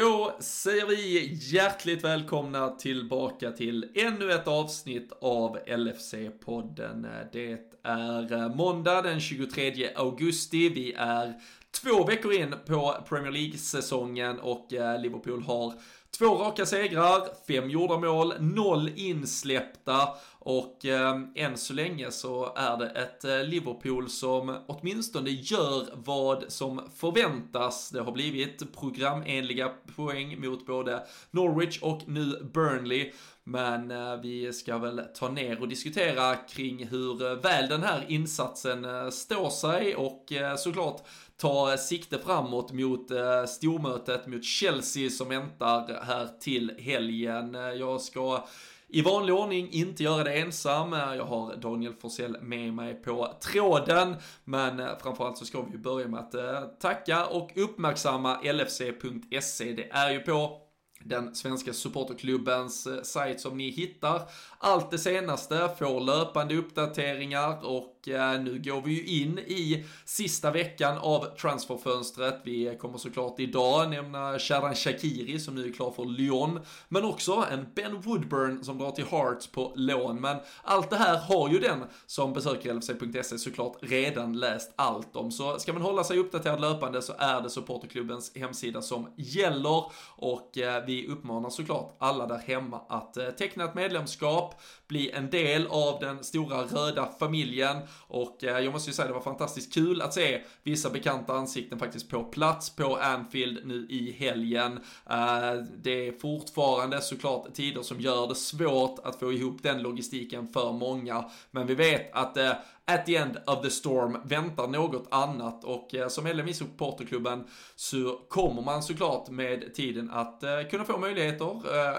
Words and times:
då 0.00 0.36
säger 0.40 0.86
vi 0.86 1.30
hjärtligt 1.40 2.04
välkomna 2.04 2.68
tillbaka 2.68 3.50
till 3.50 3.90
ännu 3.94 4.32
ett 4.32 4.48
avsnitt 4.48 5.12
av 5.20 5.58
LFC-podden. 5.66 7.06
Det 7.32 7.52
är 7.82 8.56
måndag 8.56 9.02
den 9.02 9.20
23 9.20 9.88
augusti. 9.94 10.68
Vi 10.68 10.92
är 10.92 11.34
två 11.82 12.04
veckor 12.04 12.32
in 12.32 12.54
på 12.66 13.04
Premier 13.08 13.32
League-säsongen 13.32 14.38
och 14.38 14.72
eh, 14.72 15.00
Liverpool 15.00 15.42
har 15.42 15.74
två 16.10 16.34
raka 16.34 16.66
segrar, 16.66 17.28
fem 17.48 17.70
gjorda 17.70 17.98
mål, 17.98 18.34
noll 18.40 18.90
insläppta 18.96 20.08
och 20.38 20.84
eh, 20.84 21.20
än 21.34 21.56
så 21.56 21.72
länge 21.72 22.10
så 22.10 22.52
är 22.56 22.76
det 22.76 22.88
ett 22.90 23.24
eh, 23.24 23.44
Liverpool 23.44 24.08
som 24.08 24.56
åtminstone 24.66 25.30
gör 25.30 25.88
vad 25.94 26.44
som 26.48 26.80
förväntas. 26.96 27.90
Det 27.90 28.00
har 28.00 28.12
blivit 28.12 28.80
programenliga 28.80 29.70
poäng 29.96 30.40
mot 30.40 30.66
både 30.66 31.06
Norwich 31.30 31.78
och 31.82 32.02
nu 32.06 32.50
Burnley. 32.54 33.12
Men 33.44 33.90
eh, 33.90 34.16
vi 34.16 34.52
ska 34.52 34.78
väl 34.78 35.02
ta 35.14 35.28
ner 35.28 35.60
och 35.60 35.68
diskutera 35.68 36.36
kring 36.36 36.86
hur 36.86 37.26
eh, 37.26 37.34
väl 37.34 37.68
den 37.68 37.82
här 37.82 38.04
insatsen 38.08 38.84
eh, 38.84 39.10
står 39.10 39.50
sig 39.50 39.96
och 39.96 40.32
eh, 40.32 40.56
såklart 40.56 41.02
ta 41.38 41.72
eh, 41.72 41.78
sikte 41.78 42.18
framåt 42.18 42.72
mot 42.72 43.10
eh, 43.10 43.44
stormötet 43.44 44.26
mot 44.26 44.44
Chelsea 44.44 45.10
som 45.10 45.28
väntar 45.28 46.02
här 46.02 46.28
till 46.40 46.72
helgen. 46.78 47.54
Eh, 47.54 47.60
jag 47.60 48.00
ska 48.00 48.46
i 48.88 49.02
vanlig 49.02 49.34
ordning 49.34 49.70
inte 49.70 50.02
göra 50.02 50.24
det 50.24 50.38
ensam. 50.38 50.92
Eh, 50.92 51.14
jag 51.14 51.24
har 51.24 51.56
Daniel 51.56 51.94
Forsell 51.94 52.36
med 52.40 52.74
mig 52.74 52.94
på 52.94 53.34
tråden. 53.40 54.16
Men 54.44 54.82
framförallt 55.02 55.38
så 55.38 55.44
ska 55.44 55.62
vi 55.62 55.78
börja 55.78 56.08
med 56.08 56.20
att 56.20 56.80
tacka 56.80 57.26
och 57.26 57.50
uppmärksamma 57.56 58.40
LFC.se. 58.42 59.72
Det 59.72 59.88
är 59.90 60.10
ju 60.10 60.20
på 60.20 60.60
den 61.00 61.34
svenska 61.34 61.72
supporterklubbens 61.72 62.88
sajt 63.02 63.40
som 63.40 63.56
ni 63.56 63.70
hittar 63.70 64.22
allt 64.58 64.90
det 64.90 64.98
senaste, 64.98 65.70
får 65.78 66.00
löpande 66.00 66.56
uppdateringar 66.56 67.66
och 67.66 68.08
eh, 68.08 68.40
nu 68.40 68.62
går 68.64 68.82
vi 68.82 68.92
ju 68.92 69.22
in 69.22 69.38
i 69.38 69.84
sista 70.04 70.50
veckan 70.50 70.98
av 70.98 71.24
transferfönstret. 71.24 72.40
Vi 72.44 72.76
kommer 72.80 72.98
såklart 72.98 73.40
idag 73.40 73.90
nämna 73.90 74.38
Sharan 74.38 74.74
Shakiri 74.74 75.40
som 75.40 75.54
nu 75.54 75.68
är 75.68 75.72
klar 75.72 75.90
för 75.90 76.04
Lyon, 76.04 76.60
men 76.88 77.04
också 77.04 77.44
en 77.52 77.66
Ben 77.74 78.00
Woodburn 78.00 78.64
som 78.64 78.78
drar 78.78 78.90
till 78.90 79.04
Hearts 79.04 79.46
på 79.46 79.72
lån. 79.76 80.20
Men 80.20 80.36
allt 80.62 80.90
det 80.90 80.96
här 80.96 81.18
har 81.18 81.48
ju 81.48 81.58
den 81.58 81.84
som 82.06 82.32
besöker 82.32 82.74
LFC.se 82.74 83.38
såklart 83.38 83.76
redan 83.80 84.38
läst 84.38 84.72
allt 84.76 85.16
om. 85.16 85.30
Så 85.30 85.58
ska 85.58 85.72
man 85.72 85.82
hålla 85.82 86.04
sig 86.04 86.18
uppdaterad 86.18 86.60
löpande 86.60 87.02
så 87.02 87.12
är 87.18 87.40
det 87.40 87.50
supporterklubbens 87.50 88.36
hemsida 88.36 88.82
som 88.82 89.12
gäller 89.16 89.84
och 90.16 90.58
eh, 90.58 90.84
vi 90.86 91.06
uppmanar 91.06 91.50
såklart 91.50 91.96
alla 91.98 92.26
där 92.26 92.38
hemma 92.38 92.80
att 92.88 93.16
eh, 93.16 93.30
teckna 93.30 93.64
ett 93.64 93.74
medlemskap, 93.74 94.47
bli 94.88 95.10
en 95.10 95.30
del 95.30 95.66
av 95.66 96.00
den 96.00 96.24
stora 96.24 96.62
röda 96.62 97.08
familjen 97.18 97.76
och 98.08 98.44
eh, 98.44 98.58
jag 98.58 98.72
måste 98.72 98.90
ju 98.90 98.94
säga 98.94 99.08
det 99.08 99.14
var 99.14 99.20
fantastiskt 99.20 99.74
kul 99.74 100.02
att 100.02 100.14
se 100.14 100.42
vissa 100.62 100.90
bekanta 100.90 101.32
ansikten 101.32 101.78
faktiskt 101.78 102.10
på 102.10 102.24
plats 102.24 102.70
på 102.70 102.96
Anfield 102.96 103.66
nu 103.66 103.86
i 103.90 104.12
helgen. 104.12 104.72
Eh, 105.10 105.52
det 105.82 106.08
är 106.08 106.18
fortfarande 106.18 107.00
såklart 107.00 107.54
tider 107.54 107.82
som 107.82 108.00
gör 108.00 108.26
det 108.26 108.34
svårt 108.34 108.98
att 109.04 109.18
få 109.18 109.32
ihop 109.32 109.62
den 109.62 109.82
logistiken 109.82 110.48
för 110.48 110.72
många, 110.72 111.30
men 111.50 111.66
vi 111.66 111.74
vet 111.74 112.14
att 112.14 112.36
eh, 112.36 112.52
at 112.88 113.06
the 113.06 113.16
end 113.16 113.36
of 113.46 113.62
the 113.62 113.70
storm 113.70 114.16
väntar 114.24 114.68
något 114.68 115.08
annat 115.10 115.64
och 115.64 115.94
eh, 115.94 116.08
som 116.08 116.24
medlem 116.24 116.48
i 116.48 116.54
supporterklubben 116.54 117.44
så 117.74 118.20
kommer 118.28 118.62
man 118.62 118.82
såklart 118.82 119.28
med 119.28 119.74
tiden 119.74 120.10
att 120.10 120.42
eh, 120.42 120.62
kunna 120.70 120.84
få 120.84 120.98
möjligheter, 120.98 121.46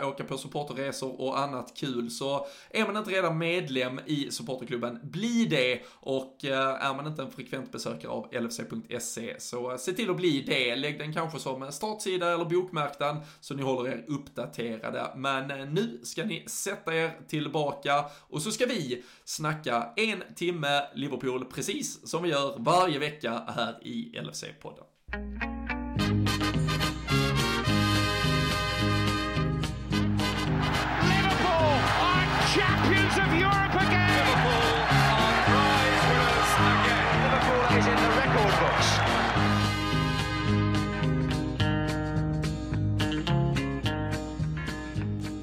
eh, 0.01 0.07
åka 0.07 0.23
på 0.23 0.37
supporterresor 0.37 1.21
och 1.21 1.39
annat 1.39 1.73
kul. 1.75 2.11
Så 2.11 2.45
är 2.69 2.85
man 2.85 2.97
inte 2.97 3.11
redan 3.11 3.37
medlem 3.37 3.99
i 4.05 4.31
supporterklubben, 4.31 4.99
bli 5.03 5.45
det 5.45 5.81
och 5.89 6.37
är 6.43 6.93
man 6.93 7.07
inte 7.07 7.21
en 7.21 7.31
frekvent 7.31 7.71
besökare 7.71 8.11
av 8.11 8.27
LFC.se 8.31 9.35
så 9.39 9.77
se 9.77 9.93
till 9.93 10.09
att 10.09 10.17
bli 10.17 10.41
det. 10.41 10.75
Lägg 10.75 10.99
den 10.99 11.13
kanske 11.13 11.39
som 11.39 11.71
startsida 11.71 12.33
eller 12.33 12.45
bokmärk 12.45 12.99
den 12.99 13.17
så 13.39 13.53
ni 13.53 13.63
håller 13.63 13.89
er 13.89 14.05
uppdaterade. 14.07 15.11
Men 15.15 15.73
nu 15.73 15.99
ska 16.03 16.25
ni 16.25 16.43
sätta 16.47 16.95
er 16.95 17.11
tillbaka 17.27 18.05
och 18.29 18.41
så 18.41 18.51
ska 18.51 18.65
vi 18.65 19.03
snacka 19.25 19.89
en 19.95 20.23
timme 20.35 20.78
Liverpool 20.93 21.45
precis 21.45 22.09
som 22.09 22.23
vi 22.23 22.29
gör 22.29 22.55
varje 22.57 22.99
vecka 22.99 23.43
här 23.47 23.87
i 23.87 24.19
LFC-podden. 24.19 25.58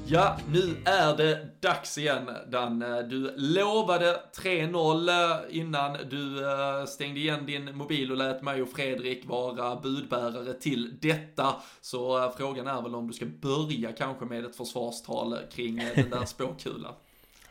Ja, 0.09 0.37
nu 0.51 0.75
är 0.85 1.17
det 1.17 1.61
dags 1.61 1.97
igen 1.97 2.29
Dan. 2.47 2.79
Du 3.09 3.33
lovade 3.37 4.19
3-0 4.35 5.09
eh, 5.09 5.57
innan 5.57 5.97
du 6.09 6.51
eh, 6.51 6.85
stängde 6.85 7.19
igen 7.19 7.45
din 7.45 7.77
mobil 7.77 8.11
och 8.11 8.17
lät 8.17 8.41
mig 8.41 8.61
och 8.61 8.69
Fredrik 8.69 9.25
vara 9.25 9.75
budbärare 9.75 10.53
till 10.53 10.99
detta. 11.01 11.55
Så 11.81 12.23
eh, 12.23 12.31
frågan 12.37 12.67
är 12.67 12.81
väl 12.81 12.95
om 12.95 13.07
du 13.07 13.13
ska 13.13 13.25
börja 13.25 13.91
kanske 13.91 14.25
med 14.25 14.45
ett 14.45 14.55
försvarstal 14.55 15.37
kring 15.51 15.75
den 15.95 16.09
där 16.09 16.25
spåkulan. 16.25 16.93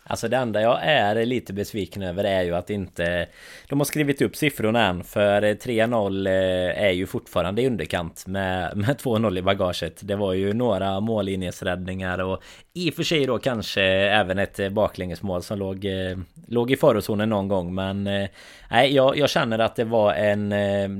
Alltså 0.08 0.28
det 0.28 0.36
enda 0.36 0.60
jag 0.60 0.78
är 0.82 1.26
lite 1.26 1.52
besviken 1.52 2.02
över 2.02 2.24
är 2.24 2.42
ju 2.42 2.54
att 2.54 2.70
inte 2.70 3.26
De 3.68 3.80
har 3.80 3.84
skrivit 3.84 4.22
upp 4.22 4.36
siffrorna 4.36 4.86
än 4.86 5.04
För 5.04 5.42
3-0 5.42 6.26
eh, 6.26 6.82
är 6.82 6.90
ju 6.90 7.06
fortfarande 7.06 7.62
i 7.62 7.66
underkant 7.66 8.26
med, 8.26 8.76
med 8.76 8.96
2-0 9.00 9.38
i 9.38 9.42
bagaget. 9.42 10.00
Det 10.02 10.16
var 10.16 10.32
ju 10.32 10.52
några 10.52 11.00
mållinjesräddningar 11.00 12.18
och 12.18 12.42
i 12.76 12.90
och 12.90 12.94
för 12.94 13.02
sig 13.02 13.26
då 13.26 13.38
kanske 13.38 13.82
även 13.82 14.38
ett 14.38 14.58
eh, 14.58 14.68
baklängesmål 14.68 15.42
som 15.42 15.58
låg, 15.58 15.84
eh, 15.84 16.18
låg 16.48 16.70
i 16.70 16.76
farozonen 16.76 17.28
någon 17.28 17.48
gång 17.48 17.74
men 17.74 18.06
eh, 18.06 18.28
Nej 18.70 18.94
jag, 18.94 19.18
jag 19.18 19.30
känner 19.30 19.58
att 19.58 19.76
det 19.76 19.84
var 19.84 20.14
en 20.14 20.48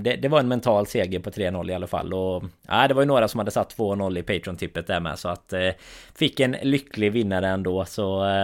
det, 0.03 0.17
det 0.17 0.29
var 0.29 0.41
en 0.41 0.49
mental 0.49 0.87
seger 0.87 1.19
på 1.19 1.31
3-0 1.31 1.71
i 1.71 1.75
alla 1.75 1.87
fall. 1.87 2.15
Och 2.15 2.45
Nej 2.69 2.89
det 2.89 2.95
var 2.95 3.03
ju 3.03 3.07
några 3.07 3.29
som 3.29 3.39
hade 3.39 3.51
satt 3.51 3.77
2-0 3.77 4.19
i 4.19 4.23
Patreon-tippet 4.23 4.87
där 4.87 5.01
med 5.01 5.19
så 5.19 5.29
att 5.29 5.55
Fick 6.15 6.41
en 6.41 6.57
lycklig 6.63 7.13
vinnare 7.13 7.49
ändå. 7.49 7.85
Så 7.85 8.03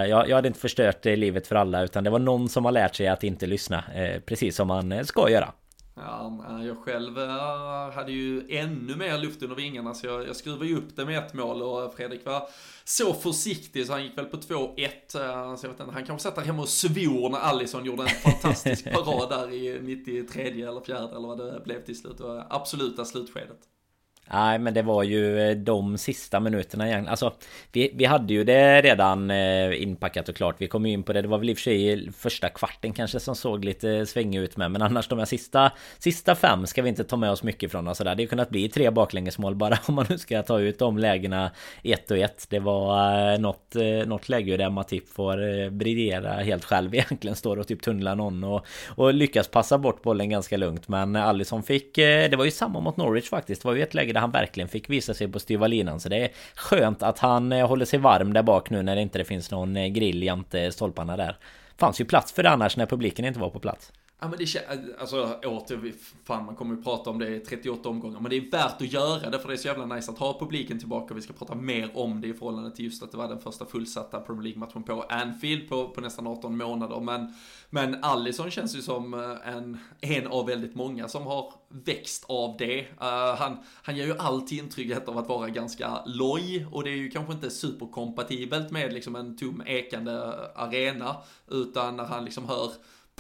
jag, 0.09 0.28
jag 0.28 0.37
hade 0.37 0.49
inte 0.49 0.60
förstört 0.60 1.04
livet 1.04 1.47
för 1.47 1.56
alla 1.56 1.82
utan 1.82 2.04
det 2.04 2.10
var 2.10 2.19
någon 2.19 2.49
som 2.49 2.64
har 2.64 2.72
lärt 2.72 2.94
sig 2.94 3.09
att 3.09 3.25
inte 3.25 3.47
lyssna 3.47 3.84
Precis 4.26 4.56
som 4.56 4.69
man 4.69 5.04
ska 5.04 5.31
göra. 5.31 5.53
Ja, 6.06 6.62
jag 6.62 6.78
själv 6.78 7.18
eh, 7.18 7.90
hade 7.94 8.12
ju 8.12 8.46
ännu 8.48 8.96
mer 8.96 9.18
luft 9.18 9.42
under 9.42 9.56
vingarna 9.56 9.94
så 9.94 10.06
jag, 10.06 10.28
jag 10.28 10.36
skruvade 10.36 10.66
ju 10.66 10.76
upp 10.76 10.96
det 10.96 11.04
med 11.04 11.18
ett 11.18 11.34
mål 11.34 11.62
och 11.62 11.94
Fredrik 11.94 12.26
var 12.26 12.48
så 12.84 13.14
försiktig 13.14 13.86
så 13.86 13.92
han 13.92 14.04
gick 14.04 14.18
väl 14.18 14.24
på 14.24 14.36
2-1. 14.36 14.88
Så 15.08 15.18
jag 15.18 15.50
vet 15.50 15.80
inte, 15.80 15.92
han 15.92 16.06
kanske 16.06 16.22
satt 16.22 16.36
där 16.36 16.42
hemma 16.42 16.62
och 16.62 16.68
svor 16.68 17.28
när 17.28 17.38
Allison 17.38 17.84
gjorde 17.84 18.02
en 18.02 18.08
fantastisk 18.08 18.84
parad 18.92 19.30
där 19.30 19.52
i 19.52 19.80
93 19.82 20.62
eller 20.62 20.84
4 20.84 20.98
eller 20.98 21.28
vad 21.28 21.38
det 21.38 21.62
blev 21.64 21.84
till 21.84 21.98
slut. 21.98 22.19
Det 22.19 22.24
var 22.24 22.46
absoluta 22.50 23.04
slutskedet. 23.04 23.72
Nej 24.31 24.59
men 24.59 24.75
det 24.75 24.83
var 24.83 25.03
ju 25.03 25.41
eh, 25.41 25.56
de 25.56 25.99
sista 25.99 26.41
minuterna 26.41 26.88
igen. 26.88 27.09
Alltså 27.09 27.33
vi, 27.72 27.91
vi 27.94 28.05
hade 28.05 28.34
ju 28.34 28.44
det 28.44 28.83
redan 28.83 29.31
eh, 29.31 29.83
inpackat 29.83 30.28
och 30.28 30.37
klart. 30.37 30.56
Vi 30.59 30.69
kom 30.69 30.87
ju 30.87 30.93
in 30.93 31.03
på 31.03 31.12
det. 31.12 31.22
Det 31.22 31.28
var 31.28 31.38
väl 31.38 31.50
i 31.50 31.53
och 31.53 31.56
för 31.56 31.62
sig 31.62 32.12
första 32.12 32.49
kvarten 32.49 32.93
kanske 32.93 33.21
som 33.21 33.37
såg 33.37 33.65
lite 33.65 34.06
svängig 34.06 34.38
ut 34.38 34.56
med. 34.56 34.71
Men 34.71 34.82
annars 34.82 35.09
de 35.09 35.19
här 35.19 35.27
sista 35.27 35.72
Sista 35.99 36.34
fem 36.34 36.66
ska 36.66 36.82
vi 36.82 36.88
inte 36.88 37.05
ta 37.05 37.16
med 37.16 37.31
oss 37.31 37.43
mycket 37.43 37.71
från 37.71 37.88
och 37.88 37.97
sådär. 37.97 38.15
Det 38.15 38.22
har 38.22 38.28
kunnat 38.28 38.50
bli 38.50 38.69
tre 38.69 38.91
baklängesmål 38.91 39.55
bara 39.55 39.78
om 39.87 39.94
man 39.94 40.06
nu 40.09 40.19
ska 40.19 40.43
ta 40.43 40.61
ut 40.61 40.78
de 40.78 40.99
lägena 40.99 41.50
ett 41.82 42.11
och 42.11 42.19
ett. 42.19 42.46
Det 42.50 42.58
var 42.58 43.32
eh, 43.32 43.38
något, 43.38 43.75
något 44.06 44.29
läge 44.29 44.56
där 44.56 44.70
Matip 44.70 45.08
får 45.08 45.70
briljera 45.70 46.32
helt 46.32 46.64
själv 46.64 46.94
egentligen. 46.94 47.37
Står 47.37 47.58
och 47.58 47.67
typ 47.67 47.82
tunnlar 47.82 48.17
någon 48.17 48.44
och, 48.44 48.67
och 48.88 49.14
lyckas 49.14 49.49
passa 49.49 49.79
bort 49.79 50.02
bollen 50.02 50.31
ganska 50.31 50.56
lugnt. 50.56 50.88
Men 50.88 51.17
Allison 51.17 51.62
fick 51.62 51.94
Det 51.94 52.37
var 52.37 52.44
ju 52.44 52.50
samma 52.50 52.81
mot 52.81 52.96
Norwich 52.96 53.31
faktiskt. 53.31 53.62
Det 53.62 53.69
var 53.69 53.75
ju 53.75 53.82
ett 53.82 53.94
läge 53.94 54.12
där 54.12 54.20
han 54.20 54.31
verkligen 54.31 54.69
fick 54.69 54.91
visa 54.91 55.14
sig 55.14 55.29
på 55.29 55.38
styva 55.38 55.67
linan. 55.67 56.00
Så 56.00 56.09
det 56.09 56.17
är 56.17 56.31
skönt 56.55 57.03
att 57.03 57.19
han 57.19 57.53
eh, 57.53 57.69
håller 57.69 57.85
sig 57.85 57.99
varm 57.99 58.32
där 58.32 58.43
bak 58.43 58.70
nu 58.70 58.82
när 58.82 58.97
det 58.97 59.03
inte 59.03 59.25
finns 59.25 59.50
någon 59.50 59.76
eh, 59.76 59.87
grill 59.87 60.23
jämte 60.23 60.73
stolparna 60.73 61.17
där. 61.17 61.37
Fanns 61.76 62.00
ju 62.00 62.05
plats 62.05 62.32
för 62.32 62.43
det 62.43 62.50
annars 62.50 62.76
när 62.76 62.87
publiken 62.87 63.25
inte 63.25 63.41
var 63.41 63.50
på 63.50 63.59
plats. 63.59 63.93
Ja 64.22 64.28
men 64.28 64.38
det 64.38 64.46
känns, 64.46 64.64
eh, 64.66 64.78
alltså 64.98 65.38
åter, 65.44 65.92
fan 66.24 66.44
man 66.46 66.56
kommer 66.56 66.76
ju 66.76 66.82
prata 66.82 67.10
om 67.10 67.19
det 67.19 67.36
i 67.36 67.40
38 67.40 67.88
omgångar, 67.88 68.20
men 68.20 68.30
det 68.30 68.36
är 68.36 68.50
värt 68.50 68.82
att 68.82 68.92
göra 68.92 69.30
det 69.30 69.38
för 69.38 69.48
det 69.48 69.54
är 69.54 69.58
så 69.58 69.69
jävla 69.69 69.86
nice 69.86 70.10
att 70.10 70.19
ha 70.19 70.38
publiken 70.38 70.78
tillbaka. 70.78 71.14
Vi 71.14 71.22
ska 71.22 71.32
prata 71.32 71.54
mer 71.54 71.90
om 71.94 72.20
det 72.20 72.28
i 72.28 72.34
förhållande 72.34 72.70
till 72.70 72.84
just 72.84 73.02
att 73.02 73.10
det 73.10 73.16
var 73.16 73.28
den 73.28 73.40
första 73.40 73.66
fullsatta 73.66 74.20
Premier 74.20 74.42
League-matchen 74.42 74.82
på 74.82 75.02
Anfield 75.02 75.69
på, 75.69 75.88
på 75.88 76.00
nästan 76.00 76.26
18 76.26 76.56
månader. 76.56 77.00
Men, 77.00 77.34
men 77.70 78.04
Allison 78.04 78.50
känns 78.50 78.76
ju 78.76 78.82
som 78.82 79.14
eh, 79.14 79.54
en, 79.54 79.78
en 80.00 80.26
av 80.26 80.46
väldigt 80.46 80.74
många 80.74 81.08
som 81.08 81.26
har 81.26 81.52
växt 81.69 82.24
av 82.28 82.56
det. 82.58 82.80
Uh, 82.80 83.34
han, 83.38 83.58
han 83.82 83.96
ger 83.96 84.06
ju 84.06 84.19
alltid 84.19 84.58
intrycket 84.58 85.08
av 85.08 85.19
att 85.19 85.28
vara 85.28 85.48
ganska 85.48 86.04
loj 86.06 86.66
och 86.72 86.84
det 86.84 86.90
är 86.90 86.96
ju 86.96 87.10
kanske 87.10 87.32
inte 87.32 87.50
superkompatibelt 87.50 88.70
med 88.70 88.92
liksom 88.92 89.16
en 89.16 89.36
tom 89.36 89.62
ekande 89.66 90.34
arena, 90.54 91.16
utan 91.50 91.96
när 91.96 92.04
han 92.04 92.24
liksom 92.24 92.44
hör 92.44 92.70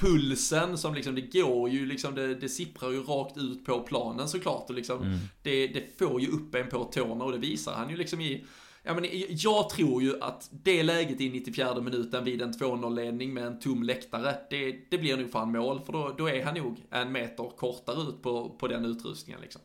pulsen 0.00 0.78
som 0.78 0.94
liksom, 0.94 1.14
det 1.14 1.40
går 1.40 1.70
ju 1.70 1.86
liksom, 1.86 2.14
det, 2.14 2.34
det 2.34 2.48
sipprar 2.48 2.90
ju 2.90 3.02
rakt 3.02 3.36
ut 3.36 3.64
på 3.64 3.80
planen 3.80 4.28
såklart 4.28 4.70
och 4.70 4.74
liksom, 4.74 5.02
mm. 5.02 5.18
det, 5.42 5.66
det 5.66 5.98
får 5.98 6.20
ju 6.20 6.28
upp 6.28 6.54
en 6.54 6.68
på 6.68 6.84
tårna 6.84 7.24
och 7.24 7.32
det 7.32 7.38
visar 7.38 7.72
han 7.72 7.90
ju 7.90 7.96
liksom 7.96 8.20
i 8.20 8.44
Ja, 8.84 8.94
men 8.94 9.06
jag 9.28 9.68
tror 9.70 10.02
ju 10.02 10.22
att 10.22 10.48
det 10.52 10.82
läget 10.82 11.20
i 11.20 11.30
94 11.30 11.80
minuten 11.80 12.24
vid 12.24 12.42
en 12.42 12.52
2-0-ledning 12.52 13.34
med 13.34 13.46
en 13.46 13.58
tom 13.58 13.82
läktare, 13.82 14.34
det, 14.50 14.90
det 14.90 14.98
blir 14.98 15.16
nog 15.16 15.30
fan 15.30 15.52
mål, 15.52 15.80
för 15.80 15.92
då, 15.92 16.14
då 16.18 16.28
är 16.28 16.44
han 16.44 16.54
nog 16.54 16.76
en 16.90 17.12
meter 17.12 17.56
kortare 17.56 18.02
ut 18.02 18.22
på, 18.22 18.50
på 18.50 18.68
den 18.68 18.84
utrustningen 18.84 19.40
liksom. 19.40 19.60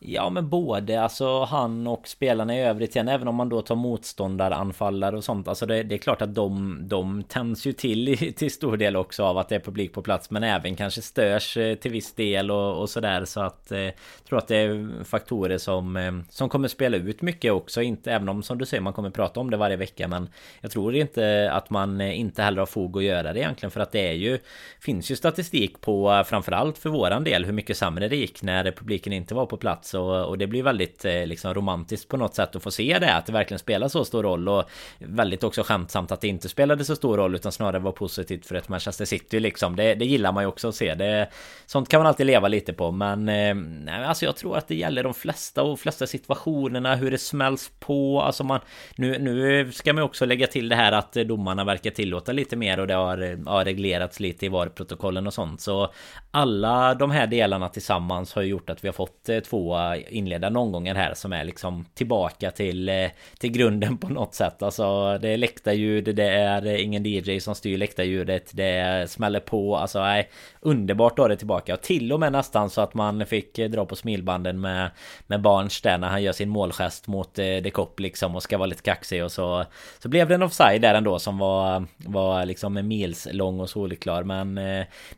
Ja 0.00 0.30
men 0.30 0.48
både 0.48 1.02
alltså 1.02 1.44
han 1.44 1.86
och 1.86 2.08
spelarna 2.08 2.56
i 2.56 2.62
övrigt 2.62 2.96
igen 2.96 3.08
Även 3.08 3.28
om 3.28 3.34
man 3.34 3.48
då 3.48 3.62
tar 3.62 3.74
motståndaranfallare 3.74 5.16
och 5.16 5.24
sånt 5.24 5.48
Alltså 5.48 5.66
det, 5.66 5.82
det, 5.82 5.94
är 5.94 5.98
klart 5.98 6.22
att 6.22 6.34
de, 6.34 6.78
de 6.88 7.22
tänds 7.22 7.66
ju 7.66 7.72
till 7.72 8.08
i, 8.08 8.16
till 8.36 8.50
stor 8.50 8.76
del 8.76 8.96
också 8.96 9.24
av 9.24 9.38
att 9.38 9.48
det 9.48 9.54
är 9.54 9.60
publik 9.60 9.92
på 9.92 10.02
plats 10.02 10.30
Men 10.30 10.44
även 10.44 10.76
kanske 10.76 11.02
störs 11.02 11.56
eh, 11.56 11.74
till 11.74 11.90
viss 11.90 12.12
del 12.12 12.50
och, 12.50 12.80
och 12.80 12.90
sådär 12.90 13.24
Så 13.24 13.40
att 13.40 13.72
eh, 13.72 13.88
tror 14.28 14.38
att 14.38 14.48
det 14.48 14.56
är 14.56 15.04
faktorer 15.04 15.58
som 15.58 15.96
eh, 15.96 16.12
Som 16.30 16.48
kommer 16.48 16.68
spela 16.68 16.96
ut 16.96 17.22
mycket 17.22 17.52
också 17.52 17.82
Inte 17.82 18.12
även 18.12 18.28
om 18.28 18.42
som 18.42 18.58
du 18.58 18.66
säger 18.66 18.80
man 18.80 18.92
kommer 18.92 19.10
prata 19.10 19.40
om 19.40 19.50
det 19.50 19.56
varje 19.56 19.76
vecka 19.76 20.08
Men 20.08 20.28
jag 20.60 20.70
tror 20.70 20.94
inte 20.94 21.50
att 21.52 21.70
man 21.70 22.00
eh, 22.00 22.20
inte 22.20 22.42
heller 22.42 22.58
har 22.58 22.66
fog 22.66 22.96
att 22.96 23.04
göra 23.04 23.32
det 23.32 23.40
egentligen 23.40 23.70
För 23.70 23.80
att 23.80 23.92
det 23.92 24.08
är 24.08 24.12
ju 24.12 24.38
Finns 24.80 25.10
ju 25.10 25.16
statistik 25.16 25.80
på 25.80 26.12
eh, 26.12 26.24
framförallt 26.24 26.78
för 26.78 26.90
våran 26.90 27.24
del 27.24 27.44
Hur 27.44 27.52
mycket 27.52 27.76
sämre 27.76 28.08
det 28.08 28.16
gick 28.16 28.42
när 28.42 28.70
publiken 28.70 29.12
inte 29.12 29.34
var 29.34 29.46
på 29.46 29.56
plats 29.56 29.87
plats 29.88 29.94
och, 29.94 30.28
och 30.28 30.38
det 30.38 30.46
blir 30.46 30.62
väldigt 30.62 31.04
eh, 31.04 31.26
liksom 31.26 31.54
romantiskt 31.54 32.08
på 32.08 32.16
något 32.16 32.34
sätt 32.34 32.56
att 32.56 32.62
få 32.62 32.70
se 32.70 32.98
det 32.98 33.14
att 33.14 33.26
det 33.26 33.32
verkligen 33.32 33.58
spelar 33.58 33.88
så 33.88 34.04
stor 34.04 34.22
roll. 34.22 34.48
Och 34.48 34.64
väldigt 34.98 35.44
också 35.44 35.62
skämtsamt 35.62 36.12
att 36.12 36.20
det 36.20 36.28
inte 36.28 36.48
spelade 36.48 36.84
så 36.84 36.96
stor 36.96 37.16
roll 37.16 37.34
utan 37.34 37.52
snarare 37.52 37.78
var 37.78 37.92
positivt 37.92 38.46
för 38.46 38.54
ett 38.54 38.68
Manchester 38.68 39.04
City 39.04 39.40
liksom. 39.40 39.76
Det, 39.76 39.94
det 39.94 40.04
gillar 40.04 40.32
man 40.32 40.42
ju 40.42 40.48
också 40.48 40.68
att 40.68 40.74
se. 40.74 40.94
Det 40.94 41.28
sånt 41.66 41.88
kan 41.88 42.00
man 42.00 42.06
alltid 42.06 42.26
leva 42.26 42.48
lite 42.48 42.72
på 42.72 42.90
men 42.90 43.28
eh, 43.28 43.54
nej, 43.54 44.04
alltså 44.04 44.24
jag 44.24 44.36
tror 44.36 44.56
att 44.56 44.68
det 44.68 44.74
gäller 44.74 45.02
de 45.02 45.14
flesta 45.14 45.62
och 45.62 45.80
flesta 45.80 46.06
situationerna 46.06 46.96
hur 46.96 47.10
det 47.10 47.18
smälls 47.18 47.70
på. 47.78 48.22
Alltså 48.22 48.44
man 48.44 48.60
nu, 48.96 49.18
nu 49.18 49.72
ska 49.72 49.92
man 49.92 50.04
också 50.04 50.24
lägga 50.24 50.46
till 50.46 50.68
det 50.68 50.76
här 50.76 50.92
att 50.92 51.12
domarna 51.12 51.64
verkar 51.64 51.90
tillåta 51.90 52.32
lite 52.32 52.56
mer 52.56 52.80
och 52.80 52.86
det 52.86 52.94
har, 52.94 53.22
eh, 53.22 53.38
har 53.46 53.64
reglerats 53.64 54.20
lite 54.20 54.46
i 54.46 54.48
VAR-protokollen 54.48 55.26
och 55.26 55.34
sånt. 55.34 55.60
Så 55.60 55.92
alla 56.30 56.94
de 56.94 57.10
här 57.10 57.26
delarna 57.26 57.68
tillsammans 57.68 58.34
har 58.34 58.42
gjort 58.42 58.70
att 58.70 58.84
vi 58.84 58.88
har 58.88 58.92
fått 58.92 59.28
eh, 59.28 59.40
två 59.40 59.76
inledande 60.08 60.58
omgångar 60.58 60.94
här 60.94 61.14
som 61.14 61.32
är 61.32 61.44
liksom 61.44 61.84
tillbaka 61.94 62.50
till, 62.50 62.88
eh, 62.88 63.10
till 63.38 63.50
grunden 63.52 63.98
på 63.98 64.08
något 64.08 64.34
sätt. 64.34 64.62
Alltså 64.62 65.18
det 65.18 65.28
är 65.28 65.36
läktarljud, 65.36 66.16
det 66.16 66.28
är 66.28 66.66
eh, 66.66 66.84
ingen 66.84 67.06
DJ 67.06 67.40
som 67.40 67.54
styr 67.54 67.78
läktarljudet, 67.78 68.50
det 68.54 69.10
smäller 69.10 69.40
på. 69.40 69.76
Alltså 69.76 70.00
nej, 70.00 70.30
underbart 70.60 71.12
att 71.12 71.18
ha 71.18 71.28
det 71.28 71.36
tillbaka. 71.36 71.74
Och 71.74 71.82
till 71.82 72.12
och 72.12 72.20
med 72.20 72.32
nästan 72.32 72.70
så 72.70 72.80
att 72.80 72.94
man 72.94 73.26
fick 73.26 73.56
dra 73.56 73.86
på 73.86 73.96
smilbanden 73.96 74.60
med, 74.60 74.90
med 75.26 75.40
Barnes 75.40 75.80
där 75.80 75.98
när 75.98 76.08
han 76.08 76.22
gör 76.22 76.32
sin 76.32 76.48
målgest 76.48 77.06
mot 77.06 77.34
The 77.34 77.60
De 77.60 77.70
Kopp 77.70 78.00
liksom 78.00 78.36
och 78.36 78.42
ska 78.42 78.58
vara 78.58 78.66
lite 78.66 78.82
kaxig 78.82 79.24
och 79.24 79.32
så. 79.32 79.64
Så 79.98 80.08
blev 80.08 80.28
det 80.28 80.34
en 80.34 80.42
offside 80.42 80.82
där 80.82 80.94
ändå 80.94 81.18
som 81.18 81.38
var, 81.38 81.86
var 81.96 82.46
liksom 82.46 82.88
mils 82.88 83.28
lång 83.32 83.60
och 83.60 83.70
solklar. 83.70 84.22
Men 84.22 84.54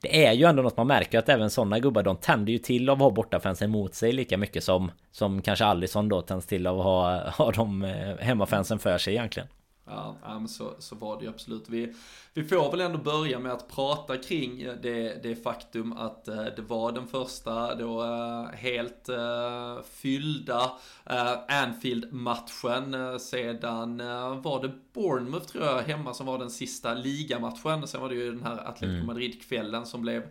det 0.01 0.27
är 0.27 0.33
ju 0.33 0.45
ändå 0.45 0.63
något 0.63 0.77
man 0.77 0.87
märker 0.87 1.10
att 1.19 1.29
även 1.29 1.51
sådana 1.51 1.79
gubbar 1.79 2.03
de 2.03 2.17
tänder 2.17 2.53
ju 2.53 2.59
till 2.59 2.89
av 2.89 2.97
att 2.97 3.03
ha 3.03 3.11
bortafansen 3.11 3.71
mot 3.71 3.95
sig 3.95 4.13
lika 4.13 4.37
mycket 4.37 4.65
som 4.65 4.91
Som 5.11 5.43
kanske 5.43 5.65
Allison 5.65 6.09
då 6.09 6.23
tänds 6.23 6.47
till 6.47 6.67
av 6.67 6.79
att 6.79 6.85
ha, 6.85 7.31
ha 7.45 7.53
de 7.53 7.85
eh, 7.85 8.17
hemmafansen 8.17 8.79
för 8.79 8.99
sig 8.99 9.15
egentligen 9.15 9.49
Ja, 9.91 10.17
men 10.23 10.49
så, 10.49 10.75
så 10.79 10.95
var 10.95 11.19
det 11.19 11.25
ju 11.25 11.31
absolut. 11.31 11.69
Vi, 11.69 11.95
vi 12.35 12.45
får 12.45 12.71
väl 12.71 12.81
ändå 12.81 12.99
börja 12.99 13.39
med 13.39 13.53
att 13.53 13.69
prata 13.69 14.17
kring 14.17 14.67
det, 14.83 15.23
det 15.23 15.37
faktum 15.37 15.93
att 15.93 16.29
eh, 16.29 16.45
det 16.57 16.63
var 16.63 16.93
den 16.93 17.07
första 17.07 17.75
då 17.75 18.03
eh, 18.03 18.45
helt 18.55 19.09
fyllda 19.91 20.73
Anfield-matchen. 21.49 23.21
Sedan 23.21 23.99
var 24.43 24.63
det 24.63 24.73
Bournemouth 24.93 25.47
tror 25.47 25.65
jag 25.65 25.83
hemma 25.83 26.15
som 26.15 26.27
var 26.27 26.39
den 26.39 26.51
sista 26.51 26.95
ligamatchen. 26.95 27.89
Sen 27.89 28.01
var 28.01 28.09
det 28.09 28.15
ju 28.15 28.33
den 28.33 28.43
här 28.43 28.69
Atletico 28.69 28.95
mm. 28.95 29.07
Madrid-kvällen 29.07 29.87
som 29.87 30.03
blev 30.03 30.23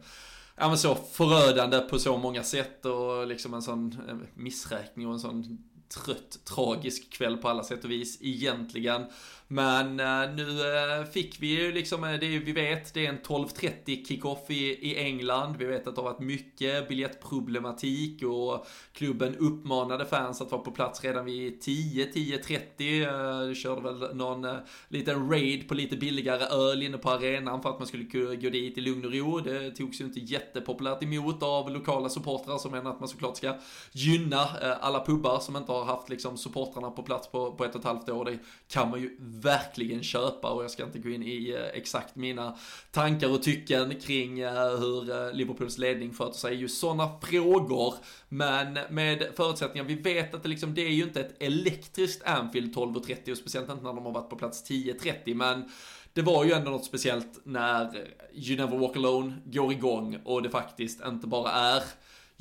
ja, 0.59 0.67
men 0.67 0.77
så 0.77 0.95
förödande 0.95 1.79
på 1.79 1.99
så 1.99 2.17
många 2.17 2.43
sätt 2.43 2.85
och 2.85 3.27
liksom 3.27 3.53
en 3.53 3.61
sån 3.61 3.97
eh, 4.09 4.15
missräkning 4.33 5.07
och 5.07 5.13
en 5.13 5.19
sån 5.19 5.63
trött, 5.89 6.39
tragisk 6.45 7.09
kväll 7.13 7.37
på 7.37 7.49
alla 7.49 7.63
sätt 7.63 7.83
och 7.83 7.91
vis 7.91 8.17
egentligen. 8.21 9.05
Men 9.51 9.99
eh, 9.99 10.35
nu 10.35 10.75
eh, 10.75 11.05
fick 11.05 11.41
vi 11.41 11.47
ju 11.47 11.71
liksom, 11.71 12.03
eh, 12.03 12.11
det, 12.19 12.39
vi 12.39 12.51
vet, 12.51 12.93
det 12.93 13.05
är 13.05 13.09
en 13.09 13.19
12.30 13.19 14.07
kickoff 14.07 14.49
i, 14.49 14.89
i 14.91 14.97
England. 14.97 15.55
Vi 15.57 15.65
vet 15.65 15.87
att 15.87 15.95
det 15.95 16.01
har 16.01 16.11
varit 16.11 16.19
mycket 16.19 16.87
biljettproblematik 16.89 18.23
och 18.23 18.67
klubben 18.93 19.35
uppmanade 19.35 20.05
fans 20.05 20.41
att 20.41 20.51
vara 20.51 20.61
på 20.61 20.71
plats 20.71 21.03
redan 21.03 21.25
vid 21.25 21.61
10, 21.61 22.05
10.30. 22.05 23.53
Körde 23.53 23.81
väl 23.81 24.15
någon 24.15 24.47
liten 24.87 25.29
raid 25.29 25.67
på 25.67 25.73
lite 25.73 25.97
billigare 25.97 26.43
öl 26.43 26.83
inne 26.83 26.97
på 26.97 27.09
arenan 27.09 27.61
för 27.61 27.69
att 27.69 27.79
man 27.79 27.87
skulle 27.87 28.05
kunna 28.05 28.35
gå 28.35 28.49
dit 28.49 28.77
i 28.77 28.81
lugn 28.81 29.05
och 29.05 29.13
ro. 29.13 29.39
Det 29.39 29.71
togs 29.71 30.01
ju 30.01 30.05
inte 30.05 30.19
jättepopulärt 30.19 31.03
emot 31.03 31.43
av 31.43 31.71
lokala 31.71 32.09
supportrar 32.09 32.57
som 32.57 32.71
menar 32.71 32.91
att 32.91 32.99
man 32.99 33.09
såklart 33.09 33.37
ska 33.37 33.55
gynna 33.91 34.45
alla 34.81 35.05
pubbar 35.05 35.39
som 35.39 35.55
inte 35.55 35.71
har 35.71 35.85
haft 35.85 36.09
liksom 36.09 36.37
supportrarna 36.37 36.91
på 36.91 37.03
plats 37.03 37.31
på, 37.31 37.51
på 37.51 37.65
ett 37.65 37.75
och 37.75 37.79
ett 37.79 37.87
halvt 37.87 38.09
år. 38.09 38.25
Det 38.25 38.39
kan 38.67 38.89
man 38.89 39.01
ju 39.01 39.17
verkligen 39.41 40.03
köpa 40.03 40.49
och 40.49 40.63
jag 40.63 40.71
ska 40.71 40.83
inte 40.83 40.99
gå 40.99 41.09
in 41.09 41.23
i 41.23 41.49
eh, 41.49 41.79
exakt 41.79 42.15
mina 42.15 42.57
tankar 42.91 43.31
och 43.31 43.43
tycken 43.43 43.95
kring 43.95 44.39
eh, 44.39 44.77
hur 44.79 45.11
eh, 45.11 45.33
Liverpools 45.33 45.77
ledning 45.77 46.13
sköter 46.13 46.37
sig 46.37 46.55
just 46.55 46.79
sådana 46.79 47.19
frågor. 47.21 47.93
Men 48.29 48.79
med 48.89 49.27
förutsättningar, 49.35 49.85
vi 49.85 49.95
vet 49.95 50.33
att 50.35 50.43
det 50.43 50.49
liksom, 50.49 50.73
det 50.73 50.81
är 50.81 50.89
ju 50.89 51.03
inte 51.03 51.21
ett 51.21 51.35
elektriskt 51.39 52.23
Anfield 52.23 52.75
12.30 52.75 53.31
och 53.31 53.37
speciellt 53.37 53.69
inte 53.69 53.83
när 53.83 53.93
de 53.93 54.05
har 54.05 54.11
varit 54.11 54.29
på 54.29 54.35
plats 54.35 54.69
10.30 54.69 55.33
men 55.33 55.69
det 56.13 56.21
var 56.21 56.43
ju 56.43 56.51
ändå 56.51 56.71
något 56.71 56.85
speciellt 56.85 57.39
när 57.43 58.07
You 58.33 58.57
Never 58.57 58.77
Walk 58.77 58.95
Alone 58.95 59.33
går 59.45 59.71
igång 59.71 60.19
och 60.23 60.41
det 60.41 60.49
faktiskt 60.49 61.05
inte 61.05 61.27
bara 61.27 61.51
är 61.51 61.83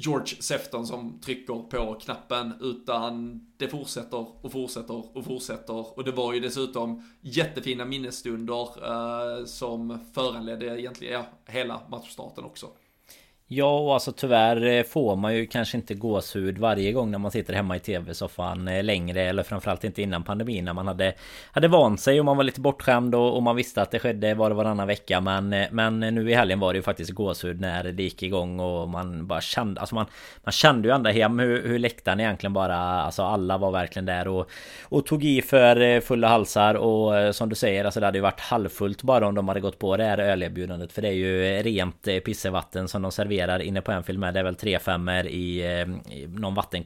George 0.00 0.36
Sefton 0.40 0.86
som 0.86 1.20
trycker 1.20 1.54
på 1.54 1.94
knappen, 1.94 2.52
utan 2.60 3.40
det 3.56 3.68
fortsätter 3.68 4.44
och 4.44 4.52
fortsätter 4.52 5.16
och 5.16 5.24
fortsätter. 5.24 5.98
Och 5.98 6.04
det 6.04 6.12
var 6.12 6.32
ju 6.32 6.40
dessutom 6.40 7.02
jättefina 7.20 7.84
minnesstunder 7.84 8.62
eh, 8.62 9.44
som 9.44 9.98
föranledde 10.14 10.80
egentligen 10.80 11.14
ja, 11.14 11.26
hela 11.52 11.80
matchstarten 11.90 12.44
också. 12.44 12.66
Ja, 13.50 13.78
och 13.78 13.94
alltså 13.94 14.12
tyvärr 14.12 14.66
eh, 14.66 14.82
får 14.82 15.16
man 15.16 15.34
ju 15.34 15.46
kanske 15.46 15.76
inte 15.76 15.94
gåshud 15.94 16.58
varje 16.58 16.92
gång 16.92 17.10
när 17.10 17.18
man 17.18 17.30
sitter 17.30 17.54
hemma 17.54 17.76
i 17.76 17.80
tv-soffan 17.80 18.68
eh, 18.68 18.84
längre 18.84 19.22
eller 19.22 19.42
framförallt 19.42 19.84
inte 19.84 20.02
innan 20.02 20.22
pandemin 20.22 20.64
när 20.64 20.72
man 20.72 20.86
hade 20.86 21.14
hade 21.52 21.68
vant 21.68 22.00
sig 22.00 22.18
och 22.18 22.24
man 22.24 22.36
var 22.36 22.44
lite 22.44 22.60
bortskämd 22.60 23.14
och, 23.14 23.36
och 23.36 23.42
man 23.42 23.56
visste 23.56 23.82
att 23.82 23.90
det 23.90 23.98
skedde 23.98 24.34
var 24.34 24.50
och 24.50 24.56
varannan 24.56 24.86
vecka. 24.86 25.20
Men 25.20 25.52
eh, 25.52 25.66
men 25.70 26.00
nu 26.00 26.30
i 26.30 26.34
helgen 26.34 26.60
var 26.60 26.72
det 26.72 26.76
ju 26.76 26.82
faktiskt 26.82 27.10
gåshud 27.10 27.60
när 27.60 27.84
det 27.84 28.02
gick 28.02 28.22
igång 28.22 28.60
och 28.60 28.88
man 28.88 29.26
bara 29.26 29.40
kände 29.40 29.80
alltså 29.80 29.94
man 29.94 30.06
man 30.44 30.52
kände 30.52 30.88
ju 30.88 30.94
ända 30.94 31.10
hem 31.10 31.38
hur, 31.38 31.68
hur 31.68 31.78
läktaren 31.78 32.20
egentligen 32.20 32.52
bara 32.52 32.76
alltså 32.76 33.22
alla 33.22 33.58
var 33.58 33.70
verkligen 33.70 34.06
där 34.06 34.28
och 34.28 34.50
och 34.82 35.06
tog 35.06 35.24
i 35.24 35.42
för 35.42 36.00
fulla 36.00 36.28
halsar. 36.28 36.74
Och 36.74 37.34
som 37.34 37.48
du 37.48 37.54
säger 37.54 37.84
alltså 37.84 38.00
det 38.00 38.06
hade 38.06 38.18
ju 38.18 38.22
varit 38.22 38.40
halvfullt 38.40 39.02
bara 39.02 39.26
om 39.28 39.34
de 39.34 39.48
hade 39.48 39.60
gått 39.60 39.78
på 39.78 39.96
det 39.96 40.04
här 40.04 40.18
ölerbjudandet 40.18 40.92
för 40.92 41.02
det 41.02 41.08
är 41.08 41.12
ju 41.12 41.62
rent 41.62 42.08
pissevatten 42.24 42.88
som 42.88 43.02
de 43.02 43.12
serverar 43.12 43.37
serverar 43.38 43.62
inne 43.62 43.80
på 43.80 43.92
Anfield 43.92 44.18
med. 44.18 44.34
Det 44.34 44.40
är 44.40 44.44
väl 44.44 44.54
tre 44.54 44.78
femmer 44.78 45.26
i, 45.26 45.60
eh, 45.60 46.14
i 46.14 46.26
någon 46.26 46.54
vatten 46.54 46.82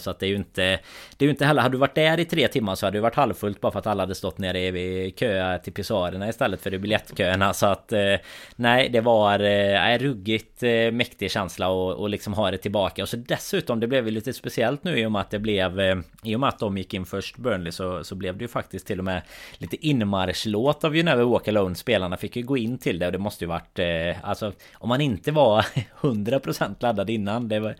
Så 0.00 0.10
att 0.10 0.18
det 0.18 0.26
är 0.26 0.30
ju 0.30 0.36
inte... 0.36 0.78
Det 1.16 1.24
är 1.24 1.26
ju 1.26 1.30
inte 1.30 1.44
heller... 1.44 1.62
Hade 1.62 1.74
du 1.74 1.78
varit 1.78 1.94
där 1.94 2.20
i 2.20 2.24
tre 2.24 2.48
timmar 2.48 2.74
så 2.74 2.86
hade 2.86 2.98
det 2.98 3.02
varit 3.02 3.14
halvfullt 3.14 3.60
bara 3.60 3.72
för 3.72 3.78
att 3.78 3.86
alla 3.86 4.02
hade 4.02 4.14
stått 4.14 4.38
nere 4.38 4.60
i 4.60 5.10
kö 5.10 5.58
till 5.58 5.72
pissoarerna 5.72 6.28
istället 6.28 6.60
för 6.60 6.74
i 6.74 6.78
biljettköerna. 6.78 7.52
Så 7.52 7.66
att... 7.66 7.92
Eh, 7.92 8.14
nej, 8.56 8.88
det 8.88 9.00
var 9.00 9.40
eh, 9.40 9.82
Nej 9.82 9.98
ruggigt 9.98 10.62
mäktig 10.92 11.30
känsla 11.30 11.68
och, 11.68 11.92
och 11.92 12.08
liksom 12.08 12.34
ha 12.34 12.50
det 12.50 12.58
tillbaka. 12.58 13.02
Och 13.02 13.08
så 13.08 13.16
dessutom, 13.16 13.80
det 13.80 13.86
blev 13.86 14.04
ju 14.04 14.10
lite 14.10 14.32
speciellt 14.32 14.84
nu 14.84 14.98
i 14.98 15.06
och 15.06 15.12
med 15.12 15.20
att 15.20 15.30
det 15.30 15.38
blev... 15.38 15.80
I 16.22 16.36
och 16.36 16.40
med 16.40 16.48
att 16.48 16.58
de 16.58 16.78
gick 16.78 16.94
in 16.94 17.06
först 17.06 17.36
Burnley 17.36 17.72
så, 17.72 18.04
så 18.04 18.14
blev 18.14 18.36
det 18.36 18.44
ju 18.44 18.48
faktiskt 18.48 18.86
till 18.86 18.98
och 18.98 19.04
med 19.04 19.22
lite 19.58 19.86
inmarschlåt 19.86 20.84
av 20.84 20.96
You 20.96 21.04
Never 21.04 21.24
Walk 21.24 21.48
Alone. 21.48 21.74
Spelarna 21.74 22.16
fick 22.16 22.36
ju 22.36 22.42
gå 22.42 22.56
in 22.56 22.78
till 22.78 22.98
det 22.98 23.06
och 23.06 23.12
det 23.12 23.18
måste 23.18 23.44
ju 23.44 23.48
varit... 23.48 23.78
Eh, 23.78 24.28
alltså 24.28 24.52
om 24.74 24.88
man 24.88 25.00
inte 25.00 25.32
var 25.32 25.65
100% 26.00 26.74
laddad 26.78 27.10
innan. 27.10 27.48
Det 27.48 27.60
var, 27.60 27.76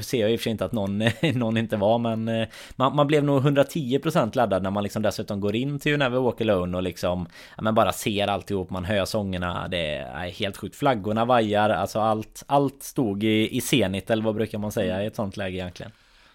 ser 0.00 0.20
jag 0.20 0.32
i 0.32 0.36
och 0.36 0.40
för 0.40 0.42
sig 0.42 0.50
inte 0.50 0.64
att 0.64 0.72
någon, 0.72 0.98
någon 1.34 1.56
inte 1.56 1.76
var 1.76 1.98
men 1.98 2.28
eh, 2.28 2.48
man, 2.76 2.96
man, 2.96 3.06
blev 3.06 3.24
nog 3.24 3.42
110% 3.42 4.36
laddad 4.36 4.62
när 4.62 4.70
man 4.70 4.82
liksom 4.82 5.02
dessutom 5.02 5.40
går 5.40 5.56
in 5.56 5.78
till 5.78 5.92
You 5.92 5.98
Never 5.98 6.20
Walk 6.20 6.40
Alone 6.40 6.76
och 6.76 6.82
liksom 6.82 7.26
ja, 7.56 7.62
men 7.62 7.74
bara 7.74 7.92
ser 7.92 8.26
alltihop. 8.26 8.70
Man 8.70 8.84
hör 8.84 9.04
sångerna. 9.04 9.68
Det 9.68 9.96
är 9.96 10.28
helt 10.28 10.56
sjukt. 10.56 10.76
Flaggorna 10.76 11.24
vajar. 11.24 11.70
Alltså 11.70 12.00
allt, 12.00 12.44
allt 12.46 12.82
stod 12.82 13.24
i, 13.24 13.56
i 13.56 13.60
senit 13.60 14.10
eller 14.10 14.22
vad 14.22 14.34
brukar 14.34 14.58
man 14.58 14.72
säga 14.72 15.02
i 15.02 15.06
ett 15.06 15.16
sånt 15.16 15.36
läge 15.36 15.56
egentligen. 15.56 15.92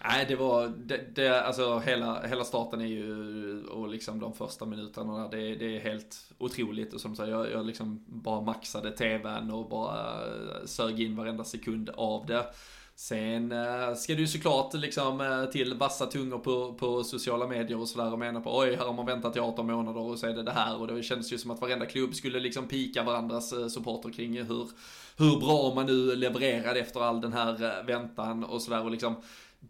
Nej, 0.08 0.26
det 0.28 0.36
var, 0.36 0.68
det, 0.68 1.16
det, 1.16 1.42
alltså 1.42 1.80
hela, 1.80 2.28
hela 2.28 2.44
starten 2.44 2.82
är 2.82 2.86
ju, 2.86 3.64
och 3.64 3.90
liksom 3.90 4.20
de 4.20 4.34
första 4.34 4.66
minuterna 4.66 5.28
där, 5.28 5.38
det, 5.38 5.56
det 5.56 5.76
är 5.76 5.80
helt 5.80 6.18
otroligt. 6.38 6.94
Och 6.94 7.02
som 7.02 7.16
sagt, 7.16 7.30
jag, 7.30 7.52
jag 7.52 7.66
liksom 7.66 8.04
bara 8.08 8.42
maxade 8.42 8.92
tvn 8.92 9.52
och 9.52 9.70
bara 9.70 10.26
eh, 10.26 10.66
sög 10.66 11.02
in 11.02 11.16
varenda 11.16 11.44
sekund 11.44 11.90
av 11.90 12.26
det. 12.26 12.46
Sen 12.96 13.52
eh, 13.52 13.96
ska 13.96 14.14
du 14.14 14.20
ju 14.20 14.28
såklart 14.28 14.74
liksom 14.74 15.22
eh, 15.22 15.46
till 15.46 15.74
vassa 15.74 16.06
tungor 16.06 16.40
på, 16.40 16.74
på 16.74 17.04
sociala 17.04 17.48
medier 17.48 17.80
och 17.80 17.88
sådär 17.88 18.14
och 18.14 18.20
mena 18.20 18.42
på 18.42 18.58
oj, 18.58 18.76
här 18.76 18.86
har 18.86 18.94
man 18.94 19.06
väntat 19.06 19.36
i 19.36 19.40
18 19.40 19.68
månader 19.68 20.02
och 20.02 20.20
så 20.20 20.28
är 20.28 20.34
det 20.34 20.44
det 20.44 20.52
här 20.52 20.82
och 20.82 20.88
det 20.88 21.04
kändes 21.04 21.34
ju 21.34 21.38
som 21.38 21.52
att 21.52 21.62
varenda 21.62 21.86
klubb 21.86 22.16
skulle 22.16 22.40
liksom 22.40 22.68
pika 22.68 23.04
varandras 23.04 23.74
supporter 23.74 24.10
kring 24.10 24.44
hur, 24.44 24.68
hur 25.18 25.40
bra 25.40 25.74
man 25.76 25.86
nu 25.86 26.16
levererade 26.16 26.80
efter 26.80 27.00
all 27.00 27.22
den 27.22 27.34
här 27.34 27.84
väntan 27.84 28.44
och 28.44 28.62
sådär 28.62 28.84
och 28.84 28.92
liksom 28.92 29.16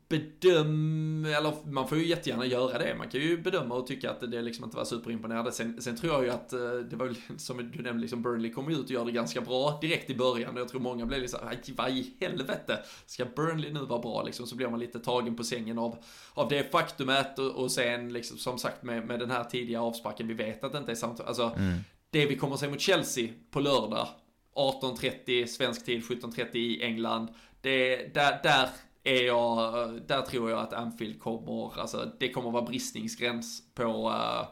bedöm, 0.07 1.25
eller 1.25 1.71
man 1.71 1.87
får 1.87 1.97
ju 1.97 2.05
jättegärna 2.05 2.45
göra 2.45 2.77
det. 2.77 2.95
Man 2.97 3.09
kan 3.09 3.21
ju 3.21 3.41
bedöma 3.41 3.75
och 3.75 3.87
tycka 3.87 4.11
att 4.11 4.31
det 4.31 4.41
liksom 4.41 4.65
inte 4.65 4.77
var 4.77 4.85
superimponerande. 4.85 5.51
Sen, 5.51 5.81
sen 5.81 5.97
tror 5.97 6.13
jag 6.13 6.23
ju 6.23 6.29
att 6.29 6.53
eh, 6.53 6.59
det 6.59 6.95
var 6.95 7.05
väl 7.05 7.15
som 7.37 7.57
du 7.57 7.81
nämnde, 7.81 8.01
liksom 8.01 8.21
Burnley 8.21 8.51
kom 8.51 8.69
ut 8.69 8.83
och 8.83 8.91
gör 8.91 9.05
det 9.05 9.11
ganska 9.11 9.41
bra 9.41 9.77
direkt 9.81 10.09
i 10.09 10.15
början. 10.15 10.53
Och 10.53 10.61
jag 10.61 10.69
tror 10.69 10.81
många 10.81 11.05
blev 11.05 11.21
liksom, 11.21 11.39
vad 11.75 11.89
i 11.89 12.13
helvete, 12.19 12.79
ska 13.05 13.25
Burnley 13.25 13.73
nu 13.73 13.85
vara 13.85 13.99
bra 13.99 14.23
liksom? 14.23 14.47
Så 14.47 14.55
blir 14.55 14.67
man 14.67 14.79
lite 14.79 14.99
tagen 14.99 15.35
på 15.35 15.43
sängen 15.43 15.79
av, 15.79 15.97
av 16.33 16.49
det 16.49 16.71
faktumet 16.71 17.39
och, 17.39 17.51
och 17.51 17.71
sen 17.71 18.13
liksom 18.13 18.37
som 18.37 18.57
sagt 18.57 18.83
med, 18.83 19.07
med 19.07 19.19
den 19.19 19.31
här 19.31 19.43
tidiga 19.43 19.81
avsparken, 19.81 20.27
vi 20.27 20.33
vet 20.33 20.63
att 20.63 20.71
det 20.71 20.77
inte 20.77 20.91
är 20.91 20.95
samtidigt, 20.95 21.27
alltså 21.27 21.51
mm. 21.57 21.73
det 22.09 22.25
vi 22.25 22.35
kommer 22.37 22.53
att 22.53 22.59
se 22.59 22.69
mot 22.69 22.81
Chelsea 22.81 23.29
på 23.51 23.59
lördag, 23.59 24.07
18.30 24.55 25.45
svensk 25.45 25.85
tid, 25.85 26.03
17.30 26.03 26.55
i 26.55 26.83
England. 26.83 27.27
Det, 27.61 28.13
där, 28.13 28.39
där 28.43 28.69
är 29.05 29.25
jag, 29.25 29.91
där 30.07 30.21
tror 30.21 30.49
jag 30.49 30.59
att 30.59 30.73
Anfield 30.73 31.19
kommer, 31.19 31.79
alltså 31.79 32.11
det 32.19 32.29
kommer 32.29 32.51
vara 32.51 32.65
bristningsgräns 32.65 33.73
på 33.73 34.09
uh, 34.09 34.47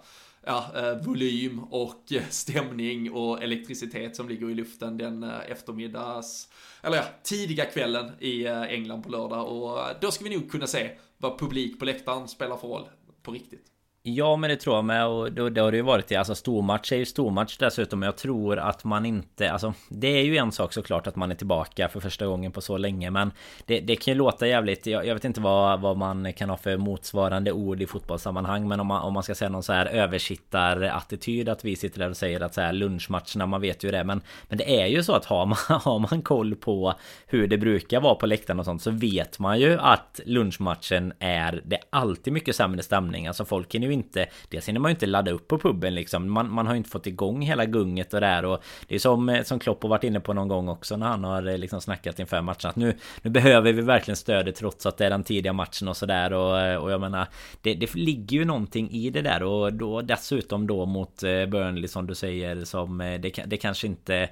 ja, 0.46 0.66
uh, 0.78 1.06
volym 1.06 1.60
och 1.60 2.04
stämning 2.30 3.12
och 3.12 3.44
elektricitet 3.44 4.16
som 4.16 4.30
ligger 4.30 4.50
i 4.50 4.54
luften 4.54 4.98
den 4.98 5.24
uh, 5.24 5.52
eftermiddags, 5.52 6.50
eller 6.82 6.98
ja, 6.98 7.04
tidiga 7.24 7.66
kvällen 7.66 8.12
i 8.20 8.46
England 8.48 9.04
på 9.04 9.10
lördag 9.10 9.48
och 9.48 9.80
då 10.02 10.12
ska 10.12 10.24
vi 10.24 10.36
nog 10.38 10.52
kunna 10.52 10.68
se 10.68 10.92
vad 11.18 11.40
publik 11.40 11.80
på 11.80 11.86
läktaren 11.86 12.28
spelar 12.28 12.58
för 12.58 12.68
roll 12.68 12.90
på 13.24 13.32
riktigt. 13.32 13.73
Ja 14.06 14.36
men 14.36 14.50
det 14.50 14.56
tror 14.56 14.76
jag 14.76 14.86
med 14.86 15.08
och 15.08 15.32
det, 15.32 15.50
det 15.50 15.62
har 15.62 15.72
det 15.72 15.78
ju 15.78 15.84
varit 15.84 16.08
det. 16.08 16.16
Alltså 16.16 16.36
stormatch 16.36 16.92
är 16.92 16.96
ju 16.96 17.06
stormatch 17.06 17.58
dessutom. 17.58 18.02
Jag 18.02 18.18
tror 18.18 18.60
att 18.60 18.84
man 18.84 19.06
inte... 19.06 19.52
Alltså 19.52 19.74
det 19.90 20.08
är 20.08 20.24
ju 20.24 20.38
en 20.38 20.52
sak 20.52 20.74
såklart 20.74 21.08
att 21.08 21.16
man 21.16 21.32
är 21.32 21.36
tillbaka 21.36 21.90
för 21.90 22.00
första 22.00 22.26
gången 22.26 22.52
på 22.52 22.62
så 22.62 22.78
länge. 22.78 23.12
Men 23.12 23.32
det, 23.66 23.80
det 23.80 23.96
kan 23.96 24.14
ju 24.14 24.18
låta 24.18 24.48
jävligt... 24.48 24.86
Jag, 24.86 25.06
jag, 25.06 25.14
vet 25.14 25.26
inte 25.26 25.42
vad, 25.42 25.82
vad 25.82 25.98
man 25.98 26.34
kan 26.34 26.50
ha 26.50 26.58
för 26.58 26.78
motsvarande 26.78 27.52
ord 27.52 27.82
i 27.82 27.86
fotbollssammanhang. 27.86 28.68
Men 28.68 28.80
om 28.80 28.88
man, 28.88 29.02
om 29.04 29.14
man 29.14 29.24
ska 29.24 29.36
säga 29.36 29.50
någon 29.50 29.64
så 29.64 29.74
här 29.74 29.86
översittarattityd. 29.86 31.50
Att 31.50 31.66
vi 31.66 31.76
sitter 31.76 32.00
där 32.00 32.10
och 32.10 32.18
säger 32.18 32.42
att 32.42 32.54
så 32.54 32.62
här 32.62 32.74
lunchmatcherna, 32.74 33.46
man 33.46 33.62
vet 33.62 33.84
ju 33.84 33.92
det. 33.92 34.04
Men, 34.04 34.22
men 34.50 34.58
det 34.58 34.82
är 34.82 34.88
ju 34.88 35.04
så 35.04 35.14
att 35.14 35.26
har 35.26 35.46
man, 35.46 35.58
har 35.82 36.00
man 36.00 36.22
koll 36.22 36.56
på 36.56 36.94
hur 37.28 37.48
det 37.48 37.58
brukar 37.58 38.02
vara 38.02 38.16
på 38.16 38.26
läktaren 38.26 38.60
och 38.60 38.66
sånt. 38.66 38.82
Så 38.82 38.92
vet 38.92 39.40
man 39.40 39.60
ju 39.60 39.80
att 39.80 40.20
lunchmatchen 40.26 41.14
är... 41.20 41.62
Det 41.66 41.76
är 41.76 41.84
alltid 41.90 42.34
mycket 42.34 42.56
sämre 42.56 42.84
stämning. 42.84 43.28
Alltså 43.28 43.46
folk 43.46 43.76
är 43.76 43.80
ju 43.80 43.93
inte 43.94 44.26
Dels 44.50 44.68
hinner 44.68 44.80
man 44.80 44.90
ju 44.90 44.94
inte 44.94 45.06
ladda 45.06 45.32
upp 45.32 45.48
på 45.48 45.58
puben 45.58 45.96
liksom. 45.96 46.32
Man, 46.32 46.52
man 46.52 46.68
har 46.68 46.74
ju 46.74 46.78
inte 46.78 46.90
fått 46.90 47.08
igång 47.08 47.42
hela 47.42 47.66
gunget 47.66 48.14
och 48.14 48.22
det 48.22 48.28
här 48.28 48.46
och 48.46 48.64
Det 48.88 48.96
är 48.96 49.00
som, 49.00 49.30
eh, 49.30 49.44
som 49.44 49.60
Klopp 49.60 49.84
har 49.84 49.90
varit 49.90 50.04
inne 50.04 50.20
på 50.20 50.34
någon 50.34 50.48
gång 50.48 50.70
också 50.70 50.98
när 50.98 51.08
han 51.08 51.24
har 51.24 51.48
eh, 51.48 51.58
liksom 51.58 51.82
snackat 51.82 52.20
inför 52.20 52.42
matchen 52.42 52.70
att 52.70 52.76
nu 52.76 52.98
Nu 53.22 53.30
behöver 53.30 53.74
vi 53.74 53.82
verkligen 53.82 54.18
stödet 54.18 54.56
trots 54.56 54.86
att 54.86 54.98
det 54.98 55.06
är 55.06 55.10
den 55.10 55.24
tidiga 55.24 55.54
matchen 55.54 55.88
och 55.88 55.98
sådär 55.98 56.34
och, 56.34 56.60
eh, 56.60 56.76
och 56.76 56.92
jag 56.92 57.02
menar 57.02 57.28
det, 57.62 57.74
det 57.74 57.96
ligger 57.96 58.38
ju 58.38 58.46
någonting 58.46 58.92
i 58.92 59.10
det 59.10 59.22
där 59.22 59.44
och 59.44 59.74
då 59.74 60.02
dessutom 60.02 60.68
då 60.68 60.86
mot 60.86 61.22
Burnley 61.22 61.88
som 61.88 62.08
du 62.08 62.16
säger 62.16 62.66
som 62.66 62.98
det, 62.98 63.44
det 63.46 63.58
kanske 63.58 63.88
inte 63.88 64.30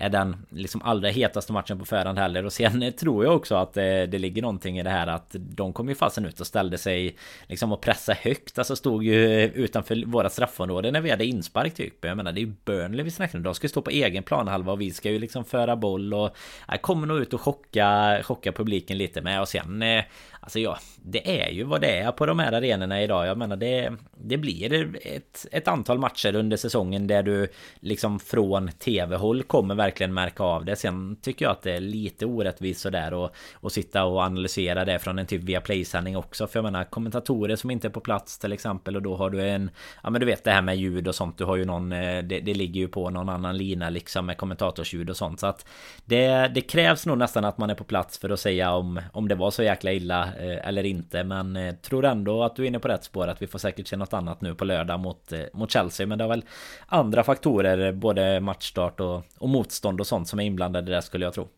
är 0.00 0.08
den 0.08 0.36
liksom 0.50 0.82
allra 0.82 1.08
hetaste 1.08 1.52
matchen 1.52 1.78
på 1.78 1.84
förhand 1.84 2.18
heller. 2.18 2.44
Och 2.44 2.52
sen 2.52 2.92
tror 2.98 3.24
jag 3.24 3.36
också 3.36 3.54
att 3.54 3.72
det, 3.72 4.06
det 4.06 4.18
ligger 4.18 4.42
någonting 4.42 4.78
i 4.78 4.82
det 4.82 4.90
här 4.90 5.06
att 5.06 5.36
de 5.38 5.72
kom 5.72 5.88
ju 5.88 5.94
fasen 5.94 6.26
ut 6.26 6.40
och 6.40 6.46
ställde 6.46 6.78
sig 6.78 7.16
liksom 7.46 7.72
och 7.72 7.80
pressa 7.80 8.12
högt. 8.12 8.58
Alltså 8.58 8.76
stod 8.76 9.04
ju 9.04 9.42
utanför 9.42 10.06
våra 10.06 10.30
straffområden 10.30 10.92
när 10.92 11.00
vi 11.00 11.10
hade 11.10 11.24
inspark 11.24 11.74
typ. 11.74 12.04
Jag 12.04 12.16
menar 12.16 12.32
det 12.32 12.40
är 12.40 12.42
ju 12.42 12.52
Burnley 12.64 13.04
vi 13.04 13.10
snackar 13.10 13.38
om. 13.38 13.42
De 13.42 13.54
ska 13.54 13.64
ju 13.64 13.68
stå 13.68 13.82
på 13.82 13.90
egen 13.90 14.22
planhalva 14.22 14.72
och 14.72 14.80
vi 14.80 14.90
ska 14.90 15.10
ju 15.10 15.18
liksom 15.18 15.44
föra 15.44 15.76
boll 15.76 16.14
och 16.14 16.36
jag 16.68 16.82
kommer 16.82 17.06
nog 17.06 17.18
ut 17.18 17.34
och 17.34 17.40
chocka, 17.40 18.20
chocka 18.22 18.52
publiken 18.52 18.98
lite 18.98 19.22
med 19.22 19.40
och 19.40 19.48
sen 19.48 19.82
eh, 19.82 20.04
Alltså 20.40 20.58
ja, 20.58 20.78
det 21.02 21.42
är 21.42 21.50
ju 21.50 21.64
vad 21.64 21.80
det 21.80 21.98
är 21.98 22.12
på 22.12 22.26
de 22.26 22.38
här 22.38 22.52
arenorna 22.52 23.02
idag. 23.02 23.26
Jag 23.26 23.38
menar 23.38 23.56
det, 23.56 23.92
det 24.16 24.36
blir 24.36 24.96
ett, 25.06 25.46
ett 25.52 25.68
antal 25.68 25.98
matcher 25.98 26.34
under 26.34 26.56
säsongen 26.56 27.06
där 27.06 27.22
du 27.22 27.48
liksom 27.80 28.20
från 28.20 28.68
tv-håll 28.68 29.42
kommer 29.42 29.74
verkligen 29.74 30.14
märka 30.14 30.42
av 30.42 30.64
det. 30.64 30.76
Sen 30.76 31.16
tycker 31.22 31.44
jag 31.44 31.52
att 31.52 31.62
det 31.62 31.72
är 31.72 31.80
lite 31.80 32.26
orättvist 32.26 32.80
sådär 32.80 33.14
och, 33.14 33.30
och 33.54 33.72
sitta 33.72 34.04
och 34.04 34.20
analysera 34.20 34.84
det 34.84 34.98
från 34.98 35.18
en 35.18 35.26
typ 35.26 35.42
via 35.42 35.60
playsändning 35.60 36.16
också. 36.16 36.46
För 36.46 36.58
jag 36.58 36.64
menar 36.64 36.84
kommentatorer 36.84 37.56
som 37.56 37.70
inte 37.70 37.88
är 37.88 37.90
på 37.90 38.00
plats 38.00 38.38
till 38.38 38.52
exempel 38.52 38.96
och 38.96 39.02
då 39.02 39.16
har 39.16 39.30
du 39.30 39.48
en 39.48 39.70
Ja 40.02 40.10
men 40.10 40.20
du 40.20 40.26
vet 40.26 40.44
det 40.44 40.50
här 40.50 40.62
med 40.62 40.76
ljud 40.76 41.08
och 41.08 41.14
sånt. 41.14 41.38
Du 41.38 41.44
har 41.44 41.56
ju 41.56 41.64
någon 41.64 41.92
eh, 41.92 42.22
Det, 42.22 42.40
det 42.40 42.54
ligger 42.54 42.80
ju 42.80 42.88
på 42.88 43.10
någon 43.10 43.28
annan 43.28 43.56
lina 43.56 43.90
liksom 43.90 44.26
med 44.26 44.36
kommentatorsljud 44.36 45.10
och 45.10 45.16
sånt. 45.16 45.40
Så 45.40 45.46
att 45.46 45.66
det, 46.04 46.50
det 46.54 46.60
krävs 46.60 47.06
nog 47.06 47.18
nästan 47.18 47.44
att 47.44 47.58
man 47.58 47.70
är 47.70 47.74
på 47.74 47.84
plats 47.84 48.18
för 48.18 48.30
att 48.30 48.40
säga 48.40 48.72
om, 48.72 49.00
om 49.12 49.28
det 49.28 49.34
var 49.34 49.50
så 49.50 49.62
jäkla 49.62 49.92
illa 49.92 50.27
Eh, 50.38 50.68
eller 50.68 50.86
inte 50.86 51.24
men 51.24 51.56
eh, 51.56 51.74
tror 51.74 52.04
ändå 52.04 52.42
att 52.42 52.56
du 52.56 52.62
är 52.62 52.66
inne 52.66 52.78
på 52.78 52.88
rätt 52.88 53.04
spår 53.04 53.28
att 53.28 53.42
vi 53.42 53.46
får 53.46 53.58
säkert 53.58 53.86
se 53.86 53.96
något 53.96 54.12
annat 54.12 54.40
nu 54.40 54.54
på 54.54 54.64
lördag 54.64 55.00
mot, 55.00 55.32
eh, 55.32 55.40
mot 55.52 55.70
Chelsea 55.70 56.06
men 56.06 56.18
det 56.18 56.24
är 56.24 56.28
väl 56.28 56.44
andra 56.86 57.24
faktorer 57.24 57.92
både 57.92 58.40
matchstart 58.40 59.00
och, 59.00 59.22
och 59.38 59.48
motstånd 59.48 60.00
och 60.00 60.06
sånt 60.06 60.28
som 60.28 60.40
är 60.40 60.44
inblandade 60.44 60.92
där 60.92 61.00
skulle 61.00 61.24
jag 61.24 61.34
tro. 61.34 61.48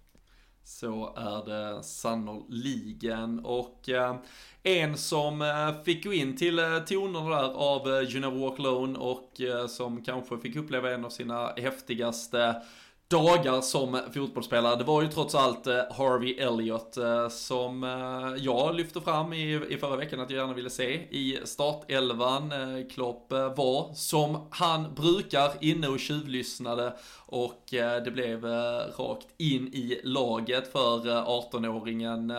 Så 0.65 1.15
är 1.17 1.45
det 1.51 1.83
sannoliken 1.83 3.41
och 3.45 3.89
eh, 3.89 4.17
en 4.63 4.97
som 4.97 5.43
eh, 5.43 5.83
fick 5.85 6.05
gå 6.05 6.13
in 6.13 6.37
till 6.37 6.59
eh, 6.59 6.79
tonerna 6.79 7.31
där 7.31 7.55
av 7.55 7.89
You 7.89 8.21
Never 8.21 8.39
Walk 8.39 8.59
Alone 8.59 8.99
och 8.99 9.41
som 9.69 10.05
kanske 10.05 10.39
fick 10.39 10.57
uppleva 10.57 10.91
en 10.91 11.05
av 11.05 11.11
sina 11.11 11.53
häftigaste 11.57 12.63
dagar 13.11 13.61
som 13.61 14.01
fotbollsspelare. 14.15 14.77
Det 14.77 14.85
var 14.85 15.03
ju 15.03 15.09
trots 15.09 15.35
allt 15.35 15.67
eh, 15.67 15.75
Harvey 15.75 16.33
Elliott 16.33 16.97
eh, 16.97 17.29
som 17.29 17.85
eh, 17.85 18.45
jag 18.45 18.75
lyfte 18.75 19.01
fram 19.01 19.33
i, 19.33 19.61
i 19.69 19.77
förra 19.77 19.97
veckan 19.97 20.21
att 20.21 20.31
jag 20.31 20.39
gärna 20.39 20.55
ville 20.55 20.71
se 20.71 20.93
i 21.11 21.39
startelvan. 21.45 22.53
Klopp 22.91 23.33
var 23.33 23.95
som 23.95 24.49
han 24.51 24.95
brukar 24.95 25.51
inne 25.61 25.89
och 25.89 26.01
tjuvlyssnade 26.01 26.93
och 27.27 27.63
det 28.05 28.13
blev 28.13 28.45
rakt 28.99 29.27
in 29.37 29.67
i 29.67 30.01
laget 30.05 30.73
för 30.73 30.99
18-åringen. 31.25 32.33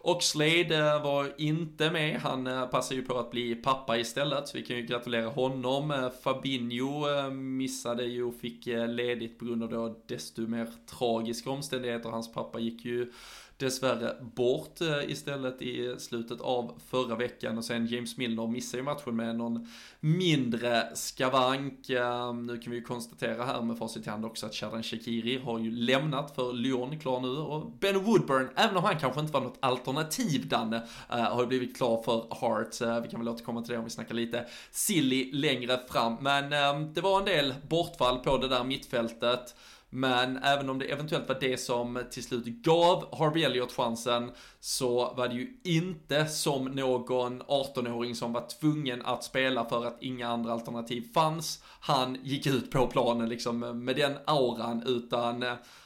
Oxlade 0.00 0.98
var 0.98 1.32
inte 1.38 1.90
med, 1.90 2.20
han 2.20 2.68
passar 2.70 2.94
ju 2.94 3.02
på 3.02 3.18
att 3.18 3.30
bli 3.30 3.54
pappa 3.54 3.98
istället 3.98 4.48
så 4.48 4.56
vi 4.56 4.64
kan 4.64 4.76
ju 4.76 4.82
gratulera 4.82 5.28
honom. 5.28 6.10
Fabinho 6.22 7.30
missade 7.30 8.04
ju 8.04 8.24
och 8.24 8.34
fick 8.34 8.66
ledigt 8.88 9.38
på 9.38 9.44
grund 9.44 9.62
av 9.62 9.70
då 9.70 9.97
desto 10.06 10.46
mer 10.46 10.68
tragiska 10.86 11.50
omständigheter. 11.50 12.08
Hans 12.08 12.32
pappa 12.32 12.58
gick 12.58 12.84
ju 12.84 13.12
dessvärre 13.58 14.16
bort 14.20 14.80
eh, 14.80 15.10
istället 15.10 15.62
i 15.62 15.94
slutet 15.98 16.40
av 16.40 16.80
förra 16.90 17.16
veckan 17.16 17.58
och 17.58 17.64
sen 17.64 17.86
James 17.86 18.16
Milner 18.16 18.46
missar 18.46 18.78
ju 18.78 18.84
matchen 18.84 19.16
med 19.16 19.36
någon 19.36 19.68
mindre 20.00 20.96
skavank. 20.96 21.90
Eh, 21.90 22.34
nu 22.34 22.58
kan 22.58 22.70
vi 22.70 22.76
ju 22.76 22.82
konstatera 22.82 23.44
här 23.44 23.62
med 23.62 23.78
facit 23.78 24.06
i 24.06 24.10
hand 24.10 24.24
också 24.24 24.46
att 24.46 24.54
Shadan 24.54 24.82
Shakiri 24.82 25.38
har 25.38 25.58
ju 25.58 25.70
lämnat 25.70 26.34
för 26.34 26.52
Lyon, 26.52 27.00
klar 27.00 27.20
nu, 27.20 27.28
och 27.28 27.70
Ben 27.70 28.04
Woodburn, 28.04 28.48
även 28.56 28.76
om 28.76 28.84
han 28.84 28.98
kanske 28.98 29.20
inte 29.20 29.32
var 29.32 29.40
något 29.40 29.58
alternativ 29.60 30.48
Danne, 30.48 30.82
eh, 31.10 31.16
har 31.18 31.40
ju 31.40 31.46
blivit 31.46 31.76
klar 31.76 32.02
för 32.02 32.26
Heart. 32.40 33.02
Vi 33.04 33.10
kan 33.10 33.20
väl 33.20 33.28
återkomma 33.28 33.62
till 33.62 33.72
det 33.72 33.78
om 33.78 33.84
vi 33.84 33.90
snackar 33.90 34.14
lite 34.14 34.46
silly 34.70 35.32
längre 35.32 35.80
fram, 35.88 36.16
men 36.20 36.50
det 36.94 37.00
var 37.00 37.18
en 37.18 37.24
del 37.24 37.54
bortfall 37.68 38.18
på 38.18 38.38
det 38.38 38.48
där 38.48 38.64
mittfältet. 38.64 39.54
Men 39.90 40.36
även 40.36 40.70
om 40.70 40.78
det 40.78 40.84
eventuellt 40.84 41.28
var 41.28 41.36
det 41.40 41.58
som 41.58 42.02
till 42.10 42.22
slut 42.22 42.44
gav 42.46 43.18
Harvey 43.18 43.42
Elliot 43.42 43.72
chansen 43.72 44.30
så 44.60 45.14
var 45.14 45.28
det 45.28 45.34
ju 45.34 45.60
inte 45.64 46.26
som 46.26 46.64
någon 46.64 47.42
18-åring 47.42 48.14
som 48.14 48.32
var 48.32 48.46
tvungen 48.60 49.02
att 49.02 49.24
spela 49.24 49.64
för 49.64 49.86
att 49.86 50.02
inga 50.02 50.28
andra 50.28 50.52
alternativ 50.52 51.12
fanns. 51.14 51.62
Han 51.80 52.18
gick 52.22 52.46
ut 52.46 52.70
på 52.70 52.86
planen 52.86 53.28
liksom 53.28 53.84
med 53.84 53.96
den 53.96 54.16
auran 54.26 54.82
utan 54.86 55.44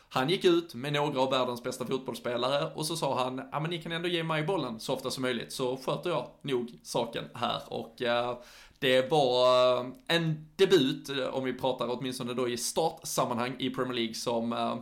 han 0.08 0.28
gick 0.28 0.44
ut 0.44 0.74
med 0.74 0.92
några 0.92 1.20
av 1.20 1.30
världens 1.30 1.62
bästa 1.62 1.86
fotbollsspelare 1.86 2.72
och 2.74 2.86
så 2.86 2.96
sa 2.96 3.24
han, 3.24 3.42
ja 3.52 3.60
men 3.60 3.70
ni 3.70 3.82
kan 3.82 3.92
ändå 3.92 4.08
ge 4.08 4.22
mig 4.22 4.42
bollen 4.42 4.80
så 4.80 4.94
ofta 4.94 5.10
som 5.10 5.22
möjligt 5.22 5.52
så 5.52 5.76
sköter 5.76 6.10
jag 6.10 6.26
nog 6.42 6.78
saken 6.82 7.24
här 7.34 7.62
och 7.66 8.02
eh, 8.02 8.38
det 8.82 9.10
var 9.10 9.78
eh, 9.78 9.86
en 10.08 10.46
debut, 10.56 11.08
eh, 11.08 11.24
om 11.24 11.44
vi 11.44 11.52
pratar 11.52 11.98
åtminstone 11.98 12.34
då 12.34 12.48
i 12.48 12.56
startsammanhang 12.56 13.54
i 13.58 13.70
Premier 13.70 13.94
League 13.94 14.14
som 14.14 14.52
eh, 14.52 14.76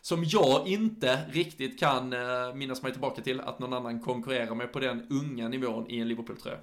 som 0.00 0.24
jag 0.24 0.66
inte 0.66 1.18
riktigt 1.30 1.80
kan 1.80 2.14
minnas 2.54 2.82
mig 2.82 2.92
tillbaka 2.92 3.22
till 3.22 3.40
att 3.40 3.58
någon 3.58 3.72
annan 3.72 4.00
konkurrerar 4.00 4.54
med 4.54 4.72
på 4.72 4.80
den 4.80 5.06
unga 5.10 5.48
nivån 5.48 5.86
i 5.90 5.98
en 5.98 6.08
Liverpool-tröja. 6.08 6.56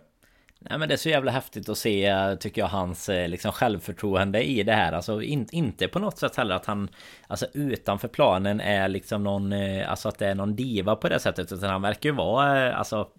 Nej 0.60 0.80
men 0.80 0.88
det 0.88 0.96
är 0.96 0.98
så 0.98 1.10
jävla 1.10 1.32
häftigt 1.32 1.70
att 1.70 1.78
se 1.78 2.16
tycker 2.40 2.62
jag 2.62 2.68
hans 2.68 3.10
liksom 3.28 3.52
självförtroende 3.52 4.44
i 4.44 4.64
det 4.64 4.74
här 4.74 4.94
Alltså 4.94 5.22
in, 5.22 5.48
inte 5.52 5.88
på 5.88 6.00
något 6.00 6.18
sätt 6.18 6.36
heller 6.36 6.56
att 6.56 6.66
han 6.66 6.90
Alltså 7.28 7.48
utanför 7.54 8.08
planen 8.08 8.60
är 8.62 8.88
liksom 8.88 9.24
någon 9.24 9.54
Alltså 9.88 10.10
att 10.10 10.20
det 10.20 10.28
är 10.28 10.36
någon 10.36 10.56
diva 10.56 10.96
på 10.96 11.10
det 11.10 11.20
sättet 11.20 11.52
Utan 11.52 11.70
han 11.70 11.82
verkar 11.82 12.10
ju 12.10 12.16
vara 12.16 12.76
Alltså 12.76 13.10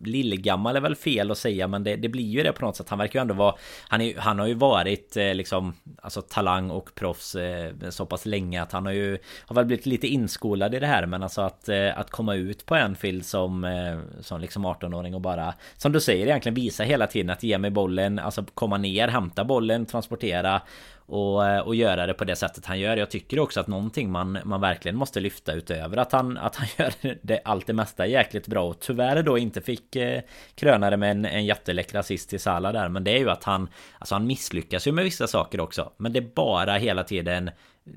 lillgammal 0.00 0.76
är 0.76 0.80
väl 0.80 0.96
fel 0.96 1.30
att 1.30 1.38
säga 1.38 1.68
men 1.68 1.84
det, 1.84 1.96
det, 1.96 2.08
blir 2.08 2.24
ju 2.24 2.42
det 2.42 2.52
på 2.52 2.64
något 2.64 2.76
sätt. 2.76 2.88
Han 2.88 2.98
verkar 2.98 3.18
ju 3.18 3.20
ändå 3.20 3.34
vara 3.34 3.54
Han, 3.88 4.00
är, 4.00 4.18
han 4.18 4.38
har 4.38 4.46
ju 4.46 4.54
varit 4.54 5.16
eh, 5.16 5.34
liksom 5.34 5.74
Alltså 6.02 6.22
talang 6.22 6.70
och 6.70 6.94
proffs 6.94 7.34
eh, 7.34 7.72
så 7.90 8.06
pass 8.06 8.26
länge 8.26 8.62
att 8.62 8.72
han 8.72 8.86
har 8.86 8.92
ju 8.92 9.18
Har 9.46 9.54
väl 9.54 9.64
blivit 9.64 9.86
lite 9.86 10.06
inskolad 10.06 10.74
i 10.74 10.78
det 10.78 10.86
här 10.86 11.06
men 11.06 11.22
alltså 11.22 11.40
att 11.40 11.68
eh, 11.68 11.98
Att 11.98 12.10
komma 12.10 12.34
ut 12.34 12.66
på 12.66 12.74
Anfield 12.74 13.26
som 13.26 13.64
eh, 13.64 14.20
Som 14.20 14.40
liksom 14.40 14.66
18-åring 14.66 15.14
och 15.14 15.20
bara 15.20 15.54
Som 15.76 15.92
du 15.92 16.00
säger 16.00 16.26
egentligen 16.26 16.54
visa 16.54 16.84
hela 16.84 17.06
tiden 17.06 17.30
att 17.30 17.42
ge 17.42 17.58
mig 17.58 17.70
bollen 17.70 18.18
Alltså 18.18 18.44
komma 18.54 18.78
ner, 18.78 19.08
hämta 19.08 19.44
bollen, 19.44 19.86
transportera 19.86 20.62
och, 21.10 21.46
eh, 21.46 21.60
och 21.60 21.74
göra 21.74 22.06
det 22.06 22.14
på 22.14 22.24
det 22.24 22.36
sättet 22.36 22.66
han 22.66 22.78
gör. 22.80 22.96
Jag 22.96 23.10
tycker 23.10 23.38
också 23.38 23.60
att 23.60 23.66
någonting 23.66 24.10
man, 24.10 24.38
man 24.44 24.60
verkligen 24.60 24.96
måste 24.96 25.20
lyfta 25.20 25.52
utöver 25.52 25.96
att 25.96 26.12
han, 26.12 26.36
att 26.36 26.56
han 26.56 26.68
gör 26.78 27.16
det, 27.22 27.40
allt 27.44 27.66
det 27.66 27.72
mesta 27.72 28.06
jäkligt 28.06 28.46
bra 28.46 28.64
och 28.64 28.80
tyvärr 28.80 29.22
då 29.22 29.38
inte 29.38 29.60
fick 29.60 29.96
eh, 29.96 30.20
kröna 30.54 30.90
det 30.90 30.96
med 30.96 31.10
en, 31.10 31.24
en 31.24 31.44
jätteläcker 31.44 31.98
assist 31.98 32.30
till 32.30 32.40
Salah 32.40 32.72
där. 32.72 32.88
Men 32.88 33.04
det 33.04 33.10
är 33.10 33.18
ju 33.18 33.30
att 33.30 33.44
han, 33.44 33.68
alltså 33.98 34.14
han 34.14 34.26
misslyckas 34.26 34.86
ju 34.86 34.92
med 34.92 35.04
vissa 35.04 35.26
saker 35.26 35.60
också. 35.60 35.92
Men 35.96 36.12
det 36.12 36.18
är 36.18 36.30
bara 36.34 36.72
hela 36.72 37.04
tiden 37.04 37.50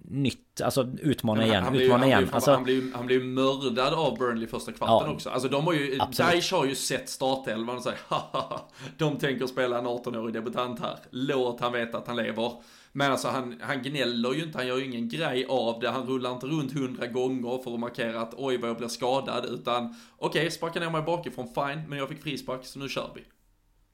nytt, 0.04 0.62
alltså 0.62 0.88
utmana 1.02 1.46
igen, 1.46 1.64
han 1.64 1.76
utmana 1.76 2.06
igen. 2.06 2.24
Han, 2.24 2.34
alltså, 2.34 2.52
han, 2.52 2.64
blir, 2.64 2.84
han 2.94 3.06
blir 3.06 3.20
ju 3.20 3.24
mördad 3.24 3.94
av 3.94 4.18
Burnley 4.18 4.48
första 4.48 4.72
kvarten 4.72 5.08
ja, 5.08 5.14
också. 5.14 5.30
Alltså 5.30 5.50
de 5.50 5.66
har 5.66 5.74
ju, 5.74 5.98
Daesh 5.98 6.54
har 6.54 6.66
ju 6.66 6.76
sett 6.76 7.10
startelvan 7.10 7.76
och 7.76 7.84
säger 7.84 8.00
de 8.98 9.18
tänker 9.18 9.48
spela 9.48 9.78
en 9.78 9.88
18-årig 9.88 10.34
debutant 10.34 10.80
här. 10.80 10.98
Låt 11.10 11.60
han 11.60 11.74
veta 11.74 11.98
att 11.98 12.08
han 12.08 12.16
lever. 12.16 12.52
Men 12.96 13.12
alltså 13.12 13.28
han, 13.28 13.60
han 13.62 13.82
gnäller 13.82 14.34
ju 14.34 14.44
inte, 14.44 14.58
han 14.58 14.68
gör 14.68 14.78
ju 14.78 14.86
ingen 14.86 15.10
grej 15.10 15.46
av 15.50 15.80
det, 15.80 15.90
han 15.90 16.08
rullar 16.08 16.32
inte 16.32 16.46
runt 16.46 16.74
hundra 16.74 17.08
gånger 17.08 17.64
för 17.64 17.74
att 17.74 17.80
markera 17.80 18.22
att 18.22 18.34
oj 18.38 18.58
vad 18.58 18.70
jag 18.70 18.78
blir 18.78 18.88
skadad, 18.88 19.46
utan 19.46 19.96
okej, 20.18 20.40
okay, 20.40 20.52
sparka 20.52 20.80
ner 20.80 20.90
mig 20.90 21.02
bakifrån, 21.02 21.48
fine, 21.48 21.90
men 21.90 21.98
jag 21.98 22.10
fick 22.10 22.24
frispark 22.24 22.66
så 22.66 22.80
nu 22.80 22.90
kör 22.90 23.12
vi. 23.16 23.22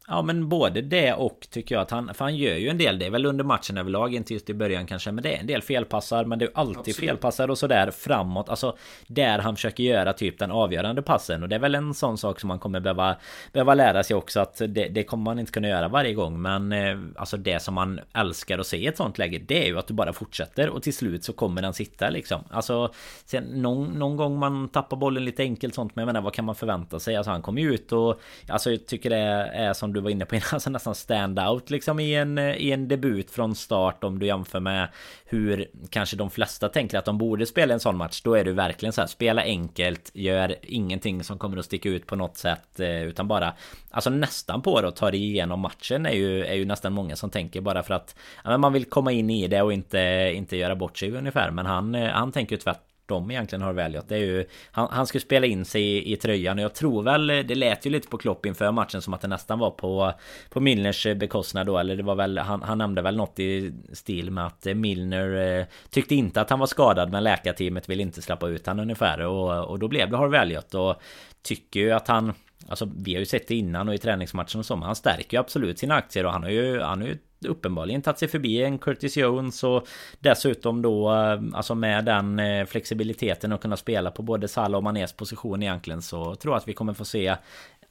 Ja 0.09 0.21
men 0.21 0.49
både 0.49 0.81
det 0.81 1.13
och 1.13 1.47
tycker 1.49 1.75
jag 1.75 1.81
att 1.81 1.91
han 1.91 2.13
För 2.13 2.25
han 2.25 2.35
gör 2.35 2.55
ju 2.55 2.69
en 2.69 2.77
del. 2.77 2.99
Det 2.99 3.05
är 3.05 3.09
väl 3.09 3.25
under 3.25 3.43
matchen 3.43 3.77
överlag 3.77 4.13
Inte 4.13 4.33
just 4.33 4.49
i 4.49 4.53
början 4.53 4.85
kanske 4.85 5.11
Men 5.11 5.23
det 5.23 5.35
är 5.35 5.39
en 5.39 5.47
del 5.47 5.61
felpassar 5.61 6.25
Men 6.25 6.39
det 6.39 6.45
är 6.45 6.51
alltid 6.53 6.77
Absolut. 6.77 6.95
felpassar 6.95 7.49
och 7.49 7.57
sådär 7.57 7.91
framåt. 7.91 8.49
Alltså 8.49 8.77
Där 9.07 9.39
han 9.39 9.55
försöker 9.55 9.83
göra 9.83 10.13
typ 10.13 10.39
den 10.39 10.51
avgörande 10.51 11.01
passen. 11.01 11.43
Och 11.43 11.49
det 11.49 11.55
är 11.55 11.59
väl 11.59 11.75
en 11.75 11.93
sån 11.93 12.17
sak 12.17 12.39
som 12.39 12.47
man 12.47 12.59
kommer 12.59 12.79
behöva 12.79 13.15
Behöva 13.51 13.73
lära 13.73 14.03
sig 14.03 14.15
också 14.15 14.39
att 14.39 14.57
det, 14.57 14.87
det 14.87 15.03
kommer 15.03 15.23
man 15.23 15.39
inte 15.39 15.51
kunna 15.51 15.67
göra 15.67 15.87
varje 15.87 16.13
gång. 16.13 16.41
Men 16.41 16.71
eh, 16.71 16.97
Alltså 17.15 17.37
det 17.37 17.59
som 17.59 17.73
man 17.73 17.99
älskar 18.13 18.59
att 18.59 18.67
se 18.67 18.77
i 18.77 18.87
ett 18.87 18.97
sånt 18.97 19.17
läge 19.17 19.39
Det 19.39 19.63
är 19.63 19.67
ju 19.67 19.79
att 19.79 19.87
du 19.87 19.93
bara 19.93 20.13
fortsätter 20.13 20.69
Och 20.69 20.83
till 20.83 20.93
slut 20.93 21.23
så 21.23 21.33
kommer 21.33 21.61
den 21.61 21.73
sitta 21.73 22.09
liksom. 22.09 22.41
Alltså 22.49 22.93
sen, 23.25 23.43
någon, 23.43 23.87
någon 23.87 24.17
gång 24.17 24.39
man 24.39 24.69
tappar 24.69 24.97
bollen 24.97 25.25
lite 25.25 25.43
enkelt 25.43 25.75
sånt 25.75 25.95
Men 25.95 26.01
jag 26.03 26.07
menar 26.07 26.21
vad 26.21 26.33
kan 26.33 26.45
man 26.45 26.55
förvänta 26.55 26.99
sig? 26.99 27.15
Alltså 27.15 27.31
han 27.31 27.41
kommer 27.41 27.61
ju 27.61 27.73
ut 27.73 27.91
och 27.91 28.21
Alltså 28.47 28.71
jag 28.71 28.85
tycker 28.85 29.09
det 29.09 29.17
är 29.53 29.73
som 29.73 29.93
du 29.93 29.98
du 29.99 30.03
var 30.03 30.09
inne 30.09 30.25
på 30.25 30.35
innan, 30.35 30.47
alltså 30.51 30.69
nästan 30.69 30.93
stand-out 30.93 31.69
liksom 31.69 31.99
i 31.99 32.15
en, 32.15 32.37
eh, 32.37 32.55
i 32.55 32.71
en 32.71 32.87
debut 32.87 33.31
från 33.31 33.55
start 33.55 34.03
om 34.03 34.19
du 34.19 34.25
jämför 34.25 34.59
med 34.59 34.87
hur 35.25 35.67
kanske 35.89 36.15
de 36.15 36.29
flesta 36.29 36.69
tänker 36.69 36.97
att 36.97 37.05
de 37.05 37.17
borde 37.17 37.45
spela 37.45 37.73
en 37.73 37.79
sån 37.79 37.97
match. 37.97 38.21
Då 38.21 38.33
är 38.33 38.45
du 38.45 38.51
verkligen 38.51 38.93
så 38.93 39.01
här, 39.01 39.07
spela 39.07 39.41
enkelt, 39.41 40.11
gör 40.13 40.55
ingenting 40.61 41.23
som 41.23 41.39
kommer 41.39 41.57
att 41.57 41.65
sticka 41.65 41.89
ut 41.89 42.07
på 42.07 42.15
något 42.15 42.37
sätt 42.37 42.79
eh, 42.79 43.03
utan 43.03 43.27
bara 43.27 43.53
alltså 43.91 44.09
nästan 44.09 44.61
på 44.61 44.81
det 44.81 44.87
och 44.87 44.95
ta 44.95 45.11
dig 45.11 45.23
igenom 45.23 45.59
matchen 45.59 46.05
är 46.05 46.13
ju, 46.13 46.45
är 46.45 46.55
ju 46.55 46.65
nästan 46.65 46.93
många 46.93 47.15
som 47.15 47.29
tänker 47.29 47.61
bara 47.61 47.83
för 47.83 47.93
att 47.93 48.15
ja, 48.43 48.57
man 48.57 48.73
vill 48.73 48.85
komma 48.85 49.11
in 49.11 49.29
i 49.29 49.47
det 49.47 49.61
och 49.61 49.73
inte, 49.73 50.31
inte 50.35 50.57
göra 50.57 50.75
bort 50.75 50.97
sig 50.97 51.11
ungefär. 51.11 51.51
Men 51.51 51.65
han, 51.65 51.95
eh, 51.95 52.09
han 52.09 52.31
tänker 52.31 52.55
ju 52.55 52.61
tvärt 52.61 52.88
tvärtom 53.09 53.31
egentligen 53.31 53.61
har 53.61 53.73
väljat. 53.73 54.09
Det 54.09 54.15
är 54.15 54.19
ju 54.19 54.45
han, 54.71 54.87
han 54.91 55.07
skulle 55.07 55.21
spela 55.21 55.45
in 55.47 55.65
sig 55.65 55.81
i, 55.81 56.13
i, 56.13 56.15
tröjan. 56.15 56.57
Och 56.57 56.63
jag 56.63 56.73
tror 56.73 57.03
väl 57.03 57.27
det 57.27 57.55
lät 57.55 57.85
ju 57.85 57.89
lite 57.89 58.07
på 58.07 58.17
Klopp 58.17 58.45
inför 58.45 58.71
matchen 58.71 59.01
som 59.01 59.13
att 59.13 59.21
det 59.21 59.27
nästan 59.27 59.59
var 59.59 59.71
på 59.71 60.13
på 60.49 60.59
Milners 60.59 61.05
eh, 61.05 61.15
bekostnad 61.15 61.67
då. 61.67 61.77
Eller 61.77 61.95
det 61.95 62.03
var 62.03 62.15
väl 62.15 62.37
han, 62.37 62.61
han 62.61 62.77
nämnde 62.77 63.01
väl 63.01 63.15
något 63.15 63.39
i 63.39 63.73
stil 63.93 64.31
med 64.31 64.45
att 64.45 64.65
eh, 64.65 64.73
Milner 64.73 65.59
eh, 65.59 65.65
tyckte 65.89 66.15
inte 66.15 66.41
att 66.41 66.49
han 66.49 66.59
var 66.59 66.67
skadad 66.67 67.11
men 67.11 67.23
läkarteamet 67.23 67.89
ville 67.89 68.03
inte 68.03 68.21
släppa 68.21 68.47
ut 68.47 68.67
han 68.67 68.79
ungefär. 68.79 69.19
Och, 69.21 69.69
och 69.69 69.79
då 69.79 69.87
blev 69.87 70.09
det 70.09 70.17
har 70.17 70.29
väljat. 70.29 70.75
Och 70.75 70.95
tycker 71.43 71.79
ju 71.79 71.91
att 71.91 72.07
han 72.07 72.33
Alltså 72.67 72.89
vi 72.97 73.13
har 73.13 73.19
ju 73.19 73.25
sett 73.25 73.47
det 73.47 73.55
innan 73.55 73.89
och 73.89 73.93
i 73.93 73.97
träningsmatchen 73.97 74.59
och 74.59 74.65
så 74.65 74.75
men 74.75 74.85
han 74.85 74.95
stärker 74.95 75.37
ju 75.37 75.41
absolut 75.41 75.79
sina 75.79 75.95
aktier. 75.95 76.25
Och 76.25 76.31
han 76.31 76.43
har 76.43 76.49
ju 76.49 76.81
Han 76.81 77.01
har 77.01 77.07
ju 77.07 77.17
uppenbarligen 77.47 78.01
tagit 78.01 78.19
sig 78.19 78.27
förbi 78.27 78.63
en 78.63 78.77
Curtis 78.77 79.17
Jones 79.17 79.63
och 79.63 79.87
dessutom 80.19 80.81
då 80.81 81.11
eh, 81.13 81.41
alltså 81.53 81.75
med 81.75 82.05
den 82.05 82.39
eh, 82.39 82.65
flexibiliteten 82.65 83.51
att 83.51 83.61
kunna 83.61 83.77
spela 83.77 84.11
på 84.11 84.21
både 84.21 84.47
Salah 84.47 84.77
och 84.77 84.83
Manés 84.83 85.13
position 85.13 85.63
egentligen 85.63 86.01
så 86.01 86.35
tror 86.35 86.53
jag 86.53 86.57
att 86.57 86.67
vi 86.67 86.73
kommer 86.73 86.93
få 86.93 87.05
se 87.05 87.35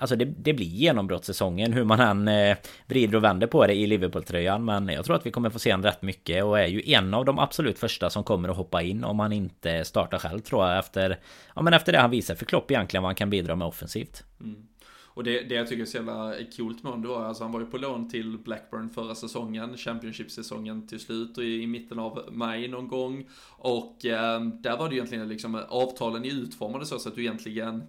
Alltså 0.00 0.16
det, 0.16 0.24
det 0.24 0.52
blir 0.52 0.66
genombrottssäsongen 0.66 1.72
hur 1.72 1.84
man 1.84 2.00
än 2.00 2.28
eh, 2.28 2.56
vrider 2.87 3.16
och 3.16 3.24
vänder 3.24 3.46
på 3.46 3.66
det 3.66 3.74
i 3.74 3.87
Liverpool-tröjan 3.87 4.64
Men 4.64 4.88
jag 4.88 5.04
tror 5.04 5.16
att 5.16 5.26
vi 5.26 5.30
kommer 5.30 5.50
få 5.50 5.58
se 5.58 5.70
en 5.70 5.82
rätt 5.82 6.02
mycket 6.02 6.44
och 6.44 6.61
är 6.61 6.66
ju 6.66 6.82
en 6.92 7.14
av 7.14 7.24
de 7.24 7.38
absolut 7.38 7.78
första 7.78 8.11
som 8.11 8.24
kommer 8.24 8.48
att 8.48 8.56
hoppa 8.56 8.82
in 8.82 9.04
om 9.04 9.18
han 9.18 9.32
inte 9.32 9.84
startar 9.84 10.18
själv 10.18 10.40
tror 10.40 10.68
jag 10.68 10.78
efter 10.78 11.18
Ja 11.54 11.62
men 11.62 11.74
efter 11.74 11.92
det 11.92 11.98
han 11.98 12.11
visar 12.11 12.34
för 12.34 12.44
Klopp 12.44 12.70
egentligen 12.70 13.02
vad 13.02 13.08
han 13.08 13.14
kan 13.14 13.30
bidra 13.30 13.56
med 13.56 13.66
offensivt 13.66 14.24
mm. 14.40 14.68
Och 15.18 15.24
det, 15.24 15.42
det 15.42 15.54
jag 15.54 15.68
tycker 15.68 15.83
är 15.83 15.87
så 15.87 15.96
jävla 15.96 16.35
coolt 16.57 16.83
med 16.83 16.92
honom 16.92 17.09
då, 17.09 17.14
alltså 17.14 17.44
han 17.44 17.52
var 17.52 17.61
ju 17.61 17.66
på 17.66 17.78
lån 17.78 18.09
till 18.09 18.38
Blackburn 18.38 18.90
förra 18.90 19.14
säsongen, 19.14 19.76
Championship-säsongen 19.76 20.87
till 20.87 21.00
slut 21.00 21.38
och 21.38 21.44
i, 21.44 21.62
i 21.62 21.66
mitten 21.66 21.98
av 21.98 22.24
maj 22.31 22.68
någon 22.68 22.88
gång. 22.88 23.28
Och 23.48 24.07
eh, 24.07 24.40
där 24.40 24.76
var 24.76 24.88
det 24.88 24.94
egentligen 24.94 25.28
liksom 25.28 25.62
avtalen 25.68 26.24
är 26.24 26.31
utformade 26.31 26.87
så, 26.87 26.98
så 26.98 27.09
att 27.09 27.14
du 27.14 27.20
egentligen 27.20 27.83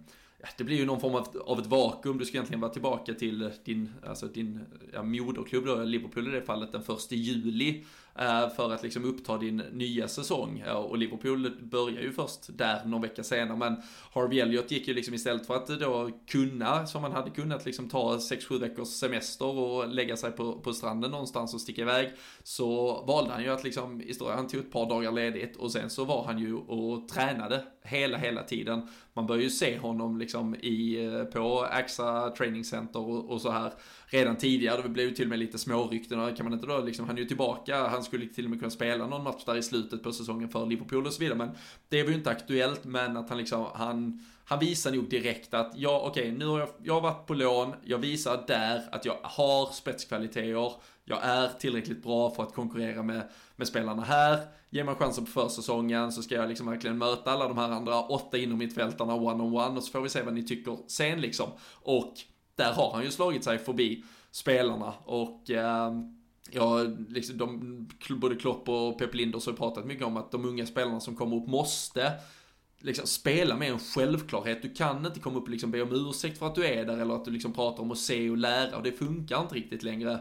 det 0.57 0.63
blir 0.63 0.77
ju 0.77 0.85
någon 0.85 0.99
form 0.99 1.15
av, 1.15 1.27
av 1.45 1.59
ett 1.59 1.65
vakuum. 1.65 2.17
Du 2.17 2.25
ska 2.25 2.37
egentligen 2.37 2.61
vara 2.61 2.73
tillbaka 2.73 3.13
till 3.13 3.51
din, 3.63 3.89
alltså 4.07 4.27
din 4.27 4.59
ja, 4.93 5.03
moderklubb 5.03 5.65
då, 5.65 5.83
Liverpool 5.83 6.27
i 6.27 6.31
det 6.31 6.41
fallet, 6.41 6.71
den 6.71 6.83
första 6.83 7.15
juli. 7.15 7.83
Eh, 8.21 8.49
för 8.49 8.71
att 8.71 8.83
liksom 8.83 9.05
uppta 9.05 9.37
din 9.37 9.57
nya 9.57 10.07
säsong. 10.07 10.63
Och 10.75 10.97
Liverpool 10.97 11.51
börjar 11.61 12.01
ju 12.01 12.11
först 12.11 12.57
där 12.57 12.85
någon 12.85 13.01
vecka 13.01 13.23
senare. 13.23 13.57
Men 13.57 13.75
Harvey 14.13 14.39
Elliot 14.39 14.71
gick 14.71 14.87
ju 14.87 14.93
liksom 14.93 15.13
istället 15.13 15.47
för 15.47 15.55
att 15.55 15.67
då 15.67 16.11
kunna, 16.27 16.87
som 16.87 17.01
man 17.01 17.11
hade 17.11 17.29
kunnat 17.29 17.65
liksom 17.65 17.89
ta 17.89 18.17
6-7 18.17 18.59
veckors 18.59 18.87
semester 18.87 19.45
och 19.45 19.87
lägga 19.87 20.17
sig 20.17 20.31
på, 20.31 20.53
på 20.53 20.73
stranden 20.73 21.11
någonstans 21.11 21.53
och 21.53 21.61
sticka 21.61 21.81
iväg. 21.81 22.11
Så 22.43 23.01
valde 23.07 23.31
han 23.31 23.43
ju 23.43 23.49
att 23.49 23.63
liksom, 23.63 24.01
istället, 24.01 24.35
han 24.35 24.47
tog 24.47 24.59
ett 24.59 24.71
par 24.71 24.89
dagar 24.89 25.11
ledigt 25.11 25.57
och 25.57 25.71
sen 25.71 25.89
så 25.89 26.05
var 26.05 26.23
han 26.23 26.39
ju 26.39 26.55
och 26.55 27.07
tränade 27.07 27.63
hela, 27.89 28.17
hela 28.17 28.43
tiden. 28.43 28.87
Man 29.13 29.27
bör 29.27 29.35
ju 29.35 29.49
se 29.49 29.77
honom 29.77 30.17
liksom 30.17 30.55
i, 30.55 31.05
eh, 31.05 31.23
på 31.23 31.63
AXA 31.71 32.29
Training 32.37 32.63
Center 32.63 32.99
och, 32.99 33.31
och 33.31 33.41
så 33.41 33.51
här 33.51 33.73
redan 34.05 34.35
tidigare. 34.35 34.81
Det 34.81 34.89
blev 34.89 35.05
ju 35.05 35.15
till 35.15 35.25
och 35.25 35.29
med 35.29 35.39
lite 35.39 35.57
smårykten. 35.57 36.35
Kan 36.35 36.45
man 36.45 36.53
inte 36.53 36.67
då 36.67 36.79
liksom, 36.79 37.07
han 37.07 37.17
är 37.17 37.21
ju 37.21 37.27
tillbaka, 37.27 37.87
han 37.87 38.03
skulle 38.03 38.25
till 38.25 38.43
och 38.45 38.49
med 38.49 38.59
kunna 38.59 38.71
spela 38.71 39.07
någon 39.07 39.23
match 39.23 39.43
där 39.45 39.55
i 39.55 39.63
slutet 39.63 40.03
på 40.03 40.11
säsongen 40.11 40.49
för 40.49 40.65
Liverpool 40.65 41.05
och 41.05 41.13
så 41.13 41.19
vidare. 41.19 41.37
Men 41.37 41.49
det 41.89 42.03
var 42.03 42.09
ju 42.09 42.15
inte 42.15 42.29
aktuellt, 42.29 42.85
men 42.85 43.17
att 43.17 43.29
han 43.29 43.37
liksom, 43.37 43.65
han, 43.73 44.25
han 44.45 44.59
visar 44.59 44.91
nog 44.91 45.09
direkt 45.09 45.53
att 45.53 45.71
ja, 45.75 46.01
okej, 46.05 46.23
okay, 46.23 46.37
nu 46.37 46.45
har 46.45 46.59
jag, 46.59 46.69
jag 46.83 46.93
har 46.93 47.01
varit 47.01 47.27
på 47.27 47.33
lån, 47.33 47.73
jag 47.83 47.97
visar 47.97 48.43
där 48.47 48.83
att 48.91 49.05
jag 49.05 49.17
har 49.23 49.73
spetskvaliteter, 49.73 50.71
jag 51.05 51.19
är 51.23 51.47
tillräckligt 51.59 52.03
bra 52.03 52.29
för 52.31 52.43
att 52.43 52.53
konkurrera 52.53 53.03
med, 53.03 53.29
med 53.59 53.67
spelarna 53.67 54.03
här. 54.03 54.39
Ge 54.69 54.83
mig 54.83 54.95
chansen 54.95 55.25
på 55.25 55.31
försäsongen 55.31 56.11
så 56.11 56.21
ska 56.21 56.35
jag 56.35 56.49
liksom 56.49 56.67
verkligen 56.67 56.97
möta 56.97 57.31
alla 57.31 57.47
de 57.47 57.57
här 57.57 57.69
andra 57.69 58.01
åtta 58.01 58.37
inom 58.37 58.57
mittfältarna 58.57 59.13
one-on-one 59.13 59.77
och 59.77 59.83
så 59.83 59.91
får 59.91 60.01
vi 60.01 60.09
se 60.09 60.21
vad 60.21 60.33
ni 60.33 60.43
tycker 60.43 60.77
sen 60.87 61.21
liksom. 61.21 61.49
Och 61.73 62.13
där 62.55 62.73
har 62.73 62.93
han 62.93 63.03
ju 63.03 63.11
slagit 63.11 63.43
sig 63.43 63.57
förbi 63.57 64.03
spelarna 64.31 64.93
och 65.05 65.49
eh, 65.49 65.91
Ja, 66.51 66.83
liksom 67.09 67.37
de, 67.37 67.87
både 68.09 68.35
Klopp 68.35 68.69
och 68.69 68.99
Pep 68.99 69.15
Linders 69.15 69.45
har 69.45 69.53
pratat 69.53 69.85
mycket 69.85 70.05
om 70.05 70.17
att 70.17 70.31
de 70.31 70.45
unga 70.45 70.65
spelarna 70.65 70.99
som 70.99 71.15
kommer 71.15 71.35
upp 71.35 71.47
måste 71.47 72.11
liksom 72.79 73.07
spela 73.07 73.55
med 73.55 73.71
en 73.71 73.79
självklarhet. 73.79 74.61
Du 74.61 74.73
kan 74.73 75.05
inte 75.05 75.19
komma 75.19 75.37
upp 75.37 75.43
och 75.43 75.49
liksom 75.49 75.71
be 75.71 75.81
om 75.81 76.09
ursäkt 76.09 76.39
för 76.39 76.47
att 76.47 76.55
du 76.55 76.65
är 76.65 76.85
där 76.85 76.97
eller 76.97 77.15
att 77.15 77.25
du 77.25 77.31
liksom 77.31 77.53
pratar 77.53 77.83
om 77.83 77.91
att 77.91 77.97
se 77.97 78.29
och 78.29 78.37
lära 78.37 78.77
och 78.77 78.83
det 78.83 78.91
funkar 78.91 79.41
inte 79.41 79.55
riktigt 79.55 79.83
längre 79.83 80.19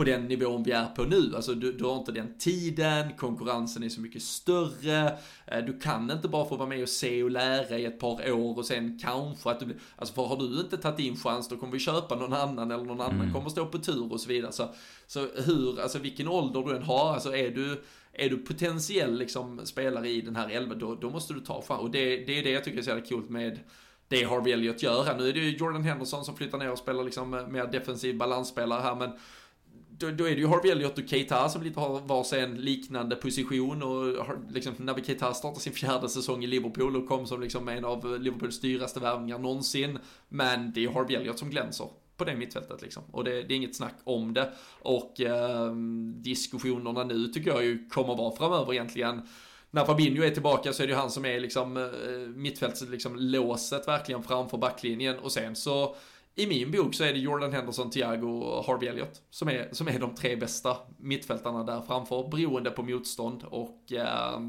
på 0.00 0.04
den 0.04 0.24
nivån 0.24 0.62
vi 0.62 0.72
är 0.72 0.86
på 0.86 1.04
nu. 1.04 1.32
Alltså 1.36 1.54
du, 1.54 1.72
du 1.72 1.84
har 1.84 1.96
inte 1.96 2.12
den 2.12 2.38
tiden, 2.38 3.12
konkurrensen 3.16 3.82
är 3.82 3.88
så 3.88 4.00
mycket 4.00 4.22
större. 4.22 5.18
Eh, 5.46 5.64
du 5.64 5.78
kan 5.78 6.10
inte 6.10 6.28
bara 6.28 6.48
få 6.48 6.56
vara 6.56 6.68
med 6.68 6.82
och 6.82 6.88
se 6.88 7.22
och 7.22 7.30
lära 7.30 7.78
i 7.78 7.84
ett 7.84 8.00
par 8.00 8.32
år 8.32 8.58
och 8.58 8.66
sen 8.66 8.98
kanske 8.98 9.50
att 9.50 9.60
du 9.60 9.66
blir, 9.66 9.76
alltså 9.96 10.14
för 10.14 10.22
har 10.22 10.36
du 10.36 10.60
inte 10.60 10.76
tagit 10.76 10.98
in 11.00 11.16
chans 11.16 11.48
då 11.48 11.56
kommer 11.56 11.72
vi 11.72 11.78
köpa 11.78 12.14
någon 12.14 12.32
annan 12.32 12.70
eller 12.70 12.84
någon 12.84 13.00
annan 13.00 13.20
mm. 13.20 13.32
kommer 13.32 13.50
stå 13.50 13.66
på 13.66 13.78
tur 13.78 14.12
och 14.12 14.20
så 14.20 14.28
vidare. 14.28 14.52
Så, 14.52 14.68
så 15.06 15.20
hur, 15.20 15.80
alltså 15.80 15.98
vilken 15.98 16.28
ålder 16.28 16.62
du 16.62 16.76
än 16.76 16.82
har, 16.82 17.12
alltså 17.12 17.36
är 17.36 17.50
du 17.50 17.82
är 18.12 18.30
du 18.30 18.36
potentiell 18.38 19.18
liksom 19.18 19.66
spelare 19.66 20.08
i 20.08 20.20
den 20.20 20.36
här 20.36 20.48
elvan, 20.48 20.78
då, 20.78 20.94
då 20.94 21.10
måste 21.10 21.34
du 21.34 21.40
ta 21.40 21.62
fram. 21.62 21.80
Och 21.80 21.90
det, 21.90 22.16
det 22.16 22.38
är 22.38 22.42
det 22.42 22.50
jag 22.50 22.64
tycker 22.64 22.78
är 22.78 22.82
så 22.82 22.90
jävla 22.90 23.06
coolt 23.06 23.30
med 23.30 23.58
det 24.08 24.24
Harvey 24.24 24.52
Elliot 24.52 24.82
gör 24.82 25.04
här. 25.04 25.16
Nu 25.18 25.28
är 25.28 25.32
det 25.32 25.40
ju 25.40 25.56
Jordan 25.56 25.82
Henderson 25.82 26.24
som 26.24 26.36
flyttar 26.36 26.58
ner 26.58 26.70
och 26.70 26.78
spelar 26.78 27.04
liksom 27.04 27.30
mer 27.30 27.66
defensiv 27.72 28.16
balansspelare 28.16 28.80
här, 28.80 28.94
men 28.94 29.10
då, 30.00 30.10
då, 30.10 30.24
är 30.24 30.30
det 30.30 30.40
ju 30.40 30.46
Harvey 30.46 30.70
Elliot 30.70 30.98
och 30.98 31.08
Keita 31.08 31.48
som 31.48 31.62
lite 31.62 31.80
har 31.80 32.00
var 32.00 32.24
sin 32.24 32.54
liknande 32.54 33.16
position 33.16 33.82
och 33.82 34.26
har, 34.26 34.38
liksom, 34.50 34.74
när 34.78 34.94
Keita 34.94 35.34
startar 35.34 35.60
sin 35.60 35.72
fjärde 35.72 36.08
säsong 36.08 36.44
i 36.44 36.46
Liverpool 36.46 36.96
och 36.96 37.08
kom 37.08 37.26
som 37.26 37.40
liksom 37.40 37.68
en 37.68 37.84
av 37.84 38.20
Liverpools 38.20 38.60
dyraste 38.60 39.00
värvningar 39.00 39.38
någonsin. 39.38 39.98
Men 40.28 40.72
det 40.72 40.84
är 40.84 40.88
Harvey 40.88 41.16
Elliot 41.16 41.38
som 41.38 41.50
glänser 41.50 41.86
på 42.16 42.24
det 42.24 42.36
mittfältet 42.36 42.82
liksom. 42.82 43.02
Och 43.10 43.24
det, 43.24 43.42
det 43.42 43.54
är 43.54 43.56
inget 43.56 43.76
snack 43.76 43.94
om 44.04 44.34
det. 44.34 44.52
Och 44.80 45.20
eh, 45.20 45.74
diskussionerna 46.14 47.04
nu 47.04 47.28
tycker 47.28 47.50
jag 47.50 47.64
ju 47.64 47.88
kommer 47.88 48.16
vara 48.16 48.36
framöver 48.36 48.72
egentligen 48.72 49.22
när 49.70 49.84
Fabinho 49.84 50.22
är 50.22 50.30
tillbaka 50.30 50.72
så 50.72 50.82
är 50.82 50.86
det 50.86 50.92
ju 50.92 50.98
han 50.98 51.10
som 51.10 51.24
är 51.24 51.40
liksom 51.40 51.76
eh, 51.76 51.82
mittfältslåset 51.82 52.36
mittfältet, 52.36 52.90
liksom 52.90 53.16
låset 53.16 53.88
verkligen 53.88 54.22
framför 54.22 54.58
backlinjen 54.58 55.18
och 55.18 55.32
sen 55.32 55.56
så 55.56 55.96
i 56.34 56.46
min 56.46 56.70
bok 56.70 56.94
så 56.94 57.04
är 57.04 57.12
det 57.12 57.18
Jordan 57.18 57.52
Henderson, 57.52 57.90
Thiago 57.90 58.26
och 58.26 58.64
Harvey 58.64 58.88
Elliott 58.88 59.22
som 59.30 59.48
är, 59.48 59.68
som 59.72 59.88
är 59.88 59.98
de 59.98 60.14
tre 60.14 60.36
bästa 60.36 60.76
mittfältarna 60.98 61.64
där 61.64 61.80
framför, 61.80 62.28
beroende 62.28 62.70
på 62.70 62.82
motstånd. 62.82 63.44
Och 63.50 63.92
eh, 63.92 64.40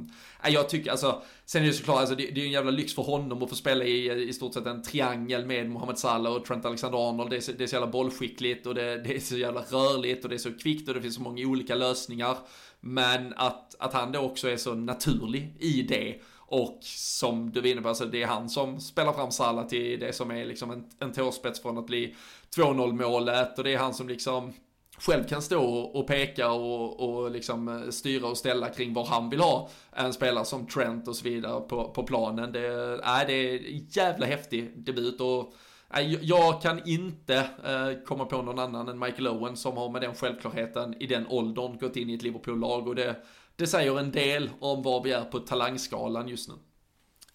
jag 0.47 0.69
tycker, 0.69 0.91
alltså, 0.91 1.21
sen 1.45 1.63
är 1.63 1.67
det 1.67 1.73
såklart, 1.73 1.99
alltså, 1.99 2.15
det, 2.15 2.23
det 2.23 2.39
är 2.39 2.41
ju 2.41 2.45
en 2.45 2.51
jävla 2.51 2.71
lyx 2.71 2.95
för 2.95 3.03
honom 3.03 3.43
att 3.43 3.49
få 3.49 3.55
spela 3.55 3.83
i, 3.83 4.27
i 4.29 4.33
stort 4.33 4.53
sett 4.53 4.65
en 4.65 4.83
triangel 4.83 5.45
med 5.45 5.69
Mohamed 5.69 5.97
Salah 5.97 6.33
och 6.33 6.45
Trent 6.45 6.65
Alexander-Arnold. 6.65 7.29
Det, 7.29 7.35
är 7.35 7.41
så, 7.41 7.51
det 7.51 7.63
är 7.63 7.67
så 7.67 7.75
jävla 7.75 7.91
bollskickligt 7.91 8.67
och 8.67 8.75
det, 8.75 8.97
det 8.97 9.15
är 9.15 9.19
så 9.19 9.37
jävla 9.37 9.61
rörligt 9.61 10.23
och 10.23 10.29
det 10.29 10.35
är 10.35 10.37
så 10.37 10.57
kvickt 10.57 10.89
och 10.89 10.95
det 10.95 11.01
finns 11.01 11.15
så 11.15 11.21
många 11.21 11.47
olika 11.47 11.75
lösningar. 11.75 12.37
Men 12.79 13.33
att, 13.37 13.75
att 13.79 13.93
han 13.93 14.11
då 14.11 14.19
också 14.19 14.49
är 14.49 14.57
så 14.57 14.75
naturlig 14.75 15.55
i 15.59 15.81
det 15.81 16.21
och 16.51 16.77
som 16.83 17.51
du 17.51 17.61
var 17.61 17.67
inne 17.67 17.81
på, 17.81 17.87
alltså 17.87 18.05
det 18.05 18.23
är 18.23 18.27
han 18.27 18.49
som 18.49 18.79
spelar 18.79 19.13
fram 19.13 19.31
Salah 19.31 19.67
till 19.67 19.99
det 19.99 20.13
som 20.13 20.31
är 20.31 20.45
liksom 20.45 20.71
en, 20.71 20.85
en 20.99 21.11
tårspets 21.11 21.61
från 21.61 21.77
att 21.77 21.85
bli 21.85 22.15
2-0 22.55 22.91
målet 22.93 23.57
och 23.57 23.63
det 23.63 23.73
är 23.73 23.77
han 23.77 23.93
som 23.93 24.07
liksom 24.07 24.53
själv 24.97 25.23
kan 25.23 25.41
stå 25.41 25.63
och 25.79 26.07
peka 26.07 26.51
och, 26.51 26.99
och 26.99 27.31
liksom 27.31 27.67
eh, 27.67 27.89
styra 27.89 28.27
och 28.27 28.37
ställa 28.37 28.69
kring 28.69 28.93
vad 28.93 29.07
han 29.07 29.29
vill 29.29 29.39
ha 29.39 29.69
en 29.91 30.13
spelare 30.13 30.45
som 30.45 30.67
Trent 30.67 31.07
och 31.07 31.15
så 31.15 31.23
vidare 31.23 31.61
på, 31.61 31.89
på 31.89 32.03
planen. 32.03 32.51
Det, 32.51 32.93
äh, 32.93 33.27
det 33.27 33.33
är 33.33 33.61
jävla 33.97 34.25
häftig 34.25 34.71
debut 34.75 35.21
och 35.21 35.53
äh, 35.97 36.13
jag 36.21 36.61
kan 36.61 36.87
inte 36.87 37.35
äh, 37.37 38.05
komma 38.05 38.25
på 38.25 38.41
någon 38.41 38.59
annan 38.59 38.87
än 38.87 38.99
Michael 38.99 39.27
Owen 39.27 39.57
som 39.57 39.77
har 39.77 39.89
med 39.89 40.01
den 40.01 40.15
självklarheten 40.15 41.01
i 41.01 41.07
den 41.07 41.27
åldern 41.27 41.77
gått 41.77 41.95
in 41.95 42.09
i 42.09 42.13
ett 42.13 42.23
Liverpool-lag 42.23 42.87
och 42.87 42.95
det 42.95 43.15
det 43.61 43.67
säger 43.67 43.99
en 43.99 44.11
del 44.11 44.49
om 44.59 44.81
var 44.81 45.03
vi 45.03 45.11
är 45.11 45.23
på 45.23 45.39
talangskalan 45.39 46.27
just 46.27 46.49
nu. 46.49 46.55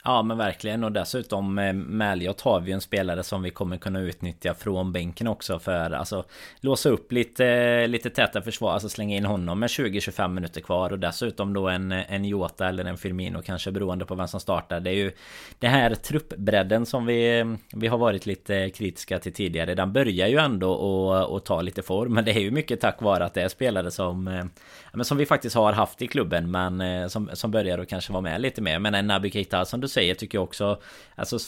Ja 0.09 0.23
men 0.23 0.39
verkligen. 0.39 0.85
Och 0.85 0.93
dessutom 0.93 1.59
eh, 1.59 1.73
med 1.73 2.13
Elliot 2.13 2.41
har 2.41 2.61
vi 2.61 2.73
en 2.73 2.81
spelare 2.81 3.23
som 3.23 3.43
vi 3.43 3.51
kommer 3.51 3.77
kunna 3.77 4.01
utnyttja 4.01 4.55
från 4.55 4.93
bänken 4.93 5.27
också 5.27 5.59
för 5.59 5.91
alltså 5.91 6.25
Låsa 6.61 6.89
upp 6.89 7.13
lite, 7.13 7.47
eh, 7.47 7.89
lite 7.89 8.11
täta 8.11 8.43
försvar, 8.43 8.73
alltså 8.73 8.89
slänga 8.89 9.17
in 9.17 9.25
honom 9.25 9.61
med 9.61 9.67
20-25 9.67 10.29
minuter 10.29 10.61
kvar. 10.61 10.93
Och 10.93 10.99
dessutom 10.99 11.53
då 11.53 11.69
en, 11.69 11.93
en 11.93 12.25
Jota 12.25 12.69
eller 12.69 12.85
en 12.85 12.97
Firmino 12.97 13.43
kanske 13.43 13.71
beroende 13.71 14.05
på 14.05 14.15
vem 14.15 14.29
som 14.29 14.41
startar. 14.41 14.81
Det 14.81 14.91
är 14.91 14.95
ju 14.95 15.13
Det 15.59 15.69
här 15.69 15.95
truppbredden 15.95 16.87
som 16.87 17.07
vi, 17.07 17.39
eh, 17.39 17.47
vi 17.75 17.87
har 17.87 17.99
varit 17.99 18.27
lite 18.27 18.71
kritiska 18.71 19.19
till 19.19 19.33
tidigare. 19.33 19.75
Den 19.75 19.93
börjar 19.93 20.29
ju 20.29 20.39
ändå 20.39 20.73
och 20.73 21.07
och 21.37 21.45
ta 21.45 21.61
lite 21.61 21.83
form 21.83 22.15
men 22.15 22.25
det 22.25 22.31
är 22.31 22.41
ju 22.41 22.51
mycket 22.51 22.81
tack 22.81 23.03
vare 23.03 23.25
att 23.25 23.35
det 23.35 23.43
är 23.43 23.49
spelare 23.49 23.91
som 23.91 24.29
eh, 24.29 24.45
men 24.93 25.05
Som 25.05 25.19
vi 25.19 25.27
faktiskt 25.27 25.57
har 25.57 25.73
haft 25.73 26.03
i 26.03 26.07
klubben 26.07 26.51
men 26.51 27.11
som, 27.11 27.31
som 27.33 27.51
börjar 27.51 27.79
och 27.79 27.89
kanske 27.89 28.13
vara 28.13 28.23
med 28.23 28.41
lite 28.41 28.63
mer. 28.63 28.79
Men 28.79 28.95
en 28.95 29.07
Naby 29.07 29.31
Keita 29.31 29.65
som 29.65 29.81
du 29.81 29.89
säger 29.97 30.15
tycker 30.15 30.39
jag 30.39 30.45
också 30.45 30.79
Alltså 31.15 31.39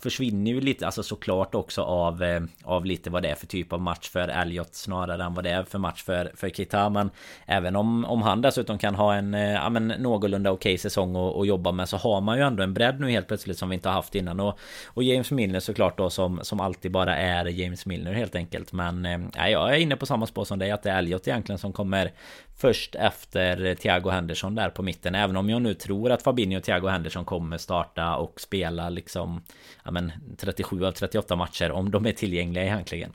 försvinner 0.00 0.50
ju 0.50 0.60
lite 0.60 0.86
Alltså 0.86 1.02
såklart 1.02 1.54
också 1.54 1.82
av 1.82 2.22
eh, 2.22 2.42
Av 2.64 2.84
lite 2.84 3.10
vad 3.10 3.22
det 3.22 3.28
är 3.28 3.34
för 3.34 3.46
typ 3.46 3.72
av 3.72 3.80
match 3.80 4.08
för 4.08 4.28
Elliot 4.28 4.74
Snarare 4.74 5.24
än 5.24 5.34
vad 5.34 5.44
det 5.44 5.50
är 5.50 5.62
för 5.62 5.78
match 5.78 6.02
för, 6.02 6.32
för 6.34 6.48
Kita 6.48 6.90
Men 6.90 7.10
Även 7.46 7.76
om, 7.76 8.04
om 8.04 8.22
han 8.22 8.40
dessutom 8.40 8.78
kan 8.78 8.94
ha 8.94 9.14
en 9.14 9.34
eh, 9.34 9.52
Ja 9.52 9.68
men 9.70 9.88
någorlunda 9.88 10.50
okej 10.50 10.70
okay 10.70 10.78
säsong 10.78 11.16
att, 11.16 11.36
att 11.36 11.46
jobba 11.46 11.72
med 11.72 11.88
Så 11.88 11.96
har 11.96 12.20
man 12.20 12.38
ju 12.38 12.44
ändå 12.44 12.62
en 12.62 12.74
bredd 12.74 13.00
nu 13.00 13.10
helt 13.10 13.28
plötsligt 13.28 13.58
som 13.58 13.68
vi 13.68 13.74
inte 13.74 13.88
har 13.88 13.94
haft 13.94 14.14
innan. 14.14 14.40
Och, 14.40 14.58
och 14.86 15.02
James 15.02 15.30
Milner 15.30 15.60
såklart 15.60 15.98
då 15.98 16.10
som, 16.10 16.40
som 16.42 16.60
alltid 16.60 16.92
bara 16.92 17.16
är 17.16 17.44
James 17.44 17.86
Milner 17.86 18.12
helt 18.12 18.34
enkelt. 18.34 18.72
Men 18.72 19.06
eh, 19.06 19.50
jag 19.50 19.74
är 19.74 19.78
inne 19.78 19.96
på 19.96 20.06
samma 20.06 20.26
spår 20.26 20.44
som 20.44 20.58
dig 20.58 20.70
Att 20.70 20.82
det 20.82 20.90
är 20.90 20.98
Elliot 20.98 21.28
egentligen 21.28 21.58
som 21.58 21.72
kommer 21.72 22.12
Först 22.60 22.94
efter 22.94 23.74
Thiago 23.74 24.10
Henderson 24.10 24.54
där 24.54 24.70
på 24.70 24.82
mitten 24.82 25.14
Även 25.14 25.36
om 25.36 25.50
jag 25.50 25.62
nu 25.62 25.74
tror 25.74 26.10
att 26.10 26.22
Fabinho 26.22 26.58
och 26.58 26.64
Thiago 26.64 26.88
Henderson 26.88 27.24
kommer 27.24 27.58
starta 27.58 28.16
och 28.16 28.40
spela 28.40 28.88
liksom 28.88 29.42
ja 29.84 29.90
men 29.90 30.12
37 30.38 30.84
av 30.84 30.92
38 30.92 31.36
matcher 31.36 31.70
om 31.70 31.90
de 31.90 32.06
är 32.06 32.12
tillgängliga 32.12 32.64
egentligen. 32.64 33.12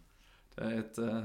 Det 0.55 0.61
är 0.61 0.79
ett 0.79 0.97
eh, 0.97 1.23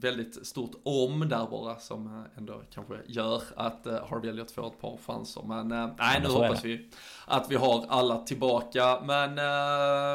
väldigt 0.00 0.46
stort 0.46 0.70
om 0.82 1.28
där 1.28 1.46
bara 1.50 1.78
som 1.78 2.06
eh, 2.06 2.38
ändå 2.38 2.62
kanske 2.74 2.94
gör 3.06 3.42
att 3.56 3.86
eh, 3.86 4.06
Harvey 4.10 4.30
Elliot 4.30 4.50
får 4.50 4.66
ett 4.66 4.80
par 4.80 4.98
chanser. 5.06 5.42
Men 5.46 5.68
nej, 5.98 6.20
nu 6.22 6.28
hoppas 6.28 6.64
vi 6.64 6.90
att 7.26 7.50
vi 7.50 7.56
har 7.56 7.84
alla 7.88 8.18
tillbaka. 8.18 9.00
Men 9.04 9.34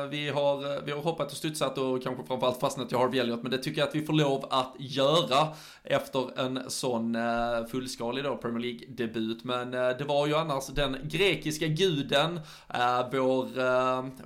vi, 0.10 0.30
har, 0.30 0.86
vi 0.86 0.92
har 0.92 1.02
hoppat 1.02 1.32
och 1.32 1.38
studsat 1.38 1.78
och 1.78 2.04
kanske 2.04 2.24
framförallt 2.24 2.60
fastnat 2.60 2.92
i 2.92 2.96
Harvey 2.96 3.20
Elliot. 3.20 3.42
Men 3.42 3.52
det 3.52 3.58
tycker 3.58 3.82
jag 3.82 3.88
att 3.88 3.96
vi 3.96 4.06
får 4.06 4.14
lov 4.14 4.46
att 4.50 4.76
göra 4.80 5.48
efter 5.90 6.40
en 6.40 6.60
sån 6.68 7.16
eh, 7.16 7.66
fullskalig 7.72 8.24
då 8.24 8.38
Premier 8.38 8.60
League-debut. 8.60 9.44
Men 9.44 9.74
eh, 9.74 9.90
det 9.98 10.04
var 10.04 10.28
ju 10.28 10.36
annars 10.36 10.68
den 10.68 10.98
grekiska 11.04 11.68
guden, 11.68 12.40
eh, 12.74 13.08
vår 13.12 13.48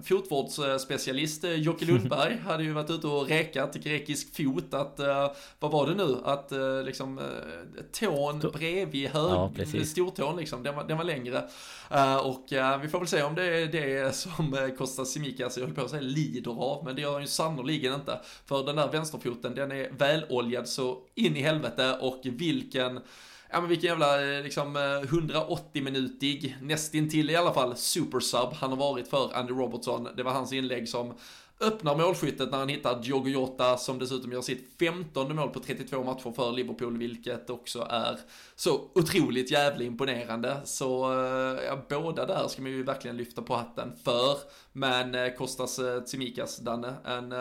fotvårdsspecialist 0.04 1.44
Jocke 1.44 1.86
Lundberg 1.92 2.38
hade 2.46 2.64
ju 2.64 2.74
varit 2.74 2.90
ute 2.90 3.08
och 3.08 3.28
rekat 3.28 3.76
grekisk 3.76 4.36
fot. 4.36 4.74
Att, 4.74 5.00
vad 5.60 5.72
var 5.72 5.88
det 5.88 5.96
nu? 5.96 6.18
Att 6.24 6.52
liksom 6.86 7.20
tån 7.92 8.40
bredvid 8.40 9.10
hög, 9.10 9.32
ja, 9.74 9.86
stortån 9.86 10.38
liksom, 10.38 10.64
den 10.64 10.76
var, 10.76 10.84
den 10.84 10.98
var 10.98 11.04
längre. 11.04 11.44
och 12.24 12.46
vi 12.82 12.88
får 12.88 13.00
väl 13.00 13.08
se 13.08 13.24
om 13.24 13.36
det 13.36 13.44
är 13.44 13.68
det 13.68 14.16
som 14.16 14.72
Kostas 14.78 15.12
Simikas, 15.12 15.58
jag 15.58 15.66
höll 15.66 15.76
på 15.76 15.82
att 15.82 15.90
säga 15.90 16.02
lider 16.02 16.52
av, 16.52 16.86
men 16.86 16.96
det 16.96 17.02
gör 17.02 17.14
han 17.14 17.22
ju 17.22 17.28
sannoliken 17.28 17.94
inte. 17.94 18.20
För 18.46 18.66
den 18.66 18.76
där 18.76 18.92
vänsterfoten, 18.92 19.56
den 19.56 19.72
är 19.72 19.92
väloljad 19.98 20.68
så 20.68 20.98
in 21.16 21.36
i 21.36 21.42
helvete 21.52 21.98
och 22.02 22.22
vilken 22.24 23.00
Ja 23.54 23.60
men 23.62 23.70
vilken 23.70 23.88
jävla 23.88 24.38
eh, 24.38 24.44
liksom 24.44 24.76
eh, 24.76 24.80
180-minutig, 24.80 26.58
nästintill 26.62 27.30
i 27.30 27.36
alla 27.36 27.54
fall, 27.54 27.76
supersub 27.76 28.54
han 28.54 28.70
har 28.70 28.78
varit 28.78 29.08
för 29.08 29.34
Andy 29.34 29.54
Robertson. 29.54 30.08
Det 30.18 30.24
var 30.24 30.32
hans 30.32 30.54
inlägg 30.54 30.90
som 30.90 31.14
öppnar 31.60 31.96
målskyttet 31.98 32.52
när 32.52 32.58
han 32.58 32.70
hittar 32.70 33.02
Diogo 33.02 33.30
Jota 33.30 33.78
som 33.78 34.00
dessutom 34.00 34.32
gör 34.32 34.42
sitt 34.42 34.76
15 34.80 35.36
mål 35.36 35.50
på 35.50 35.60
32 35.60 36.04
matcher 36.04 36.32
för 36.36 36.52
Liverpool, 36.52 36.98
vilket 36.98 37.50
också 37.50 37.88
är 37.90 38.20
så 38.56 38.82
otroligt 38.96 39.52
jävla 39.52 39.84
imponerande. 39.84 40.58
Så 40.66 41.14
eh, 41.14 41.64
ja, 41.64 41.86
båda 41.90 42.26
där 42.26 42.48
ska 42.48 42.62
man 42.62 42.72
ju 42.72 42.84
verkligen 42.84 43.18
lyfta 43.18 43.42
på 43.42 43.56
hatten 43.56 43.92
för. 44.04 44.38
Men 44.72 45.36
Kostas 45.38 45.80
Tsimikas, 46.06 46.58
Danne, 46.58 46.94
en 47.06 47.34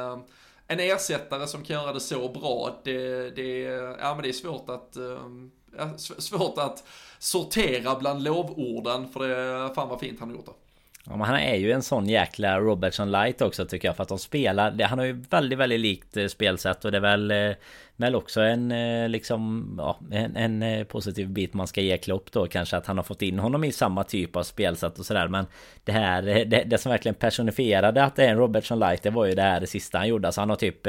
en 0.70 0.80
ersättare 0.80 1.46
som 1.46 1.64
kan 1.64 1.76
göra 1.76 1.92
det 1.92 2.00
så 2.00 2.28
bra, 2.28 2.80
det, 2.85 3.30
det, 3.30 3.59
ja, 4.00 4.14
men 4.14 4.22
det 4.22 4.28
är 4.28 4.33
svårt 4.33 4.70
att 4.70 4.96
ehm, 4.96 5.50
ja, 5.78 5.98
svårt 5.98 6.59
att 6.59 6.85
sortera 7.18 7.94
bland 7.94 8.22
lovorden, 8.22 9.09
för 9.09 9.28
det 9.28 9.74
fan 9.74 9.88
vad 9.88 10.00
fint 10.00 10.20
han 10.20 10.28
har 10.28 10.37
gjort 10.37 10.46
det. 10.46 10.52
Ja, 11.04 11.16
men 11.16 11.26
han 11.26 11.37
är 11.37 11.56
ju 11.56 11.72
en 11.72 11.83
sån 11.83 12.09
jäkla 12.09 12.61
Robertson 12.61 13.11
light 13.11 13.42
också 13.42 13.66
tycker 13.66 13.88
jag 13.88 13.96
för 13.96 14.02
att 14.02 14.09
de 14.09 14.18
spelar 14.18 14.83
Han 14.83 14.98
har 14.98 15.06
ju 15.06 15.24
väldigt 15.30 15.59
väldigt 15.59 15.80
likt 15.80 16.16
eh, 16.16 16.26
spelsätt 16.26 16.85
och 16.85 16.92
det 16.92 16.98
är 16.98 17.02
väl 17.02 17.30
eh, 17.30 17.52
men 18.00 18.14
också 18.14 18.40
en 18.40 18.72
eh, 18.72 19.08
liksom 19.08 19.74
ja, 19.78 19.98
en, 20.10 20.36
en, 20.36 20.62
eh, 20.62 20.84
positiv 20.84 21.28
bit 21.28 21.54
man 21.54 21.66
ska 21.66 21.80
ge 21.80 21.96
Klopp 21.96 22.32
då 22.32 22.46
kanske 22.46 22.76
att 22.76 22.86
han 22.86 22.96
har 22.96 23.04
fått 23.04 23.22
in 23.22 23.38
honom 23.38 23.64
i 23.64 23.72
samma 23.72 24.04
typ 24.04 24.36
av 24.36 24.42
spelsätt 24.42 24.98
och 24.98 25.06
sådär. 25.06 25.28
Men 25.28 25.46
det 25.84 25.92
här 25.92 26.28
eh, 26.28 26.46
det, 26.46 26.64
det, 26.66 26.78
som 26.78 26.90
verkligen 26.90 27.14
personifierade 27.14 28.04
att 28.04 28.16
det 28.16 28.24
är 28.24 28.28
en 28.28 28.38
Robertson 28.38 28.78
Light 28.78 29.02
Det 29.02 29.10
var 29.10 29.26
ju 29.26 29.34
det 29.34 29.42
här 29.42 29.60
det 29.60 29.66
sista 29.66 29.98
han 29.98 30.08
gjorde. 30.08 30.28
Alltså 30.28 30.40
han 30.40 30.50
har 30.50 30.56
typ 30.56 30.86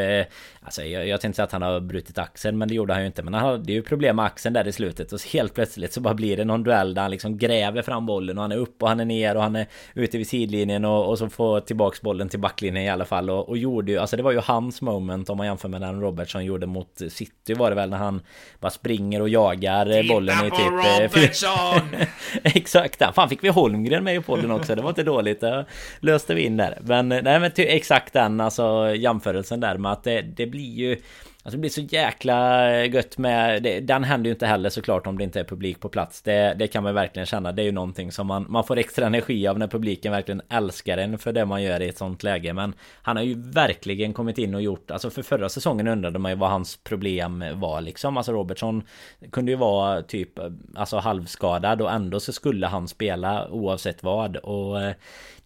Alltså 0.61 0.83
jag, 0.83 1.07
jag 1.07 1.21
tänkte 1.21 1.35
säga 1.35 1.43
att 1.43 1.51
han 1.51 1.61
har 1.61 1.79
brutit 1.79 2.17
axeln 2.17 2.57
Men 2.57 2.67
det 2.67 2.75
gjorde 2.75 2.93
han 2.93 3.01
ju 3.01 3.07
inte. 3.07 3.23
Men 3.23 3.33
han 3.33 3.43
hade 3.43 3.73
ju 3.73 3.81
problem 3.81 4.15
med 4.15 4.25
axeln 4.25 4.53
där 4.53 4.67
i 4.67 4.71
slutet 4.71 5.13
Och 5.13 5.19
helt 5.33 5.53
plötsligt 5.53 5.93
så 5.93 6.01
bara 6.01 6.13
blir 6.13 6.37
det 6.37 6.45
någon 6.45 6.63
duell 6.63 6.93
där 6.93 7.01
han 7.01 7.11
liksom 7.11 7.37
gräver 7.37 7.81
fram 7.81 8.05
bollen 8.05 8.37
Och 8.37 8.41
han 8.41 8.51
är 8.51 8.57
upp 8.57 8.83
och 8.83 8.89
han 8.89 8.99
är 8.99 9.05
ner 9.05 9.35
och 9.35 9.43
han 9.43 9.55
är 9.55 9.67
ute 9.93 10.17
vid 10.17 10.27
sidlinjen 10.27 10.85
Och, 10.85 11.09
och 11.09 11.17
så 11.17 11.29
får 11.29 11.59
tillbaks 11.59 12.01
bollen 12.01 12.29
till 12.29 12.39
backlinjen 12.39 12.85
i 12.85 12.89
alla 12.89 13.05
fall. 13.05 13.29
Och, 13.29 13.49
och 13.49 13.57
gjorde 13.57 13.91
ju 13.91 13.97
Alltså 13.97 14.17
det 14.17 14.23
var 14.23 14.31
ju 14.31 14.39
hans 14.39 14.81
moment 14.81 15.29
om 15.29 15.37
man 15.37 15.47
jämför 15.47 15.69
med 15.69 15.81
den 15.81 16.01
Robertson 16.01 16.45
gjorde 16.45 16.67
mot 16.67 17.00
City 17.09 17.53
var 17.53 17.69
det 17.69 17.75
väl 17.75 17.89
när 17.89 17.97
han 17.97 18.21
bara 18.59 18.71
springer 18.71 19.21
och 19.21 19.29
jagar 19.29 19.85
Titta 19.85 20.13
bollen 20.13 20.45
i 20.45 20.49
typ... 20.49 20.59
Eh, 20.59 21.19
Robertson! 21.19 21.95
exakt, 22.43 23.15
fan 23.15 23.29
fick 23.29 23.43
vi 23.43 23.49
Holmgren 23.49 24.03
med 24.03 24.15
i 24.15 24.21
podden 24.21 24.51
också, 24.51 24.75
det 24.75 24.81
var 24.81 24.89
inte 24.89 25.03
dåligt. 25.03 25.39
Det 25.39 25.65
löste 25.99 26.33
vi 26.33 26.41
in 26.41 26.57
där. 26.57 26.77
Men 26.81 27.09
nej 27.09 27.39
men 27.39 27.51
exakt 27.55 28.13
den 28.13 28.41
alltså 28.41 28.95
jämförelsen 28.95 29.59
där 29.59 29.77
med 29.77 29.91
att 29.91 30.03
det, 30.03 30.21
det 30.21 30.47
blir 30.47 30.73
ju 30.75 30.97
Alltså 31.43 31.57
det 31.57 31.61
blir 31.61 31.69
så 31.69 31.81
jäkla 31.81 32.69
eh, 32.71 32.93
gött 32.93 33.17
med... 33.17 33.63
Det, 33.63 33.79
den 33.79 34.03
händer 34.03 34.27
ju 34.27 34.31
inte 34.31 34.45
heller 34.45 34.69
såklart 34.69 35.07
om 35.07 35.17
det 35.17 35.23
inte 35.23 35.39
är 35.39 35.43
publik 35.43 35.79
på 35.79 35.89
plats. 35.89 36.21
Det, 36.21 36.55
det 36.59 36.67
kan 36.67 36.83
man 36.83 36.93
verkligen 36.93 37.25
känna. 37.25 37.51
Det 37.51 37.61
är 37.61 37.63
ju 37.63 37.71
någonting 37.71 38.11
som 38.11 38.27
man, 38.27 38.45
man 38.49 38.63
får 38.63 38.77
extra 38.77 39.05
energi 39.05 39.47
av 39.47 39.59
när 39.59 39.67
publiken 39.67 40.11
verkligen 40.11 40.41
älskar 40.49 40.97
en 40.97 41.17
för 41.17 41.33
det 41.33 41.45
man 41.45 41.63
gör 41.63 41.81
i 41.81 41.89
ett 41.89 41.97
sånt 41.97 42.23
läge. 42.23 42.53
Men 42.53 42.73
han 43.01 43.17
har 43.17 43.23
ju 43.23 43.35
verkligen 43.51 44.13
kommit 44.13 44.37
in 44.37 44.55
och 44.55 44.61
gjort... 44.61 44.91
Alltså 44.91 45.09
för 45.09 45.23
förra 45.23 45.49
säsongen 45.49 45.87
undrade 45.87 46.19
man 46.19 46.31
ju 46.31 46.37
vad 46.37 46.49
hans 46.49 46.77
problem 46.77 47.43
var 47.53 47.81
liksom. 47.81 48.17
Alltså 48.17 48.31
Robertson 48.31 48.83
kunde 49.31 49.51
ju 49.51 49.57
vara 49.57 50.01
typ 50.01 50.39
eh, 50.39 50.45
alltså 50.75 50.97
halvskadad 50.97 51.81
och 51.81 51.91
ändå 51.91 52.19
så 52.19 52.33
skulle 52.33 52.67
han 52.67 52.87
spela 52.87 53.49
oavsett 53.49 54.03
vad. 54.03 54.35
Och 54.35 54.81
eh, 54.81 54.93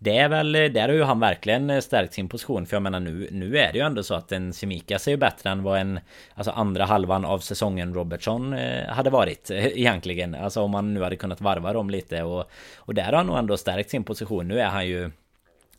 det 0.06 0.18
är 0.18 0.30
väl, 0.30 0.52
där 0.52 0.88
har 0.88 0.96
ju 0.96 1.04
han 1.04 1.20
verkligen 1.20 1.82
stärkt 1.82 2.14
sin 2.14 2.30
position. 2.30 2.66
För 2.66 2.76
jag 2.76 2.84
menar 2.84 3.00
nu, 3.00 3.28
nu 3.32 3.58
är 3.58 3.72
det 3.72 3.78
ju 3.78 3.86
ändå 3.86 4.04
så 4.04 4.14
att 4.14 4.32
en 4.32 4.54
Semikas 4.54 5.08
är 5.08 5.12
ju 5.12 5.18
bättre 5.18 5.50
än 5.50 5.64
vad 5.64 5.80
en 5.80 6.00
Alltså 6.36 6.52
andra 6.52 6.86
halvan 6.86 7.26
av 7.26 7.40
säsongen 7.40 7.94
Robertson 7.94 8.54
eh, 8.54 8.88
hade 8.88 9.10
varit 9.10 9.52
eh, 9.52 9.66
egentligen. 9.66 10.36
Alltså 10.36 10.62
om 10.62 10.72
man 10.72 10.94
nu 10.94 11.04
hade 11.04 11.16
kunnat 11.16 11.42
varva 11.42 11.74
dem 11.74 11.90
lite 11.90 12.24
och, 12.24 12.50
och 12.76 12.94
där 12.94 13.04
har 13.04 13.14
han 13.14 13.28
nog 13.28 13.38
ändå 13.38 13.58
stärkt 13.58 13.90
sin 13.90 14.04
position. 14.04 14.48
Nu 14.48 14.60
är 14.60 14.68
han 14.68 14.88
ju 14.88 15.12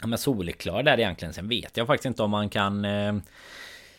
Ja 0.00 0.06
men 0.06 0.18
solklar 0.18 0.82
där 0.82 0.98
egentligen. 0.98 1.34
Sen 1.34 1.48
vet 1.48 1.76
jag 1.76 1.86
faktiskt 1.86 2.06
inte 2.06 2.22
om 2.22 2.30
man 2.30 2.48
kan 2.48 2.84
eh, 2.84 3.14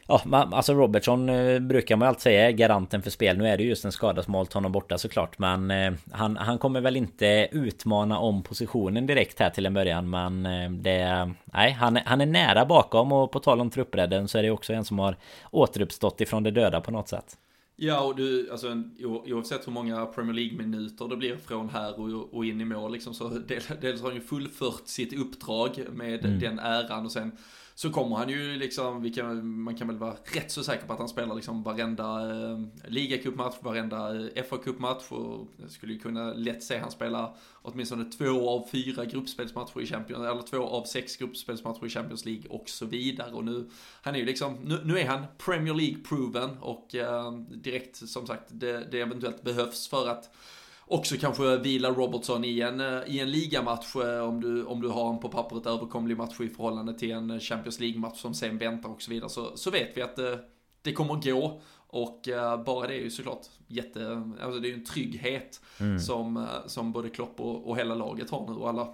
Ja, 0.08 0.22
alltså 0.52 0.74
Robertson 0.74 1.30
eh, 1.30 1.60
brukar 1.60 1.96
man 1.96 2.08
alltid 2.08 2.22
säga 2.22 2.48
är 2.48 2.52
garanten 2.52 3.02
för 3.02 3.10
spel. 3.10 3.38
Nu 3.38 3.48
är 3.48 3.58
det 3.58 3.63
just 3.63 3.86
en 3.86 3.91
skada 3.91 4.24
som 4.24 4.34
hållit 4.34 4.54
honom 4.54 4.72
borta 4.72 4.98
såklart. 4.98 5.39
Men 5.39 5.72
eh, 5.72 5.93
han, 6.12 6.38
han 6.38 6.58
kommer 6.58 6.82
väl 6.82 6.96
inte 6.96 7.48
utmana 7.52 8.20
om 8.20 8.43
positionen 8.43 9.08
direkt 9.08 9.39
här 9.39 9.50
till 9.50 9.65
en 9.65 9.74
början. 9.74 10.10
Men 10.10 10.46
eh, 10.46 10.72
det... 10.72 11.32
Nej, 11.46 11.72
han, 11.72 12.00
han 12.06 12.22
är 12.22 12.26
nära 12.26 12.65
bakom. 12.65 13.12
Och 13.12 13.32
på 13.32 13.39
tal 13.39 13.62
om 13.62 13.70
trupprädden 13.70 14.28
så 14.28 14.38
är 14.38 14.43
det 14.43 14.52
också 14.52 14.74
en 14.74 14.86
som 14.86 15.00
har 15.00 15.15
återuppstått 15.52 16.22
ifrån 16.22 16.43
det 16.43 16.52
döda 16.52 16.82
på 16.82 16.91
något 16.91 17.10
sätt. 17.10 17.38
Ja, 17.80 18.02
och 18.02 18.15
du, 18.15 18.52
alltså 18.52 18.84
oavsett 19.04 19.67
hur 19.67 19.72
många 19.72 20.06
Premier 20.06 20.34
League-minuter 20.34 21.08
det 21.08 21.17
blir 21.17 21.36
från 21.36 21.70
här 21.70 22.00
och, 22.00 22.34
och 22.34 22.46
in 22.46 22.62
i 22.62 22.65
mål 22.65 22.91
liksom, 22.91 23.13
så 23.13 23.30
dels 23.82 24.02
har 24.02 24.08
han 24.08 24.15
ju 24.15 24.22
fullfört 24.22 24.88
sitt 24.88 25.13
uppdrag 25.13 25.84
med 25.93 26.26
mm. 26.26 26.39
den 26.39 26.60
äran 26.60 27.06
och 27.06 27.12
sen 27.12 27.32
så 27.78 27.90
kommer 27.90 28.16
han 28.16 28.30
ju 28.30 28.58
liksom, 28.58 29.12
kan, 29.12 29.62
man 29.62 29.76
kan 29.76 29.88
väl 29.88 29.98
vara 29.98 30.16
rätt 30.24 30.52
så 30.52 30.63
säker 30.63 30.88
på 30.88 30.94
att 30.94 31.00
han 31.00 31.10
spelar 31.10 31.36
liksom 31.36 31.63
varenda 31.63 32.32
eh, 32.32 32.60
ligacupmatch, 32.88 33.56
varenda 33.60 34.16
eh, 34.16 34.44
FA-cupmatch 34.44 35.12
och 35.12 35.48
jag 35.62 35.72
skulle 35.72 35.94
ju 35.94 36.00
kunna 36.00 36.34
lätt 36.34 36.63
se 36.63 36.78
han 36.78 36.92
spela 36.92 37.34
åtminstone 37.62 38.06
två 38.06 38.50
av 38.50 38.68
fyra 38.72 39.06
gruppspelsmatcher 39.06 39.82
i 39.82 39.86
Champions, 39.86 40.26
eller 40.26 40.42
två 40.42 40.68
av 40.68 40.84
sex 40.84 41.18
gruppspelsmatcher 41.18 41.86
i 41.86 41.90
Champions 41.90 42.26
League 42.26 42.50
och 42.50 42.70
så 42.70 42.86
vidare. 42.86 43.32
Och 43.32 43.46
nu, 43.46 43.70
han 44.02 44.16
är 44.16 44.20
ju 44.20 44.26
liksom, 44.26 44.56
nu, 44.63 44.82
nu 44.84 45.00
är 45.00 45.08
han 45.08 45.26
Premier 45.38 45.74
League-proven 45.74 46.58
och 46.60 46.96
eh, 46.96 47.32
direkt 47.40 48.10
som 48.10 48.28
sagt, 48.28 48.44
det, 48.48 48.88
det 48.92 49.02
eventuellt 49.02 49.44
behövs 49.44 49.88
för 49.88 50.08
att 50.08 50.30
också 50.88 51.15
kanske 51.17 51.58
vila 51.58 51.89
Robertson 51.89 52.45
i 52.45 52.60
en, 52.62 52.80
eh, 52.80 53.02
i 53.08 53.19
en 53.19 53.32
ligamatch 53.32 53.95
eh, 53.95 54.19
om 54.19 54.41
du, 54.41 54.65
om 54.65 54.82
du 54.82 54.88
har 54.88 55.13
en 55.13 55.19
på 55.19 55.30
pappret 55.30 55.65
överkomlig 55.65 56.17
match 56.17 56.41
i 56.41 56.50
förhållande 56.50 56.93
till 56.93 57.12
en 57.12 57.39
Champions 57.39 57.80
League-match 57.80 58.21
som 58.21 58.34
sen 58.34 58.58
väntar 58.58 58.89
och 58.89 59.02
så 59.02 59.12
vidare. 59.12 59.30
Så, 59.30 59.58
så 59.58 59.71
vet 59.71 59.97
vi 59.97 60.02
att 60.02 60.15
det, 60.15 60.39
det 60.82 60.93
kommer 60.93 61.15
gå. 61.15 61.62
Och 61.89 62.30
bara 62.65 62.88
det 62.88 62.93
är 62.93 63.02
ju 63.02 63.10
såklart 63.10 63.45
jätte, 63.67 64.32
alltså 64.41 64.60
det 64.60 64.67
är 64.67 64.69
ju 64.69 64.76
en 64.76 64.86
trygghet 64.86 65.62
mm. 65.80 66.00
som, 66.00 66.47
som 66.65 66.91
både 66.91 67.10
Klopp 67.10 67.39
och, 67.39 67.69
och 67.69 67.78
hela 67.78 67.95
laget 67.95 68.30
har 68.30 68.47
nu 68.47 68.54
och 68.54 68.69
alla 68.69 68.93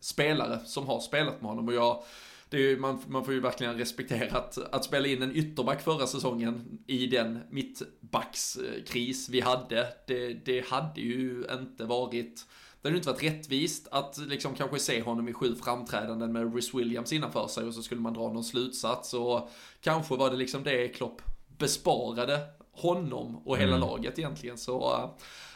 spelare 0.00 0.58
som 0.64 0.86
har 0.86 1.00
spelat 1.00 1.40
med 1.40 1.50
honom. 1.50 1.68
Och 1.68 1.74
jag, 1.74 2.02
ju, 2.50 2.78
man, 2.78 3.02
man 3.06 3.24
får 3.24 3.34
ju 3.34 3.40
verkligen 3.40 3.78
respektera 3.78 4.38
att, 4.38 4.58
att 4.58 4.84
spela 4.84 5.08
in 5.08 5.22
en 5.22 5.36
ytterback 5.36 5.82
förra 5.82 6.06
säsongen 6.06 6.78
i 6.86 7.06
den 7.06 7.40
mittbackskris 7.50 9.28
vi 9.28 9.40
hade. 9.40 9.86
Det, 10.06 10.32
det 10.44 10.66
hade 10.66 11.00
ju 11.00 11.44
inte 11.60 11.84
varit 11.84 12.46
det 12.82 12.88
hade 12.88 12.98
inte 12.98 13.10
varit 13.10 13.22
rättvist 13.22 13.88
att 13.90 14.18
liksom 14.18 14.54
kanske 14.54 14.78
se 14.78 15.02
honom 15.02 15.28
i 15.28 15.32
sju 15.32 15.54
framträdanden 15.54 16.32
med 16.32 16.54
Rhys 16.54 16.74
Williams 16.74 17.12
innanför 17.12 17.46
sig 17.46 17.64
och 17.64 17.74
så 17.74 17.82
skulle 17.82 18.00
man 18.00 18.14
dra 18.14 18.32
någon 18.32 18.44
slutsats 18.44 19.14
och 19.14 19.50
kanske 19.80 20.16
var 20.16 20.30
det 20.30 20.36
liksom 20.36 20.62
det 20.62 20.88
Klopp 20.88 21.22
besparade 21.58 22.40
honom 22.76 23.36
och 23.44 23.58
hela 23.58 23.76
mm. 23.76 23.80
laget 23.80 24.18
egentligen. 24.18 24.58
Så 24.58 24.94
äh, 24.94 25.10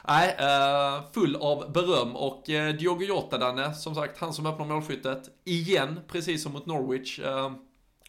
nej, 0.08 0.36
äh, 0.38 1.12
full 1.12 1.36
av 1.36 1.72
beröm 1.72 2.16
och 2.16 2.50
äh, 2.50 2.74
Diogo 2.74 3.04
Jota 3.04 3.38
Danne, 3.38 3.74
som 3.74 3.94
sagt 3.94 4.18
han 4.18 4.32
som 4.32 4.46
öppnar 4.46 4.66
målskyttet 4.66 5.30
igen, 5.44 6.00
precis 6.08 6.42
som 6.42 6.52
mot 6.52 6.66
Norwich. 6.66 7.18
Äh, 7.18 7.52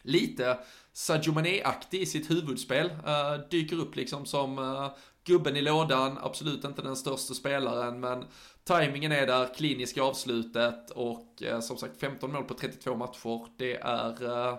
lite 0.04 0.58
Sadio 0.93 1.34
Mané-aktig 1.34 2.02
i 2.02 2.06
sitt 2.06 2.30
huvudspel, 2.30 2.89
dyker 3.52 3.80
upp 3.80 3.95
liksom 3.95 4.26
som 4.26 4.89
gubben 5.24 5.58
i 5.58 5.62
lådan, 5.62 6.17
absolut 6.21 6.63
inte 6.63 6.82
den 6.82 6.95
största 6.95 7.34
spelaren, 7.34 8.00
men 8.00 8.26
tajmingen 8.63 9.12
är 9.12 9.28
där, 9.28 9.54
kliniska 9.54 10.04
avslutet 10.04 10.89
och 10.89 11.43
som 11.62 11.78
sagt 11.78 12.00
15 12.00 12.32
mål 12.32 12.43
på 12.43 12.54
32 12.54 12.95
matcher, 12.95 13.47
det 13.58 13.76
är 13.76 14.58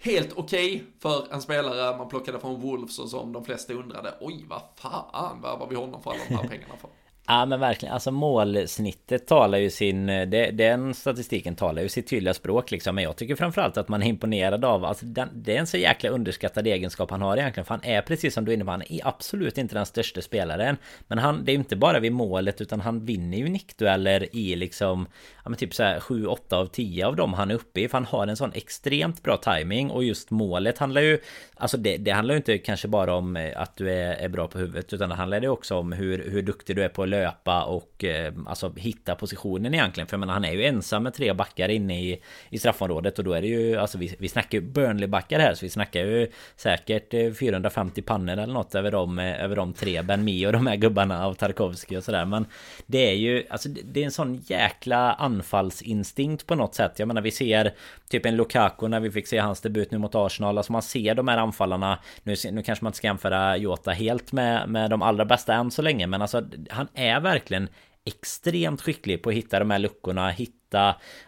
helt 0.00 0.32
okej 0.32 0.74
okay 0.74 0.86
för 0.98 1.32
en 1.32 1.42
spelare 1.42 1.96
man 1.96 2.08
plockade 2.08 2.40
från 2.40 2.60
Wolves 2.60 2.98
och 2.98 3.08
som 3.08 3.32
de 3.32 3.44
flesta 3.44 3.72
undrade, 3.72 4.14
oj 4.20 4.44
vad 4.48 4.62
fan 4.76 5.40
vad 5.42 5.68
vi 5.68 5.76
honom 5.76 6.02
för 6.02 6.10
alla 6.10 6.20
de 6.28 6.34
här 6.34 6.48
pengarna 6.48 6.76
för. 6.80 6.90
Ja 7.32 7.46
men 7.46 7.60
verkligen, 7.60 7.94
alltså 7.94 8.10
målsnittet 8.10 9.26
talar 9.26 9.58
ju 9.58 9.70
sin... 9.70 10.08
Eh, 10.08 10.28
det, 10.28 10.50
den 10.50 10.94
statistiken 10.94 11.56
talar 11.56 11.82
ju 11.82 11.88
sitt 11.88 12.06
tydliga 12.06 12.34
språk 12.34 12.70
liksom. 12.70 12.94
Men 12.94 13.04
jag 13.04 13.16
tycker 13.16 13.36
framförallt 13.36 13.76
att 13.76 13.88
man 13.88 14.02
är 14.02 14.06
imponerad 14.06 14.64
av... 14.64 14.84
Alltså 14.84 15.06
den, 15.06 15.28
det 15.34 15.56
är 15.56 15.60
en 15.60 15.66
så 15.66 15.76
jäkla 15.76 16.10
underskattad 16.10 16.66
egenskap 16.66 17.10
han 17.10 17.22
har 17.22 17.36
egentligen. 17.36 17.64
För 17.64 17.74
han 17.74 17.84
är 17.84 18.02
precis 18.02 18.34
som 18.34 18.44
du 18.44 18.50
är 18.50 18.54
inne 18.54 18.64
på, 18.64 18.70
han 18.70 18.82
är 18.82 19.06
absolut 19.08 19.58
inte 19.58 19.74
den 19.74 19.86
största 19.86 20.22
spelaren. 20.22 20.76
Men 21.08 21.18
han, 21.18 21.44
det 21.44 21.50
är 21.50 21.54
ju 21.54 21.58
inte 21.58 21.76
bara 21.76 22.00
vid 22.00 22.12
målet 22.12 22.60
utan 22.60 22.80
han 22.80 23.04
vinner 23.04 23.38
ju 23.38 23.48
nickdueller 23.48 24.36
i 24.36 24.56
liksom... 24.56 25.06
Ja 25.44 25.50
men 25.50 25.58
typ 25.58 25.74
såhär 25.74 26.00
7, 26.00 26.26
8 26.26 26.56
av 26.56 26.66
10 26.66 27.06
av 27.06 27.16
dem 27.16 27.32
han 27.32 27.50
är 27.50 27.54
uppe 27.54 27.80
i. 27.80 27.88
För 27.88 27.98
han 27.98 28.04
har 28.04 28.26
en 28.26 28.36
sån 28.36 28.52
extremt 28.54 29.22
bra 29.22 29.36
timing 29.36 29.90
Och 29.90 30.04
just 30.04 30.30
målet 30.30 30.78
handlar 30.78 31.00
ju... 31.00 31.18
Alltså 31.54 31.76
det, 31.76 31.96
det 31.96 32.10
handlar 32.10 32.34
ju 32.34 32.36
inte 32.36 32.58
kanske 32.58 32.88
bara 32.88 33.14
om 33.14 33.36
eh, 33.36 33.60
att 33.60 33.76
du 33.76 33.90
är, 33.90 34.14
är 34.14 34.28
bra 34.28 34.48
på 34.48 34.58
huvudet. 34.58 34.92
Utan 34.92 35.08
det 35.08 35.14
handlar 35.14 35.40
ju 35.40 35.48
också 35.48 35.76
om 35.76 35.92
hur, 35.92 36.30
hur 36.30 36.42
duktig 36.42 36.76
du 36.76 36.82
är 36.82 36.88
på 36.88 37.02
att 37.02 37.19
löpa 37.20 37.64
och 37.64 38.04
eh, 38.04 38.32
alltså 38.46 38.72
hitta 38.76 39.14
positionen 39.14 39.74
egentligen. 39.74 40.06
För 40.06 40.14
jag 40.14 40.20
menar 40.20 40.34
han 40.34 40.44
är 40.44 40.52
ju 40.52 40.64
ensam 40.64 41.02
med 41.02 41.14
tre 41.14 41.32
backar 41.32 41.68
inne 41.68 42.00
i, 42.00 42.20
i 42.50 42.58
straffområdet 42.58 43.18
och 43.18 43.24
då 43.24 43.32
är 43.32 43.42
det 43.42 43.48
ju 43.48 43.76
alltså 43.76 43.98
vi, 43.98 44.16
vi 44.18 44.28
snackar 44.28 44.58
ju 44.58 44.64
Burnley-backar 44.64 45.40
här 45.40 45.54
så 45.54 45.66
vi 45.66 45.70
snackar 45.70 46.00
ju 46.00 46.30
säkert 46.56 47.14
eh, 47.14 47.32
450 47.32 48.02
pannor 48.02 48.32
eller 48.32 48.52
något 48.52 48.74
över 48.74 48.90
de, 48.90 49.18
eh, 49.18 49.44
över 49.44 49.56
de 49.56 49.72
tre 49.72 50.02
Ben 50.02 50.24
Mi 50.24 50.46
och 50.46 50.52
de 50.52 50.66
här 50.66 50.76
gubbarna 50.76 51.26
av 51.26 51.34
Tarkovsky 51.34 51.96
och 51.96 52.04
sådär. 52.04 52.24
Men 52.24 52.46
det 52.86 53.10
är 53.10 53.14
ju 53.14 53.44
alltså 53.50 53.68
det 53.68 54.00
är 54.00 54.04
en 54.04 54.10
sån 54.10 54.34
jäkla 54.46 55.12
anfallsinstinkt 55.12 56.46
på 56.46 56.54
något 56.54 56.74
sätt. 56.74 56.98
Jag 56.98 57.08
menar 57.08 57.22
vi 57.22 57.30
ser 57.30 57.74
typ 58.08 58.26
en 58.26 58.36
Lukaku 58.36 58.88
när 58.88 59.00
vi 59.00 59.10
fick 59.10 59.26
se 59.26 59.38
hans 59.38 59.60
debut 59.60 59.90
nu 59.90 59.98
mot 59.98 60.14
Arsenal. 60.14 60.58
Alltså 60.58 60.72
man 60.72 60.82
ser 60.82 61.14
de 61.14 61.28
här 61.28 61.38
anfallarna. 61.38 61.98
Nu, 62.22 62.34
nu 62.52 62.62
kanske 62.62 62.84
man 62.84 62.88
inte 62.88 62.96
ska 62.96 63.06
jämföra 63.06 63.56
Jota 63.56 63.90
helt 63.90 64.32
med, 64.32 64.68
med 64.68 64.90
de 64.90 65.02
allra 65.02 65.24
bästa 65.24 65.54
än 65.54 65.70
så 65.70 65.82
länge. 65.82 66.06
Men 66.06 66.22
alltså 66.22 66.44
han 66.70 66.88
är 66.94 67.09
är 67.10 67.20
verkligen 67.20 67.68
extremt 68.04 68.80
skicklig 68.80 69.22
på 69.22 69.30
att 69.30 69.36
hitta 69.36 69.58
de 69.58 69.70
här 69.70 69.78
luckorna, 69.78 70.30
hitta 70.30 70.60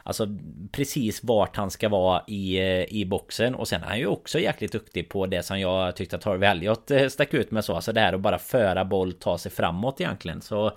Alltså 0.02 0.26
precis 0.72 1.24
vart 1.24 1.56
han 1.56 1.70
ska 1.70 1.88
vara 1.88 2.22
i, 2.26 2.58
eh, 2.58 2.84
i 2.92 3.04
boxen. 3.04 3.54
Och 3.54 3.68
sen 3.68 3.82
är 3.82 3.86
han 3.86 3.98
ju 3.98 4.06
också 4.06 4.38
jäkligt 4.38 4.72
duktig 4.72 5.08
på 5.08 5.26
det 5.26 5.42
som 5.42 5.60
jag 5.60 5.96
tyckte 5.96 6.16
att 6.16 6.24
Harvey 6.24 6.50
Elliot 6.50 6.90
eh, 6.90 7.08
stack 7.08 7.34
ut 7.34 7.50
med 7.50 7.64
så. 7.64 7.74
Alltså 7.74 7.92
det 7.92 8.00
här 8.00 8.12
att 8.12 8.20
bara 8.20 8.38
föra 8.38 8.84
boll, 8.84 9.12
ta 9.12 9.38
sig 9.38 9.52
framåt 9.52 10.00
egentligen. 10.00 10.40
Så 10.40 10.72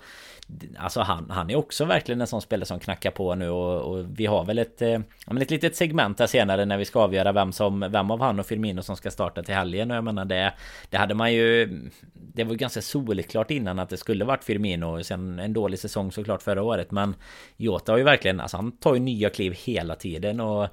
Alltså 0.78 1.00
han, 1.00 1.30
han 1.30 1.50
är 1.50 1.56
också 1.56 1.84
verkligen 1.84 2.20
en 2.20 2.26
sån 2.26 2.42
spelare 2.42 2.66
som 2.66 2.80
knackar 2.80 3.10
på 3.10 3.34
nu 3.34 3.50
och, 3.50 3.80
och 3.80 4.06
vi 4.18 4.26
har 4.26 4.44
väl 4.44 4.58
ett, 4.58 4.82
eh, 4.82 5.00
ett 5.40 5.50
litet 5.50 5.76
segment 5.76 6.20
här 6.20 6.26
senare 6.26 6.64
när 6.64 6.78
vi 6.78 6.84
ska 6.84 7.00
avgöra 7.00 7.32
vem 7.32 7.52
som 7.52 7.80
Vem 7.90 8.10
av 8.10 8.20
han 8.20 8.40
och 8.40 8.46
Firmino 8.46 8.82
som 8.82 8.96
ska 8.96 9.10
starta 9.10 9.42
till 9.42 9.54
helgen. 9.54 9.90
Och 9.90 9.96
jag 9.96 10.04
menar 10.04 10.24
det 10.24 10.52
Det 10.90 10.96
hade 10.96 11.14
man 11.14 11.32
ju 11.32 11.80
Det 12.12 12.44
var 12.44 12.54
ganska 12.54 12.82
solklart 12.82 13.50
innan 13.50 13.78
att 13.78 13.88
det 13.88 13.96
skulle 13.96 14.24
varit 14.24 14.44
Firmino. 14.44 15.04
Sen 15.04 15.38
en 15.38 15.52
dålig 15.52 15.78
säsong 15.78 16.12
såklart 16.12 16.42
förra 16.42 16.62
året. 16.62 16.90
Men 16.90 17.14
Jota 17.56 17.92
har 17.92 17.98
ju 17.98 18.04
verkligen 18.04 18.40
Alltså 18.40 18.56
han 18.56 18.72
tar 18.72 18.94
ju 18.94 19.00
nya 19.00 19.30
kliv 19.30 19.52
hela 19.52 19.94
tiden. 19.94 20.40
Och 20.40 20.68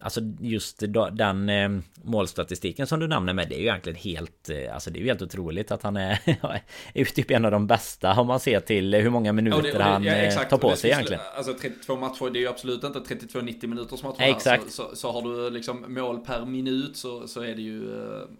Alltså 0.00 0.20
just 0.40 0.82
den 1.12 1.48
eh, 1.48 1.68
målstatistiken 2.02 2.86
som 2.86 3.00
du 3.00 3.08
nämner 3.08 3.32
med 3.32 3.48
Det 3.48 3.54
är 3.54 3.58
ju 3.58 3.64
egentligen 3.64 3.98
helt 3.98 4.50
eh, 4.50 4.74
Alltså 4.74 4.90
det 4.90 4.98
är 4.98 5.00
ju 5.00 5.06
helt 5.06 5.22
otroligt 5.22 5.70
att 5.70 5.82
han 5.82 5.96
är 5.96 6.20
Är 6.94 7.04
typ 7.04 7.30
en 7.30 7.44
av 7.44 7.50
de 7.50 7.66
bästa 7.66 8.20
om 8.20 8.26
man 8.26 8.40
ser 8.40 8.60
till 8.60 8.94
hur 8.94 9.10
många 9.10 9.32
minuter 9.32 9.62
det, 9.62 9.72
det, 9.72 9.84
han 9.84 10.04
ja, 10.04 10.12
eh, 10.14 10.48
tar 10.48 10.58
på 10.58 10.76
sig 10.76 10.90
egentligen. 10.90 11.22
Alltså 11.36 11.54
32 11.54 11.96
matcher 11.96 12.30
Det 12.30 12.38
är 12.38 12.40
ju 12.40 12.48
absolut 12.48 12.84
inte 12.84 12.98
32-90 12.98 13.66
minuters 13.66 14.02
matcher 14.02 14.16
Nej, 14.18 14.30
exakt. 14.30 14.70
Så, 14.70 14.82
så, 14.82 14.96
så, 14.96 15.12
har 15.12 15.22
du 15.22 15.50
liksom 15.50 15.94
mål 15.94 16.18
per 16.18 16.44
minut 16.44 16.96
så, 16.96 17.28
så 17.28 17.42
är 17.42 17.54
det 17.54 17.62
ju 17.62 17.90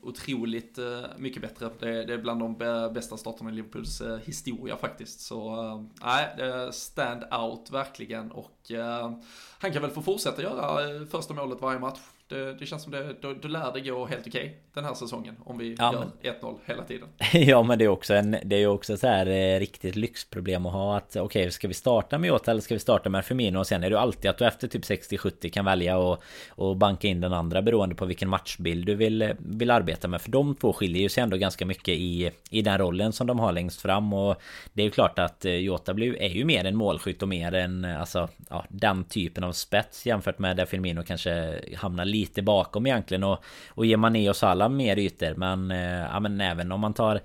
otroligt 0.03 0.79
mycket 1.19 1.43
bättre. 1.43 1.71
Det, 1.81 2.05
det, 2.05 2.15
är 2.15 2.19
bland 2.19 2.41
de 2.41 2.59
bästa 2.95 3.17
starterna 3.17 3.51
i 3.51 3.53
Liverpools 3.53 4.03
historia 4.25 4.77
faktiskt. 4.77 5.21
Så 5.21 5.57
nej, 6.03 6.27
stand 6.73 7.25
out 7.33 7.71
verkligen. 7.71 8.33
Och 8.33 8.58
Eh, 8.71 9.13
han 9.59 9.73
kan 9.73 9.83
väl 9.83 9.91
få 9.91 10.03
fortsätta 10.03 10.43
göra 10.43 10.91
eh, 10.91 11.07
första 11.07 11.35
målet 11.35 11.61
varje 11.61 11.79
match 11.79 12.01
det, 12.29 12.55
det 12.55 12.67
känns 12.67 12.83
som 12.83 12.93
det, 12.93 13.17
då, 13.21 13.33
då 13.33 13.49
lär 13.49 13.73
det 13.73 13.81
gå 13.81 14.07
helt 14.07 14.27
okej 14.27 14.45
okay 14.45 14.55
den 14.79 14.85
här 14.85 14.95
säsongen. 14.95 15.37
Om 15.45 15.59
vi 15.59 15.77
ja, 15.79 16.09
gör 16.23 16.33
1-0 16.33 16.59
hela 16.65 16.85
tiden. 16.85 17.09
ja 17.33 17.63
men 17.63 17.79
det 17.79 17.85
är 17.85 17.89
också 17.89 18.15
en, 18.15 18.37
det 18.45 18.57
är 18.57 18.67
också 18.67 18.97
så 18.97 19.07
här 19.07 19.27
eh, 19.27 19.59
riktigt 19.59 19.97
lyxproblem 19.97 20.67
att 20.67 20.73
ha 20.73 20.97
att 20.97 21.11
okej 21.11 21.23
okay, 21.23 21.51
ska 21.51 21.69
vi 21.69 21.75
starta 21.75 22.19
med 22.19 22.29
Jota 22.29 22.51
eller 22.51 22.61
ska 22.61 22.75
vi 22.75 22.79
starta 22.79 23.09
med 23.09 23.25
Firmino 23.25 23.59
och 23.59 23.67
sen 23.67 23.85
är 23.85 23.91
det 23.91 24.01
alltid 24.01 24.31
att 24.31 24.39
du 24.39 24.47
efter 24.47 24.69
typ 24.69 24.83
60-70 24.83 25.51
kan 25.51 25.65
välja 25.65 25.99
och, 25.99 26.23
och 26.51 26.77
banka 26.77 27.09
in 27.09 27.21
den 27.21 27.33
andra 27.33 27.63
beroende 27.63 27.95
på 27.95 28.05
vilken 28.05 28.29
matchbild 28.29 28.87
du 28.87 28.95
vill, 28.95 29.35
vill 29.39 29.71
arbeta 29.71 30.09
med. 30.09 30.21
För 30.21 30.31
de 30.31 30.55
två 30.55 30.73
skiljer 30.73 31.03
ju 31.03 31.09
sig 31.09 31.23
ändå 31.23 31.37
ganska 31.37 31.67
mycket 31.67 31.95
i, 31.95 32.31
i 32.51 32.63
den 32.63 32.79
rollen 32.79 33.13
som 33.13 33.27
de 33.27 33.39
har 33.39 33.53
längst 33.53 33.81
fram 33.81 34.13
och 34.13 34.41
det 34.73 34.83
är 34.83 34.85
ju 34.85 34.91
klart 34.91 35.19
att 35.19 35.45
eh, 35.45 35.53
Jota 35.53 35.95
blir, 35.95 36.23
är 36.23 36.29
ju 36.29 36.45
mer 36.45 36.65
en 36.65 36.77
målskytt 36.77 37.23
och 37.23 37.29
mer 37.29 37.55
en 37.55 37.85
alltså 37.85 38.29
ja, 38.51 38.65
den 38.69 39.05
typen 39.05 39.45
av 39.45 39.53
spets 39.53 40.07
jämfört 40.07 40.39
med 40.39 40.57
där 40.57 40.67
Firmino 40.67 41.03
kanske 41.03 41.61
hamnar 41.77 42.05
lite 42.19 42.43
bakom 42.43 42.87
egentligen. 42.87 43.25
Och, 43.25 43.45
och 43.69 43.87
ger 43.87 43.97
Mané 43.97 44.31
och 44.31 44.37
Salah 44.37 44.69
mer 44.69 44.99
ytor. 44.99 45.35
Men, 45.35 45.71
eh, 45.71 46.01
ja, 46.01 46.21
men 46.21 46.41
även 46.41 46.73
om 46.73 46.81
man 46.81 46.95
tar 46.95 47.21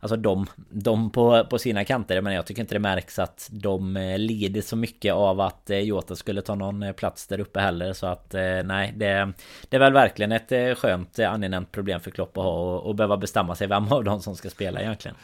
Alltså 0.00 0.16
de, 0.16 0.46
de 0.70 1.10
på, 1.10 1.44
på 1.44 1.58
sina 1.58 1.84
kanter. 1.84 2.20
Men 2.20 2.32
jag 2.32 2.46
tycker 2.46 2.62
inte 2.62 2.74
det 2.74 2.78
märks 2.78 3.18
att 3.18 3.48
de 3.52 3.96
eh, 3.96 4.18
lider 4.18 4.60
så 4.60 4.76
mycket 4.76 5.14
av 5.14 5.40
att 5.40 5.70
eh, 5.70 5.78
Jota 5.78 6.16
skulle 6.16 6.42
ta 6.42 6.54
någon 6.54 6.94
plats 6.94 7.26
där 7.26 7.40
uppe 7.40 7.60
heller. 7.60 7.92
Så 7.92 8.06
att 8.06 8.34
nej 8.64 8.92
det, 8.96 9.32
det 9.68 9.76
är 9.76 9.80
väl 9.80 9.92
verkligen 9.92 10.32
ett 10.32 10.78
skönt 10.78 11.18
angenämt 11.18 11.72
problem 11.72 12.00
för 12.00 12.10
Klopp 12.10 12.38
att 12.38 12.44
ha 12.44 12.52
och, 12.52 12.86
och 12.86 12.94
behöva 12.94 13.16
bestämma 13.16 13.54
sig 13.54 13.66
vem 13.66 13.92
av 13.92 14.04
dem 14.04 14.20
som 14.20 14.36
ska 14.36 14.50
spela 14.50 14.80
egentligen. 14.80 15.16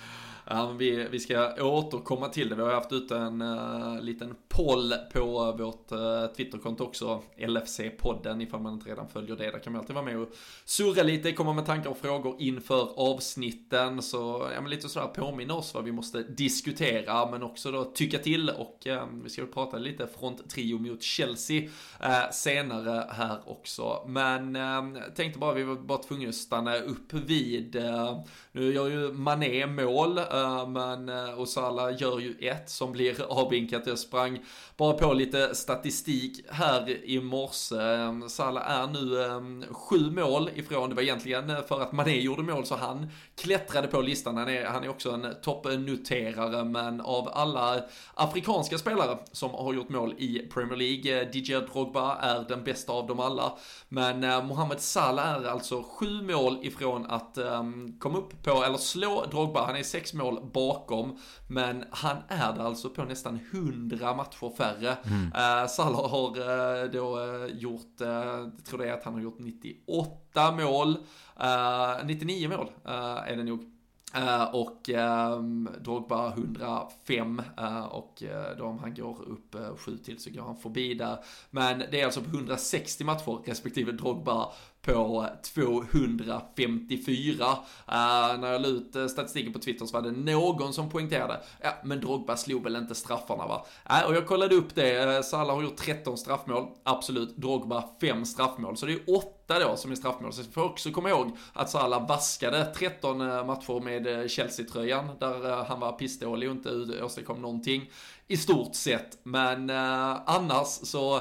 Ja, 0.46 0.74
vi, 0.78 1.08
vi 1.10 1.20
ska 1.20 1.64
återkomma 1.64 2.28
till 2.28 2.48
det. 2.48 2.54
Vi 2.54 2.62
har 2.62 2.72
haft 2.72 2.92
ut 2.92 3.10
en 3.10 3.42
uh, 3.42 4.00
liten 4.00 4.34
poll 4.48 4.94
på 5.12 5.52
vårt 5.52 5.92
uh, 5.92 6.26
Twitterkonto 6.36 6.84
också. 6.84 7.22
LFC-podden 7.38 8.42
ifall 8.42 8.60
man 8.60 8.74
inte 8.74 8.90
redan 8.90 9.08
följer 9.08 9.36
det. 9.36 9.50
Där 9.50 9.58
kan 9.58 9.72
man 9.72 9.80
alltid 9.80 9.94
vara 9.94 10.04
med 10.04 10.18
och 10.18 10.28
surra 10.64 11.02
lite, 11.02 11.32
komma 11.32 11.52
med 11.52 11.66
tankar 11.66 11.90
och 11.90 11.96
frågor 11.96 12.36
inför 12.38 12.88
avsnitten. 12.96 14.02
Så 14.02 14.48
ja, 14.54 14.60
men 14.60 14.70
lite 14.70 14.88
sådär 14.88 15.06
påminna 15.06 15.54
oss 15.54 15.74
vad 15.74 15.84
vi 15.84 15.92
måste 15.92 16.22
diskutera 16.22 17.30
men 17.30 17.42
också 17.42 17.70
då 17.70 17.84
tycka 17.84 18.18
till 18.18 18.50
och 18.50 18.86
uh, 18.86 19.04
vi 19.22 19.30
ska 19.30 19.42
väl 19.42 19.52
prata 19.52 19.78
lite 19.78 20.06
fronttrio 20.06 20.78
mot 20.78 21.02
Chelsea 21.02 21.70
senare 22.32 23.06
här 23.10 23.38
också. 23.46 24.04
Men 24.06 24.58
tänkte 25.16 25.38
bara 25.38 25.54
vi 25.54 25.62
var 25.62 25.76
bara 25.76 25.98
tvungna 25.98 26.28
att 26.28 26.34
stanna 26.34 26.76
upp 26.76 27.12
vid 27.12 27.76
nu 28.52 28.74
gör 28.74 28.88
ju 28.88 29.12
Mané 29.12 29.66
mål 29.66 30.18
Eh, 30.34 30.68
men 30.68 31.08
eh, 31.08 31.40
Osala 31.40 31.90
gör 31.90 32.18
ju 32.18 32.34
ett 32.40 32.70
som 32.70 32.92
blir 32.92 33.22
avvinkat. 33.28 33.86
Jag 33.86 33.98
sprang 33.98 34.44
bara 34.76 34.92
på 34.92 35.12
lite 35.12 35.54
statistik 35.54 36.44
här 36.50 37.04
i 37.04 37.20
morse. 37.20 37.74
Sala 38.28 38.28
Salah 38.28 38.70
är 38.70 38.86
nu 38.86 39.24
ehm, 39.24 39.64
sju 39.70 40.10
mål 40.10 40.50
ifrån, 40.54 40.88
det 40.88 40.94
var 40.94 41.02
egentligen 41.02 41.50
eh, 41.50 41.62
för 41.62 41.80
att 41.80 41.92
Mané 41.92 42.20
gjorde 42.20 42.42
mål 42.42 42.66
så 42.66 42.76
han 42.76 43.10
klättrade 43.36 43.88
på 43.88 44.00
listan. 44.00 44.36
Han 44.36 44.48
är, 44.48 44.64
han 44.64 44.84
är 44.84 44.88
också 44.88 45.10
en 45.10 45.34
toppnoterare, 45.42 46.64
men 46.64 47.00
av 47.00 47.28
alla 47.32 47.80
afrikanska 48.14 48.78
spelare 48.78 49.18
som 49.32 49.50
har 49.50 49.74
gjort 49.74 49.88
mål 49.88 50.14
i 50.18 50.38
Premier 50.38 50.76
League, 50.76 51.24
Didier 51.32 51.68
Drogba 51.72 52.16
är 52.16 52.44
den 52.48 52.64
bästa 52.64 52.92
av 52.92 53.06
dem 53.06 53.20
alla. 53.20 53.52
Men 53.88 54.46
Mohamed 54.46 54.80
Salah 54.80 55.28
är 55.28 55.44
alltså 55.44 55.82
sju 55.82 56.22
mål 56.22 56.58
ifrån 56.62 57.06
att 57.06 57.38
um, 57.38 57.96
komma 57.98 58.18
upp 58.18 58.42
på, 58.42 58.64
eller 58.64 58.78
slå 58.78 59.24
Drogba. 59.30 59.66
Han 59.66 59.76
är 59.76 59.82
sex 59.82 60.14
mål 60.14 60.23
bakom. 60.52 61.18
Men 61.48 61.84
han 61.90 62.16
är 62.28 62.52
det 62.52 62.62
alltså 62.62 62.90
på 62.90 63.04
nästan 63.04 63.40
100 63.52 64.14
matcher 64.14 64.56
färre. 64.56 64.96
Mm. 65.04 65.26
Uh, 65.26 65.68
Salah 65.68 66.10
har 66.10 66.38
uh, 66.38 66.90
då 66.90 67.18
uh, 67.20 67.46
gjort, 67.46 68.00
uh, 68.00 68.08
jag 68.08 68.64
tror 68.64 68.78
det 68.78 68.88
är 68.88 68.92
att 68.92 69.04
han 69.04 69.14
har 69.14 69.20
gjort 69.20 69.38
98 69.38 70.52
mål. 70.52 70.96
99 72.04 72.48
mål 72.48 72.70
är 72.84 73.36
det 73.36 73.42
nog. 73.42 73.74
Uh, 74.16 74.54
och 74.54 74.88
um, 74.88 75.68
Drogba 75.80 76.28
105 76.28 77.42
uh, 77.60 77.84
och 77.84 78.22
uh, 78.22 78.58
då 78.58 78.64
om 78.64 78.78
han 78.78 78.94
går 78.94 79.28
upp 79.28 79.54
uh, 79.54 79.76
7 79.76 79.98
till 79.98 80.20
så 80.20 80.30
går 80.30 80.42
han 80.42 80.56
förbi 80.56 80.94
där. 80.94 81.18
Men 81.50 81.78
det 81.90 82.00
är 82.00 82.04
alltså 82.04 82.20
på 82.20 82.36
160 82.36 83.04
matcher 83.04 83.42
respektive 83.44 83.92
Drogba 83.92 84.52
på 84.84 85.26
254. 85.42 87.44
Uh, 87.44 87.52
eh, 87.88 88.38
när 88.38 88.52
jag 88.52 88.62
la 88.62 88.68
ut 88.68 88.96
eh, 88.96 89.06
statistiken 89.06 89.52
på 89.52 89.58
Twitter 89.58 89.86
så 89.86 89.92
var 89.92 90.02
det 90.02 90.12
någon 90.12 90.72
som 90.72 90.90
poängterade, 90.90 91.40
ja 91.60 91.70
men 91.84 92.00
Drogba 92.00 92.36
slog 92.36 92.62
väl 92.62 92.76
inte 92.76 92.94
straffarna 92.94 93.46
va? 93.46 93.66
Uh, 93.90 94.06
och 94.06 94.14
jag 94.14 94.26
kollade 94.26 94.54
upp 94.54 94.74
det, 94.74 95.24
Salah 95.24 95.56
har 95.56 95.62
gjort 95.62 95.76
13 95.76 96.18
straffmål, 96.18 96.66
absolut, 96.82 97.36
Drogba 97.36 97.84
5 98.00 98.24
straffmål, 98.24 98.76
så 98.76 98.86
det 98.86 98.92
är 98.92 99.16
8 99.16 99.58
då 99.58 99.76
som 99.76 99.90
är 99.90 99.94
straffmål. 99.94 100.32
Så 100.32 100.42
vi 100.42 100.48
får 100.48 100.64
också 100.64 100.90
komma 100.90 101.08
ihåg 101.08 101.36
att 101.52 101.70
Salah 101.70 102.08
vaskade 102.08 102.64
13 102.64 103.18
matcher 103.18 103.80
med 103.80 104.30
Chelsea-tröjan, 104.30 105.10
där 105.20 105.64
han 105.64 105.80
var 105.80 105.92
pissdålig 105.92 106.48
och 106.48 106.54
inte 106.54 107.02
åstadkom 107.02 107.42
någonting 107.42 107.90
i 108.28 108.36
stort 108.36 108.74
sett. 108.74 109.18
Men 109.22 109.70
annars 109.70 110.66
så 110.66 111.20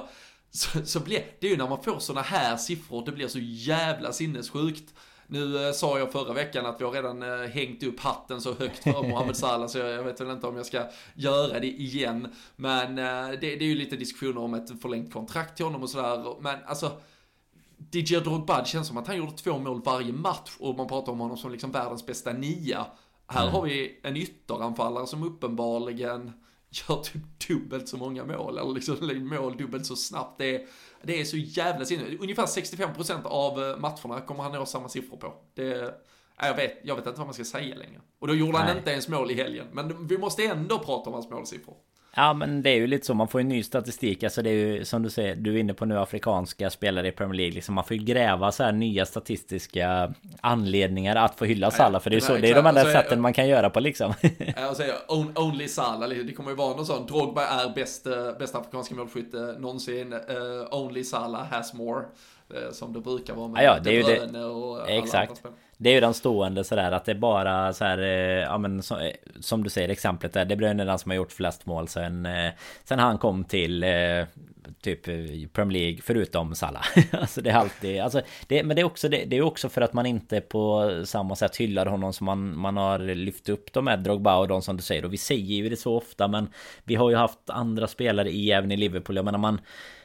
så, 0.54 0.86
så 0.86 1.00
blir 1.00 1.26
det 1.40 1.48
är 1.48 1.52
ju 1.52 1.58
när 1.58 1.70
man 1.70 1.84
får 1.84 2.00
sådana 2.00 2.22
här 2.22 2.58
siffror, 2.58 3.06
det 3.06 3.12
blir 3.12 3.28
så 3.28 3.40
jävla 3.42 4.14
sinnessjukt. 4.14 4.94
Nu 5.28 5.68
eh, 5.68 5.74
sa 5.74 6.00
jag 6.00 6.12
förra 6.12 6.34
veckan 6.34 6.66
att 6.66 6.82
vi 6.82 6.86
har 6.86 6.92
redan 6.92 7.24
eh, 7.24 7.50
hängt 7.50 7.84
upp 7.84 8.00
hatten 8.00 8.42
så 8.42 8.54
högt 8.54 8.84
för 8.84 9.08
Mohamed 9.10 9.38
Salah 9.38 9.68
så 9.68 9.78
jag, 9.78 9.90
jag, 9.90 10.04
vet 10.04 10.22
väl 10.22 10.32
inte 10.32 10.48
om 10.48 10.58
jag 10.58 10.66
ska 10.66 10.86
göra 11.14 11.60
det 11.60 11.68
igen. 11.68 12.28
Men 12.56 12.98
eh, 12.98 13.30
det, 13.30 13.56
det, 13.56 13.66
är 13.66 13.70
ju 13.70 13.76
lite 13.76 13.96
diskussioner 13.96 14.42
om 14.42 14.54
ett 14.54 14.82
förlängt 14.82 15.14
kontrakt 15.14 15.56
till 15.56 15.66
honom 15.66 15.84
och 15.84 15.90
sådär. 15.90 16.36
Men 16.42 16.60
alltså, 16.66 16.92
DJ 17.92 18.16
Drogba, 18.16 18.66
känns 18.66 18.88
som 18.88 18.98
att 18.98 19.08
han 19.08 19.18
gjorde 19.18 19.32
två 19.32 19.58
mål 19.58 19.82
varje 19.86 20.14
match 20.14 20.52
och 20.60 20.78
man 20.78 20.88
pratar 20.88 21.12
om 21.12 21.20
honom 21.20 21.38
som 21.38 21.52
liksom 21.52 21.72
världens 21.72 22.06
bästa 22.06 22.34
nia. 22.34 22.86
Här 23.28 23.42
mm. 23.42 23.54
har 23.54 23.62
vi 23.62 24.00
en 24.04 24.18
ytteranfallare 24.18 25.08
som 25.08 25.24
uppenbarligen 25.24 26.32
gör 26.74 27.04
typ 27.04 27.48
dubbelt 27.48 27.90
så 27.90 27.98
många 27.98 28.26
mål, 28.26 28.58
eller 28.58 28.74
liksom 28.74 29.28
mål 29.28 29.58
dubbelt 29.58 29.86
så 29.86 29.96
snabbt. 29.96 30.38
Det 30.38 30.56
är, 30.56 30.68
det 31.04 31.22
är 31.22 31.26
så 31.26 31.38
jävla 31.38 31.86
sinne. 31.86 32.18
Ungefär 32.20 32.46
65% 32.46 33.26
av 33.26 33.64
eh, 33.64 33.78
matcherna 33.78 34.22
kommer 34.22 34.44
han 34.44 34.52
nå 34.52 34.66
samma 34.66 34.90
siffror 34.90 35.18
på. 35.18 35.34
Det, 35.54 35.96
jag 36.38 36.56
vet, 36.56 36.78
jag 36.84 36.96
vet 36.96 37.08
inte 37.08 37.18
vad 37.18 37.28
man 37.28 37.34
ska 37.34 37.44
säga 37.44 37.76
längre. 37.76 38.02
Och 38.20 38.28
då 38.28 38.36
gjorde 38.36 38.52
Nej. 38.52 38.62
han 38.68 38.78
inte 38.78 38.92
ens 38.92 39.08
mål 39.08 39.32
i 39.32 39.34
helgen. 39.34 39.68
Men 39.72 40.08
vi 40.08 40.18
måste 40.18 40.44
ändå 40.44 40.80
prata 40.80 41.10
om 41.10 41.14
hans 41.14 41.30
målsiffror. 41.30 41.76
Ja 42.16 42.34
men 42.34 42.62
det 42.62 42.70
är 42.70 42.76
ju 42.76 42.88
lite 42.88 43.06
så, 43.06 43.14
man 43.14 43.28
får 43.28 43.42
ju 43.42 43.48
ny 43.48 43.64
statistik. 43.64 44.24
Alltså 44.24 44.42
det 44.42 44.50
är 44.50 44.54
ju 44.54 44.86
som 44.86 45.04
du 45.04 45.10
säger, 45.10 45.36
du 45.36 45.56
är 45.56 45.60
inne 45.60 45.74
på 45.74 45.86
nu 45.86 46.00
afrikanska 46.00 46.70
spelare 46.70 47.08
i 47.08 47.12
Premier 47.12 47.38
League. 47.38 47.54
Liksom, 47.54 47.76
Man 47.76 47.84
får 47.84 47.98
ju 47.98 48.04
gräva 48.04 48.52
så 48.52 48.64
här 48.64 48.72
nya 48.72 49.06
statistiska 49.06 50.14
anledningar 50.42 51.16
att 51.16 51.36
få 51.36 51.46
hylla 51.46 51.72
Salah 51.72 52.02
För 52.02 52.10
det 52.10 52.16
är, 52.16 52.20
så, 52.20 52.38
det 52.38 52.50
är 52.50 52.56
de 52.56 52.66
enda 52.66 52.82
alltså, 52.82 52.94
sätten 52.94 53.22
man 53.22 53.34
kan 53.34 53.48
göra 53.48 53.70
på 53.70 53.80
liksom. 53.80 54.14
Jag 54.56 54.78
säger 54.78 54.96
only 55.36 55.68
Salah, 55.68 56.10
liksom. 56.10 56.28
det 56.28 56.34
kommer 56.34 56.50
ju 56.50 56.56
vara 56.56 56.76
någon 56.76 56.86
sån. 56.86 57.06
Drogba 57.06 57.46
är 57.46 57.74
bäst, 57.76 58.08
bästa 58.40 58.58
afrikanska 58.58 58.96
målskytte 58.96 59.56
någonsin. 59.60 60.14
Uh, 60.14 60.20
Only 60.72 61.04
Salah 61.04 61.46
has 61.46 61.74
more 61.74 62.06
som 62.72 62.94
det 62.94 63.00
brukar 63.00 63.34
vara 63.34 63.48
med 63.48 63.64
ja, 63.64 63.80
det 63.80 63.90
är 63.90 63.94
ju 63.94 64.04
det, 64.04 64.46
och 64.46 64.90
Exakt. 64.90 65.44
Det 65.78 65.90
är 65.90 65.94
ju 65.94 66.00
den 66.00 66.14
stående 66.14 66.64
sådär 66.64 66.92
att 66.92 67.06
det 67.06 67.12
är 67.12 67.16
bara 67.16 67.74
så 67.74 67.86
här, 67.86 67.98
eh, 67.98 68.42
ja 68.42 68.58
men 68.58 68.84
som, 68.84 69.00
eh, 69.00 69.12
som 69.40 69.64
du 69.64 69.70
säger 69.70 69.90
exemplet 69.90 70.34
där. 70.34 70.46
Det 70.46 70.56
blir 70.56 70.74
den 70.74 71.00
som 71.00 71.12
har 71.12 71.16
gjort 71.16 71.32
flest 71.32 71.66
mål 71.66 71.88
sen, 71.88 72.28
sen 72.84 73.00
han 73.00 73.18
kom 73.18 73.44
till 73.44 73.86
typ 74.82 75.04
Premier 75.54 75.82
League 75.82 76.00
förutom 76.04 76.56
Salah. 76.56 76.86
alltså 77.12 77.42
det 77.42 77.50
är 77.50 77.56
alltid, 77.56 78.02
alltså 78.02 78.22
det, 78.48 78.64
men 78.64 78.76
det 78.76 78.82
är 78.82 78.86
också 78.86 79.10
det, 79.10 79.26
det 79.26 79.38
är 79.38 79.42
också 79.42 79.70
för 79.70 79.82
att 79.82 79.94
man 79.94 80.06
inte 80.06 80.42
på 80.42 80.92
samma 81.06 81.36
sätt 81.36 81.56
hyllar 81.58 81.86
honom 81.86 82.14
som 82.14 82.26
man, 82.26 82.58
man 82.58 82.78
har 82.78 83.00
lyft 83.00 83.50
upp 83.50 83.74
de 83.74 83.88
här 83.88 83.98
Drogba 83.98 84.38
och 84.38 84.48
de 84.48 84.62
som 84.62 84.78
du 84.78 84.84
säger 84.84 85.06
och 85.06 85.14
vi 85.14 85.18
säger 85.18 85.56
ju 85.56 85.70
det 85.70 85.78
så 85.78 85.96
ofta 85.96 86.28
men 86.28 86.50
vi 86.84 86.96
har 86.96 87.10
ju 87.10 87.16
haft 87.16 87.40
andra 87.50 87.88
spelare 87.88 88.30
i 88.30 88.52
även 88.52 88.72
i 88.72 88.78
Liverpool. 88.78 89.16
Jag 89.16 89.26
menar 89.26 89.40
man 89.40 89.62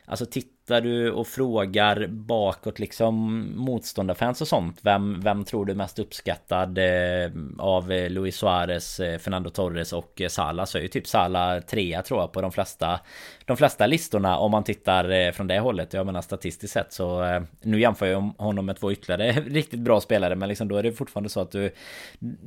Alltså 0.09 0.27
tittar 0.69 0.81
du 0.81 1.11
och 1.11 1.27
frågar 1.27 2.07
bakåt 2.07 2.79
liksom 2.79 3.45
motståndarfans 3.57 4.41
och 4.41 4.49
sånt 4.49 4.79
Vem, 4.83 5.21
vem 5.21 5.45
tror 5.45 5.65
du 5.65 5.73
är 5.73 5.77
mest 5.77 5.99
uppskattad 5.99 6.79
eh, 6.79 7.31
av 7.59 7.93
eh, 7.93 8.11
Luis 8.11 8.37
Suarez, 8.37 9.01
eh, 9.01 9.19
Fernando 9.19 9.51
Torres 9.51 9.93
och 9.93 10.21
eh, 10.21 10.29
Salah 10.29 10.65
Så 10.65 10.79
är 10.79 10.83
ju 10.83 10.89
typ 10.89 11.07
Salah 11.07 11.61
trea 11.61 12.03
tror 12.03 12.21
jag 12.21 12.33
på 12.33 12.41
de 12.41 12.53
flesta 12.53 13.01
De 13.45 13.57
flesta 13.57 13.87
listorna 13.87 14.39
om 14.39 14.51
man 14.51 14.65
tittar 14.65 15.33
från 15.33 15.47
det 15.47 15.59
hållet. 15.59 15.93
Jag 15.93 16.07
menar 16.07 16.23
statistiskt 16.23 16.73
sett 16.73 16.93
så 16.93 17.41
Nu 17.63 17.81
jämför 17.81 18.07
jag 18.07 18.33
honom 18.39 18.67
med 18.67 18.77
två 18.81 18.93
ytterligare 18.93 19.33
riktigt 19.47 19.81
bra 19.81 20.01
spelare 20.01 20.35
Men 20.35 20.49
liksom 20.49 20.69
då 20.69 20.77
är 20.77 20.83
det 20.83 20.93
fortfarande 20.93 21.29
så 21.29 21.41
att 21.41 21.51
du 21.51 21.71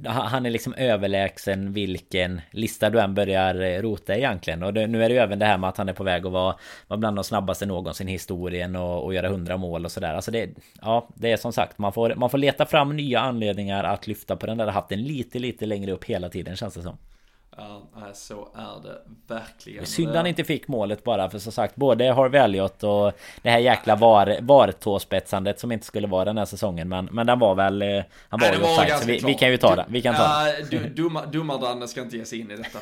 Han 0.06 0.46
är 0.46 0.50
liksom 0.50 0.74
överlägsen 0.74 1.74
vilken 1.74 2.42
lista 2.52 2.90
du 2.90 3.00
än 3.00 3.14
börjar 3.14 3.82
rota 3.82 4.16
egentligen. 4.16 4.64
Och 4.64 4.74
det, 4.74 4.88
nu 4.88 5.04
är 5.04 5.10
det 5.10 5.16
ju 5.16 5.22
även 5.22 5.40
det 5.40 5.46
här 5.46 5.58
med 5.58 5.70
att 5.70 5.78
han 5.78 5.90
är 5.90 5.94
på 5.94 6.04
väg 6.04 6.26
att 6.26 6.32
vara, 6.32 6.56
vara 6.88 6.98
bland 6.98 7.16
de 7.16 7.24
snabbaste 7.24 7.66
någonsin 7.66 8.11
historien 8.12 8.76
och, 8.76 9.04
och 9.04 9.14
göra 9.14 9.30
hundra 9.30 9.58
mål 9.58 9.86
och 9.86 9.92
sådär. 9.92 10.14
Alltså 10.14 10.32
det, 10.32 10.50
ja, 10.82 11.08
det 11.16 11.32
är 11.32 11.38
som 11.38 11.54
sagt, 11.54 11.78
man 11.78 11.94
får, 11.94 12.16
man 12.16 12.30
får 12.30 12.38
leta 12.38 12.66
fram 12.66 12.96
nya 12.96 13.20
anledningar 13.20 13.84
att 13.84 14.08
lyfta 14.08 14.36
på 14.36 14.46
den 14.46 14.58
där 14.58 14.68
hatten 14.68 15.04
lite, 15.04 15.40
lite 15.40 15.66
längre 15.66 15.92
upp 15.92 16.04
hela 16.04 16.30
tiden 16.30 16.56
känns 16.56 16.74
det 16.74 16.82
som. 16.82 16.98
Ja, 17.58 17.82
så 18.14 18.48
är 18.56 18.84
det 18.84 19.02
verkligen. 19.28 19.86
Synd 19.86 20.16
han 20.16 20.28
inte 20.28 20.44
fick 20.44 20.68
målet 20.68 21.04
bara 21.04 21.30
för 21.30 21.40
som 21.40 21.52
sagt 21.52 21.76
både 21.76 22.14
Harvey 22.14 22.42
Elliot 22.42 22.84
och 22.84 23.12
det 23.42 23.50
här 23.50 23.60
jäkla 23.60 23.96
var, 23.96 24.38
VAR-tåspetsandet 24.42 25.60
som 25.60 25.72
inte 25.72 25.86
skulle 25.86 26.08
vara 26.08 26.26
den 26.26 26.38
här 26.38 26.46
säsongen. 26.46 26.90
Men, 26.90 27.06
men 27.12 27.28
den 27.28 27.40
var 27.40 27.56
väl... 27.56 27.82
Eh, 27.82 27.88
han 28.30 28.40
var 28.40 28.48
Nej, 28.48 28.58
ju 28.58 28.64
offside 28.64 29.00
så 29.00 29.08
vi, 29.08 29.20
vi, 29.26 29.34
kan 29.34 29.52
ju 29.52 29.58
ta 29.58 29.76
det. 29.76 29.86
Vi 29.90 30.02
kan 30.02 30.16
ta 30.16 30.22
uh, 30.22 30.70
det. 30.70 31.32
Domardanne 31.32 31.88
ska 31.88 32.02
inte 32.02 32.18
ge 32.18 32.26
sig 32.26 32.40
in 32.40 32.52
i 32.52 32.56
detta. 32.56 32.80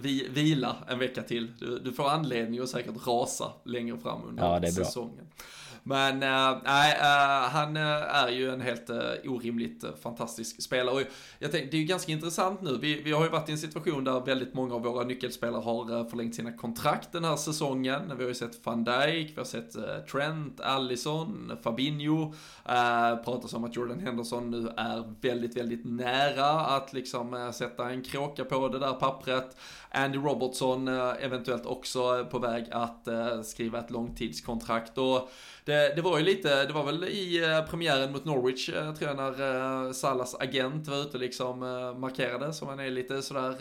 vi, 0.00 0.28
vila 0.30 0.76
en 0.88 0.98
vecka 0.98 1.22
till. 1.22 1.52
Du, 1.58 1.78
du, 1.78 1.92
får 1.92 2.10
anledning 2.10 2.60
att 2.60 2.68
säkert 2.68 3.06
rasa 3.06 3.52
längre 3.64 3.98
fram 3.98 4.22
under 4.24 4.60
ja, 4.62 4.72
säsongen. 4.72 5.26
Men 5.86 6.22
eh, 6.22 6.58
nej, 6.64 6.98
äh, 7.00 7.50
han 7.50 7.76
eh, 7.76 8.22
är 8.22 8.28
ju 8.28 8.50
en 8.50 8.60
helt 8.60 8.90
orimligt 9.24 9.84
fantastisk 10.02 10.62
spelare. 10.62 10.94
Och 10.94 11.00
jag 11.38 11.52
tänkte, 11.52 11.70
det 11.70 11.76
är 11.76 11.80
ju 11.80 11.86
ganska 11.86 12.12
intressant 12.12 12.62
nu. 12.62 12.78
Vi, 12.80 13.02
vi 13.02 13.12
har 13.12 13.24
ju 13.24 13.30
varit 13.30 13.48
i 13.48 13.52
en 13.52 13.58
situation 13.58 14.04
där 14.04 14.20
väldigt 14.20 14.54
många 14.54 14.74
av 14.74 14.82
våra 14.82 15.04
nyckelspelare 15.04 15.62
har 15.62 16.10
förlängt 16.10 16.34
sina 16.34 16.52
kontrakt 16.52 17.12
den 17.12 17.24
här 17.24 17.36
säsongen. 17.36 18.02
Vi 18.16 18.22
har 18.22 18.28
ju 18.28 18.34
sett 18.34 18.66
van 18.66 18.84
Dijk, 18.84 19.30
vi 19.30 19.36
har 19.36 19.44
sett 19.44 19.76
Trent, 20.12 20.60
Allison, 20.60 21.52
Fabinho. 21.62 22.32
Äh, 22.68 23.16
pratas 23.24 23.54
om 23.54 23.64
att 23.64 23.76
Jordan 23.76 24.00
Henderson 24.00 24.50
nu 24.50 24.68
är 24.76 25.14
väldigt, 25.20 25.56
väldigt 25.56 25.84
nära 25.84 26.50
att 26.50 26.92
liksom 26.92 27.52
sätta 27.54 27.90
en 27.90 28.02
kråka 28.02 28.44
på 28.44 28.68
det 28.68 28.78
där 28.78 28.92
pappret. 28.92 29.56
Andy 29.94 30.18
Robertson 30.18 30.88
eventuellt 30.88 31.66
också 31.66 32.26
på 32.30 32.38
väg 32.38 32.64
att 32.70 33.08
skriva 33.44 33.78
ett 33.78 33.90
långtidskontrakt. 33.90 34.98
Och 34.98 35.30
det, 35.64 35.96
det, 35.96 36.02
var 36.02 36.18
ju 36.18 36.24
lite, 36.24 36.64
det 36.66 36.72
var 36.72 36.84
väl 36.84 37.04
i 37.04 37.44
eh, 37.44 37.70
premiären 37.70 38.12
mot 38.12 38.24
Norwich, 38.24 38.68
eh, 38.68 38.94
tror 38.94 39.10
jag, 39.10 39.16
när 39.16 39.86
eh, 39.86 39.92
Salas 39.92 40.34
agent 40.34 40.88
var 40.88 40.96
ute 40.96 41.18
liksom 41.18 41.58
markerade, 41.98 42.52
så 42.52 42.64
man 42.64 42.80
är 42.80 42.90
lite 42.90 43.22
sådär, 43.22 43.56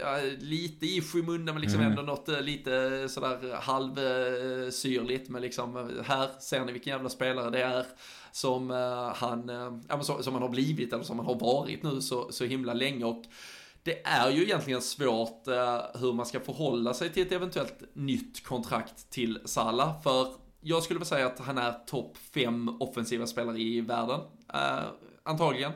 ja, 0.00 0.18
lite 0.38 0.86
i 0.86 1.00
skymundan, 1.00 1.54
men 1.54 1.62
liksom 1.62 1.80
mm. 1.80 1.90
ändå 1.90 2.02
något 2.02 2.28
lite 2.42 3.08
sådär 3.08 3.54
halvsyrligt, 3.54 5.28
men 5.28 5.42
liksom, 5.42 5.90
här 6.04 6.28
ser 6.40 6.64
ni 6.64 6.72
vilken 6.72 6.90
jävla 6.90 7.08
spelare 7.08 7.50
det 7.50 7.62
är 7.62 7.86
som 8.32 8.70
han, 9.14 9.50
ja, 9.88 10.02
som, 10.02 10.22
som 10.22 10.32
han 10.32 10.42
har 10.42 10.48
blivit, 10.48 10.92
eller 10.92 11.04
som 11.04 11.18
han 11.18 11.26
har 11.26 11.38
varit 11.40 11.82
nu 11.82 12.00
så, 12.00 12.32
så 12.32 12.44
himla 12.44 12.74
länge. 12.74 13.04
Och 13.04 13.24
det 13.88 14.00
är 14.04 14.30
ju 14.30 14.42
egentligen 14.42 14.82
svårt 14.82 15.46
hur 15.94 16.12
man 16.12 16.26
ska 16.26 16.40
förhålla 16.40 16.94
sig 16.94 17.12
till 17.12 17.22
ett 17.26 17.32
eventuellt 17.32 17.82
nytt 17.92 18.44
kontrakt 18.44 19.10
till 19.10 19.38
Salah. 19.44 20.02
För 20.02 20.28
jag 20.60 20.82
skulle 20.82 20.98
väl 20.98 21.06
säga 21.06 21.26
att 21.26 21.38
han 21.38 21.58
är 21.58 21.72
topp 21.72 22.16
fem 22.34 22.76
offensiva 22.80 23.26
spelare 23.26 23.58
i 23.58 23.80
världen, 23.80 24.20
eh, 24.54 24.84
antagligen. 25.22 25.72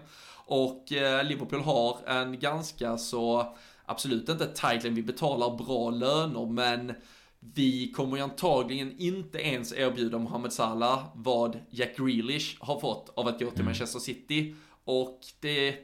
Och 0.47 0.93
eh, 0.93 1.25
Liverpool 1.25 1.61
har 1.61 1.99
en 2.07 2.39
ganska 2.39 2.99
så, 2.99 3.57
absolut 3.87 4.29
inte 4.29 4.47
titlen, 4.47 4.95
vi 4.95 5.03
betalar 5.03 5.57
bra 5.57 5.91
löner, 5.91 6.47
men 6.47 6.93
vi 7.41 7.93
kommer 7.93 8.17
ju 8.17 8.23
antagligen 8.23 8.99
inte 8.99 9.39
ens 9.39 9.73
erbjuda 9.73 10.19
Mohamed 10.19 10.53
Salah 10.53 11.05
vad 11.15 11.59
Jack 11.71 11.97
Grealish 11.97 12.57
har 12.61 12.81
fått 12.81 13.13
av 13.17 13.29
att 13.29 13.41
gå 13.41 13.51
till 13.51 13.61
mm. 13.61 13.65
Manchester 13.65 13.99
City. 13.99 14.55
Och 14.85 15.21
det, 15.41 15.77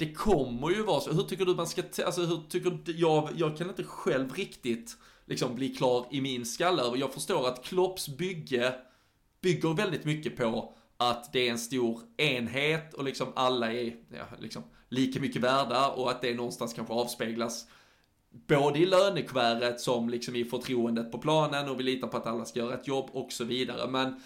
det 0.00 0.12
kommer 0.12 0.70
ju 0.70 0.82
vara 0.82 1.00
så. 1.00 1.12
Hur 1.12 1.22
tycker 1.22 1.44
du 1.44 1.54
man 1.54 1.66
ska, 1.66 1.82
alltså 2.04 2.20
hur 2.20 2.40
tycker 2.48 2.78
du, 2.84 2.92
jag, 2.92 3.28
jag 3.36 3.56
kan 3.56 3.68
inte 3.68 3.84
själv 3.84 4.34
riktigt 4.34 4.96
liksom 5.26 5.54
bli 5.54 5.68
klar 5.68 6.06
i 6.10 6.20
min 6.20 6.46
skalle. 6.46 6.82
Jag 6.96 7.12
förstår 7.12 7.48
att 7.48 7.64
Klopps 7.64 8.08
bygge 8.08 8.74
bygger 9.40 9.74
väldigt 9.74 10.04
mycket 10.04 10.36
på 10.36 10.74
att 10.96 11.32
det 11.32 11.48
är 11.48 11.50
en 11.50 11.58
stor 11.58 12.00
enhet 12.16 12.94
och 12.94 13.04
liksom 13.04 13.28
alla 13.34 13.72
är 13.72 13.96
ja, 14.12 14.24
liksom 14.38 14.62
lika 14.88 15.20
mycket 15.20 15.42
värda 15.42 15.90
och 15.90 16.10
att 16.10 16.22
det 16.22 16.34
någonstans 16.34 16.74
kanske 16.74 16.94
avspeglas 16.94 17.66
både 18.30 18.78
i 18.78 18.86
lönekuvertet 18.86 19.80
som 19.80 20.08
liksom 20.08 20.36
i 20.36 20.44
förtroendet 20.44 21.12
på 21.12 21.18
planen 21.18 21.68
och 21.68 21.80
vi 21.80 21.84
litar 21.84 22.08
på 22.08 22.16
att 22.16 22.26
alla 22.26 22.44
ska 22.44 22.58
göra 22.58 22.74
ett 22.74 22.88
jobb 22.88 23.10
och 23.12 23.32
så 23.32 23.44
vidare. 23.44 23.90
Men 23.90 24.20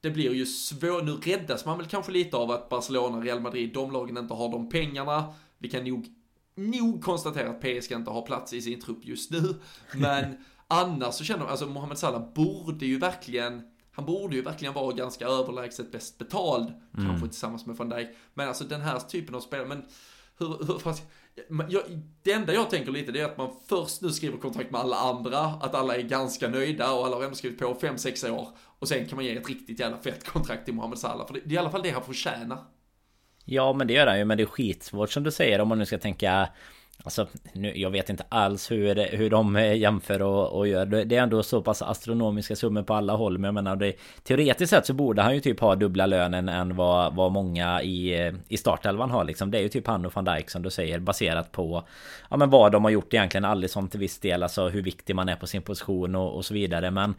det 0.00 0.10
blir 0.10 0.34
ju 0.34 0.46
svårt, 0.46 1.04
nu 1.04 1.12
räddas 1.12 1.66
man 1.66 1.78
väl 1.78 1.86
kanske 1.86 2.12
lite 2.12 2.36
av 2.36 2.50
att 2.50 2.68
Barcelona, 2.68 3.20
Real 3.20 3.40
Madrid, 3.40 3.72
de 3.74 3.92
lagen 3.92 4.16
inte 4.16 4.34
har 4.34 4.48
de 4.48 4.68
pengarna. 4.68 5.34
Vi 5.58 5.70
kan 5.70 5.84
nog 5.84 6.06
nog 6.54 7.04
konstatera 7.04 7.50
att 7.50 7.60
PSG 7.60 7.92
inte 7.92 8.10
har 8.10 8.22
plats 8.22 8.52
i 8.52 8.62
sin 8.62 8.80
trupp 8.80 9.04
just 9.04 9.30
nu. 9.30 9.54
Men 9.94 10.36
annars 10.68 11.14
så 11.14 11.24
känner 11.24 11.40
man, 11.40 11.48
alltså 11.48 11.66
Mohamed 11.66 11.98
Salah 11.98 12.32
borde 12.32 12.86
ju 12.86 12.98
verkligen 12.98 13.62
han 13.92 14.06
borde 14.06 14.36
ju 14.36 14.42
verkligen 14.42 14.74
vara 14.74 14.92
ganska 14.92 15.26
överlägset 15.26 15.92
bäst 15.92 16.18
betald, 16.18 16.68
mm. 16.68 17.08
kanske 17.08 17.28
tillsammans 17.28 17.66
med 17.66 17.76
van 17.76 17.88
Dijk. 17.88 18.08
Men 18.34 18.48
alltså 18.48 18.64
den 18.64 18.80
här 18.80 18.98
typen 18.98 19.34
av 19.34 19.40
spel, 19.40 19.66
men 19.66 19.82
hur, 20.40 20.66
hur 20.66 20.78
fast, 20.78 21.02
jag, 21.68 21.82
det 22.22 22.32
enda 22.32 22.54
jag 22.54 22.70
tänker 22.70 22.92
lite 22.92 23.12
det 23.12 23.20
är 23.20 23.24
att 23.24 23.38
man 23.38 23.50
först 23.68 24.02
nu 24.02 24.10
skriver 24.10 24.38
kontrakt 24.38 24.70
med 24.70 24.80
alla 24.80 24.96
andra, 24.96 25.38
att 25.38 25.74
alla 25.74 25.96
är 25.96 26.02
ganska 26.02 26.48
nöjda 26.48 26.92
och 26.92 27.06
alla 27.06 27.16
har 27.16 27.24
ändå 27.24 27.36
skrivit 27.36 27.58
på 27.58 27.74
5-6 27.74 28.30
år. 28.30 28.48
Och 28.78 28.88
sen 28.88 29.06
kan 29.06 29.16
man 29.16 29.24
ge 29.24 29.36
ett 29.36 29.48
riktigt 29.48 29.80
jävla 29.80 29.98
fett 29.98 30.26
kontrakt 30.26 30.64
till 30.64 30.74
Mohamed 30.74 30.98
Salah, 30.98 31.26
för 31.26 31.34
det, 31.34 31.40
det 31.44 31.50
är 31.50 31.54
i 31.54 31.58
alla 31.58 31.70
fall 31.70 31.82
det 31.82 31.90
han 31.90 32.04
förtjänar. 32.04 32.58
Ja 33.44 33.72
men 33.72 33.86
det 33.86 33.92
gör 33.92 34.06
han 34.06 34.18
ju 34.18 34.24
men 34.24 34.36
det 34.36 34.42
är 34.42 34.46
skitsvårt 34.46 35.10
som 35.10 35.22
du 35.22 35.30
säger 35.30 35.60
om 35.60 35.68
man 35.68 35.78
nu 35.78 35.86
ska 35.86 35.98
tänka 35.98 36.48
Alltså, 37.04 37.26
nu, 37.52 37.78
jag 37.78 37.90
vet 37.90 38.10
inte 38.10 38.24
alls 38.28 38.70
hur, 38.70 39.16
hur 39.16 39.30
de 39.30 39.56
eh, 39.56 39.76
jämför 39.76 40.22
och, 40.22 40.58
och 40.58 40.68
gör. 40.68 40.86
Det 40.86 41.16
är 41.16 41.22
ändå 41.22 41.42
så 41.42 41.62
pass 41.62 41.82
astronomiska 41.82 42.56
summor 42.56 42.82
på 42.82 42.94
alla 42.94 43.12
håll. 43.12 43.38
Men 43.38 43.44
jag 43.44 43.54
menar, 43.54 43.76
det, 43.76 43.92
teoretiskt 44.22 44.70
sett 44.70 44.86
så 44.86 44.92
borde 44.92 45.22
han 45.22 45.34
ju 45.34 45.40
typ 45.40 45.60
ha 45.60 45.74
dubbla 45.74 46.06
lönen 46.06 46.48
än 46.48 46.76
vad, 46.76 47.14
vad 47.14 47.32
många 47.32 47.82
i, 47.82 48.20
eh, 48.20 48.34
i 48.48 48.56
startelvan 48.56 49.10
har 49.10 49.24
liksom. 49.24 49.50
Det 49.50 49.58
är 49.58 49.62
ju 49.62 49.68
typ 49.68 49.86
han 49.86 50.06
och 50.06 50.16
van 50.16 50.24
Dijk 50.24 50.50
som 50.50 50.62
du 50.62 50.70
säger 50.70 50.98
baserat 50.98 51.52
på 51.52 51.84
ja, 52.30 52.36
men 52.36 52.50
vad 52.50 52.72
de 52.72 52.84
har 52.84 52.90
gjort 52.90 53.14
egentligen. 53.14 53.44
Aldrig 53.44 53.70
till 53.90 54.00
viss 54.00 54.18
del, 54.18 54.42
alltså 54.42 54.68
hur 54.68 54.82
viktig 54.82 55.16
man 55.16 55.28
är 55.28 55.36
på 55.36 55.46
sin 55.46 55.62
position 55.62 56.14
och, 56.14 56.36
och 56.36 56.44
så 56.44 56.54
vidare. 56.54 56.90
Men 56.90 57.14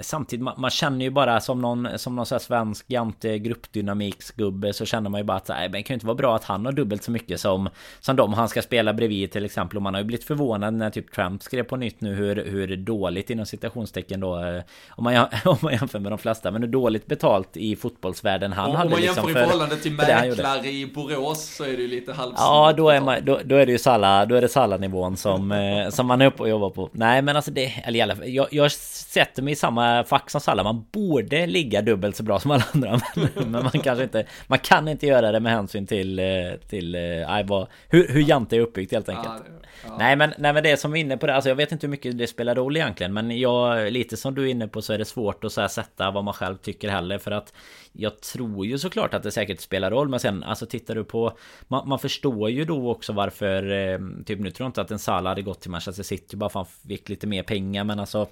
Samtidigt, 0.00 0.44
man, 0.44 0.54
man, 0.58 0.70
känner 0.70 1.04
ju 1.04 1.10
bara 1.10 1.40
som 1.40 1.60
någon, 1.60 1.88
som 1.98 2.16
någon 2.16 2.26
sån 2.26 2.36
här 2.36 2.40
svensk 2.40 2.84
jante 2.88 3.38
gruppdynamiksgubbe 3.38 4.72
så 4.72 4.86
känner 4.86 5.10
man 5.10 5.20
ju 5.20 5.24
bara 5.24 5.36
att 5.36 5.48
nej, 5.48 5.68
men 5.68 5.72
det 5.72 5.82
kan 5.82 5.94
ju 5.94 5.96
inte 5.96 6.06
vara 6.06 6.16
bra 6.16 6.36
att 6.36 6.44
han 6.44 6.64
har 6.64 6.72
dubbelt 6.72 7.02
så 7.02 7.10
mycket 7.10 7.40
som, 7.40 7.68
som 8.00 8.16
de 8.16 8.32
han 8.32 8.48
ska 8.48 8.62
spela 8.62 8.92
bredvid 8.92 9.32
till 9.32 9.44
exempel. 9.44 9.76
Och 9.76 9.82
man 9.82 9.94
har 9.94 10.00
ju 10.00 10.06
blivit 10.06 10.26
förvånad 10.26 10.74
när 10.74 10.90
typ 10.90 11.12
Trump 11.12 11.42
skrev 11.42 11.62
på 11.62 11.76
nytt 11.76 12.00
nu 12.00 12.14
hur, 12.14 12.36
hur 12.36 12.76
dåligt 12.76 13.30
inom 13.30 13.46
citationstecken 13.46 14.20
då 14.20 14.44
eh, 14.44 14.62
om 14.90 15.04
man, 15.04 15.14
om 15.44 15.58
man 15.60 15.72
jämför 15.72 15.98
med 15.98 16.12
de 16.12 16.18
flesta, 16.18 16.50
men 16.50 16.62
hur 16.62 16.68
dåligt 16.68 17.06
betalt 17.06 17.56
i 17.56 17.76
fotbollsvärlden 17.76 18.52
han 18.52 18.70
och, 18.70 18.76
hade. 18.76 18.84
Om 18.84 18.90
man 18.90 19.00
liksom 19.00 19.24
jämför 19.24 19.40
i 19.40 19.44
förhållande 19.44 19.76
till 19.76 19.92
mäklare 19.96 20.68
i 20.68 20.86
Borås 20.86 21.56
så 21.56 21.64
är 21.64 21.76
det 21.76 21.82
ju 21.82 21.88
lite 21.88 22.12
halvsnyggt. 22.12 22.40
Ja, 22.40 22.74
då 22.76 22.88
är, 22.90 23.00
man, 23.00 23.24
då, 23.24 23.40
då 23.44 23.56
är 23.56 23.66
det 23.66 23.72
ju 23.72 23.78
Salla, 23.78 24.26
då 24.26 24.34
är 24.34 24.40
det 24.40 24.48
Salla-nivån 24.48 25.16
som, 25.16 25.52
eh, 25.52 25.88
som 25.88 26.06
man 26.06 26.20
är 26.20 26.26
uppe 26.26 26.42
och 26.42 26.48
jobbar 26.48 26.70
på. 26.70 26.90
Nej, 26.92 27.22
men 27.22 27.36
alltså 27.36 27.50
det, 27.50 27.66
eller 27.84 27.98
i 27.98 28.02
alla 28.02 28.16
fall, 28.16 28.28
jag, 28.28 28.46
jag 28.50 28.72
sätter 28.72 29.42
mig 29.42 29.52
i 29.52 29.56
samma 29.56 29.71
samma 29.72 30.04
fack 30.04 30.30
som 30.30 30.40
Salah. 30.40 30.64
Man 30.64 30.84
borde 30.92 31.46
ligga 31.46 31.82
dubbelt 31.82 32.16
så 32.16 32.22
bra 32.22 32.40
som 32.40 32.50
alla 32.50 32.64
andra. 32.74 33.00
Men, 33.14 33.28
men 33.50 33.62
man 33.62 33.70
kanske 33.70 34.02
inte... 34.02 34.26
Man 34.46 34.58
kan 34.58 34.88
inte 34.88 35.06
göra 35.06 35.32
det 35.32 35.40
med 35.40 35.52
hänsyn 35.52 35.86
till... 35.86 36.18
Eh, 36.18 36.24
till 36.68 36.94
äh, 36.94 37.46
vad, 37.46 37.66
hur, 37.88 38.08
hur 38.08 38.20
Jante 38.20 38.56
är 38.56 38.60
uppbyggt 38.60 38.92
helt 38.92 39.08
enkelt. 39.08 39.28
Ja, 39.28 39.68
ja. 39.86 39.96
Nej, 39.98 40.16
men, 40.16 40.34
nej 40.38 40.52
men 40.52 40.62
det 40.62 40.76
som 40.76 40.96
är 40.96 41.00
inne 41.00 41.16
på 41.16 41.26
det. 41.26 41.34
Alltså 41.34 41.48
jag 41.48 41.56
vet 41.56 41.72
inte 41.72 41.86
hur 41.86 41.90
mycket 41.90 42.18
det 42.18 42.26
spelar 42.26 42.54
roll 42.54 42.76
egentligen. 42.76 43.12
Men 43.12 43.38
jag, 43.38 43.92
lite 43.92 44.16
som 44.16 44.34
du 44.34 44.42
är 44.42 44.50
inne 44.50 44.68
på 44.68 44.82
så 44.82 44.92
är 44.92 44.98
det 44.98 45.04
svårt 45.04 45.44
att 45.44 45.52
så 45.52 45.68
sätta 45.68 46.10
vad 46.10 46.24
man 46.24 46.34
själv 46.34 46.56
tycker 46.56 46.88
heller. 46.88 47.18
För 47.18 47.30
att 47.30 47.52
jag 47.92 48.20
tror 48.20 48.66
ju 48.66 48.78
såklart 48.78 49.14
att 49.14 49.22
det 49.22 49.30
säkert 49.30 49.60
spelar 49.60 49.90
roll. 49.90 50.08
Men 50.08 50.20
sen 50.20 50.42
alltså 50.42 50.66
tittar 50.66 50.94
du 50.94 51.04
på... 51.04 51.38
Man, 51.68 51.88
man 51.88 51.98
förstår 51.98 52.50
ju 52.50 52.64
då 52.64 52.90
också 52.90 53.12
varför... 53.12 53.70
Eh, 53.70 53.98
typ 54.26 54.40
nu 54.40 54.50
tror 54.50 54.64
jag 54.64 54.68
inte 54.68 54.80
att 54.80 54.90
en 54.90 54.98
Salah 54.98 55.30
hade 55.30 55.42
gått 55.42 55.60
till 55.60 55.70
Manchester 55.70 56.02
City 56.02 56.36
bara 56.36 56.50
för 56.50 56.60
att 56.60 56.68
han 56.68 56.88
fick 56.88 57.08
lite 57.08 57.26
mer 57.26 57.42
pengar. 57.42 57.84
Men 57.84 58.00
alltså... 58.00 58.28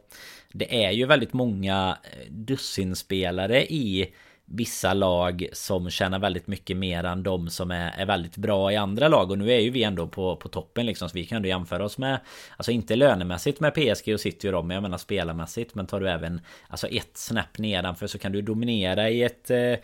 Det 0.52 0.84
är 0.84 0.90
ju 0.90 1.06
väldigt 1.06 1.32
många 1.32 1.98
eh, 2.02 2.32
dussinspelare 2.32 3.66
i 3.66 4.14
vissa 4.52 4.94
lag 4.94 5.46
som 5.52 5.90
tjänar 5.90 6.18
väldigt 6.18 6.46
mycket 6.46 6.76
mer 6.76 7.04
än 7.04 7.22
de 7.22 7.50
som 7.50 7.70
är, 7.70 7.90
är 7.90 8.06
väldigt 8.06 8.36
bra 8.36 8.72
i 8.72 8.76
andra 8.76 9.08
lag. 9.08 9.30
Och 9.30 9.38
nu 9.38 9.52
är 9.52 9.58
ju 9.58 9.70
vi 9.70 9.82
ändå 9.82 10.06
på, 10.06 10.36
på 10.36 10.48
toppen 10.48 10.86
liksom. 10.86 11.08
Så 11.08 11.14
vi 11.14 11.26
kan 11.26 11.36
ändå 11.36 11.48
jämföra 11.48 11.84
oss 11.84 11.98
med, 11.98 12.20
alltså 12.56 12.72
inte 12.72 12.96
lönemässigt 12.96 13.60
med 13.60 13.74
PSG 13.74 14.14
och 14.14 14.20
City 14.20 14.48
och 14.48 14.52
dem, 14.52 14.70
jag 14.70 14.82
menar 14.82 14.98
spelarmässigt. 14.98 15.74
Men 15.74 15.86
tar 15.86 16.00
du 16.00 16.10
även, 16.10 16.40
alltså 16.68 16.86
ett 16.86 17.16
snäpp 17.16 17.58
nedanför 17.58 18.06
så 18.06 18.18
kan 18.18 18.32
du 18.32 18.42
dominera 18.42 19.10
i 19.10 19.22
ett 19.22 19.50
eh, 19.50 19.74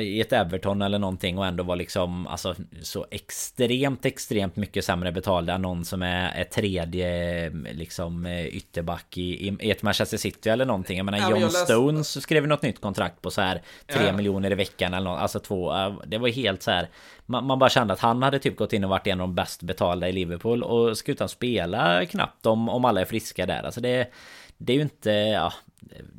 i 0.00 0.20
ett 0.20 0.32
Everton 0.32 0.82
eller 0.82 0.98
någonting 0.98 1.38
och 1.38 1.46
ändå 1.46 1.64
vara 1.64 1.74
liksom 1.74 2.26
alltså 2.26 2.54
så 2.82 3.06
extremt 3.10 4.04
extremt 4.04 4.56
mycket 4.56 4.84
sämre 4.84 5.12
betalda 5.12 5.54
än 5.54 5.62
någon 5.62 5.84
som 5.84 6.02
är, 6.02 6.30
är 6.30 6.44
tredje 6.44 7.50
liksom 7.50 8.26
ytterback 8.26 9.18
i, 9.18 9.56
i 9.60 9.70
ett 9.70 9.82
Manchester 9.82 10.16
City 10.16 10.48
eller 10.48 10.64
någonting. 10.64 10.96
Jag 10.96 11.04
menar 11.04 11.18
ja, 11.18 11.30
John 11.30 11.40
jag 11.40 11.52
läste... 11.52 11.64
Stones 11.64 12.22
skrev 12.22 12.46
något 12.46 12.62
nytt 12.62 12.80
kontrakt 12.80 13.22
på 13.22 13.30
så 13.30 13.40
här 13.40 13.62
3 13.92 14.06
ja. 14.06 14.12
miljoner 14.12 14.50
i 14.50 14.54
veckan 14.54 14.94
eller 14.94 15.10
något, 15.10 15.20
alltså 15.20 15.40
två. 15.40 15.72
Det 16.06 16.18
var 16.18 16.28
helt 16.28 16.62
så 16.62 16.70
här 16.70 16.88
man, 17.30 17.46
man, 17.46 17.58
bara 17.58 17.70
kände 17.70 17.92
att 17.92 18.00
han 18.00 18.22
hade 18.22 18.38
typ 18.38 18.56
gått 18.56 18.72
in 18.72 18.84
och 18.84 18.90
varit 18.90 19.06
en 19.06 19.20
av 19.20 19.28
de 19.28 19.34
bäst 19.34 19.62
betalda 19.62 20.08
i 20.08 20.12
Liverpool 20.12 20.62
och 20.62 20.98
ska 20.98 21.12
utan 21.12 21.28
spela 21.28 22.06
knappt 22.06 22.46
om, 22.46 22.68
om 22.68 22.84
alla 22.84 23.00
är 23.00 23.04
friska 23.04 23.46
där. 23.46 23.62
Alltså 23.62 23.80
det 23.80 24.12
det 24.58 24.72
är 24.72 24.76
ju 24.76 24.82
inte, 24.82 25.10
ja, 25.10 25.52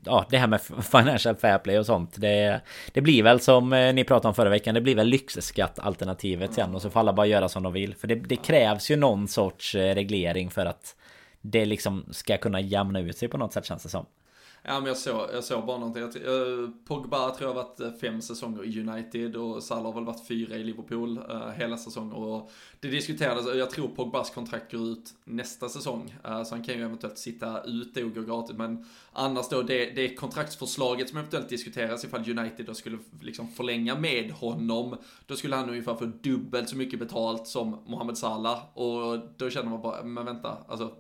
ja, 0.05 0.25
det 0.29 0.37
här 0.37 0.47
med 0.47 0.61
financial 0.91 1.35
fair 1.35 1.57
play 1.57 1.79
och 1.79 1.85
sånt. 1.85 2.13
Det, 2.15 2.61
det 2.93 3.01
blir 3.01 3.23
väl 3.23 3.39
som 3.39 3.73
eh, 3.73 3.93
ni 3.93 4.03
pratade 4.03 4.27
om 4.27 4.33
förra 4.33 4.49
veckan. 4.49 4.75
Det 4.75 4.81
blir 4.81 4.95
väl 4.95 5.07
lyxskattalternativet 5.07 6.53
sen. 6.53 6.75
Och 6.75 6.81
så 6.81 6.89
får 6.89 6.99
alla 6.99 7.13
bara 7.13 7.25
göra 7.25 7.49
som 7.49 7.63
de 7.63 7.73
vill. 7.73 7.95
För 7.95 8.07
det, 8.07 8.15
det 8.15 8.35
krävs 8.35 8.91
ju 8.91 8.95
någon 8.95 9.27
sorts 9.27 9.75
eh, 9.75 9.95
reglering 9.95 10.49
för 10.49 10.65
att 10.65 10.95
det 11.41 11.65
liksom 11.65 12.05
ska 12.11 12.37
kunna 12.37 12.61
jämna 12.61 12.99
ut 12.99 13.17
sig 13.17 13.27
på 13.27 13.37
något 13.37 13.53
sätt 13.53 13.65
känns 13.65 13.83
det 13.83 13.89
som. 13.89 14.05
Ja 14.63 14.79
men 14.79 14.85
jag 14.85 14.97
såg, 14.97 15.29
jag 15.33 15.43
såg 15.43 15.65
bara 15.65 15.77
någonting. 15.77 16.23
Jag, 16.23 16.85
Pogba 16.85 17.29
tror 17.29 17.49
jag 17.49 17.55
har 17.55 17.63
varit 17.63 17.79
eh, 17.79 17.91
fem 17.91 18.21
säsonger 18.21 18.65
i 18.65 18.81
United 18.81 19.35
och 19.35 19.63
Salah 19.63 19.85
har 19.85 19.93
väl 19.93 20.05
varit 20.05 20.27
fyra 20.27 20.55
i 20.55 20.63
Liverpool 20.63 21.17
uh, 21.17 21.49
hela 21.49 21.77
säsongen. 21.77 22.13
Och 22.13 22.51
det 22.79 22.87
diskuterades, 22.87 23.55
jag 23.55 23.69
tror 23.69 23.87
Pogbas 23.87 24.29
kontrakt 24.29 24.71
går 24.71 24.81
ut 24.81 25.13
nästa 25.23 25.69
säsong. 25.69 26.15
Uh, 26.27 26.43
så 26.43 26.55
han 26.55 26.63
kan 26.63 26.75
ju 26.75 26.83
eventuellt 26.83 27.17
sitta 27.17 27.63
ute 27.63 28.03
och 28.03 28.15
gå 28.15 28.21
gratis. 28.21 28.57
Men 28.57 28.85
annars 29.19 29.49
då, 29.49 29.61
det, 29.61 29.85
det 29.85 30.15
kontraktsförslaget 30.15 31.09
som 31.09 31.17
eventuellt 31.17 31.49
diskuteras 31.49 32.03
ifall 32.03 32.39
United 32.39 32.65
då 32.65 32.73
skulle 32.73 32.97
liksom 33.21 33.47
förlänga 33.47 33.95
med 33.95 34.31
honom. 34.31 34.97
Då 35.25 35.35
skulle 35.35 35.55
han 35.55 35.69
ungefär 35.69 35.95
få 35.95 36.05
dubbelt 36.05 36.69
så 36.69 36.77
mycket 36.77 36.99
betalt 36.99 37.47
som 37.47 37.83
Mohamed 37.85 38.17
Salah. 38.17 38.77
Och 38.77 39.19
då 39.37 39.49
känner 39.49 39.69
man 39.69 39.81
bara, 39.81 40.03
men 40.03 40.25
vänta, 40.25 40.57
alltså 40.67 40.95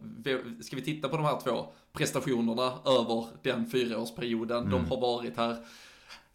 ska 0.61 0.75
vi 0.75 0.81
titta 0.81 1.09
på 1.09 1.15
de 1.15 1.25
här 1.25 1.39
två? 1.43 1.65
prestationerna 1.93 2.73
över 2.85 3.25
den 3.43 3.65
fyraårsperioden 3.65 4.57
mm. 4.57 4.71
de 4.71 4.89
har 4.89 5.01
varit 5.01 5.37
här 5.37 5.57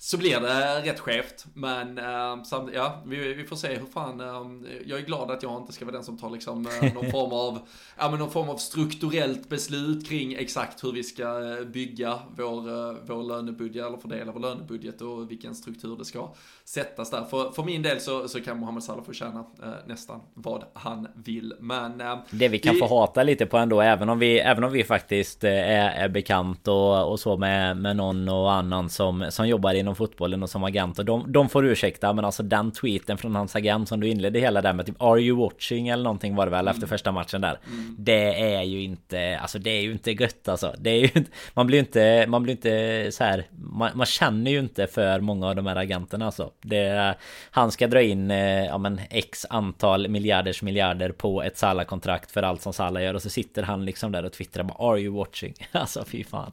så 0.04 0.18
blir 0.18 0.40
det 0.40 0.80
rätt 0.82 1.00
skevt. 1.00 1.46
Men 1.54 1.98
äh, 1.98 2.42
samt, 2.42 2.70
ja, 2.74 3.02
vi, 3.06 3.34
vi, 3.34 3.44
får 3.44 3.56
se 3.56 3.74
hur 3.74 3.86
fan, 3.86 4.20
äh, 4.20 4.72
jag 4.86 4.98
är 4.98 5.04
glad 5.04 5.30
att 5.30 5.42
jag 5.42 5.60
inte 5.60 5.72
ska 5.72 5.84
vara 5.84 5.94
den 5.94 6.04
som 6.04 6.18
tar 6.18 6.30
liksom 6.30 6.66
äh, 6.82 6.94
någon 6.94 7.10
form 7.10 7.32
av, 7.32 7.58
ja 7.98 8.10
men 8.10 8.18
någon 8.18 8.30
form 8.30 8.48
av 8.48 8.56
strukturellt 8.56 9.48
beslut 9.48 10.08
kring 10.08 10.34
exakt 10.34 10.84
hur 10.84 10.92
vi 10.92 11.02
ska 11.02 11.56
bygga 11.72 12.18
vår, 12.36 13.06
vår 13.06 13.22
lönebudget 13.22 13.86
eller 13.86 13.98
fördela 13.98 14.32
vår 14.32 14.40
lönebudget 14.40 15.00
och 15.00 15.30
vilken 15.30 15.54
struktur 15.54 15.96
det 15.96 16.04
ska 16.04 16.34
sättas 16.64 17.10
där. 17.10 17.24
För, 17.24 17.50
för 17.50 17.62
min 17.62 17.82
del 17.82 18.00
så, 18.00 18.28
så 18.28 18.40
kan 18.40 18.58
Mohamed 18.58 18.82
Salah 18.82 19.04
få 19.04 19.12
tjäna 19.12 19.44
nästan 19.86 20.20
vad 20.34 20.64
han 20.74 21.08
vill. 21.14 21.54
Men 21.60 22.02
det 22.30 22.48
vi 22.48 22.58
kan 22.58 22.74
vi... 22.74 22.80
få 22.80 22.86
hata 22.86 23.22
lite 23.22 23.46
på 23.46 23.56
ändå, 23.58 23.80
även 23.80 24.08
om 24.08 24.18
vi, 24.18 24.38
även 24.38 24.64
om 24.64 24.72
vi 24.72 24.84
faktiskt 24.84 25.44
är, 25.44 25.90
är 25.90 26.08
bekant 26.08 26.68
och, 26.68 27.10
och 27.10 27.20
så 27.20 27.36
med, 27.36 27.76
med 27.76 27.96
någon 27.96 28.28
och 28.28 28.52
annan 28.52 28.90
som, 28.90 29.26
som 29.30 29.48
jobbar 29.48 29.74
inom 29.74 29.93
fotbollen 29.94 30.42
och 30.42 30.50
som 30.50 30.64
agent 30.64 30.98
och 30.98 31.04
de, 31.04 31.32
de 31.32 31.48
får 31.48 31.66
ursäkta 31.66 32.12
men 32.12 32.24
alltså 32.24 32.42
den 32.42 32.72
tweeten 32.72 33.18
från 33.18 33.34
hans 33.34 33.56
agent 33.56 33.88
som 33.88 34.00
du 34.00 34.08
inledde 34.08 34.38
hela 34.38 34.62
där 34.62 34.72
med 34.72 34.86
typ 34.86 35.02
Are 35.02 35.20
you 35.20 35.38
watching 35.38 35.88
eller 35.88 36.04
någonting 36.04 36.34
var 36.34 36.46
det 36.46 36.50
väl 36.50 36.60
mm. 36.60 36.74
efter 36.74 36.86
första 36.86 37.12
matchen 37.12 37.40
där 37.40 37.58
mm. 37.66 37.96
Det 37.98 38.54
är 38.54 38.62
ju 38.62 38.82
inte 38.82 39.38
Alltså 39.42 39.58
det 39.58 39.70
är 39.70 39.80
ju 39.80 39.92
inte 39.92 40.12
gött 40.12 40.48
alltså 40.48 40.74
Det 40.78 40.90
är 40.90 40.98
ju 40.98 41.10
inte 41.14 41.30
Man 41.54 41.66
blir 41.66 41.78
inte 41.78 42.26
Man 42.28 42.42
blir 42.42 42.54
inte 42.54 43.12
så 43.12 43.24
här 43.24 43.46
man, 43.50 43.90
man 43.94 44.06
känner 44.06 44.50
ju 44.50 44.58
inte 44.58 44.86
för 44.86 45.20
många 45.20 45.48
av 45.48 45.56
de 45.56 45.66
här 45.66 45.76
agenterna 45.76 46.26
alltså 46.26 46.50
det, 46.62 47.14
Han 47.50 47.72
ska 47.72 47.86
dra 47.86 48.02
in 48.02 48.30
eh, 48.30 48.64
Ja 48.64 48.78
men 48.78 49.00
X 49.10 49.46
antal 49.50 50.08
miljarders 50.08 50.62
miljarder 50.62 51.10
på 51.10 51.42
ett 51.42 51.56
Salah-kontrakt 51.56 52.30
för 52.30 52.42
allt 52.42 52.62
som 52.62 52.72
Salah 52.72 53.02
gör 53.02 53.14
och 53.14 53.22
så 53.22 53.30
sitter 53.30 53.62
han 53.62 53.84
liksom 53.84 54.12
där 54.12 54.24
och 54.24 54.32
twittrar 54.32 54.64
bara 54.64 54.92
Are 54.92 55.00
you 55.00 55.14
watching? 55.14 55.54
Alltså 55.72 56.04
fy 56.04 56.24
fan 56.24 56.52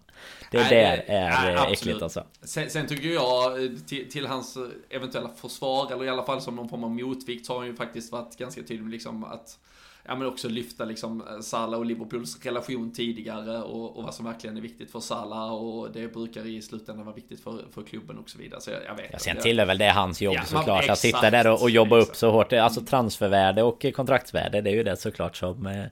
Det 0.52 0.58
nej, 0.58 0.70
där 0.70 1.04
är 1.08 1.30
nej, 1.30 1.54
äckligt 1.54 1.72
absolut. 1.72 2.02
alltså 2.02 2.24
sen, 2.42 2.70
sen 2.70 2.88
tycker 2.88 3.10
jag 3.10 3.54
till, 3.88 4.12
till, 4.12 4.26
hans 4.26 4.58
eventuella 4.90 5.30
försvar, 5.30 5.92
eller 5.92 6.06
i 6.06 6.10
alla 6.10 6.24
fall 6.24 6.42
som 6.42 6.56
någon 6.56 6.70
form 6.70 6.84
av 6.84 6.92
motvikt, 6.92 7.46
så 7.46 7.54
har 7.54 7.60
han 7.60 7.68
ju 7.68 7.76
faktiskt 7.76 8.12
varit 8.12 8.38
ganska 8.38 8.62
tydlig 8.62 8.82
med 8.82 8.92
liksom 8.92 9.24
att 9.24 9.60
ja, 10.04 10.16
men 10.16 10.28
också 10.28 10.50
lyfta 10.50 10.86
liksom 10.86 11.24
Salah 11.42 11.80
och 11.80 11.86
Liverpools 11.86 12.46
relation 12.46 12.94
tidigare 12.94 13.62
och, 13.62 13.98
och 13.98 14.04
vad 14.04 14.14
som 14.14 14.26
verkligen 14.26 14.58
är 14.58 14.62
viktigt 14.62 14.92
för 14.92 15.00
Salah 15.00 15.54
och 15.54 15.92
det 15.92 16.14
brukar 16.14 16.48
i 16.48 16.62
slutändan 16.62 17.06
vara 17.06 17.16
viktigt 17.16 17.44
för, 17.44 17.66
för 17.74 17.84
klubben 17.84 18.18
och 18.18 18.30
så 18.30 18.38
vidare. 18.38 18.62
Så 18.62 18.72
jag, 18.72 18.80
jag 18.86 18.96
vet 18.96 19.10
ja, 19.12 19.20
Sen 19.20 19.38
tillhör 19.38 19.66
väl 19.66 19.78
det 19.78 19.90
hans 19.90 20.22
jobb 20.22 20.36
ja, 20.36 20.44
såklart 20.44 20.90
att 20.90 21.00
sitta 21.00 21.30
där 21.30 21.48
och, 21.48 21.62
och 21.62 21.70
jobba 21.70 21.98
exakt. 21.98 22.12
upp 22.12 22.18
så 22.18 22.32
hårt. 22.32 22.54
Alltså 22.54 22.82
transfervärde 22.82 23.64
och 23.64 23.86
kontraktsvärde, 23.96 24.62
det 24.62 24.70
är 24.70 24.76
ju 24.76 24.84
det 24.84 24.98
såklart 24.98 25.38
som, 25.38 25.68
eh, 25.68 25.86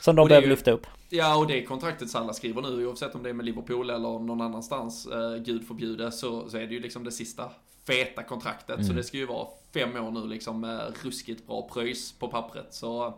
som 0.00 0.16
de 0.16 0.28
behöver 0.28 0.46
ju, 0.46 0.50
lyfta 0.50 0.70
upp. 0.70 0.86
Ja, 1.12 1.36
och 1.36 1.46
det 1.46 1.62
kontraktet 1.62 2.10
Salah 2.10 2.32
skriver 2.32 2.62
nu, 2.62 2.86
oavsett 2.86 3.14
om 3.14 3.22
det 3.22 3.28
är 3.28 3.34
med 3.34 3.46
Liverpool 3.46 3.90
eller 3.90 4.18
någon 4.18 4.40
annanstans, 4.40 5.06
eh, 5.06 5.36
gud 5.36 5.66
förbjude, 5.66 6.12
så, 6.12 6.48
så 6.48 6.56
är 6.56 6.66
det 6.66 6.74
ju 6.74 6.80
liksom 6.80 7.04
det 7.04 7.12
sista 7.12 7.50
feta 7.86 8.22
kontraktet. 8.22 8.76
Mm. 8.76 8.86
Så 8.86 8.92
det 8.92 9.04
ska 9.04 9.16
ju 9.16 9.26
vara 9.26 9.48
fem 9.74 9.96
år 9.96 10.10
nu 10.10 10.26
liksom 10.26 10.60
med 10.60 10.92
ruskigt 11.02 11.46
bra 11.46 11.68
pröjs 11.72 12.12
på 12.12 12.28
pappret. 12.28 12.74
Så 12.74 13.14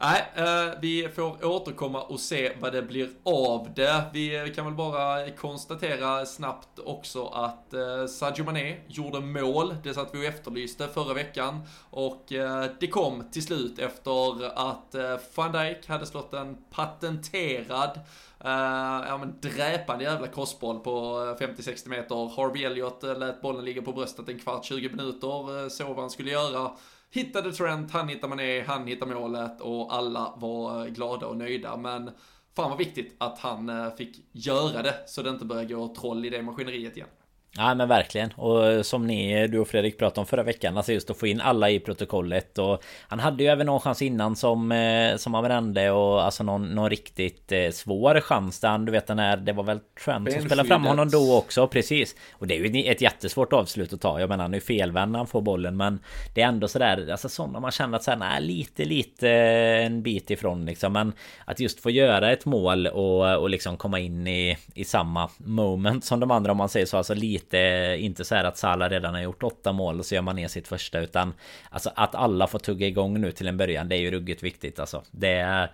Nej, 0.00 0.32
eh, 0.34 0.74
vi 0.80 1.08
får 1.08 1.44
återkomma 1.44 2.02
och 2.02 2.20
se 2.20 2.52
vad 2.60 2.72
det 2.72 2.82
blir 2.82 3.10
av 3.22 3.68
det. 3.76 4.04
Vi 4.12 4.52
kan 4.56 4.64
väl 4.64 4.74
bara 4.74 5.30
konstatera 5.30 6.26
snabbt 6.26 6.78
också 6.78 7.26
att 7.26 7.74
eh, 7.74 8.06
Sadio 8.06 8.44
Mané 8.44 8.76
gjorde 8.88 9.20
mål. 9.20 9.76
Det 9.82 9.94
satt 9.94 10.14
vi 10.14 10.18
och 10.18 10.24
efterlyste 10.24 10.88
förra 10.88 11.14
veckan. 11.14 11.60
Och 11.90 12.32
eh, 12.32 12.64
det 12.80 12.86
kom 12.86 13.30
till 13.30 13.42
slut 13.42 13.78
efter 13.78 14.44
att 14.70 14.94
van 15.34 15.52
Dijk 15.52 15.88
hade 15.88 16.06
slått 16.06 16.34
en 16.34 16.56
patenterad 16.70 18.00
Uh, 18.44 19.04
ja 19.08 19.18
men 19.18 19.34
dräpande 19.40 20.04
jävla 20.04 20.26
crossboll 20.26 20.78
på 20.78 20.90
50-60 21.40 21.88
meter. 21.88 22.36
Harvey 22.36 22.64
Elliot 22.64 23.02
lät 23.02 23.42
bollen 23.42 23.64
ligga 23.64 23.82
på 23.82 23.92
bröstet 23.92 24.28
en 24.28 24.38
kvart, 24.38 24.64
20 24.64 24.88
minuter. 24.88 25.68
så 25.68 25.84
vad 25.84 25.98
han 25.98 26.10
skulle 26.10 26.30
göra 26.30 26.70
hittade 27.10 27.52
Trent, 27.52 27.90
han 27.90 28.08
hittade 28.08 28.28
Mané, 28.28 28.62
han 28.62 28.86
hittade 28.86 29.14
målet 29.14 29.60
och 29.60 29.94
alla 29.94 30.34
var 30.36 30.86
eh, 30.86 30.92
glada 30.92 31.26
och 31.26 31.36
nöjda. 31.36 31.76
Men 31.76 32.10
fan 32.56 32.70
vad 32.70 32.78
viktigt 32.78 33.16
att 33.18 33.38
han 33.38 33.68
eh, 33.68 33.94
fick 33.94 34.16
göra 34.32 34.82
det 34.82 34.94
så 35.06 35.22
det 35.22 35.30
inte 35.30 35.44
börjar 35.44 35.64
gå 35.64 35.94
troll 35.94 36.24
i 36.24 36.30
det 36.30 36.42
maskineriet 36.42 36.96
igen. 36.96 37.08
Ja 37.56 37.74
men 37.74 37.88
verkligen. 37.88 38.30
Och 38.30 38.86
som 38.86 39.06
ni, 39.06 39.46
du 39.46 39.58
och 39.58 39.68
Fredrik 39.68 39.98
pratade 39.98 40.20
om 40.20 40.26
förra 40.26 40.42
veckan 40.42 40.76
Alltså 40.76 40.92
just 40.92 41.10
att 41.10 41.18
få 41.18 41.26
in 41.26 41.40
alla 41.40 41.70
i 41.70 41.80
protokollet. 41.80 42.58
Och 42.58 42.82
Han 43.08 43.20
hade 43.20 43.42
ju 43.42 43.48
även 43.48 43.66
någon 43.66 43.80
chans 43.80 44.02
innan 44.02 44.36
som 44.36 44.72
eh, 44.72 45.16
Som 45.16 45.34
han 45.34 45.44
brände 45.44 45.90
och 45.90 46.24
alltså 46.24 46.42
någon, 46.42 46.74
någon 46.74 46.90
riktigt 46.90 47.52
eh, 47.52 47.70
svår 47.70 48.20
chans 48.20 48.60
där 48.60 48.78
du 48.78 48.92
vet 48.92 49.06
den 49.06 49.18
här 49.18 49.36
Det 49.36 49.52
var 49.52 49.64
väl 49.64 49.80
Trent 50.04 50.32
som 50.32 50.42
spelade 50.42 50.68
fram 50.68 50.84
honom 50.84 51.10
då 51.10 51.36
också 51.36 51.68
precis. 51.68 52.16
Och 52.32 52.46
det 52.46 52.56
är 52.56 52.58
ju 52.58 52.84
ett 52.84 53.00
jättesvårt 53.00 53.52
avslut 53.52 53.92
att 53.92 54.00
ta. 54.00 54.20
Jag 54.20 54.28
menar 54.28 54.44
han 54.44 54.54
är 54.54 54.60
felvänd 54.60 55.12
när 55.12 55.18
han 55.18 55.26
får 55.26 55.40
bollen 55.40 55.76
men 55.76 55.98
Det 56.34 56.42
är 56.42 56.48
ändå 56.48 56.68
sådär 56.68 57.08
Alltså 57.10 57.28
sådana 57.28 57.60
man 57.60 57.70
känner 57.70 57.96
att 57.96 58.04
såhär 58.04 58.18
nej 58.18 58.42
lite 58.42 58.84
lite 58.84 59.30
en 59.30 60.02
bit 60.02 60.30
ifrån 60.30 60.66
liksom. 60.66 60.92
Men 60.92 61.12
Att 61.44 61.60
just 61.60 61.80
få 61.80 61.90
göra 61.90 62.32
ett 62.32 62.44
mål 62.44 62.86
och, 62.86 63.36
och 63.36 63.50
liksom 63.50 63.76
komma 63.76 63.98
in 63.98 64.26
i 64.26 64.56
I 64.74 64.84
samma 64.84 65.30
moment 65.36 66.04
som 66.04 66.20
de 66.20 66.30
andra 66.30 66.52
om 66.52 66.58
man 66.58 66.68
säger 66.68 66.86
så 66.86 66.96
Alltså 66.96 67.14
lite 67.14 67.37
lite 67.38 67.96
Inte 67.98 68.24
så 68.24 68.34
här 68.34 68.44
att 68.44 68.58
Salah 68.58 68.90
redan 68.90 69.14
har 69.14 69.20
gjort 69.20 69.42
åtta 69.42 69.72
mål 69.72 69.98
och 69.98 70.06
så 70.06 70.14
gör 70.14 70.22
man 70.22 70.36
ner 70.36 70.48
sitt 70.48 70.68
första 70.68 71.00
utan 71.00 71.34
Alltså 71.70 71.90
att 71.94 72.14
alla 72.14 72.46
får 72.46 72.58
tugga 72.58 72.86
igång 72.86 73.20
nu 73.20 73.32
till 73.32 73.48
en 73.48 73.56
början 73.56 73.88
Det 73.88 73.96
är 73.96 74.00
ju 74.00 74.10
ruggigt 74.10 74.42
viktigt 74.42 74.78
alltså. 74.78 75.02
Det 75.10 75.32
är 75.32 75.72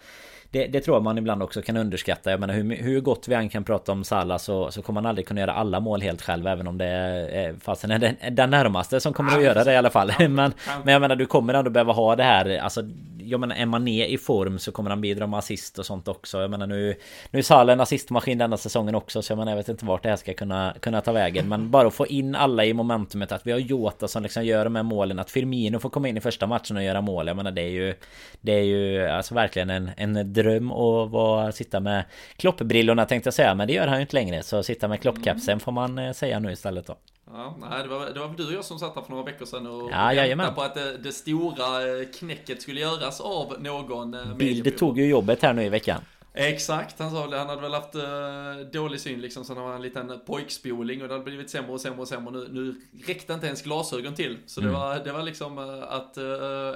det, 0.55 0.66
det, 0.66 0.80
tror 0.80 0.96
jag 0.96 1.02
man 1.02 1.18
ibland 1.18 1.42
också 1.42 1.62
kan 1.62 1.76
underskatta. 1.76 2.30
Jag 2.30 2.40
menar 2.40 2.55
hur, 2.55 2.76
hur 2.76 3.00
gott 3.00 3.28
vi 3.28 3.34
än 3.34 3.48
kan 3.48 3.64
prata 3.64 3.92
om 3.92 4.05
Salah 4.05 4.38
så, 4.38 4.70
så 4.70 4.82
kommer 4.82 5.00
man 5.00 5.09
aldrig 5.09 5.26
kunna 5.26 5.40
göra 5.40 5.52
alla 5.52 5.80
mål 5.80 6.02
helt 6.02 6.22
själv. 6.22 6.46
Även 6.46 6.66
om 6.66 6.78
det 6.78 6.86
är 6.86 7.55
fasen 7.61 7.90
är 7.90 7.98
den, 7.98 8.16
den 8.30 8.50
närmaste 8.50 9.00
som 9.00 9.12
kommer 9.12 9.36
att 9.36 9.44
göra 9.44 9.64
det 9.64 9.72
i 9.72 9.76
alla 9.76 9.90
fall. 9.90 10.12
Men, 10.18 10.52
men 10.84 10.92
jag 10.92 11.00
menar 11.00 11.16
du 11.16 11.26
kommer 11.26 11.55
ändå 11.55 11.70
behöva 11.70 11.92
ha 11.92 12.16
det 12.16 12.22
här. 12.22 12.59
Alltså 12.59 12.82
jag 13.18 13.40
menar 13.40 13.57
är 13.57 13.66
man 13.66 13.84
ner 13.84 14.07
i 14.07 14.18
form 14.18 14.59
så 14.59 14.72
kommer 14.72 14.90
han 14.90 15.00
bidra 15.00 15.26
med 15.26 15.38
assist 15.38 15.78
och 15.78 15.86
sånt 15.86 16.09
också. 16.09 16.40
Jag 16.40 16.50
menar 16.50 16.66
nu 16.66 16.94
Nu 17.30 17.38
är 17.38 17.42
Salah 17.42 17.72
en 17.72 17.80
assistmaskin 17.80 18.38
denna 18.38 18.57
säsongen 18.57 18.94
också 18.94 19.22
så 19.22 19.32
jag 19.32 19.38
menar 19.38 19.52
jag 19.52 19.57
vet 19.57 19.68
inte 19.68 19.84
vart 19.84 20.02
det 20.02 20.09
här 20.09 20.16
ska 20.16 20.34
kunna 20.34 20.74
Kunna 20.80 21.00
ta 21.00 21.12
vägen 21.12 21.48
men 21.48 21.70
bara 21.70 21.88
att 21.88 21.94
få 21.94 22.07
in 22.07 22.34
alla 22.34 22.64
i 22.64 22.74
momentumet 22.74 23.32
att 23.32 23.46
vi 23.46 23.52
har 23.52 23.59
Jota 23.59 24.09
som 24.09 24.22
liksom 24.22 24.44
gör 24.44 24.64
de 24.64 24.76
här 24.76 24.82
målen 24.82 25.18
Att 25.18 25.30
Firmino 25.30 25.78
får 25.78 25.90
komma 25.90 26.09
in 26.09 26.16
i 26.16 26.20
första 26.20 26.46
matchen 26.46 26.76
och 26.76 26.82
göra 26.82 27.00
mål 27.00 27.26
Jag 27.26 27.36
menar 27.36 27.50
det 27.50 27.62
är 27.62 27.70
ju 27.70 27.94
Det 28.40 28.52
är 28.52 28.64
ju 28.64 29.07
alltså 29.07 29.34
verkligen 29.34 29.70
en, 29.70 29.90
en 29.96 30.32
dröm 30.45 30.70
att 30.70 31.11
vara, 31.11 31.53
sitta 31.53 31.80
med 31.80 32.05
Kloppbrillorna 32.36 33.05
tänkte 33.05 33.26
jag 33.26 33.34
säga. 33.34 33.55
Men 33.55 33.66
det 33.66 33.72
gör 33.72 33.86
han 33.86 33.97
ju 33.97 34.03
inte 34.03 34.16
längre. 34.16 34.42
Så 34.42 34.62
sitta 34.62 34.88
med 34.88 35.01
kloppkapsen 35.01 35.61
får 35.61 35.72
man 35.72 35.99
eh, 35.99 36.12
säga 36.12 36.38
nu 36.38 36.53
istället 36.53 36.86
då. 36.86 36.97
Ja, 37.32 37.57
nej, 37.61 37.82
det 37.82 37.88
var, 37.88 38.07
det 38.07 38.20
var 38.20 38.34
du 38.36 38.47
och 38.47 38.53
jag 38.53 38.64
som 38.64 38.78
satt 38.78 38.95
här 38.95 39.03
för 39.03 39.11
några 39.11 39.24
veckor 39.24 39.47
sedan 39.47 39.66
och 39.66 39.90
ja, 39.92 40.12
väntade 40.14 40.53
på 40.53 40.62
att 40.62 40.74
det, 40.74 40.99
det, 40.99 41.12
stora 41.12 41.82
eh, 41.82 42.09
knäcket 42.18 42.62
skulle 42.62 42.80
göras 42.80 43.20
av 43.20 43.57
någon 43.59 44.14
eh, 44.14 44.34
Bild 44.36 44.78
tog 44.78 44.99
ju 44.99 45.07
jobbet 45.07 45.42
här 45.42 45.53
nu 45.53 45.64
i 45.64 45.68
veckan 45.68 46.01
Exakt, 46.37 46.99
han 46.99 47.11
sa 47.11 47.26
det. 47.26 47.39
Han 47.39 47.49
hade 47.49 47.62
väl 47.62 47.74
haft 47.74 47.95
uh, 47.95 48.66
dålig 48.72 49.01
syn 49.01 49.20
liksom, 49.20 49.45
så 49.45 49.55
han 49.55 49.64
var 49.64 49.74
en 49.74 49.82
liten 49.82 50.20
pojkspoling 50.26 51.03
och 51.03 51.09
det 51.09 51.14
hade 51.14 51.24
blivit 51.24 51.51
sämre 51.51 51.72
och 51.72 51.80
sämre 51.80 52.01
och 52.01 52.09
sämre. 52.09 52.32
Nu, 52.32 52.49
nu 52.51 52.80
räckte 53.07 53.32
inte 53.32 53.47
ens 53.47 53.62
glasögon 53.62 54.14
till. 54.14 54.39
Så 54.47 54.61
mm. 54.61 54.72
det, 54.72 54.78
var, 54.78 54.99
det 54.99 55.12
var 55.12 55.22
liksom 55.22 55.59
uh, 55.59 55.82
att 55.89 56.18
uh, 56.18 56.24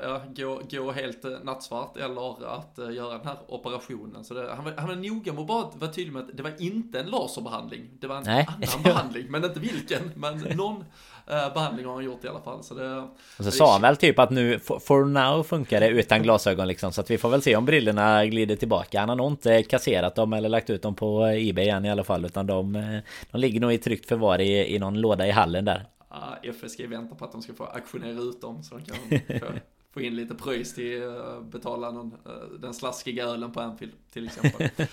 ja, 0.03 0.23
gå, 0.37 0.63
gå 0.71 0.93
helt 0.93 1.45
nattsvart 1.45 1.97
eller 1.97 2.57
att 2.57 2.95
göra 2.95 3.19
den 3.19 3.27
här 3.27 3.37
operationen. 3.49 4.25
Så 4.25 4.35
det, 4.35 4.55
han, 4.55 4.65
var, 4.65 4.73
han 4.77 4.89
var 4.89 4.97
noga 4.97 5.33
med 5.33 5.41
att 5.41 5.47
bara 5.47 5.71
vara 5.75 5.93
tydlig 5.93 6.13
med 6.13 6.23
att 6.23 6.37
det 6.37 6.43
var 6.43 6.55
inte 6.59 7.01
en 7.01 7.07
laserbehandling. 7.07 7.91
Det 8.01 8.07
var 8.07 8.17
en 8.17 8.23
Nej. 8.25 8.47
annan 8.49 8.83
behandling, 8.83 9.31
men 9.31 9.45
inte 9.45 9.61
vilken. 9.61 10.13
Men 10.15 10.39
någon 10.57 10.85
eh, 11.31 11.55
behandling 11.55 11.87
har 11.87 11.95
han 11.95 12.05
gjort 12.05 12.24
i 12.24 12.29
alla 12.29 12.41
fall. 12.41 12.62
Så 12.64 12.74
det, 12.74 13.09
och 13.39 13.45
så 13.45 13.51
sa 13.51 13.72
han 13.72 13.83
väl 13.83 13.97
typ 13.97 14.18
att 14.18 14.31
nu, 14.31 14.59
for 14.59 15.05
now 15.05 15.43
funkar 15.43 15.81
det 15.81 15.89
utan 15.89 16.22
glasögon 16.22 16.68
liksom. 16.68 16.93
Så 16.93 17.01
att 17.01 17.11
vi 17.11 17.18
får 17.18 17.29
väl 17.29 17.43
se 17.43 17.57
om 17.57 17.64
brillorna 17.64 18.26
glider 18.26 18.57
tillbaka. 18.57 19.01
Han 19.01 19.09
har 19.09 19.16
nog 19.16 19.33
inte 19.33 19.62
kasserat 19.62 20.14
dem 20.14 20.33
eller 20.33 20.49
lagt 20.49 20.70
ut 20.70 20.83
dem 20.83 20.95
på 20.95 21.26
Ebay 21.26 21.68
än 21.68 21.85
i 21.85 21.91
alla 21.91 22.05
fall. 22.05 22.24
Utan 22.24 22.47
de, 22.47 22.76
eh, 22.76 22.99
de 23.31 23.39
ligger 23.41 23.61
nog 23.61 23.72
i 23.72 23.79
tryggt 23.79 24.09
förvar 24.09 24.41
i, 24.41 24.74
i 24.74 24.79
någon 24.79 25.01
låda 25.01 25.26
i 25.26 25.31
hallen 25.31 25.64
där. 25.64 25.87
Uh, 26.11 26.51
FSG 26.51 26.87
väntar 26.87 27.16
på 27.16 27.24
att 27.24 27.33
de 27.33 27.43
ska 27.43 27.55
få 27.55 27.64
auktionera 27.64 28.20
ut 28.20 28.41
dem 28.41 28.62
så 28.62 28.74
de 28.74 28.85
kan 28.85 29.39
få, 29.41 29.47
få 29.95 30.01
in 30.01 30.16
lite 30.16 30.35
pröjs 30.35 30.74
till 30.74 31.03
uh, 31.03 31.41
betala 31.41 31.91
någon, 31.91 32.12
uh, 32.12 32.61
den 32.61 32.74
slaskiga 32.74 33.24
ölen 33.24 33.53
på 33.53 33.61
Anfield 33.61 33.93
till 34.12 34.26
exempel. 34.26 34.68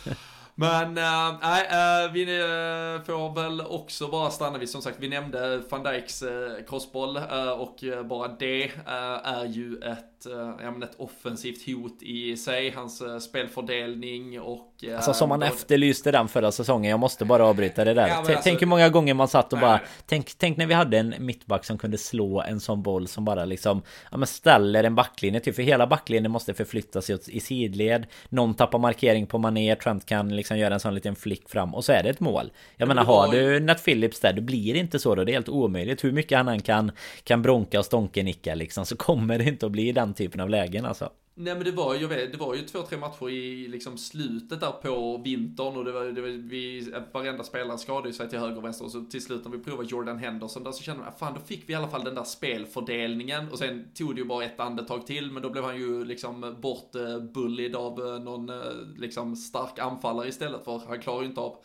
Men 0.57 0.97
eh, 0.97 1.37
nej, 1.41 1.67
äh, 1.69 2.11
vi 2.11 2.21
eh, 2.21 3.05
får 3.05 3.35
väl 3.35 3.61
också 3.61 4.07
bara 4.07 4.31
stanna 4.31 4.57
vid, 4.57 4.69
som 4.69 4.81
sagt, 4.81 4.97
vi 4.99 5.09
nämnde 5.09 5.61
van 5.69 5.83
Dijks 5.83 6.23
crossboll 6.67 7.17
och 7.57 7.83
bara 8.05 8.27
det 8.27 8.71
är 8.85 9.45
ju 9.45 9.77
ett 9.77 10.14
ett, 10.25 10.81
äh, 10.81 10.89
ett 10.89 10.95
offensivt 10.97 11.65
hot 11.65 12.03
i 12.03 12.37
sig, 12.37 12.69
hans 12.69 13.01
äh, 13.01 13.19
spelfördelning 13.19 14.41
och... 14.41 14.71
Äh, 14.83 14.95
alltså 14.95 15.13
som 15.13 15.29
man 15.29 15.39
både... 15.39 15.51
efterlyste 15.51 16.11
den 16.11 16.27
förra 16.27 16.51
säsongen, 16.51 16.91
jag 16.91 16.99
måste 16.99 17.25
bara 17.25 17.45
avbryta 17.45 17.85
det 17.85 17.93
där. 17.93 18.07
Ja, 18.07 18.15
alltså... 18.15 18.39
Tänk 18.43 18.61
hur 18.61 18.67
många 18.67 18.89
gånger 18.89 19.13
man 19.13 19.27
satt 19.27 19.53
och 19.53 19.59
nej, 19.59 19.67
bara... 19.67 19.81
Tänk, 20.05 20.31
tänk 20.37 20.57
när 20.57 20.65
vi 20.65 20.73
hade 20.73 20.97
en 20.97 21.15
mittback 21.19 21.65
som 21.65 21.77
kunde 21.77 21.97
slå 21.97 22.41
en 22.41 22.59
sån 22.59 22.83
boll 22.83 23.07
som 23.07 23.25
bara 23.25 23.45
liksom... 23.45 23.81
Ja 24.11 24.17
men 24.17 24.27
ställer 24.27 24.83
en 24.83 24.95
backlinje 24.95 25.39
typ, 25.39 25.55
för 25.55 25.63
hela 25.63 25.87
backlinjen 25.87 26.31
måste 26.31 26.53
förflytta 26.53 27.01
sig 27.01 27.19
i 27.27 27.39
sidled. 27.39 28.05
Någon 28.29 28.53
tappar 28.53 28.79
markering 28.79 29.27
på 29.27 29.37
manér, 29.37 29.75
Trent 29.75 30.05
kan 30.05 30.35
liksom 30.35 30.57
göra 30.57 30.73
en 30.73 30.79
sån 30.79 30.95
liten 30.95 31.15
flick 31.15 31.49
fram 31.49 31.75
och 31.75 31.85
så 31.85 31.91
är 31.91 32.03
det 32.03 32.09
ett 32.09 32.19
mål. 32.19 32.51
Jag 32.77 32.87
men 32.87 32.95
menar, 32.95 33.07
har 33.07 33.31
du 33.31 33.59
Nat 33.59 33.85
Phillips 33.85 34.19
där, 34.19 34.33
då 34.33 34.41
blir 34.41 34.73
det 34.73 34.79
inte 34.79 34.99
så 34.99 35.15
då. 35.15 35.23
Det 35.23 35.31
är 35.31 35.33
helt 35.33 35.49
omöjligt. 35.49 36.03
Hur 36.03 36.11
mycket 36.11 36.37
han 36.37 36.47
än 36.47 36.61
kan, 36.61 36.91
kan 37.23 37.41
bronka 37.41 37.79
och 37.79 37.85
stånkenicka 37.85 38.55
liksom, 38.55 38.85
så 38.85 38.97
kommer 38.97 39.37
det 39.37 39.43
inte 39.43 39.65
att 39.65 39.71
bli 39.71 39.91
den 39.91 40.13
typen 40.15 40.41
av 40.41 40.49
lägen 40.49 40.85
alltså. 40.85 41.09
Nej 41.37 41.55
men 41.55 41.63
det 41.63 41.71
var, 41.71 41.95
jag 41.95 42.07
vet, 42.07 42.31
det 42.31 42.37
var 42.37 42.55
ju 42.55 42.61
två, 42.61 42.81
tre 42.81 42.97
matcher 42.97 43.29
i 43.29 43.67
liksom 43.67 43.97
slutet 43.97 44.59
där 44.59 44.71
på 44.71 45.17
vintern 45.17 45.77
och 45.77 45.85
det 45.85 45.91
var, 45.91 46.03
det 46.05 46.21
var 46.21 46.27
vi, 46.29 46.93
varenda 47.11 47.43
spelare 47.43 47.77
skadade 47.77 48.13
sig 48.13 48.29
till 48.29 48.39
höger 48.39 48.57
och 48.57 48.63
vänster 48.63 48.85
och 48.85 48.91
så 48.91 49.01
till 49.01 49.21
slut 49.23 49.45
när 49.45 49.51
vi 49.51 49.63
provade 49.63 49.89
Jordan 49.89 50.17
Henderson 50.17 50.63
där 50.63 50.71
så 50.71 50.83
kände 50.83 51.03
man, 51.03 51.11
fan 51.19 51.33
då 51.33 51.39
fick 51.39 51.69
vi 51.69 51.73
i 51.73 51.75
alla 51.75 51.87
fall 51.87 52.03
den 52.03 52.15
där 52.15 52.23
spelfördelningen 52.23 53.51
och 53.51 53.59
sen 53.59 53.91
tog 53.93 54.15
det 54.15 54.19
ju 54.19 54.25
bara 54.25 54.43
ett 54.43 54.59
andetag 54.59 55.07
till 55.07 55.31
men 55.31 55.43
då 55.43 55.49
blev 55.49 55.63
han 55.63 55.77
ju 55.77 56.05
liksom 56.05 56.55
bortbullied 56.61 57.75
av 57.75 57.99
eh, 57.99 58.19
någon 58.19 58.49
eh, 58.49 58.55
liksom 58.97 59.35
stark 59.35 59.79
anfallare 59.79 60.27
istället 60.27 60.65
för 60.65 60.81
han 60.87 61.01
klarar 61.01 61.21
ju 61.21 61.27
inte 61.27 61.41
av 61.41 61.57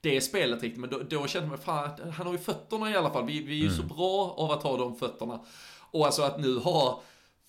det 0.00 0.20
spelet 0.20 0.62
riktigt 0.62 0.80
men 0.80 0.90
då, 0.90 1.00
då 1.08 1.26
kände 1.26 1.48
man, 1.48 1.58
fan 1.58 1.90
han 2.16 2.26
har 2.26 2.32
ju 2.32 2.38
fötterna 2.38 2.90
i 2.90 2.96
alla 2.96 3.10
fall, 3.10 3.26
vi, 3.26 3.42
vi 3.42 3.52
är 3.52 3.62
ju 3.62 3.72
mm. 3.72 3.76
så 3.76 3.94
bra 3.94 4.34
av 4.38 4.50
att 4.50 4.62
ha 4.62 4.76
de 4.76 4.96
fötterna. 4.96 5.40
Och 5.90 6.06
alltså 6.06 6.22
att 6.22 6.40
nu 6.40 6.58
ha 6.58 7.02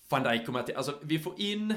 van 0.08 0.22
Dijk 0.22 0.46
kommer 0.46 0.60
att... 0.60 0.76
alltså 0.76 0.94
vi 1.02 1.18
får 1.18 1.40
in 1.40 1.74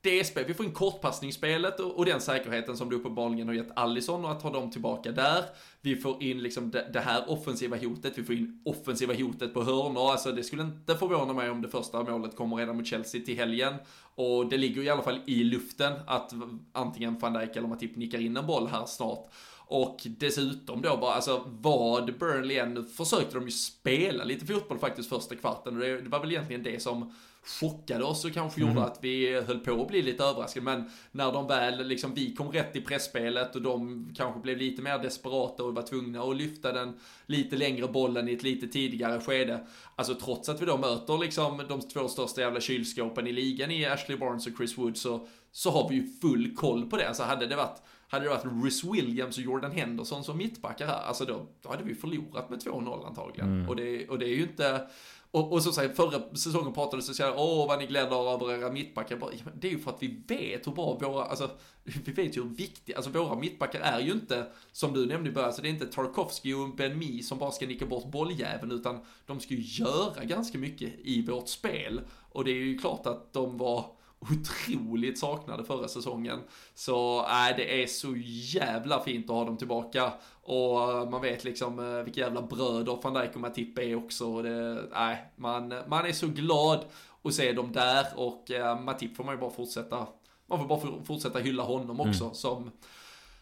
det 0.00 0.24
spel, 0.24 0.44
vi 0.46 0.54
får 0.54 0.66
in 0.66 0.72
kortpassningsspelet 0.72 1.80
och, 1.80 1.98
och 1.98 2.04
den 2.04 2.20
säkerheten 2.20 2.76
som 2.76 2.90
du 2.90 2.96
uppenbarligen 2.96 3.48
har 3.48 3.54
gett 3.54 3.76
Allison 3.76 4.24
och 4.24 4.30
att 4.30 4.42
ha 4.42 4.50
dem 4.50 4.70
tillbaka 4.70 5.12
där. 5.12 5.44
Vi 5.80 5.96
får 5.96 6.22
in 6.22 6.42
liksom 6.42 6.70
det, 6.70 6.90
det, 6.92 7.00
här 7.00 7.30
offensiva 7.30 7.76
hotet, 7.76 8.18
vi 8.18 8.24
får 8.24 8.34
in 8.34 8.62
offensiva 8.64 9.14
hotet 9.14 9.54
på 9.54 9.62
hörnor, 9.62 10.10
alltså 10.10 10.32
det 10.32 10.42
skulle 10.42 10.62
inte 10.62 10.96
förvåna 10.96 11.32
mig 11.32 11.50
om 11.50 11.62
det 11.62 11.68
första 11.68 12.02
målet 12.02 12.36
kommer 12.36 12.56
redan 12.56 12.76
mot 12.76 12.86
Chelsea 12.86 13.20
till 13.24 13.36
helgen. 13.36 13.74
Och 14.14 14.48
det 14.48 14.56
ligger 14.56 14.82
i 14.82 14.90
alla 14.90 15.02
fall 15.02 15.20
i 15.26 15.44
luften 15.44 15.92
att 16.06 16.32
antingen 16.72 17.18
van 17.18 17.32
Dijk 17.32 17.56
eller 17.56 17.68
Matip 17.68 17.96
nickar 17.96 18.18
in 18.18 18.36
en 18.36 18.46
boll 18.46 18.66
här 18.66 18.86
snart. 18.86 19.30
Och 19.66 20.00
dessutom 20.04 20.82
då 20.82 20.96
bara, 20.96 21.14
alltså 21.14 21.44
vad 21.46 22.18
Burnley 22.18 22.58
än, 22.58 22.86
försökte 22.86 23.34
de 23.34 23.44
ju 23.44 23.50
spela 23.50 24.24
lite 24.24 24.46
fotboll 24.46 24.78
faktiskt 24.78 25.08
första 25.08 25.34
kvarten 25.34 25.74
och 25.74 25.80
det, 25.80 26.00
det 26.00 26.08
var 26.08 26.20
väl 26.20 26.30
egentligen 26.30 26.62
det 26.62 26.82
som 26.82 27.12
chockade 27.44 28.04
oss 28.04 28.24
och 28.24 28.32
kanske 28.32 28.60
mm. 28.60 28.74
gjorde 28.74 28.86
att 28.86 28.98
vi 29.00 29.40
höll 29.40 29.58
på 29.58 29.82
att 29.82 29.88
bli 29.88 30.02
lite 30.02 30.24
överraskade. 30.24 30.64
Men 30.64 30.90
när 31.12 31.32
de 31.32 31.46
väl, 31.46 31.86
liksom 31.86 32.14
vi 32.14 32.34
kom 32.34 32.52
rätt 32.52 32.76
i 32.76 32.80
pressspelet 32.80 33.56
och 33.56 33.62
de 33.62 34.08
kanske 34.16 34.40
blev 34.40 34.58
lite 34.58 34.82
mer 34.82 34.98
desperata 34.98 35.64
och 35.64 35.74
var 35.74 35.82
tvungna 35.82 36.22
att 36.22 36.36
lyfta 36.36 36.72
den 36.72 37.00
lite 37.26 37.56
längre 37.56 37.88
bollen 37.88 38.28
i 38.28 38.32
ett 38.32 38.42
lite 38.42 38.66
tidigare 38.66 39.20
skede. 39.20 39.66
Alltså 39.96 40.14
trots 40.14 40.48
att 40.48 40.62
vi 40.62 40.66
då 40.66 40.76
möter 40.76 41.18
liksom 41.18 41.62
de 41.68 41.80
två 41.80 42.08
största 42.08 42.40
jävla 42.40 42.60
kylskåpen 42.60 43.26
i 43.26 43.32
ligan 43.32 43.70
i 43.70 43.86
Ashley 43.86 44.18
Barnes 44.18 44.46
och 44.46 44.56
Chris 44.56 44.78
Wood 44.78 44.96
så, 44.96 45.26
så 45.52 45.70
har 45.70 45.88
vi 45.88 45.94
ju 45.94 46.06
full 46.20 46.56
koll 46.56 46.90
på 46.90 46.96
det. 46.96 47.08
Alltså 47.08 47.22
hade 47.22 47.46
det 47.46 47.56
varit 47.56 47.82
hade 48.08 48.24
det 48.24 48.30
varit 48.30 48.64
Rhys 48.64 48.84
Williams 48.84 49.38
och 49.38 49.44
Jordan 49.44 49.72
Henderson 49.72 50.24
som 50.24 50.38
mittbackar 50.38 50.86
här, 50.86 51.02
alltså 51.02 51.24
då, 51.24 51.46
då 51.62 51.68
hade 51.68 51.84
vi 51.84 51.94
förlorat 51.94 52.50
med 52.50 52.58
2-0 52.58 53.06
antagligen. 53.06 53.48
Mm. 53.48 53.68
Och, 53.68 53.76
det, 53.76 54.08
och 54.08 54.18
det 54.18 54.26
är 54.26 54.34
ju 54.34 54.42
inte, 54.42 54.86
och, 55.34 55.52
och 55.52 55.62
så 55.62 55.72
säger 55.72 55.94
förra 55.94 56.36
säsongen 56.36 56.72
pratade 56.72 57.02
så 57.02 57.14
säger 57.14 57.34
åh 57.36 57.68
vad 57.68 57.78
ni 57.78 57.86
gläder 57.86 58.34
över 58.34 58.52
era 58.52 58.70
mittbackar. 58.70 59.16
Bara, 59.16 59.32
ja, 59.32 59.50
det 59.54 59.68
är 59.68 59.72
ju 59.72 59.78
för 59.78 59.90
att 59.90 60.02
vi 60.02 60.22
vet 60.26 60.66
hur 60.66 60.72
bra 60.72 60.98
våra, 61.00 61.24
alltså 61.24 61.50
vi 61.84 62.12
vet 62.12 62.36
ju 62.36 62.42
hur 62.42 62.50
viktiga, 62.50 62.96
alltså 62.96 63.10
våra 63.10 63.36
mittbackar 63.36 63.80
är 63.80 64.00
ju 64.00 64.12
inte, 64.12 64.46
som 64.72 64.92
du 64.92 65.06
nämnde 65.06 65.30
i 65.30 65.32
början, 65.32 65.52
så 65.52 65.62
det 65.62 65.68
är 65.68 65.70
inte 65.70 65.86
Tarkovsky 65.86 66.54
och 66.54 66.76
Ben 66.76 66.98
Mi 66.98 67.22
som 67.22 67.38
bara 67.38 67.50
ska 67.50 67.66
nicka 67.66 67.86
bort 67.86 68.10
bolljäveln, 68.10 68.72
utan 68.72 69.00
de 69.26 69.40
ska 69.40 69.54
ju 69.54 69.84
göra 69.84 70.24
ganska 70.24 70.58
mycket 70.58 70.92
i 70.98 71.26
vårt 71.26 71.48
spel. 71.48 72.00
Och 72.32 72.44
det 72.44 72.50
är 72.50 72.64
ju 72.64 72.78
klart 72.78 73.06
att 73.06 73.32
de 73.32 73.58
var 73.58 73.86
otroligt 74.32 75.18
saknade 75.18 75.64
förra 75.64 75.88
säsongen. 75.88 76.40
Så 76.74 77.20
äh, 77.20 77.56
det 77.56 77.82
är 77.82 77.86
så 77.86 78.14
jävla 78.16 79.00
fint 79.00 79.30
att 79.30 79.36
ha 79.36 79.44
dem 79.44 79.56
tillbaka. 79.56 80.12
Och 80.42 80.78
man 81.10 81.22
vet 81.22 81.44
liksom 81.44 81.78
äh, 81.78 82.02
vilka 82.02 82.20
jävla 82.20 82.42
bröder 82.42 82.98
van 83.02 83.14
Dijk 83.14 83.34
och 83.34 83.40
Matip 83.40 83.78
är 83.78 83.94
också. 83.94 84.42
Det, 84.42 84.78
äh, 84.94 85.16
man, 85.36 85.74
man 85.86 86.06
är 86.06 86.12
så 86.12 86.26
glad 86.26 86.84
att 87.22 87.34
se 87.34 87.52
dem 87.52 87.72
där 87.72 88.06
och 88.16 88.50
äh, 88.50 88.80
Matip 88.80 89.16
får 89.16 89.24
man 89.24 89.34
ju 89.34 89.40
bara 89.40 89.50
fortsätta 89.50 90.06
man 90.46 90.58
får 90.58 90.66
bara 90.66 91.04
fortsätta 91.04 91.38
hylla 91.38 91.62
honom 91.62 92.00
också 92.00 92.24
mm. 92.24 92.34
som 92.34 92.70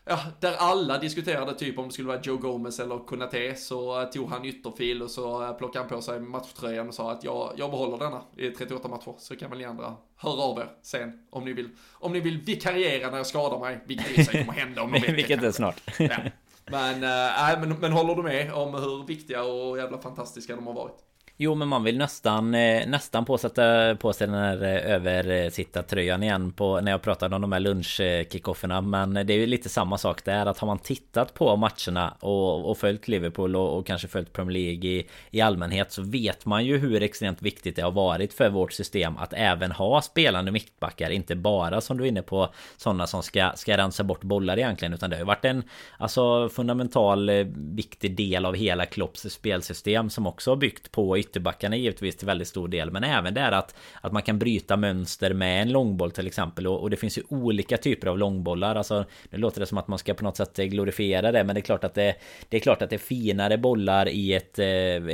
ja, 0.04 0.20
där 0.40 0.54
alla 0.58 0.98
diskuterade 0.98 1.54
typ 1.54 1.78
om 1.78 1.86
det 1.86 1.92
skulle 1.92 2.08
vara 2.08 2.20
Joe 2.22 2.36
Gomez 2.36 2.80
eller 2.80 2.98
Konate 2.98 3.54
så 3.54 4.04
tog 4.04 4.30
han 4.30 4.44
ytterfil 4.44 5.02
och 5.02 5.10
så 5.10 5.54
plockade 5.58 5.84
han 5.84 5.88
på 5.88 6.02
sig 6.02 6.20
matchtröjan 6.20 6.88
och 6.88 6.94
sa 6.94 7.12
att 7.12 7.24
jag, 7.24 7.52
jag 7.56 7.70
behåller 7.70 7.98
denna 7.98 8.22
i 8.36 8.50
38 8.50 8.88
matcher 8.88 9.14
så 9.18 9.36
kan 9.36 9.50
väl 9.50 9.58
ni 9.58 9.64
andra 9.64 9.96
höra 10.16 10.42
av 10.42 10.58
er 10.58 10.68
sen 10.82 11.26
om 11.30 11.44
ni 11.44 11.52
vill, 11.52 11.68
om 11.92 12.12
ni 12.12 12.20
vill 12.20 12.40
vikariera 12.40 13.10
när 13.10 13.16
jag 13.16 13.26
skadar 13.26 13.58
mig, 13.58 13.80
vilket 13.86 14.18
i 14.18 14.24
sig 14.24 14.44
kommer 14.44 14.58
hända 14.58 14.82
om 14.82 14.90
någon 14.90 15.00
Vilket 15.16 15.42
är 15.42 15.52
snart. 15.52 15.82
ja. 15.98 16.16
Men, 16.66 16.94
äh, 16.94 17.60
men, 17.60 17.80
men 17.80 17.92
håller 17.92 18.14
du 18.14 18.22
med 18.22 18.52
om 18.52 18.74
hur 18.74 19.06
viktiga 19.06 19.42
och 19.42 19.78
jävla 19.78 19.98
fantastiska 19.98 20.56
de 20.56 20.66
har 20.66 20.74
varit? 20.74 20.96
Jo 21.36 21.54
men 21.54 21.68
man 21.68 21.84
vill 21.84 21.98
nästan 21.98 22.54
eh, 22.54 22.86
Nästan 22.86 23.24
påsätta 23.24 23.96
på 23.96 24.12
sig 24.12 24.26
den 24.26 24.36
här 24.36 24.62
eh, 24.62 24.94
översittartröjan 24.94 26.22
igen 26.22 26.52
på 26.52 26.80
När 26.80 26.90
jag 26.90 27.02
pratade 27.02 27.36
om 27.36 27.42
de 27.42 27.52
här 27.52 27.60
lunchkickofferna 27.60 28.80
Men 28.80 29.14
det 29.14 29.32
är 29.32 29.38
ju 29.38 29.46
lite 29.46 29.68
samma 29.68 29.98
sak 29.98 30.24
där 30.24 30.46
att 30.46 30.58
har 30.58 30.66
man 30.66 30.78
tittat 30.78 31.34
på 31.34 31.56
matcherna 31.56 32.16
och, 32.20 32.70
och 32.70 32.78
följt 32.78 33.08
Liverpool 33.08 33.56
och, 33.56 33.78
och, 33.78 33.86
kanske 33.86 34.08
följt 34.08 34.32
Premier 34.32 34.52
League 34.52 34.90
i, 34.90 35.06
i 35.30 35.40
allmänhet 35.40 35.92
Så 35.92 36.02
vet 36.02 36.46
man 36.46 36.64
ju 36.64 36.78
hur 36.78 37.02
extremt 37.02 37.42
viktigt 37.42 37.76
det 37.76 37.82
har 37.82 37.90
varit 37.90 38.34
för 38.34 38.50
vårt 38.50 38.72
system 38.72 39.16
Att 39.16 39.32
även 39.32 39.72
ha 39.72 40.02
spelande 40.02 40.50
mittbackar. 40.50 41.10
Inte 41.10 41.36
bara 41.36 41.80
som 41.80 41.98
du 41.98 42.04
är 42.04 42.08
inne 42.08 42.22
på 42.22 42.48
Sådana 42.76 43.06
som 43.06 43.22
ska, 43.22 43.52
ska 43.54 43.76
rensa 43.76 44.04
bort 44.04 44.22
bollar 44.22 44.58
egentligen 44.58 44.94
Utan 44.94 45.10
det 45.10 45.16
har 45.16 45.20
ju 45.20 45.26
varit 45.26 45.44
en 45.44 45.62
Alltså 45.98 46.48
fundamental 46.48 47.28
eh, 47.28 47.46
viktig 47.56 48.16
del 48.16 48.44
av 48.44 48.54
hela 48.54 48.86
Klopps 48.86 49.20
spelsystem 49.20 50.10
Som 50.10 50.26
också 50.26 50.50
har 50.50 50.56
byggt 50.56 50.92
på 50.92 51.21
ytterbackarna 51.22 51.76
givetvis 51.76 52.16
till 52.16 52.26
väldigt 52.26 52.48
stor 52.48 52.68
del 52.68 52.90
Men 52.90 53.04
även 53.04 53.34
där 53.34 53.52
att 53.52 53.74
Att 54.00 54.12
man 54.12 54.22
kan 54.22 54.38
bryta 54.38 54.76
mönster 54.76 55.34
med 55.34 55.62
en 55.62 55.72
långboll 55.72 56.10
till 56.10 56.26
exempel. 56.26 56.66
Och, 56.66 56.80
och, 56.82 56.90
det 56.90 56.96
finns 56.96 57.18
ju 57.18 57.22
olika 57.28 57.76
typer 57.76 58.06
av 58.06 58.18
långbollar. 58.18 58.76
Alltså 58.76 59.04
Nu 59.30 59.38
låter 59.38 59.60
det 59.60 59.66
som 59.66 59.78
att 59.78 59.88
man 59.88 59.98
ska 59.98 60.14
på 60.14 60.24
något 60.24 60.36
sätt 60.36 60.56
glorifiera 60.56 61.32
det 61.32 61.44
Men 61.44 61.54
det 61.54 61.60
är 61.60 61.62
klart 61.62 61.84
att 61.84 61.94
det 61.94 62.14
Det 62.48 62.56
är 62.56 62.60
klart 62.60 62.82
att 62.82 62.90
det 62.90 62.96
är 62.96 62.98
finare 62.98 63.58
bollar 63.58 64.08
i 64.08 64.34
ett 64.34 64.58
eh, 64.58 64.66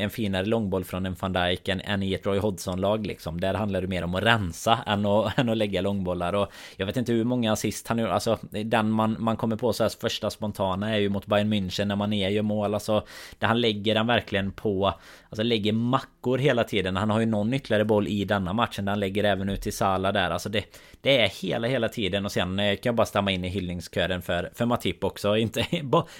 En 0.02 0.10
finare 0.10 0.46
långboll 0.46 0.84
från 0.84 1.06
en 1.06 1.16
van 1.20 1.32
Dijk 1.32 1.68
än, 1.68 1.80
än 1.80 2.02
i 2.02 2.14
ett 2.14 2.26
Roy 2.26 2.38
Hodgson-lag 2.38 3.06
liksom. 3.06 3.40
Där 3.40 3.54
handlar 3.54 3.80
det 3.80 3.86
mer 3.86 4.04
om 4.04 4.14
att 4.14 4.22
rensa 4.22 4.78
än 4.86 5.06
att, 5.06 5.38
än 5.38 5.48
att 5.48 5.56
lägga 5.56 5.80
långbollar. 5.80 6.32
Och 6.32 6.48
Jag 6.76 6.86
vet 6.86 6.96
inte 6.96 7.12
hur 7.12 7.24
många 7.24 7.52
assist 7.52 7.88
han 7.88 7.98
gjorde. 7.98 8.12
Alltså 8.12 8.38
den 8.50 8.90
man, 8.90 9.16
man 9.18 9.36
kommer 9.36 9.56
på 9.56 9.72
så 9.72 9.84
här 9.84 9.92
första 10.00 10.30
spontana 10.30 10.94
är 10.94 10.98
ju 10.98 11.08
mot 11.08 11.26
Bayern 11.26 11.52
München 11.52 11.84
när 11.84 11.96
man 11.96 12.12
är 12.12 12.28
gör 12.28 12.42
mål. 12.42 12.74
Alltså 12.74 13.04
Där 13.38 13.48
han 13.48 13.60
lägger 13.60 13.94
den 13.94 14.06
verkligen 14.06 14.52
på 14.52 14.94
Alltså 15.30 15.42
lägger 15.42 15.72
mackor 15.98 16.38
hela 16.38 16.64
tiden. 16.64 16.96
Han 16.96 17.10
har 17.10 17.20
ju 17.20 17.26
någon 17.26 17.54
ytterligare 17.54 17.84
boll 17.84 18.08
i 18.08 18.24
denna 18.24 18.52
matchen. 18.52 18.84
Där 18.84 18.92
han 18.92 19.00
lägger 19.00 19.24
även 19.24 19.48
ut 19.48 19.62
till 19.62 19.72
Sala 19.72 20.12
där. 20.12 20.30
Alltså 20.30 20.48
det, 20.48 20.64
det 21.00 21.20
är 21.20 21.28
hela, 21.28 21.68
hela 21.68 21.88
tiden. 21.88 22.24
Och 22.24 22.32
sen 22.32 22.58
eh, 22.58 22.74
kan 22.74 22.80
jag 22.82 22.94
bara 22.94 23.06
stämma 23.06 23.30
in 23.30 23.44
i 23.44 23.48
hyllningskören 23.48 24.22
för, 24.22 24.50
för 24.54 24.66
Matip 24.66 25.04
också. 25.04 25.36
Inte, 25.48 25.66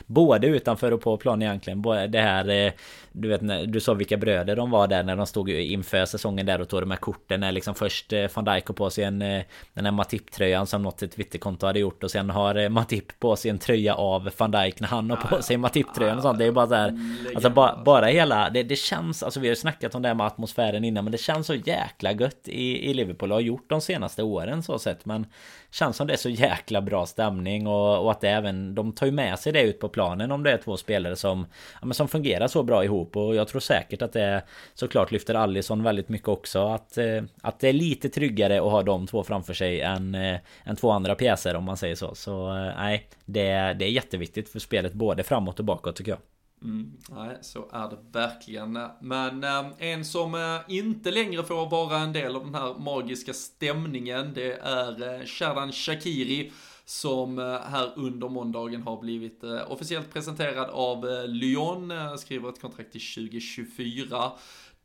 både 0.07 0.47
utanför 0.47 0.93
och 0.93 1.01
på 1.01 1.17
plan 1.17 1.43
egentligen. 1.43 1.83
Det 1.83 2.21
här... 2.21 2.49
Eh, 2.49 2.73
du 3.13 3.29
vet, 3.29 3.73
du 3.73 3.81
sa 3.81 3.95
vilka 3.95 4.17
bröder 4.17 4.57
de 4.57 4.71
var 4.71 4.87
där 4.87 5.03
när 5.03 5.17
de 5.17 5.27
stod 5.27 5.51
inför 5.51 6.05
säsongen 6.05 6.47
där 6.47 6.61
och 6.61 6.69
tog 6.69 6.81
de 6.83 6.91
här 6.91 6.99
korten. 6.99 7.41
När 7.41 7.53
liksom 7.53 7.75
först 7.75 8.13
eh, 8.13 8.27
van 8.35 8.45
Dijk 8.45 8.65
på 8.65 8.91
sig 8.91 9.05
en... 9.05 9.19
Den 9.19 9.85
här 9.85 9.91
Matip-tröjan 9.91 10.67
som 10.67 10.83
något 10.83 10.99
Twitterkonto 10.99 11.67
hade 11.67 11.79
gjort. 11.79 12.05
Och 12.05 12.11
sen 12.11 12.31
har 12.31 12.69
Matip 12.69 13.21
på 13.21 13.37
sig 13.37 13.51
en 13.51 13.59
tröja 13.59 13.95
av 13.95 14.31
van 14.39 14.51
Dijk 14.51 14.81
när 14.81 14.89
han 14.89 15.11
har 15.11 15.17
på 15.17 15.43
sig 15.43 15.57
Matip-tröjan 15.57 16.17
och 16.17 16.23
sånt. 16.23 16.39
Det 16.39 16.45
är 16.45 16.53
bara 16.53 16.67
där... 16.67 16.99
Alltså 17.35 17.51
bara, 17.51 17.83
bara 17.85 18.07
hela... 18.07 18.51
Det, 18.51 18.63
det 18.63 18.77
känns... 18.77 19.23
Alltså 19.23 19.41
vi 19.41 19.49
har 19.49 19.55
snackat 19.69 19.95
om 19.95 20.03
det 20.03 20.09
här 20.09 20.15
med 20.15 20.27
atmosfären 20.27 20.85
innan. 20.85 21.05
Men 21.05 21.13
det 21.13 21.19
känns 21.19 21.47
så 21.47 21.55
jäkla 21.55 22.13
gött 22.13 22.49
i, 22.49 22.91
i 22.91 22.95
Liverpool. 22.95 23.33
Och 23.33 23.37
har 23.37 23.43
gjort 23.43 23.69
de 23.69 23.81
senaste 23.81 24.23
åren 24.23 24.63
så 24.63 24.79
sett 24.79 25.05
men 25.05 25.27
Känns 25.71 25.97
som 25.97 26.07
det 26.07 26.13
är 26.13 26.17
så 26.17 26.29
jäkla 26.29 26.81
bra 26.81 27.07
stämning 27.07 27.67
och, 27.67 28.05
och 28.05 28.11
att 28.11 28.21
det 28.21 28.29
även 28.29 28.75
De 28.75 28.93
tar 28.93 29.07
ju 29.07 29.13
med 29.13 29.39
sig 29.39 29.53
det 29.53 29.63
ut 29.63 29.81
på 29.81 29.89
planen 29.89 30.33
om 30.33 30.43
det 30.43 30.53
är 30.53 30.57
två 30.57 30.77
spelare 30.77 31.17
som 31.17 31.47
ja, 31.81 31.87
men 31.87 31.95
Som 31.95 32.09
fungerar 32.09 32.49
så 32.49 32.63
bra 32.63 32.85
ihop 32.85 33.17
och 33.17 33.35
jag 33.35 33.49
tror 33.49 33.61
säkert 33.61 34.03
att 34.03 34.13
det 34.13 34.43
Såklart 34.75 35.13
lyfter 35.13 35.35
Allison 35.35 35.83
väldigt 35.83 36.09
mycket 36.09 36.29
också 36.29 36.69
att 36.69 36.99
eh, 36.99 37.23
Att 37.43 37.61
det 37.61 37.69
är 37.69 37.73
lite 37.73 38.09
tryggare 38.09 38.57
att 38.59 38.71
ha 38.71 38.83
de 38.83 39.07
två 39.07 39.23
framför 39.23 39.55
sig 39.55 39.81
än 39.81 40.15
eh, 40.15 40.39
Än 40.65 40.77
två 40.77 40.91
andra 40.91 41.15
pjäser 41.15 41.57
om 41.57 41.65
man 41.65 41.77
säger 41.77 41.95
så 41.95 42.15
så 42.15 42.57
eh, 42.57 42.73
nej 42.77 43.07
det, 43.25 43.77
det 43.79 43.85
är 43.85 43.91
jätteviktigt 43.91 44.49
för 44.49 44.59
spelet 44.59 44.93
både 44.93 45.23
framåt 45.23 45.59
och 45.59 45.65
bakåt 45.65 45.97
tycker 45.97 46.13
jag 46.13 46.21
Mm, 46.63 46.93
nej, 47.11 47.39
så 47.41 47.69
är 47.73 47.89
det 47.89 47.99
verkligen. 48.13 48.79
Men 49.01 49.45
eh, 49.45 49.67
en 49.79 50.05
som 50.05 50.35
eh, 50.35 50.61
inte 50.69 51.11
längre 51.11 51.45
får 51.45 51.71
vara 51.71 51.99
en 51.99 52.13
del 52.13 52.37
av 52.37 52.45
den 52.45 52.55
här 52.55 52.75
magiska 52.79 53.33
stämningen, 53.33 54.35
det 54.35 54.53
är 54.53 55.21
eh, 55.21 55.27
Shadan 55.27 55.73
Shakiri 55.73 56.53
som 56.89 57.39
eh, 57.39 57.61
här 57.61 57.93
under 57.97 58.29
måndagen 58.29 58.83
har 58.83 59.01
blivit 59.01 59.45
eh, 59.45 59.73
officiellt 59.73 60.13
presenterad 60.13 60.71
av 60.71 61.09
eh, 61.09 61.27
Lyon, 61.29 61.93
skriver 62.19 62.49
ett 62.49 62.61
kontrakt 62.61 62.93
till 62.93 63.15
2024 63.15 64.33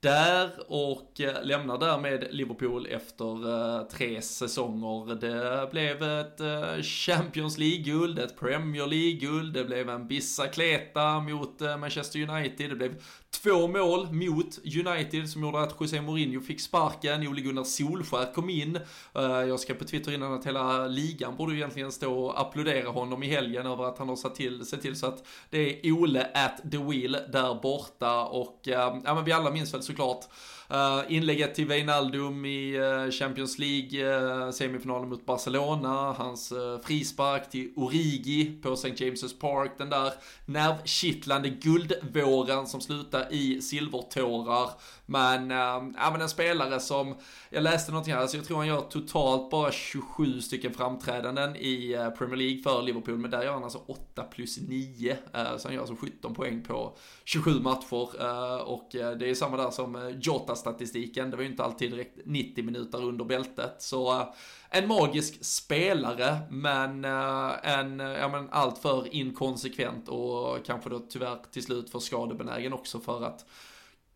där 0.04 0.51
och 0.68 1.22
eh, 1.22 1.43
lämnar 1.43 1.78
därmed 1.78 2.28
Liverpool 2.32 2.88
efter 2.88 3.49
eh, 3.49 3.88
tre 3.88 4.22
säsonger. 4.22 5.16
Det 5.16 5.72
blev 5.72 6.04
ett 6.04 6.39
eh, 6.39 6.82
Champions 6.82 7.58
League-guld, 7.58 8.20
ett 8.20 8.39
Premier 8.39 8.88
League-guld, 8.88 9.54
det 9.54 9.64
blev 9.64 9.89
en 9.89 10.08
Bicicleta 10.08 11.20
mot 11.20 11.60
Manchester 11.80 12.30
United, 12.30 12.70
det 12.70 12.76
blev 12.76 12.95
två 13.34 13.67
mål 13.67 14.07
mot 14.11 14.59
United 14.88 15.29
som 15.29 15.41
gjorde 15.41 15.61
att 15.61 15.75
José 15.79 16.01
Mourinho 16.01 16.41
fick 16.41 16.61
sparken, 16.61 17.27
Ole 17.27 17.41
Gunnar 17.41 17.63
Solskär 17.63 18.34
kom 18.34 18.49
in. 18.49 18.75
Eh, 19.15 19.21
jag 19.21 19.59
skrev 19.59 19.75
på 19.75 19.86
Twitter 19.86 20.11
innan 20.11 20.34
att 20.34 20.45
hela 20.45 20.88
ligan 20.88 21.36
borde 21.36 21.55
egentligen 21.55 21.91
stå 21.91 22.13
och 22.13 22.41
applådera 22.41 22.89
honom 22.89 23.23
i 23.23 23.27
helgen 23.27 23.65
över 23.65 23.84
att 23.84 23.97
han 23.97 24.09
har 24.09 24.15
sett 24.15 24.36
till, 24.36 24.65
sett 24.65 24.81
till 24.81 24.95
så 24.95 25.05
att 25.05 25.23
det 25.49 25.88
är 25.88 25.91
Ole 25.91 26.27
at 26.34 26.71
the 26.71 26.77
wheel 26.77 27.11
där 27.11 27.61
borta 27.61 28.25
och 28.25 28.67
eh, 28.67 28.97
ja 29.05 29.15
men 29.15 29.25
vi 29.25 29.31
alla 29.31 29.51
minns 29.51 29.73
väl 29.73 29.84
såklart 29.84 30.25
Eh, 30.70 31.01
inlägget 31.07 31.55
till 31.55 31.68
Wijnaldum 31.68 32.45
i 32.45 32.76
eh, 32.76 33.11
Champions 33.11 33.59
League, 33.59 34.16
eh, 34.16 34.51
semifinalen 34.51 35.09
mot 35.09 35.26
Barcelona, 35.26 36.16
hans 36.18 36.53
frispark 36.84 37.49
till 37.49 37.74
Origi 37.76 38.59
på 38.61 38.74
St. 38.74 38.89
James' 38.89 39.39
Park, 39.39 39.72
den 39.78 39.89
där 39.89 40.14
nervkittlande 40.45 41.49
guldvåren 41.49 42.68
som 42.68 42.82
slutar 42.82 43.34
i 43.34 43.61
silvertårar. 43.61 44.70
Men, 45.06 45.51
ehm, 45.51 45.95
ja 45.97 46.12
men 46.12 46.22
en 46.22 46.30
spelare 46.30 46.80
som, 46.80 47.16
jag 47.49 47.64
läste 47.64 47.91
någonting 47.91 48.14
här, 48.14 48.22
alltså 48.22 48.38
jag 48.38 48.45
tror 48.45 48.58
han 48.58 48.68
gör 48.68 48.82
totalt 48.82 49.49
bara 49.49 49.72
27 49.72 50.41
stycken 50.41 50.74
framträdanden 50.74 51.56
i 51.56 51.93
eh, 51.93 52.10
Premier 52.10 52.36
League 52.36 52.64
för 52.64 52.82
Liverpool, 52.82 53.18
men 53.18 53.32
där 53.32 53.43
gör 53.43 53.54
han 53.54 53.64
alltså 53.64 53.82
8 53.88 54.24
plus 54.24 54.58
9, 54.62 55.18
eh, 55.34 55.58
så 55.58 55.68
han 55.68 55.74
gör 55.74 55.82
alltså 55.82 55.95
17 55.95 56.34
poäng 56.34 56.64
på 56.64 56.97
27 57.24 57.51
matcher 57.60 58.22
eh, 58.22 58.62
och 58.62 58.89
det 58.91 59.30
är 59.30 59.36
samma 59.36 59.58
där 59.58 59.72
som 59.72 60.20
Jota 60.22 60.56
statistiken. 60.56 61.30
Det 61.30 61.38
var 61.38 61.43
ju 61.43 61.49
inte 61.49 61.64
alltid 61.64 61.91
direkt 61.91 62.20
90 62.26 62.64
minuter 62.64 63.04
under 63.04 63.26
bältet. 63.26 63.76
Så 63.80 64.34
en 64.70 64.88
magisk 64.88 65.45
spelare, 65.45 66.38
men 66.49 67.06
en 67.06 67.99
ja, 67.99 68.30
men 68.30 68.49
alltför 68.49 69.14
inkonsekvent 69.14 70.10
och 70.10 70.66
kanske 70.66 70.89
då 70.89 70.99
tyvärr 70.99 71.38
till 71.51 71.64
slut 71.64 71.89
för 71.89 71.99
skadebenägen 71.99 72.74
också 72.74 72.99
för 72.99 73.26
att 73.26 73.45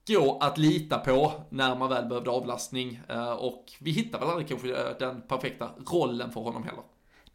gå 0.08 0.38
att 0.42 0.58
lita 0.58 0.98
på 0.98 1.32
när 1.50 1.76
man 1.76 1.90
väl 1.90 2.06
behövde 2.06 2.30
avlastning. 2.30 3.00
Eh, 3.10 3.32
och 3.32 3.66
vi 3.80 3.92
hittar 3.92 4.20
väl 4.20 4.30
aldrig 4.30 4.48
kanske 4.48 4.70
eh, 4.70 4.98
den 5.00 5.22
perfekta 5.22 5.70
rollen 5.92 6.32
för 6.32 6.42
honom 6.42 6.64
heller. 6.64 6.84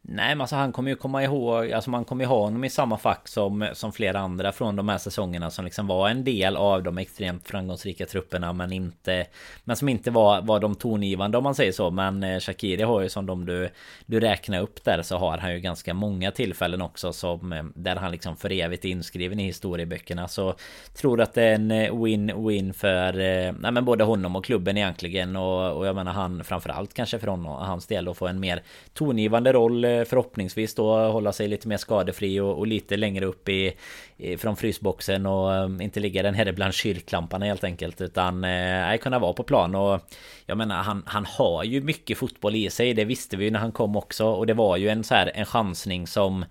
Nej 0.05 0.35
men 0.35 0.41
alltså 0.41 0.55
han 0.55 0.71
kommer 0.71 0.89
ju 0.89 0.95
komma 0.95 1.23
ihåg 1.23 1.71
Alltså 1.71 1.89
man 1.89 2.05
kommer 2.05 2.23
ju 2.23 2.27
ha 2.27 2.39
honom 2.39 2.63
i 2.63 2.69
samma 2.69 2.97
fack 2.97 3.27
som 3.27 3.67
Som 3.73 3.93
flera 3.93 4.19
andra 4.19 4.51
från 4.51 4.75
de 4.75 4.89
här 4.89 4.97
säsongerna 4.97 5.49
Som 5.49 5.65
liksom 5.65 5.87
var 5.87 6.09
en 6.09 6.23
del 6.23 6.55
av 6.55 6.83
de 6.83 6.97
extremt 6.97 7.47
framgångsrika 7.47 8.05
trupperna 8.05 8.53
Men 8.53 8.73
inte 8.73 9.25
Men 9.63 9.75
som 9.75 9.89
inte 9.89 10.11
var, 10.11 10.41
var 10.41 10.59
de 10.59 10.75
tongivande 10.75 11.37
om 11.37 11.43
man 11.43 11.55
säger 11.55 11.71
så. 11.71 11.91
Men 11.91 12.23
eh, 12.23 12.39
Shakiri 12.39 12.83
har 12.83 13.01
ju 13.01 13.09
som 13.09 13.25
de 13.25 13.45
du 13.45 13.69
Du 14.05 14.19
räknar 14.19 14.61
upp 14.61 14.83
där 14.83 15.01
Så 15.01 15.17
har 15.17 15.37
han 15.37 15.53
ju 15.53 15.59
ganska 15.59 15.93
många 15.93 16.31
tillfällen 16.31 16.81
också 16.81 17.13
Som 17.13 17.53
eh, 17.53 17.63
Där 17.75 17.95
han 17.95 18.11
liksom 18.11 18.35
för 18.35 18.51
evigt 18.51 18.85
är 18.85 18.89
inskriven 18.89 19.39
i 19.39 19.45
historieböckerna. 19.45 20.27
Så 20.27 20.55
Tror 20.93 21.21
att 21.21 21.33
det 21.33 21.43
är 21.43 21.55
en 21.55 21.71
eh, 21.71 21.91
win-win 21.91 22.73
för 22.73 23.13
Nej 23.51 23.71
men 23.71 23.85
både 23.85 24.03
honom 24.03 24.35
och 24.35 24.45
klubben 24.45 24.77
egentligen. 24.77 25.35
Och, 25.35 25.77
och 25.77 25.87
jag 25.87 25.95
menar 25.95 26.11
han 26.11 26.43
framförallt 26.43 26.93
kanske 26.93 27.19
för 27.19 27.27
honom 27.27 27.51
Hans 27.51 27.87
del 27.87 28.07
att 28.07 28.17
få 28.17 28.27
en 28.27 28.39
mer 28.39 28.63
tongivande 28.93 29.53
roll 29.53 29.92
förhoppningsvis 30.05 30.75
då 30.75 30.97
hålla 30.97 31.33
sig 31.33 31.47
lite 31.47 31.67
mer 31.67 31.77
skadefri 31.77 32.39
och, 32.39 32.57
och 32.57 32.67
lite 32.67 32.97
längre 32.97 33.25
upp 33.25 33.49
i, 33.49 33.73
i 34.17 34.37
från 34.37 34.55
frysboxen 34.55 35.25
och 35.25 35.49
um, 35.49 35.81
inte 35.81 35.99
ligga 35.99 36.23
den 36.23 36.33
här 36.33 36.51
bland 36.51 36.73
kyrklamparna 36.73 37.45
helt 37.45 37.63
enkelt 37.63 38.01
utan 38.01 38.43
eh, 38.43 38.97
kunna 38.97 39.19
vara 39.19 39.33
på 39.33 39.43
plan. 39.43 39.75
Och 39.75 39.99
jag 40.45 40.57
menar 40.57 40.83
han, 40.83 41.03
han 41.05 41.25
har 41.25 41.63
ju 41.63 41.81
mycket 41.81 42.17
fotboll 42.17 42.55
i 42.55 42.69
sig 42.69 42.93
det 42.93 43.05
visste 43.05 43.37
vi 43.37 43.45
ju 43.45 43.51
när 43.51 43.59
han 43.59 43.71
kom 43.71 43.95
också 43.95 44.25
och 44.25 44.47
det 44.47 44.53
var 44.53 44.77
ju 44.77 44.89
en 44.89 45.03
så 45.03 45.15
här 45.15 45.31
en 45.33 45.45
chansning 45.45 46.07
som 46.07 46.45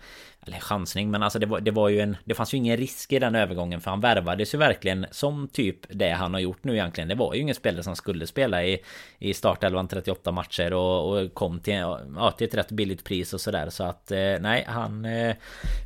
eller 0.46 0.58
chansning 0.58 1.10
men 1.10 1.22
alltså 1.22 1.38
det 1.38 1.46
var, 1.46 1.60
det 1.60 1.70
var 1.70 1.88
ju 1.88 2.00
en 2.00 2.16
Det 2.24 2.34
fanns 2.34 2.54
ju 2.54 2.58
ingen 2.58 2.76
risk 2.76 3.12
i 3.12 3.18
den 3.18 3.34
övergången 3.34 3.80
för 3.80 3.90
han 3.90 4.00
värvades 4.00 4.54
ju 4.54 4.58
verkligen 4.58 5.06
Som 5.10 5.48
typ 5.48 5.76
det 5.88 6.10
han 6.10 6.34
har 6.34 6.40
gjort 6.40 6.64
nu 6.64 6.72
egentligen. 6.72 7.08
Det 7.08 7.14
var 7.14 7.34
ju 7.34 7.40
ingen 7.40 7.54
spelare 7.54 7.82
som 7.82 7.96
skulle 7.96 8.26
spela 8.26 8.64
i 8.64 8.78
I 9.18 9.34
startelvan 9.34 9.88
38 9.88 10.32
matcher 10.32 10.72
och, 10.72 11.10
och 11.10 11.34
kom 11.34 11.60
till, 11.60 11.74
ja, 12.16 12.30
till 12.38 12.46
ett 12.46 12.54
rätt 12.54 12.70
billigt 12.70 13.04
pris 13.04 13.32
och 13.32 13.40
sådär. 13.40 13.70
Så 13.70 13.84
att 13.84 14.10
eh, 14.10 14.18
nej 14.40 14.64
han 14.66 15.04
eh, 15.04 15.36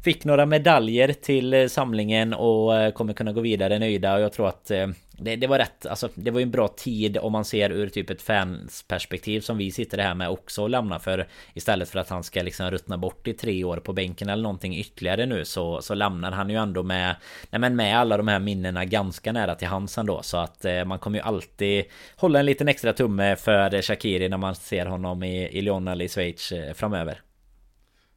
Fick 0.04 0.24
några 0.24 0.46
medaljer 0.46 1.12
till 1.12 1.54
eh, 1.54 1.66
samlingen 1.66 2.34
och 2.34 2.94
kommer 2.94 3.12
kunna 3.12 3.32
gå 3.32 3.40
vidare 3.40 3.78
nöjda. 3.78 4.14
Och 4.14 4.20
jag 4.20 4.32
tror 4.32 4.48
att 4.48 4.70
det, 5.18 5.36
det, 5.36 5.46
var 5.46 5.58
rätt, 5.58 5.86
alltså 5.86 6.08
det 6.14 6.30
var 6.30 6.40
ju 6.40 6.42
en 6.42 6.50
bra 6.50 6.68
tid 6.68 7.18
om 7.18 7.32
man 7.32 7.44
ser 7.44 7.70
ur 7.70 7.88
typ 7.88 8.10
ett 8.10 8.22
fansperspektiv 8.22 9.40
som 9.40 9.58
vi 9.58 9.70
sitter 9.70 9.98
här 9.98 10.14
med 10.14 10.28
också 10.28 10.62
och 10.62 10.70
lämnar. 10.70 10.98
För 10.98 11.26
istället 11.54 11.88
för 11.88 11.98
att 11.98 12.08
han 12.08 12.22
ska 12.22 12.42
liksom 12.42 12.70
ruttna 12.70 12.98
bort 12.98 13.28
i 13.28 13.32
tre 13.32 13.64
år 13.64 13.76
på 13.76 13.92
bänken 13.92 14.28
eller 14.28 14.42
någonting 14.42 14.76
ytterligare 14.76 15.26
nu 15.26 15.44
så, 15.44 15.82
så 15.82 15.94
lämnar 15.94 16.32
han 16.32 16.50
ju 16.50 16.56
ändå 16.56 16.82
med 16.82 17.16
nej 17.50 17.60
men 17.60 17.76
med 17.76 17.98
alla 17.98 18.16
de 18.16 18.28
här 18.28 18.38
minnena 18.38 18.84
ganska 18.84 19.32
nära 19.32 19.54
till 19.54 19.68
hans 19.68 19.98
ändå. 19.98 20.22
Så 20.22 20.36
att 20.36 20.64
eh, 20.64 20.84
man 20.84 20.98
kommer 20.98 21.18
ju 21.18 21.24
alltid 21.24 21.84
hålla 22.16 22.38
en 22.38 22.46
liten 22.46 22.68
extra 22.68 22.92
tumme 22.92 23.36
för 23.36 23.82
Shakiri 23.82 24.28
när 24.28 24.36
man 24.36 24.54
ser 24.54 24.86
honom 24.86 25.22
i, 25.22 25.48
i 25.48 25.62
Lyon 25.62 25.88
eller 25.88 26.04
i 26.04 26.08
Schweiz 26.08 26.52
eh, 26.52 26.74
framöver. 26.74 27.20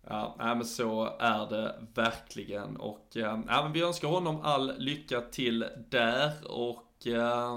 Ja, 0.10 0.36
men 0.38 0.66
så 0.66 1.18
är 1.20 1.50
det 1.50 1.76
verkligen. 1.93 2.76
Och 2.76 3.08
eh, 3.16 3.39
ja, 3.47 3.64
men 3.64 3.72
vi 3.72 3.82
önskar 3.82 4.08
honom 4.08 4.41
all 4.43 4.74
lycka 4.78 5.22
till 5.22 5.66
där. 5.89 6.32
Och 6.47 6.84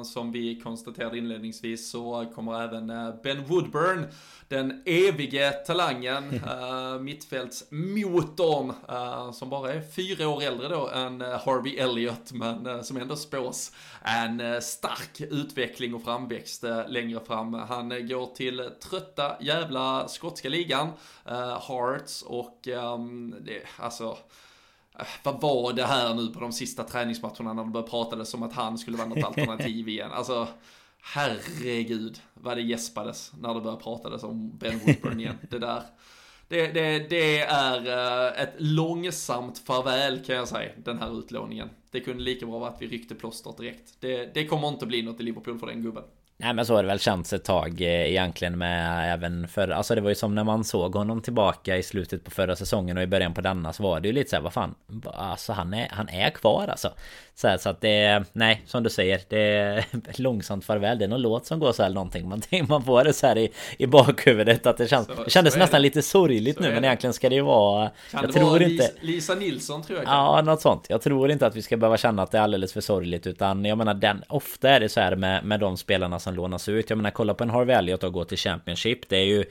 som 0.04 0.32
vi 0.32 0.60
konstaterade 0.60 1.18
inledningsvis 1.18 1.90
så 1.90 2.32
kommer 2.34 2.62
även 2.62 2.90
eh, 2.90 3.14
Ben 3.22 3.44
Woodburn, 3.44 4.06
den 4.48 4.82
evige 4.86 5.50
talangen, 5.50 6.34
uh, 6.34 7.00
mittfältsmotorn, 7.00 8.72
som 9.32 9.50
bara 9.50 9.72
är 9.72 9.80
fyra 9.80 10.28
år 10.28 10.42
äldre 10.42 10.68
då 10.68 10.88
än 10.88 11.20
Harvey 11.20 11.76
Elliott, 11.76 12.32
men 12.32 12.84
som 12.84 12.96
ändå 12.96 13.16
spås 13.16 13.72
en 14.02 14.62
stark 14.62 15.20
utveckling 15.20 15.94
och 15.94 16.02
framväxt 16.02 16.64
längre 16.88 17.20
fram. 17.20 17.54
Han 17.54 17.88
går 17.88 18.34
till 18.34 18.70
trötta 18.90 19.36
jävla 19.40 20.08
skotska 20.08 20.48
ligan, 20.48 20.88
Hearts, 21.68 22.22
och 22.22 22.66
um, 22.66 23.34
det, 23.40 23.62
alltså 23.76 24.18
vad 25.22 25.40
var 25.40 25.72
det 25.72 25.84
här 25.84 26.14
nu 26.14 26.26
på 26.26 26.40
de 26.40 26.52
sista 26.52 26.84
träningsmatcherna 26.84 27.52
när 27.52 27.64
det 27.64 27.70
började 27.70 27.90
pratades 27.90 28.34
om 28.34 28.42
att 28.42 28.52
han 28.52 28.78
skulle 28.78 28.96
vara 28.96 29.08
något 29.08 29.24
alternativ 29.24 29.88
igen? 29.88 30.12
Alltså, 30.12 30.48
herregud 31.02 32.20
vad 32.34 32.56
det 32.56 32.62
gäspades 32.62 33.32
när 33.40 33.54
det 33.54 33.60
började 33.60 33.82
pratades 33.82 34.22
om 34.22 34.58
Ben 34.58 34.78
Woodburn 34.78 35.20
igen. 35.20 35.38
Det 35.50 35.58
där. 35.58 35.82
Det, 36.48 36.66
det, 36.66 37.08
det, 37.10 37.38
är 37.38 37.86
äh, 37.86 38.42
ett 38.42 38.54
långsamt 38.58 39.58
farväl 39.58 40.24
kan 40.24 40.36
jag 40.36 40.48
säga, 40.48 40.72
den 40.76 40.98
här 40.98 41.18
utlåningen. 41.18 41.70
Det 41.90 42.00
kunde 42.00 42.22
lika 42.22 42.46
bra 42.46 42.58
vara 42.58 42.70
att 42.70 42.82
vi 42.82 42.86
ryckte 42.86 43.14
plåstret 43.14 43.56
direkt. 43.56 43.96
Det, 44.00 44.34
det 44.34 44.46
kommer 44.46 44.68
inte 44.68 44.86
bli 44.86 45.02
något 45.02 45.20
i 45.20 45.22
Liverpool 45.22 45.58
för 45.58 45.66
den 45.66 45.82
gubben. 45.82 46.04
Nej 46.42 46.54
men 46.54 46.66
så 46.66 46.74
har 46.74 46.82
det 46.82 46.88
väl 46.88 46.98
känts 46.98 47.32
ett 47.32 47.44
tag 47.44 47.80
eh, 47.80 48.10
egentligen 48.10 48.58
med 48.58 49.12
även 49.12 49.48
för 49.48 49.68
Alltså 49.68 49.94
det 49.94 50.00
var 50.00 50.08
ju 50.08 50.14
som 50.14 50.34
när 50.34 50.44
man 50.44 50.64
såg 50.64 50.94
honom 50.94 51.20
tillbaka 51.20 51.76
i 51.76 51.82
slutet 51.82 52.24
på 52.24 52.30
förra 52.30 52.56
säsongen 52.56 52.96
och 52.96 53.02
i 53.02 53.06
början 53.06 53.34
på 53.34 53.40
denna 53.40 53.72
så 53.72 53.82
var 53.82 54.00
det 54.00 54.08
ju 54.08 54.14
lite 54.14 54.30
såhär 54.30 54.42
vad 54.42 54.52
fan 54.52 54.74
Alltså 55.14 55.52
han 55.52 55.74
är, 55.74 55.88
han 55.90 56.08
är 56.08 56.30
kvar 56.30 56.68
alltså 56.68 56.92
så, 57.34 57.48
här, 57.48 57.58
så 57.58 57.68
att 57.68 57.80
det 57.80 58.24
Nej 58.32 58.62
som 58.66 58.82
du 58.82 58.90
säger 58.90 59.20
Det 59.28 59.38
är 59.38 59.84
långsamt 60.22 60.64
farväl 60.64 60.98
Det 60.98 61.04
är 61.04 61.08
någon 61.08 61.22
låt 61.22 61.46
som 61.46 61.58
går 61.60 61.72
så 61.72 61.82
här 61.82 61.90
någonting 61.90 62.28
Man, 62.28 62.42
man 62.68 62.84
får 62.84 63.04
det 63.04 63.12
så 63.12 63.26
här 63.26 63.38
i, 63.38 63.52
i 63.78 63.86
bakhuvudet 63.86 64.66
att 64.66 64.78
det 64.78 64.88
känns 64.88 65.06
så, 65.06 65.24
Det 65.24 65.30
kändes 65.30 65.56
nästan 65.56 65.82
lite 65.82 66.02
sorgligt 66.02 66.60
nu 66.60 66.70
men 66.70 66.84
egentligen 66.84 67.14
ska 67.14 67.28
det 67.28 67.34
ju 67.34 67.42
vara 67.42 67.90
Kan 68.10 68.20
jag 68.20 68.28
det 68.28 68.32
tror 68.32 68.50
vara 68.50 68.62
inte 68.62 68.90
Lisa 69.00 69.34
Nilsson 69.34 69.82
tror 69.82 69.98
jag 69.98 70.06
kan. 70.06 70.14
Ja 70.14 70.42
något 70.42 70.60
sånt 70.60 70.86
Jag 70.88 71.02
tror 71.02 71.30
inte 71.30 71.46
att 71.46 71.56
vi 71.56 71.62
ska 71.62 71.76
behöva 71.76 71.96
känna 71.96 72.22
att 72.22 72.30
det 72.30 72.38
är 72.38 72.42
alldeles 72.42 72.72
för 72.72 72.80
sorgligt 72.80 73.26
utan 73.26 73.64
jag 73.64 73.78
menar 73.78 73.94
den 73.94 74.22
Ofta 74.28 74.70
är 74.70 74.80
det 74.80 74.88
så 74.88 75.00
här 75.00 75.16
med, 75.16 75.44
med 75.44 75.60
de 75.60 75.76
spelarna 75.76 76.18
som 76.18 76.34
lånas 76.34 76.68
ut. 76.68 76.90
Jag 76.90 76.96
menar 76.96 77.10
kolla 77.10 77.34
på 77.34 77.44
en 77.44 77.50
Harvey 77.50 77.76
Elliot 77.76 78.04
och 78.04 78.12
gå 78.12 78.24
till 78.24 78.38
Championship. 78.38 79.08
Det 79.08 79.16
är 79.16 79.24
ju 79.24 79.44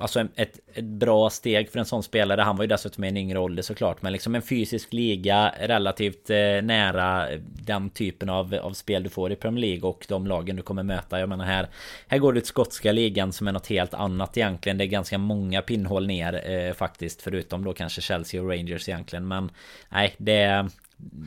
alltså 0.00 0.20
ett, 0.34 0.58
ett 0.74 0.84
bra 0.84 1.30
steg 1.30 1.70
för 1.70 1.78
en 1.78 1.84
sån 1.84 2.02
spelare. 2.02 2.40
Han 2.40 2.56
var 2.56 2.64
ju 2.64 2.68
dessutom 2.68 3.04
i 3.04 3.08
en 3.08 3.16
yngre 3.16 3.38
ålder 3.38 3.62
såklart. 3.62 4.02
Men 4.02 4.12
liksom 4.12 4.34
en 4.34 4.42
fysisk 4.42 4.92
liga 4.92 5.54
relativt 5.60 6.30
eh, 6.30 6.36
nära 6.62 7.25
den 7.66 7.90
typen 7.90 8.28
av, 8.28 8.54
av 8.62 8.72
spel 8.72 9.02
du 9.02 9.08
får 9.08 9.32
i 9.32 9.36
Premier 9.36 9.66
League 9.66 9.88
och 9.88 10.06
de 10.08 10.26
lagen 10.26 10.56
du 10.56 10.62
kommer 10.62 10.82
möta. 10.82 11.20
Jag 11.20 11.28
menar 11.28 11.44
här, 11.44 11.68
här 12.08 12.18
går 12.18 12.32
du 12.32 12.40
till 12.40 12.48
skotska 12.48 12.92
ligan 12.92 13.32
som 13.32 13.48
är 13.48 13.52
något 13.52 13.66
helt 13.66 13.94
annat 13.94 14.36
egentligen. 14.36 14.78
Det 14.78 14.84
är 14.84 14.86
ganska 14.86 15.18
många 15.18 15.62
pinnhål 15.62 16.06
ner 16.06 16.50
eh, 16.50 16.72
faktiskt. 16.72 17.22
Förutom 17.22 17.64
då 17.64 17.72
kanske 17.72 18.00
Chelsea 18.00 18.42
och 18.42 18.48
Rangers 18.48 18.88
egentligen. 18.88 19.28
Men 19.28 19.50
nej, 19.88 20.14
det, 20.18 20.68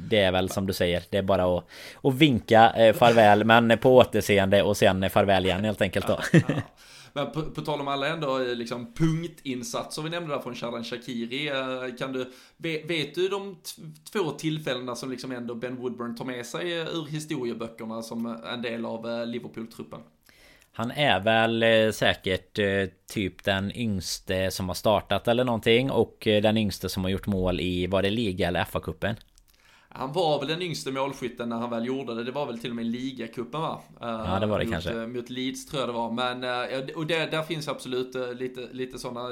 det 0.10 0.20
är 0.20 0.32
väl 0.32 0.50
som 0.50 0.68
du 0.68 0.74
säger, 0.74 1.04
det 1.10 1.18
är 1.18 1.22
bara 1.22 1.58
att, 1.58 1.64
att 2.04 2.14
vinka 2.14 2.74
eh, 2.78 2.94
farväl 2.94 3.44
men 3.44 3.78
på 3.78 3.98
återseende 3.98 4.64
och 4.64 4.78
sen 4.78 5.10
farväl 5.10 5.46
igen 5.46 5.66
helt 5.66 5.82
enkelt 5.82 6.08
då. 6.08 6.20
Men 7.20 7.32
på, 7.32 7.42
på 7.52 7.62
tal 7.62 7.82
om 7.82 7.88
alla 7.88 8.08
ändå 8.08 8.40
eh, 8.40 8.56
liksom 8.56 8.94
punktinsatser 8.94 10.02
vi 10.02 10.10
nämnde 10.10 10.34
där 10.34 10.42
från 10.42 10.56
Shadan 10.56 10.84
Shakiri. 10.84 11.48
Eh, 11.48 11.96
kan 12.00 12.14
du, 12.14 12.32
vet 12.88 13.16
du 13.16 13.28
de 13.28 13.58
två 14.12 14.32
tillfällena 14.32 14.96
som 14.96 15.12
liksom 15.12 15.32
ändå 15.32 15.56
Ben 15.56 15.76
Woodburn 15.76 16.16
tar 16.16 16.26
med 16.26 16.46
sig 16.46 16.80
eh, 16.80 16.88
ur 16.88 17.08
historieböckerna 17.08 18.02
som 18.02 18.26
en 18.26 18.62
del 18.62 18.86
av 18.86 19.28
Liverpool-truppen? 19.28 20.00
Han 20.72 20.92
är 20.92 21.20
väl 21.20 21.94
säkert 21.94 22.60
typ 23.14 23.44
den 23.44 23.72
yngste 23.76 24.52
som 24.52 24.68
har 24.68 24.76
startat 24.76 25.28
eller 25.28 25.44
någonting 25.44 25.92
och 25.92 26.18
den 26.22 26.58
yngste 26.58 26.90
som 26.90 27.04
har 27.04 27.12
gjort 27.12 27.28
mål 27.28 27.60
i, 27.60 27.88
var 27.88 28.02
det 28.02 28.10
liga 28.10 28.48
eller 28.48 28.64
FA-cupen? 28.64 29.16
Han 29.92 30.14
var 30.14 30.40
väl 30.40 30.48
den 30.48 30.62
yngste 30.62 30.92
målskytten 30.92 31.50
när 31.50 31.58
han 31.58 31.70
väl 31.70 31.86
gjorde 31.86 32.16
det. 32.16 32.24
Det 32.24 32.32
var 32.32 32.46
väl 32.46 32.60
till 32.60 32.70
och 32.70 32.76
med 32.76 32.86
ligacupen 32.86 33.62
va? 33.62 33.82
Ja 34.00 34.38
det 34.40 34.46
var 34.46 34.60
det 34.60 34.66
mot, 34.66 34.72
kanske. 34.72 35.02
Eh, 35.02 35.08
mot 35.08 35.30
Leeds 35.30 35.66
tror 35.66 35.82
jag 35.82 35.90
det 35.90 35.94
var. 35.94 36.12
Men, 36.12 36.44
eh, 36.44 36.96
och 36.96 37.08
det, 37.08 37.32
där 37.32 37.44
finns 37.44 37.68
absolut 37.68 38.16
eh, 38.16 38.34
lite, 38.34 38.68
lite 38.72 39.00
sådana. 39.00 39.30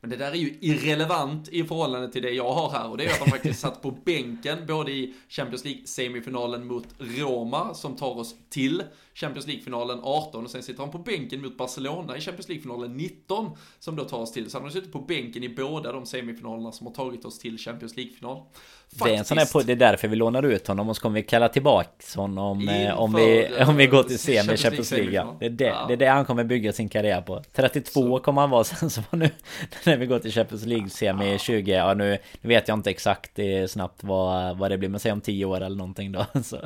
Men 0.00 0.10
det 0.10 0.16
där 0.16 0.30
är 0.30 0.36
ju 0.36 0.58
irrelevant 0.60 1.48
i 1.48 1.64
förhållande 1.64 2.12
till 2.12 2.22
det 2.22 2.30
jag 2.30 2.52
har 2.52 2.70
här. 2.70 2.90
Och 2.90 2.96
det 2.96 3.04
är 3.04 3.10
att 3.10 3.18
han 3.18 3.28
faktiskt 3.28 3.60
satt 3.60 3.82
på 3.82 3.90
bänken 3.90 4.66
både 4.66 4.92
i 4.92 5.14
Champions 5.28 5.64
League 5.64 5.86
semifinalen 5.86 6.66
mot 6.66 6.88
Roma 6.98 7.74
som 7.74 7.96
tar 7.96 8.18
oss 8.18 8.34
till 8.50 8.82
Champions 9.14 9.46
League-finalen 9.46 10.00
18 10.02 10.44
och 10.44 10.50
sen 10.50 10.62
sitter 10.62 10.80
han 10.80 10.92
på 10.92 10.98
bänken 10.98 11.42
mot 11.42 11.56
Barcelona 11.56 12.16
i 12.16 12.20
Champions 12.20 12.48
League-finalen 12.48 12.96
19 12.96 13.50
som 13.78 13.96
då 13.96 14.04
tar 14.04 14.18
oss 14.18 14.32
till. 14.32 14.50
Så 14.50 14.56
han 14.56 14.64
har 14.64 14.70
suttit 14.70 14.92
på 14.92 15.00
bänken 15.00 15.42
i 15.42 15.48
båda 15.48 15.92
de 15.92 16.06
semifinalerna 16.06 16.72
som 16.72 16.86
har 16.86 16.94
tagit 16.94 17.24
oss 17.24 17.38
till 17.38 17.58
Champions 17.58 17.96
League-final. 17.96 18.42
Det 18.90 19.10
är, 19.10 19.18
en 19.18 19.24
sån 19.24 19.38
här, 19.38 19.64
det 19.64 19.72
är 19.72 19.76
därför 19.76 20.08
vi 20.08 20.16
lånar 20.16 20.42
ut 20.42 20.66
honom 20.66 20.88
och 20.88 20.96
så 20.96 21.02
kommer 21.02 21.14
vi 21.14 21.22
kalla 21.22 21.48
tillbaka 21.48 21.90
honom 22.16 22.68
eh, 22.68 23.00
om, 23.00 23.14
vi, 23.14 23.48
om 23.66 23.76
vi 23.76 23.86
går 23.86 24.02
till 24.02 24.18
semi 24.18 24.56
Champions 24.56 24.90
League. 24.90 25.26
Det 25.40 25.46
är 25.46 25.50
det, 25.50 25.64
ja. 25.64 25.84
det 25.88 25.92
är 25.92 25.96
det 25.96 26.06
han 26.06 26.24
kommer 26.24 26.44
bygga 26.44 26.72
sin 26.72 26.88
karriär 26.88 27.20
på. 27.20 27.42
32 27.52 27.90
så. 27.92 28.18
kommer 28.18 28.40
han 28.40 28.50
vara 28.50 28.64
sen 28.64 28.90
så 28.90 29.02
nu 29.10 29.30
när 29.84 29.96
vi 29.96 30.06
går 30.06 30.18
till 30.18 30.32
Champions 30.32 30.66
League 30.66 30.90
semi 30.90 31.32
ja. 31.32 31.38
20. 31.38 31.72
Ja 31.72 31.94
nu, 31.94 32.18
nu 32.40 32.48
vet 32.48 32.68
jag 32.68 32.78
inte 32.78 32.90
exakt 32.90 33.38
är 33.38 33.66
snabbt 33.66 34.04
vad, 34.04 34.58
vad 34.58 34.70
det 34.70 34.78
blir 34.78 34.88
men 34.88 35.00
säg 35.00 35.12
om 35.12 35.20
10 35.20 35.44
år 35.44 35.60
eller 35.60 35.76
någonting 35.76 36.12
då. 36.12 36.26
Så, 36.44 36.58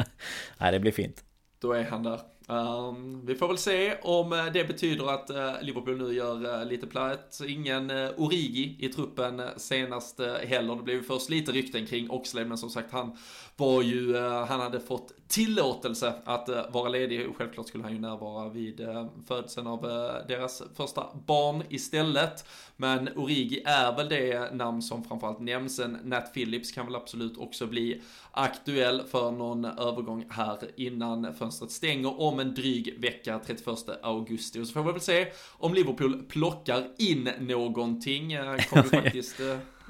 nej, 0.58 0.72
det 0.72 0.78
blir 0.78 0.92
fint. 0.92 1.24
Då 1.60 1.72
är 1.72 1.84
han 1.84 2.02
där. 2.02 2.20
Um, 2.50 3.26
vi 3.26 3.34
får 3.34 3.48
väl 3.48 3.58
se 3.58 3.94
om 4.02 4.32
eh, 4.32 4.46
det 4.52 4.64
betyder 4.64 5.14
att 5.14 5.30
uh, 5.30 5.62
Liverpool 5.62 5.98
nu 5.98 6.14
gör 6.14 6.60
uh, 6.60 6.66
lite 6.66 6.86
plats. 6.86 7.40
Ingen 7.40 7.90
uh, 7.90 8.10
Origi 8.16 8.76
i 8.78 8.88
truppen 8.88 9.42
senast 9.56 10.20
heller. 10.44 10.76
Det 10.76 10.82
blev 10.82 11.02
först 11.02 11.30
lite 11.30 11.52
rykten 11.52 11.86
kring 11.86 12.10
Oxlade, 12.10 12.46
men 12.46 12.58
som 12.58 12.70
sagt 12.70 12.92
han 12.92 13.16
var 13.60 13.82
ju, 13.82 14.16
han 14.18 14.60
hade 14.60 14.80
fått 14.80 15.12
tillåtelse 15.28 16.14
att 16.24 16.48
vara 16.72 16.88
ledig. 16.88 17.34
Självklart 17.36 17.68
skulle 17.68 17.84
han 17.84 17.92
ju 17.92 18.00
närvara 18.00 18.48
vid 18.48 18.80
födseln 19.28 19.66
av 19.66 19.82
deras 20.28 20.62
första 20.76 21.06
barn 21.26 21.62
istället. 21.68 22.44
Men 22.76 23.08
Origi 23.16 23.62
är 23.64 23.96
väl 23.96 24.08
det 24.08 24.54
namn 24.54 24.82
som 24.82 25.04
framförallt 25.04 25.40
nämns. 25.40 25.78
En 25.78 25.92
Nat 25.92 26.34
Phillips 26.34 26.72
kan 26.72 26.86
väl 26.86 26.96
absolut 26.96 27.38
också 27.38 27.66
bli 27.66 28.02
aktuell 28.32 29.02
för 29.10 29.30
någon 29.30 29.64
övergång 29.64 30.26
här 30.30 30.58
innan 30.76 31.34
fönstret 31.34 31.70
stänger 31.70 32.20
om 32.20 32.40
en 32.40 32.54
dryg 32.54 33.00
vecka, 33.00 33.40
31 33.46 33.68
augusti. 34.02 34.60
Och 34.60 34.66
så 34.66 34.72
får 34.72 34.82
vi 34.82 34.92
väl 34.92 35.00
se 35.00 35.26
om 35.58 35.74
Liverpool 35.74 36.22
plockar 36.28 36.84
in 36.98 37.30
någonting. 37.38 38.32
Eh, 38.32 38.56
kommer 38.56 38.82
faktiskt... 39.02 39.40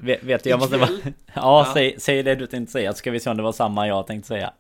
Eh, 0.01 0.07
vet, 0.07 0.22
vet 0.22 0.44
du, 0.44 0.51
jag 0.51 0.61
måste 0.61 0.78
bara... 0.78 0.88
Ja, 1.05 1.12
ja. 1.34 1.70
Säg, 1.74 1.94
säg 1.98 2.22
det 2.22 2.34
du 2.34 2.46
tänkte 2.46 2.72
säga, 2.72 2.92
ska 2.92 3.11
vi 3.11 3.20
se 3.20 3.30
om 3.30 3.36
det 3.36 3.42
var 3.42 3.53
samma 3.53 3.88
jag 3.88 4.07
tänkte 4.07 4.28
säga. 4.28 4.53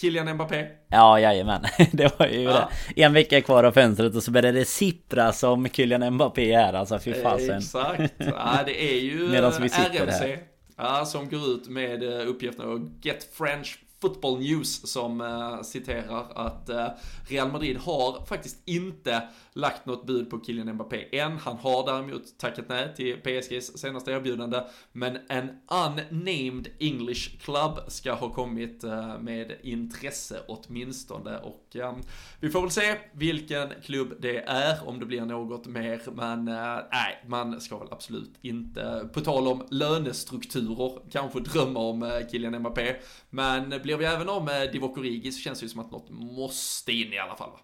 Kylian 0.00 0.34
Mbappé. 0.34 0.66
Ja, 0.88 1.20
jajamän. 1.20 1.62
Det 1.92 2.18
var 2.18 2.26
ju 2.26 2.42
ja. 2.42 2.70
det. 2.94 3.02
En 3.02 3.12
vecka 3.12 3.40
kvar 3.40 3.64
av 3.64 3.72
fönstret 3.72 4.14
och 4.14 4.22
så 4.22 4.30
började 4.30 4.58
det 4.58 4.64
sippra 4.64 5.32
som 5.32 5.68
Kylian 5.68 6.14
Mbappé 6.14 6.52
är. 6.52 6.72
Alltså 6.72 6.98
fy 6.98 7.14
fasen. 7.14 7.58
Exakt. 7.58 8.14
Ja, 8.18 8.58
det 8.66 8.82
är 8.82 9.00
ju 9.00 9.28
Medan 9.30 9.52
vi 9.62 9.68
sitter 9.68 10.06
RMC. 10.06 10.26
Här. 10.26 10.38
Ja, 10.76 11.04
som 11.04 11.28
går 11.28 11.50
ut 11.50 11.68
med 11.68 12.02
eh, 12.02 12.28
uppgifter 12.28 12.66
och 12.66 12.80
Get 13.02 13.28
French 13.32 13.78
Football 14.00 14.38
News 14.38 14.90
som 14.90 15.20
uh, 15.20 15.62
citerar 15.62 16.26
att 16.34 16.70
uh, 16.70 16.86
Real 17.28 17.52
Madrid 17.52 17.76
har 17.76 18.26
faktiskt 18.26 18.62
inte 18.64 19.22
lagt 19.52 19.86
något 19.86 20.06
bud 20.06 20.30
på 20.30 20.40
Kylian 20.46 20.72
Mbappé 20.72 21.18
än. 21.18 21.36
Han 21.36 21.56
har 21.56 21.86
däremot 21.86 22.38
tackat 22.38 22.64
nej 22.68 22.94
till 22.96 23.16
PSGs 23.16 23.78
senaste 23.78 24.10
erbjudande. 24.10 24.62
Men 24.92 25.18
en 25.28 25.50
unnamed 25.68 26.68
English 26.78 27.38
club 27.40 27.78
ska 27.88 28.12
ha 28.12 28.32
kommit 28.32 28.84
uh, 28.84 29.18
med 29.18 29.52
intresse 29.62 30.40
åtminstone. 30.48 31.38
Och 31.38 31.76
vi 32.40 32.50
får 32.50 32.60
väl 32.60 32.70
se 32.70 32.96
vilken 33.12 33.68
klubb 33.84 34.14
det 34.20 34.38
är, 34.38 34.88
om 34.88 35.00
det 35.00 35.06
blir 35.06 35.24
något 35.24 35.66
mer. 35.66 36.00
Men 36.12 36.44
nej, 36.44 37.24
man 37.26 37.60
ska 37.60 37.78
väl 37.78 37.88
absolut 37.90 38.34
inte, 38.40 39.08
på 39.12 39.20
tal 39.20 39.48
om 39.48 39.62
lönestrukturer, 39.70 41.10
kanske 41.10 41.40
drömma 41.40 41.80
om 41.80 42.10
Kylian 42.30 42.58
Mbappé. 42.58 42.96
Men 43.30 43.70
blir 43.96 44.08
vi 44.08 44.14
även 44.14 44.28
av 44.28 44.44
med 44.44 44.72
Divock 44.72 44.98
Origi 44.98 45.32
så 45.32 45.40
känns 45.40 45.60
det 45.60 45.64
ju 45.64 45.68
som 45.68 45.80
att 45.80 45.90
något 45.90 46.10
måste 46.10 46.92
in 46.92 47.12
i 47.12 47.18
alla 47.18 47.36
fall 47.36 47.50
va? 47.50 47.60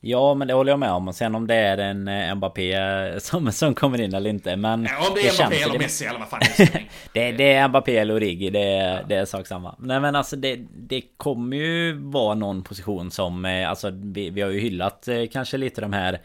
Ja 0.00 0.34
men 0.34 0.48
det 0.48 0.54
håller 0.54 0.72
jag 0.72 0.78
med 0.78 0.92
om. 0.92 1.08
Och 1.08 1.14
sen 1.14 1.34
om 1.34 1.46
det 1.46 1.54
är 1.54 1.78
en 1.78 2.08
eh, 2.08 2.34
Mbappé 2.34 2.72
eh, 2.72 3.18
som, 3.18 3.52
som 3.52 3.74
kommer 3.74 4.00
in 4.00 4.14
eller 4.14 4.30
inte. 4.30 4.56
Men 4.56 4.84
ja, 4.84 5.08
om 5.08 5.14
det 5.14 5.20
är 5.20 5.38
det 5.38 5.46
Mbappé 5.46 5.62
eller 5.62 5.78
Messi 5.78 6.04
eller 6.04 6.18
vad 6.18 6.28
fan 6.28 6.40
det, 7.12 7.32
det 7.32 7.52
är 7.52 7.68
Mbappé 7.68 7.96
eller 7.96 8.14
Origi. 8.14 8.50
Det, 8.50 8.62
är, 8.62 8.96
ja. 8.96 9.02
det 9.08 9.14
är 9.14 9.24
sak 9.24 9.46
samma. 9.46 9.74
Nej 9.78 10.00
men 10.00 10.16
alltså 10.16 10.36
det, 10.36 10.56
det 10.76 11.02
kommer 11.16 11.56
ju 11.56 11.92
vara 11.92 12.34
någon 12.34 12.62
position 12.62 13.10
som... 13.10 13.44
Eh, 13.44 13.70
alltså 13.70 13.90
vi, 13.92 14.30
vi 14.30 14.40
har 14.40 14.50
ju 14.50 14.60
hyllat 14.60 15.08
kanske 15.32 15.56
lite 15.56 15.80
de 15.80 15.92
här 15.92 16.20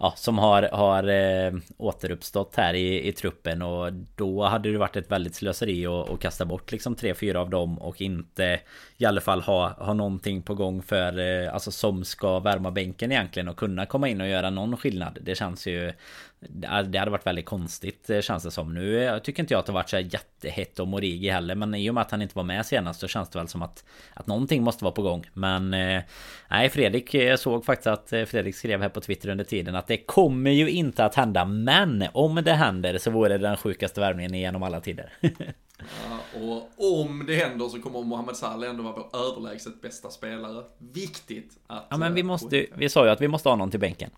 ja, 0.00 0.14
som 0.16 0.38
har, 0.38 0.62
har 0.62 1.08
eh, 1.08 1.52
återuppstått 1.76 2.56
här 2.56 2.74
i, 2.74 3.08
i 3.08 3.12
truppen 3.12 3.62
och 3.62 3.92
då 3.92 4.44
hade 4.44 4.72
det 4.72 4.78
varit 4.78 4.96
ett 4.96 5.10
väldigt 5.10 5.34
slöseri 5.34 5.86
att, 5.86 6.10
att 6.10 6.20
kasta 6.20 6.44
bort 6.44 6.72
liksom 6.72 6.94
tre, 6.94 7.14
fyra 7.14 7.40
av 7.40 7.50
dem 7.50 7.78
och 7.78 8.00
inte 8.00 8.60
i 8.96 9.04
alla 9.04 9.20
fall 9.20 9.40
ha, 9.40 9.68
ha 9.68 9.92
någonting 9.92 10.42
på 10.42 10.54
gång 10.54 10.82
för 10.82 11.18
eh, 11.18 11.54
alltså 11.54 11.70
som 11.70 12.04
ska 12.04 12.38
värma 12.38 12.70
bänken 12.70 13.12
egentligen 13.12 13.48
och 13.48 13.56
kunna 13.56 13.86
komma 13.86 14.08
in 14.08 14.20
och 14.20 14.28
göra 14.28 14.50
någon 14.50 14.76
skillnad. 14.76 15.18
Det 15.22 15.34
känns 15.34 15.66
ju 15.66 15.92
det 16.40 16.98
hade 16.98 17.10
varit 17.10 17.26
väldigt 17.26 17.46
konstigt 17.46 18.10
eh, 18.10 18.20
känns 18.20 18.42
det 18.42 18.50
som. 18.50 18.74
Nu 18.74 18.92
jag 18.92 19.24
tycker 19.24 19.42
inte 19.42 19.54
jag 19.54 19.58
att 19.58 19.66
det 19.66 19.72
varit 19.72 19.90
så 19.90 19.98
jättehett 19.98 20.80
om 20.80 20.94
Origi 20.94 21.30
heller. 21.30 21.54
Men 21.54 21.74
i 21.74 21.90
och 21.90 21.94
med 21.94 22.00
att 22.00 22.10
han 22.10 22.22
inte 22.22 22.36
var 22.36 22.42
med 22.42 22.66
senast 22.66 23.00
så 23.00 23.08
känns 23.08 23.28
det 23.28 23.38
väl 23.38 23.48
som 23.48 23.62
att, 23.62 23.84
att 24.14 24.26
någonting 24.26 24.62
måste 24.62 24.84
vara 24.84 24.94
på 24.94 25.02
gång. 25.02 25.26
Men 25.32 25.74
eh, 25.74 26.02
nej, 26.50 26.70
Fredrik 26.70 27.14
jag 27.14 27.30
eh, 27.30 27.36
såg 27.36 27.64
faktiskt 27.64 27.86
att 27.86 28.08
Fredrik 28.08 28.56
skrev 28.56 28.82
här 28.82 28.88
på 28.88 29.00
Twitter 29.00 29.28
under 29.28 29.44
tiden 29.44 29.74
att 29.74 29.86
det 29.86 29.96
kommer 29.96 30.50
ju 30.50 30.70
inte 30.70 31.04
att 31.04 31.14
hända. 31.14 31.44
Men 31.44 32.04
om 32.12 32.34
det 32.34 32.52
händer 32.52 32.98
så 32.98 33.10
vore 33.10 33.28
det 33.28 33.38
den 33.38 33.56
sjukaste 33.56 34.00
värvningen 34.00 34.34
genom 34.34 34.62
alla 34.62 34.80
tider. 34.80 35.12
Ja, 35.78 36.40
och 36.40 37.02
om 37.02 37.26
det 37.26 37.34
händer 37.34 37.68
så 37.68 37.82
kommer 37.82 38.02
Mohamed 38.02 38.36
Salah 38.36 38.70
ändå 38.70 38.82
vara 38.82 38.94
vår 38.94 39.20
överlägset 39.20 39.82
bästa 39.82 40.10
spelare. 40.10 40.64
Viktigt 40.78 41.58
att... 41.66 41.86
Ja 41.90 41.96
men 41.96 42.14
vi 42.14 42.22
måste, 42.22 42.66
vi 42.74 42.88
sa 42.88 43.04
ju 43.04 43.10
att 43.10 43.20
vi 43.20 43.28
måste 43.28 43.48
ha 43.48 43.56
någon 43.56 43.70
till 43.70 43.80
bänken. 43.80 44.10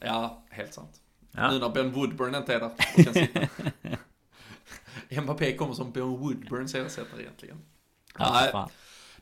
Ja, 0.00 0.44
helt 0.50 0.74
sant. 0.74 1.00
Ja. 1.32 1.50
Nu 1.50 1.58
när 1.58 1.68
Ben 1.68 1.92
Woodburn 1.92 2.34
inte 2.34 2.54
är 2.54 2.60
där 2.60 2.70
och 2.96 3.04
kan 3.04 3.14
sitta. 3.14 3.48
Mbappé 5.22 5.56
kommer 5.56 5.74
som 5.74 5.92
Ben 5.92 6.02
Woodburns 6.02 6.74
ersättare 6.74 7.22
egentligen. 7.22 7.58
Ja, 8.18 8.30
Nej, 8.32 8.66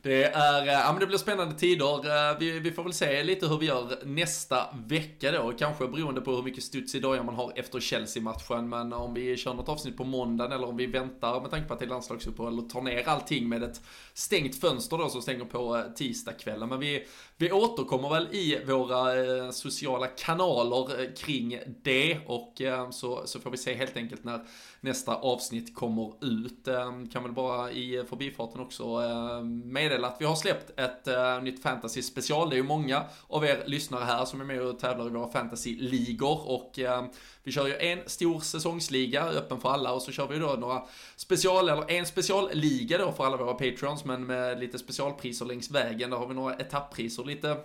det, 0.01 0.23
är, 0.23 0.61
eh, 0.61 0.73
ja, 0.73 0.91
men 0.91 0.99
det 0.99 1.07
blir 1.07 1.17
spännande 1.17 1.55
tider. 1.55 2.29
Eh, 2.31 2.37
vi, 2.39 2.59
vi, 2.59 2.71
får 2.71 2.83
väl 2.83 2.93
se 2.93 3.23
lite 3.23 3.47
hur 3.47 3.57
vi 3.57 3.65
gör 3.65 4.05
nästa 4.05 4.67
vecka 4.87 5.31
då. 5.31 5.53
Kanske 5.59 5.87
beroende 5.87 6.21
på 6.21 6.35
hur 6.35 6.43
mycket 6.43 6.63
studs 6.63 6.95
i 6.95 6.99
dojan 6.99 7.25
man 7.25 7.35
har 7.35 7.53
efter 7.55 7.79
Chelsea-matchen. 7.79 8.69
Men 8.69 8.93
om 8.93 9.13
vi 9.13 9.37
kör 9.37 9.53
något 9.53 9.69
avsnitt 9.69 9.97
på 9.97 10.03
måndagen 10.03 10.51
eller 10.51 10.67
om 10.67 10.77
vi 10.77 10.85
väntar 10.85 11.41
med 11.41 11.51
tanke 11.51 11.67
på 11.67 11.73
att 11.73 11.79
det 11.79 11.85
är 11.85 11.89
landslagsuppehåll 11.89 12.59
och 12.59 12.69
tar 12.69 12.81
ner 12.81 13.07
allting 13.07 13.49
med 13.49 13.63
ett 13.63 13.81
stängt 14.13 14.61
fönster 14.61 14.97
då 14.97 15.09
som 15.09 15.21
stänger 15.21 15.45
på 15.45 15.77
eh, 15.77 15.83
tisdagskvällen. 15.83 16.69
Men 16.69 16.79
vi, 16.79 17.07
vi 17.37 17.51
återkommer 17.51 18.09
väl 18.09 18.27
i 18.31 18.63
våra 18.65 19.51
sociala 19.51 20.07
kanaler 20.07 21.15
kring 21.15 21.59
det 21.83 22.19
och 22.25 22.61
så, 22.91 23.21
så 23.25 23.39
får 23.39 23.51
vi 23.51 23.57
se 23.57 23.73
helt 23.73 23.97
enkelt 23.97 24.23
när 24.23 24.45
nästa 24.81 25.15
avsnitt 25.15 25.75
kommer 25.75 26.13
ut. 26.21 26.67
Ehm, 26.67 27.07
kan 27.07 27.23
väl 27.23 27.31
bara 27.31 27.71
i 27.71 28.03
förbifarten 28.09 28.61
också 28.61 28.83
ehm, 28.83 29.73
meddela 29.73 30.07
att 30.07 30.17
vi 30.19 30.25
har 30.25 30.35
släppt 30.35 30.79
ett 30.79 31.07
eh, 31.07 31.41
nytt 31.41 31.63
fantasy 31.63 32.01
special. 32.01 32.49
Det 32.49 32.55
är 32.55 32.57
ju 32.57 32.63
många 32.63 33.03
av 33.27 33.45
er 33.45 33.63
lyssnare 33.65 34.03
här 34.03 34.25
som 34.25 34.41
är 34.41 34.45
med 34.45 34.61
och 34.61 34.79
tävlar 34.79 35.05
i 35.07 35.09
våra 35.09 35.31
fantasy-ligor 35.31 36.49
och 36.49 36.79
ehm, 36.79 37.05
vi 37.43 37.51
kör 37.51 37.67
ju 37.67 37.75
en 37.75 37.99
stor 38.05 38.39
säsongsliga 38.39 39.23
öppen 39.23 39.59
för 39.59 39.69
alla 39.69 39.93
och 39.93 40.01
så 40.01 40.11
kör 40.11 40.27
vi 40.27 40.39
då 40.39 40.47
några 40.47 40.83
special, 41.15 41.69
eller 41.69 41.91
en 41.91 42.05
specialliga 42.05 42.97
då 42.97 43.11
för 43.11 43.25
alla 43.25 43.37
våra 43.37 43.53
patreons 43.53 44.05
men 44.05 44.25
med 44.25 44.59
lite 44.59 44.79
specialpriser 44.79 45.45
längs 45.45 45.71
vägen. 45.71 46.09
Där 46.09 46.17
har 46.17 46.27
vi 46.27 46.33
några 46.33 46.53
etapppriser, 46.53 47.23
lite 47.23 47.57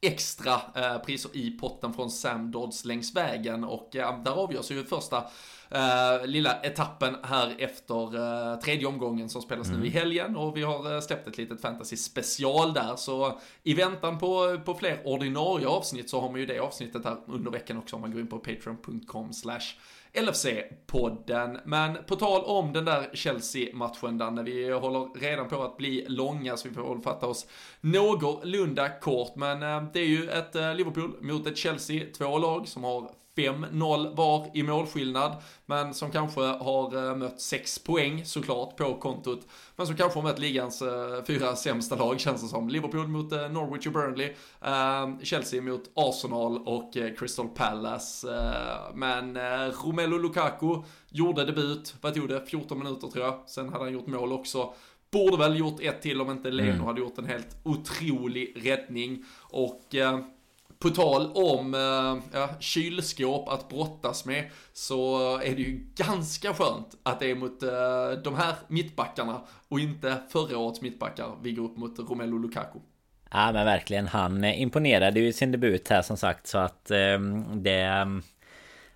extra 0.00 0.60
eh, 0.74 0.98
priser 0.98 1.30
i 1.36 1.50
potten 1.50 1.92
från 1.92 2.10
Sam 2.10 2.50
Dodds 2.50 2.84
längs 2.84 3.14
vägen. 3.14 3.64
Och 3.64 3.96
eh, 3.96 4.22
där 4.22 4.32
avgörs 4.32 4.70
ju 4.70 4.84
första 4.84 5.24
uh, 5.74 6.26
lilla 6.26 6.60
etappen 6.60 7.16
här 7.22 7.56
efter 7.58 8.16
uh, 8.16 8.60
tredje 8.60 8.86
omgången 8.86 9.28
som 9.28 9.42
spelas 9.42 9.68
mm. 9.68 9.80
nu 9.80 9.86
i 9.86 9.90
helgen. 9.90 10.36
Och 10.36 10.56
vi 10.56 10.62
har 10.62 10.94
uh, 10.94 11.00
släppt 11.00 11.28
ett 11.28 11.38
litet 11.38 11.60
fantasy 11.60 11.96
special 11.96 12.74
där. 12.74 12.96
Så 12.96 13.40
i 13.62 13.74
väntan 13.74 14.18
på, 14.18 14.60
på 14.64 14.74
fler 14.74 15.02
ordinarie 15.04 15.66
avsnitt 15.66 16.10
så 16.10 16.20
har 16.20 16.30
man 16.30 16.40
ju 16.40 16.46
det 16.46 16.58
avsnittet 16.58 17.04
här 17.04 17.16
under 17.26 17.50
veckan 17.50 17.78
också 17.78 17.96
om 17.96 18.02
man 18.02 18.12
går 18.12 18.20
in 18.20 18.26
på 18.26 18.38
patreon.com 18.38 19.32
slash 19.32 19.74
LFC-podden. 20.12 21.60
Men 21.64 22.04
på 22.06 22.16
tal 22.16 22.44
om 22.44 22.72
den 22.72 22.84
där 22.84 23.10
Chelsea-matchen 23.12 24.18
där 24.18 24.30
när 24.30 24.42
vi 24.42 24.70
håller 24.70 25.20
redan 25.20 25.48
på 25.48 25.62
att 25.62 25.76
bli 25.76 26.04
långa 26.08 26.56
så 26.56 26.68
vi 26.68 26.74
får 26.74 26.94
väl 26.94 27.02
fatta 27.02 27.26
oss 27.26 27.46
någorlunda 27.80 28.88
kort. 28.88 29.36
Men 29.36 29.62
eh, 29.62 29.92
det 29.92 30.00
är 30.00 30.06
ju 30.06 30.30
ett 30.30 30.54
eh, 30.54 30.74
Liverpool 30.74 31.16
mot 31.20 31.46
ett 31.46 31.56
Chelsea, 31.56 32.06
två 32.18 32.38
lag 32.38 32.68
som 32.68 32.84
har 32.84 33.10
5-0 33.38 34.16
var 34.16 34.50
i 34.54 34.62
målskillnad, 34.62 35.36
men 35.66 35.94
som 35.94 36.10
kanske 36.10 36.40
har 36.40 37.08
eh, 37.10 37.16
mött 37.16 37.40
6 37.40 37.78
poäng 37.78 38.24
såklart 38.24 38.76
på 38.76 38.94
kontot, 38.94 39.46
men 39.76 39.86
som 39.86 39.96
kanske 39.96 40.18
har 40.18 40.28
mött 40.28 40.38
ligans 40.38 40.82
eh, 40.82 41.24
fyra 41.26 41.56
sämsta 41.56 41.96
lag 41.96 42.20
känns 42.20 42.42
det 42.42 42.48
som. 42.48 42.68
Liverpool 42.68 43.08
mot 43.08 43.32
eh, 43.32 43.48
Norwich 43.48 43.86
och 43.86 43.92
Burnley, 43.92 44.34
Chelsea 45.22 45.62
mot 45.62 45.90
Arsenal 45.94 46.58
och 46.68 46.92
Crystal 47.18 47.48
Palace. 47.48 48.28
Men 48.94 49.38
Romelu 49.84 50.18
Lukaku 50.18 50.82
gjorde 51.10 51.44
debut, 51.44 51.94
vad 52.00 52.14
tog 52.14 52.28
det, 52.28 52.46
14 52.46 52.78
minuter 52.78 53.08
tror 53.08 53.24
jag, 53.24 53.42
sen 53.46 53.68
hade 53.68 53.84
han 53.84 53.92
gjort 53.92 54.06
mål 54.06 54.32
också. 54.32 54.72
Borde 55.10 55.36
väl 55.36 55.58
gjort 55.58 55.80
ett 55.80 56.02
till 56.02 56.20
om 56.20 56.30
inte 56.30 56.50
Leno 56.50 56.70
mm. 56.70 56.84
hade 56.84 57.00
gjort 57.00 57.18
en 57.18 57.26
helt 57.26 57.56
otrolig 57.62 58.54
räddning. 58.56 59.24
Och 59.40 59.94
på 60.78 60.88
tal 60.88 61.32
om 61.34 61.74
eh, 61.74 62.38
ja, 62.40 62.48
kylskåp 62.60 63.48
att 63.48 63.68
brottas 63.68 64.24
med 64.24 64.44
så 64.72 65.18
är 65.38 65.56
det 65.56 65.62
ju 65.62 65.86
ganska 65.94 66.54
skönt 66.54 66.96
att 67.02 67.20
det 67.20 67.30
är 67.30 67.34
mot 67.34 67.62
uh, 67.62 68.22
de 68.24 68.34
här 68.34 68.54
mittbackarna 68.68 69.40
och 69.68 69.80
inte 69.80 70.16
förra 70.28 70.58
årets 70.58 70.80
mittbackar 70.80 71.26
vi 71.42 71.52
går 71.52 71.64
upp 71.64 71.76
mot 71.76 71.98
Romelu 71.98 72.38
Lukaku. 72.38 72.78
Ja 73.30 73.52
men 73.52 73.66
verkligen, 73.66 74.06
han 74.06 74.44
eh, 74.44 74.62
imponerade 74.62 75.20
ju 75.20 75.28
i 75.28 75.32
sin 75.32 75.52
debut 75.52 75.88
här 75.88 76.02
som 76.02 76.16
sagt 76.16 76.46
så 76.46 76.58
att 76.58 76.90
um, 76.90 77.62
det... 77.62 77.80
Ehm, 77.80 78.22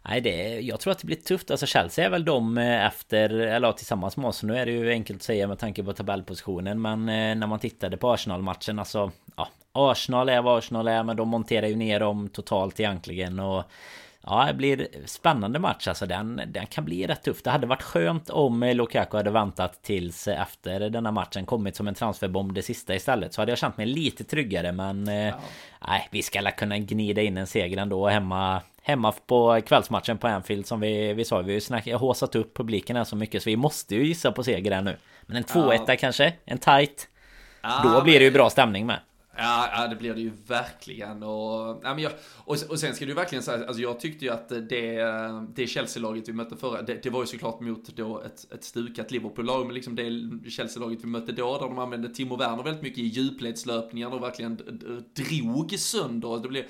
Nej, 0.09 0.21
det, 0.21 0.61
jag 0.61 0.81
tror 0.81 0.93
att 0.93 0.99
det 0.99 1.07
blir 1.07 1.17
tufft. 1.17 1.51
Alltså 1.51 1.67
Chelsea 1.67 2.07
är 2.07 2.11
väl 2.11 2.25
de 2.25 2.59
eh, 2.59 2.87
efter, 2.87 3.31
eller 3.31 3.73
tillsammans 3.73 4.17
med 4.17 4.29
oss. 4.29 4.43
Nu 4.43 4.59
är 4.59 4.67
det 4.67 4.73
ju 4.73 4.91
enkelt 4.91 5.17
att 5.19 5.23
säga 5.23 5.49
med 5.49 5.59
tanke 5.59 5.85
på 5.85 5.93
tabellpositionen. 5.93 6.83
Men 6.83 7.09
eh, 7.09 7.35
när 7.35 7.47
man 7.47 7.59
tittade 7.59 7.97
på 7.97 8.13
Arsenal-matchen, 8.13 8.79
alltså 8.79 9.11
ja, 9.37 9.49
Arsenal 9.73 10.29
är 10.29 10.43
vad 10.43 10.59
Arsenal 10.59 10.89
är 10.89 11.03
men 11.03 11.17
de 11.17 11.29
monterar 11.29 11.67
ju 11.67 11.77
ner 11.77 12.01
dem 12.01 12.29
totalt 12.29 12.81
egentligen 12.81 13.41
och 13.41 13.65
Ja, 14.27 14.45
det 14.47 14.55
blir 14.55 14.89
spännande 15.07 15.59
match 15.59 15.89
alltså. 15.89 16.07
Den, 16.07 16.43
den 16.47 16.67
kan 16.67 16.85
bli 16.85 17.07
rätt 17.07 17.23
tuff. 17.23 17.43
Det 17.43 17.51
hade 17.51 17.67
varit 17.67 17.83
skönt 17.83 18.31
om 18.31 18.63
Lukaku 18.63 19.17
hade 19.17 19.31
väntat 19.31 19.83
tills 19.83 20.29
efter 20.29 20.91
denna 20.91 21.11
matchen 21.11 21.47
kommit 21.47 21.77
som 21.77 21.89
en 21.89 21.95
transferbomb 21.95 22.53
det 22.53 22.63
sista 22.63 22.95
istället. 22.95 23.35
Så 23.35 23.41
hade 23.41 23.53
jag 23.53 23.59
känt 23.59 23.77
mig 23.77 23.87
lite 23.87 24.25
tryggare. 24.25 24.73
Men 24.73 25.09
eh, 25.09 25.15
ja. 25.15 25.35
nej, 25.87 26.09
vi 26.11 26.23
ska 26.23 26.51
kunna 26.51 26.79
gnida 26.79 27.23
in 27.23 27.37
en 27.37 27.47
seger 27.47 27.77
ändå 27.77 28.09
hemma. 28.09 28.63
Hemma 28.85 29.13
på 29.27 29.61
kvällsmatchen 29.67 30.19
på 30.19 30.29
Anfield 30.29 30.67
som 30.67 30.81
vi, 30.81 31.13
vi 31.13 31.25
sa. 31.25 31.41
Vi 31.41 31.61
har 31.71 31.83
ju 31.87 31.95
håsat 31.95 32.35
upp 32.35 32.57
publiken 32.57 32.97
här 32.97 33.05
så 33.05 33.17
mycket 33.17 33.43
så 33.43 33.51
vi 33.51 33.57
måste 33.57 33.95
ju 33.95 34.07
gissa 34.07 34.33
på 34.33 34.45
seger 34.45 34.71
här 34.71 34.83
nu. 34.83 34.97
Men 35.23 35.37
en 35.37 35.45
2-1 35.45 35.85
ja. 35.87 35.97
kanske? 35.97 36.33
En 36.45 36.59
tight? 36.59 37.09
Ja, 37.63 37.81
Då 37.85 38.03
blir 38.03 38.19
det 38.19 38.25
ju 38.25 38.31
bra 38.31 38.51
stämning 38.51 38.87
med. 38.87 38.99
Ja, 39.37 39.69
ja, 39.77 39.89
det 39.89 39.97
blir 39.97 40.15
det 40.15 40.21
ju 40.21 40.33
verkligen. 40.47 41.23
Och, 41.23 41.81
ja, 41.83 41.95
men 41.95 41.99
jag, 41.99 42.13
och, 42.37 42.57
och 42.69 42.79
sen 42.81 42.95
ska 42.95 43.07
du 43.07 43.15
verkligen 43.15 43.43
säga, 43.43 43.67
alltså 43.67 43.83
jag 43.83 44.01
tyckte 44.01 44.25
ju 44.25 44.31
att 44.31 44.49
det, 44.49 45.13
det 45.55 45.67
Chelsea-laget 45.67 46.29
vi 46.29 46.33
mötte 46.33 46.57
förra, 46.57 46.83
det, 46.83 47.03
det, 47.03 47.11
var 47.11 47.21
ju 47.21 47.27
såklart 47.27 47.61
mot 47.61 47.97
då 47.97 48.21
ett, 48.21 48.53
ett 48.53 48.65
stukat 48.65 49.11
Liverpool-lag, 49.11 49.67
men 49.67 49.75
liksom 49.75 49.97
det 49.97 50.51
Chelsea-laget 50.51 50.99
vi 51.03 51.07
mötte 51.07 51.33
då, 51.33 51.59
där 51.59 51.67
de 51.67 51.79
använde 51.79 52.09
Timo 52.09 52.37
Werner 52.37 52.63
väldigt 52.63 52.83
mycket 52.83 52.99
i 52.99 53.07
djupledslöpningar 53.07 54.15
och 54.15 54.23
verkligen 54.23 54.57
drog 55.15 55.79
sönder. 55.79 56.43
Det 56.43 56.49
blev, 56.49 56.65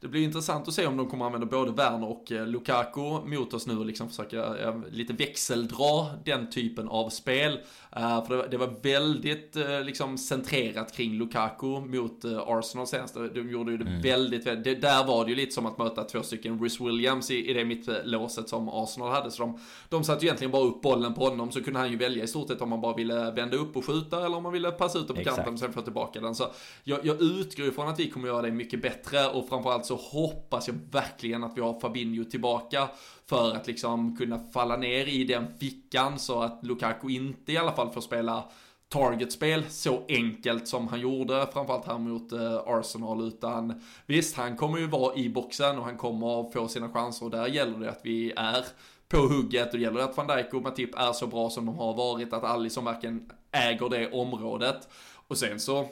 det 0.00 0.08
blir 0.08 0.24
intressant 0.24 0.68
att 0.68 0.74
se 0.74 0.86
om 0.86 0.96
de 0.96 1.10
kommer 1.10 1.24
använda 1.24 1.46
både 1.46 1.72
Werner 1.72 2.08
och 2.08 2.32
eh, 2.32 2.46
Lukaku 2.46 3.20
mot 3.24 3.54
oss 3.54 3.66
nu 3.66 3.78
och 3.78 3.86
liksom 3.86 4.08
försöka 4.08 4.72
lite 4.90 5.12
växeldra 5.12 6.06
den 6.24 6.50
typen 6.50 6.88
av 6.88 7.08
spel. 7.08 7.60
Uh, 7.96 8.26
för 8.26 8.36
det, 8.36 8.48
det, 8.48 8.56
var 8.56 8.74
väldigt 8.82 9.56
uh, 9.56 9.84
liksom 9.84 10.18
centrerat 10.18 10.92
kring 10.92 11.14
Lukaku 11.14 11.66
mot 11.66 12.24
Arsenal 12.24 12.86
senast. 12.86 13.14
De 13.34 13.50
gjorde 13.50 13.70
ju 13.70 13.78
det 13.78 13.86
mm. 13.86 14.00
väldigt, 14.00 14.46
väldigt, 14.46 14.64
det, 14.64 14.74
där 14.74 15.04
var 15.06 15.24
det 15.24 15.30
ju 15.30 15.36
lite 15.36 15.52
som 15.52 15.66
att 15.66 15.78
möta 15.78 16.04
två 16.04 16.22
stycken 16.22 16.62
Rhys 16.62 16.80
Williams 16.80 17.30
i, 17.30 17.50
i 17.50 17.52
det 17.52 17.64
mittlåset 17.64 18.48
som 18.48 18.68
Arsenal 18.68 19.10
hade. 19.10 19.30
Så 19.30 19.42
de, 19.42 19.58
de 19.88 20.04
satte 20.04 20.24
ju 20.24 20.26
egentligen 20.26 20.50
bara 20.50 20.62
upp 20.62 20.82
bollen 20.82 21.14
på 21.14 21.24
honom 21.24 21.50
så 21.50 21.62
kunde 21.62 21.78
han 21.78 21.90
ju 21.90 21.96
välja 21.96 22.24
i 22.24 22.26
stort 22.26 22.48
sett 22.48 22.60
om 22.60 22.68
man 22.68 22.80
bara 22.80 22.96
ville 22.96 23.30
vända 23.30 23.56
upp 23.56 23.76
och 23.76 23.86
skjuta 23.86 24.26
eller 24.26 24.36
om 24.36 24.42
man 24.42 24.52
ville 24.52 24.70
passa 24.70 24.98
ut 24.98 25.06
den 25.06 25.14
på 25.14 25.20
Exakt. 25.20 25.36
kanten 25.36 25.54
och 25.54 25.60
sen 25.60 25.72
få 25.72 25.82
tillbaka 25.82 26.20
den. 26.20 26.34
Så 26.34 26.44
jag, 26.84 27.06
jag 27.06 27.22
utgår 27.22 27.66
ifrån 27.66 27.88
att 27.88 28.00
vi 28.00 28.10
kommer 28.10 28.28
göra 28.28 28.42
det 28.42 28.50
mycket 28.50 28.82
bättre 28.82 29.26
och 29.26 29.48
framförallt 29.48 29.86
så 29.86 29.96
hoppas 29.96 30.68
jag 30.68 30.74
verkligen 30.92 31.44
att 31.44 31.56
vi 31.56 31.60
har 31.60 31.80
Fabinho 31.80 32.24
tillbaka 32.24 32.88
för 33.30 33.56
att 33.56 33.66
liksom 33.66 34.16
kunna 34.16 34.38
falla 34.38 34.76
ner 34.76 35.06
i 35.06 35.24
den 35.24 35.46
fickan 35.58 36.18
så 36.18 36.42
att 36.42 36.58
Lukaku 36.62 37.08
inte 37.08 37.52
i 37.52 37.56
alla 37.56 37.72
fall 37.72 37.90
får 37.90 38.00
spela 38.00 38.44
targetspel 38.88 39.64
så 39.68 40.02
enkelt 40.08 40.68
som 40.68 40.88
han 40.88 41.00
gjorde, 41.00 41.46
framförallt 41.52 41.86
här 41.86 41.98
mot 41.98 42.32
eh, 42.32 42.56
Arsenal, 42.66 43.28
utan 43.28 43.82
visst, 44.06 44.36
han 44.36 44.56
kommer 44.56 44.78
ju 44.78 44.86
vara 44.86 45.14
i 45.14 45.28
boxen 45.28 45.78
och 45.78 45.84
han 45.84 45.96
kommer 45.96 46.50
få 46.52 46.68
sina 46.68 46.92
chanser 46.92 47.24
och 47.24 47.30
där 47.30 47.46
gäller 47.46 47.78
det 47.78 47.90
att 47.90 48.00
vi 48.02 48.32
är 48.36 48.64
på 49.08 49.16
hugget 49.16 49.72
och 49.72 49.78
det 49.78 49.84
gäller 49.84 50.00
att 50.00 50.16
van 50.16 50.26
Dijk 50.26 50.54
och 50.54 50.62
Matip 50.62 50.94
är 50.98 51.12
så 51.12 51.26
bra 51.26 51.50
som 51.50 51.66
de 51.66 51.78
har 51.78 51.94
varit, 51.94 52.32
att 52.32 52.44
Alisson 52.44 52.84
verkligen 52.84 53.30
äger 53.52 53.88
det 53.88 54.12
området. 54.12 54.88
Och 55.28 55.38
sen 55.38 55.60
så 55.60 55.88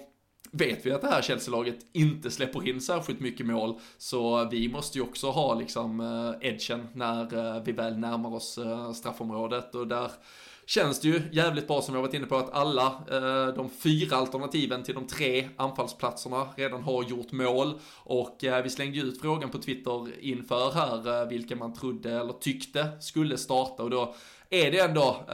vet 0.50 0.86
vi 0.86 0.92
att 0.92 1.00
det 1.00 1.08
här 1.08 1.22
Chelsea-laget 1.22 1.78
inte 1.92 2.30
släpper 2.30 2.68
in 2.68 2.80
särskilt 2.80 3.20
mycket 3.20 3.46
mål. 3.46 3.78
Så 3.98 4.48
vi 4.50 4.68
måste 4.68 4.98
ju 4.98 5.04
också 5.04 5.30
ha 5.30 5.54
liksom 5.54 6.00
eh, 6.00 6.48
edgen 6.48 6.88
när 6.92 7.56
eh, 7.56 7.62
vi 7.62 7.72
väl 7.72 7.98
närmar 7.98 8.34
oss 8.34 8.58
eh, 8.58 8.92
straffområdet. 8.92 9.74
Och 9.74 9.86
där 9.86 10.10
känns 10.66 11.00
det 11.00 11.08
ju 11.08 11.22
jävligt 11.32 11.66
bra 11.66 11.82
som 11.82 11.94
jag 11.94 12.02
varit 12.02 12.14
inne 12.14 12.26
på 12.26 12.36
att 12.36 12.52
alla 12.52 12.86
eh, 12.86 13.54
de 13.54 13.70
fyra 13.70 14.16
alternativen 14.16 14.82
till 14.82 14.94
de 14.94 15.06
tre 15.06 15.48
anfallsplatserna 15.56 16.48
redan 16.56 16.82
har 16.82 17.02
gjort 17.02 17.32
mål. 17.32 17.78
Och 18.04 18.44
eh, 18.44 18.62
vi 18.62 18.70
slängde 18.70 18.98
ut 18.98 19.20
frågan 19.20 19.50
på 19.50 19.58
Twitter 19.58 20.24
inför 20.24 20.72
här 20.72 21.22
eh, 21.22 21.28
vilka 21.28 21.56
man 21.56 21.74
trodde 21.74 22.10
eller 22.10 22.32
tyckte 22.32 22.86
skulle 23.00 23.38
starta 23.38 23.82
och 23.82 23.90
då 23.90 24.14
är 24.50 24.70
det 24.70 24.78
ändå 24.78 25.24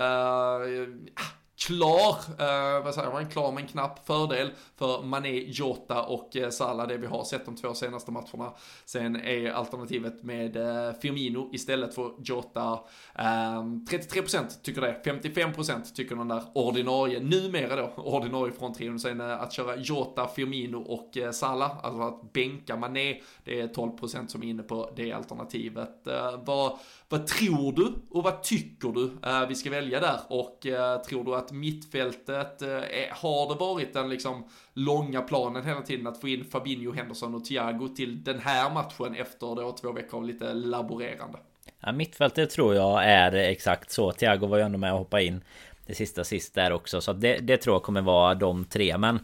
klar, 1.58 2.16
eh, 2.38 2.84
vad 2.84 2.94
säger 2.94 3.12
man, 3.12 3.28
klar 3.28 3.52
med 3.52 3.62
en 3.62 3.68
knapp 3.68 4.06
fördel 4.06 4.50
för 4.76 5.02
Mané, 5.02 5.44
Jota 5.46 6.02
och 6.02 6.36
eh, 6.36 6.50
Salah, 6.50 6.88
det 6.88 6.96
vi 6.96 7.06
har 7.06 7.24
sett 7.24 7.44
de 7.44 7.56
två 7.56 7.74
senaste 7.74 8.10
matcherna. 8.10 8.52
Sen 8.84 9.16
är 9.16 9.50
alternativet 9.50 10.22
med 10.22 10.56
eh, 10.56 10.92
Firmino 11.02 11.50
istället 11.52 11.94
för 11.94 12.12
Jota. 12.24 12.80
Eh, 13.14 13.62
33% 13.90 14.44
tycker 14.62 14.80
det, 14.80 15.00
55% 15.04 15.94
tycker 15.94 16.16
den 16.16 16.28
där 16.28 16.42
ordinarie, 16.54 17.20
numera 17.20 17.76
då, 17.76 18.02
ordinarie 18.02 18.52
från 18.52 18.72
trion. 18.72 19.00
Sen 19.00 19.20
eh, 19.20 19.42
att 19.42 19.52
köra 19.52 19.76
Jota, 19.76 20.28
Firmino 20.28 20.76
och 20.76 21.16
eh, 21.16 21.30
Salah, 21.30 21.70
alltså 21.82 22.02
att 22.02 22.32
bänka 22.32 22.76
Mané, 22.76 23.20
det 23.44 23.60
är 23.60 23.68
12% 23.68 24.26
som 24.26 24.42
är 24.42 24.46
inne 24.46 24.62
på 24.62 24.90
det 24.96 25.12
alternativet. 25.12 26.06
Eh, 26.06 26.44
vad, 26.44 26.78
vad 27.08 27.26
tror 27.26 27.72
du 27.72 27.94
och 28.10 28.22
vad 28.22 28.42
tycker 28.42 28.88
du 28.88 29.04
eh, 29.22 29.48
vi 29.48 29.54
ska 29.54 29.70
välja 29.70 30.00
där? 30.00 30.20
Och 30.28 30.66
eh, 30.66 31.00
tror 31.02 31.24
du 31.24 31.34
att 31.34 31.43
mittfältet, 31.52 32.62
eh, 32.62 32.68
har 33.10 33.48
det 33.48 33.60
varit 33.60 33.92
den 33.92 34.08
liksom 34.08 34.44
långa 34.74 35.22
planen 35.22 35.64
hela 35.64 35.82
tiden 35.82 36.06
att 36.06 36.20
få 36.20 36.28
in 36.28 36.44
Fabinho, 36.44 36.92
Henderson 36.92 37.34
och 37.34 37.44
Thiago 37.44 37.88
till 37.96 38.24
den 38.24 38.38
här 38.38 38.70
matchen 38.70 39.14
efter 39.14 39.46
då 39.56 39.76
två 39.80 39.92
veckor 39.92 40.18
av 40.18 40.24
lite 40.24 40.52
laborerande? 40.52 41.38
Ja, 41.80 41.92
mittfältet 41.92 42.50
tror 42.50 42.74
jag 42.74 43.04
är 43.04 43.32
exakt 43.32 43.90
så. 43.90 44.12
Thiago 44.12 44.46
var 44.46 44.56
ju 44.56 44.62
ändå 44.62 44.78
med 44.78 44.92
och 44.92 44.98
hoppa 44.98 45.20
in 45.20 45.40
det 45.86 45.94
sista 45.94 46.24
sist 46.24 46.54
där 46.54 46.72
också. 46.72 47.00
Så 47.00 47.12
det, 47.12 47.38
det 47.38 47.56
tror 47.56 47.74
jag 47.74 47.82
kommer 47.82 48.02
vara 48.02 48.34
de 48.34 48.64
tre. 48.64 48.98
Men 48.98 49.18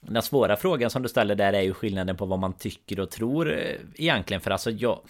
den 0.00 0.22
svåra 0.22 0.56
frågan 0.56 0.90
som 0.90 1.02
du 1.02 1.08
ställer 1.08 1.34
där 1.34 1.52
är 1.52 1.62
ju 1.62 1.74
skillnaden 1.74 2.16
på 2.16 2.24
vad 2.26 2.38
man 2.38 2.52
tycker 2.52 3.00
och 3.00 3.10
tror 3.10 3.52
eh, 3.52 3.74
egentligen. 3.94 4.40
För 4.40 4.50
alltså 4.50 4.70
jag, 4.70 5.00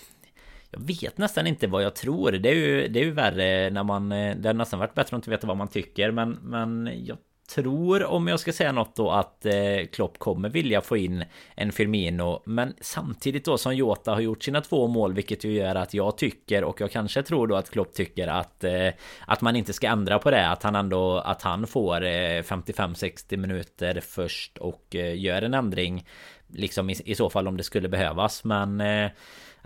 jag 0.70 0.80
vet 0.80 1.18
nästan 1.18 1.46
inte 1.46 1.66
vad 1.66 1.82
jag 1.82 1.94
tror. 1.94 2.32
Det 2.32 2.48
är 2.48 2.54
ju, 2.54 2.88
det 2.88 3.00
är 3.00 3.04
ju 3.04 3.10
värre 3.10 3.70
när 3.70 3.84
man... 3.84 4.12
Eh, 4.12 4.36
det 4.36 4.48
har 4.48 4.54
nästan 4.54 4.78
varit 4.78 4.94
bättre 4.94 5.16
att 5.16 5.18
inte 5.18 5.30
veta 5.30 5.46
vad 5.46 5.56
man 5.56 5.68
tycker. 5.68 6.10
Men, 6.10 6.30
men 6.30 6.90
jag 7.04 7.18
tror, 7.54 8.04
om 8.04 8.28
jag 8.28 8.40
ska 8.40 8.52
säga 8.52 8.72
något 8.72 8.96
då, 8.96 9.10
att 9.10 9.46
eh, 9.46 9.86
Klopp 9.92 10.18
kommer 10.18 10.48
vilja 10.48 10.80
få 10.80 10.96
in 10.96 11.24
en 11.54 11.72
Firmino. 11.72 12.42
Men 12.46 12.74
samtidigt 12.80 13.44
då 13.44 13.58
som 13.58 13.76
Jota 13.76 14.14
har 14.14 14.20
gjort 14.20 14.42
sina 14.42 14.60
två 14.60 14.86
mål, 14.86 15.12
vilket 15.12 15.44
ju 15.44 15.52
gör 15.52 15.74
att 15.74 15.94
jag 15.94 16.18
tycker 16.18 16.64
och 16.64 16.80
jag 16.80 16.90
kanske 16.90 17.22
tror 17.22 17.46
då 17.46 17.56
att 17.56 17.70
Klopp 17.70 17.94
tycker 17.94 18.28
att 18.28 18.64
eh, 18.64 18.88
att 19.26 19.40
man 19.40 19.56
inte 19.56 19.72
ska 19.72 19.88
ändra 19.88 20.18
på 20.18 20.30
det. 20.30 20.48
Att 20.48 20.62
han 20.62 20.76
ändå 20.76 21.18
att 21.18 21.42
han 21.42 21.66
får 21.66 22.00
55-60 22.42 23.36
minuter 23.36 24.00
först 24.00 24.58
och 24.58 24.94
gör 25.14 25.42
en 25.42 25.54
ändring. 25.54 26.06
Liksom 26.46 26.90
i, 26.90 26.96
i, 27.04 27.14
så 27.14 27.30
fall 27.30 27.48
om 27.48 27.56
det 27.56 27.62
skulle 27.62 27.88
behövas. 27.88 28.44
Men 28.44 28.80
eh, 28.80 29.10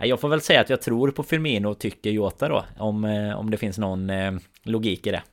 jag 0.05 0.19
får 0.19 0.29
väl 0.29 0.41
säga 0.41 0.61
att 0.61 0.69
jag 0.69 0.81
tror 0.81 1.11
på 1.11 1.23
Firmino 1.23 1.67
och 1.67 1.79
tycker 1.79 2.11
Jota 2.11 2.49
då. 2.49 2.65
Om, 2.77 3.05
eh, 3.05 3.39
om 3.39 3.51
det 3.51 3.57
finns 3.57 3.77
någon 3.77 4.09
eh, 4.09 4.33
logik 4.63 5.07
i 5.07 5.11
det. 5.11 5.23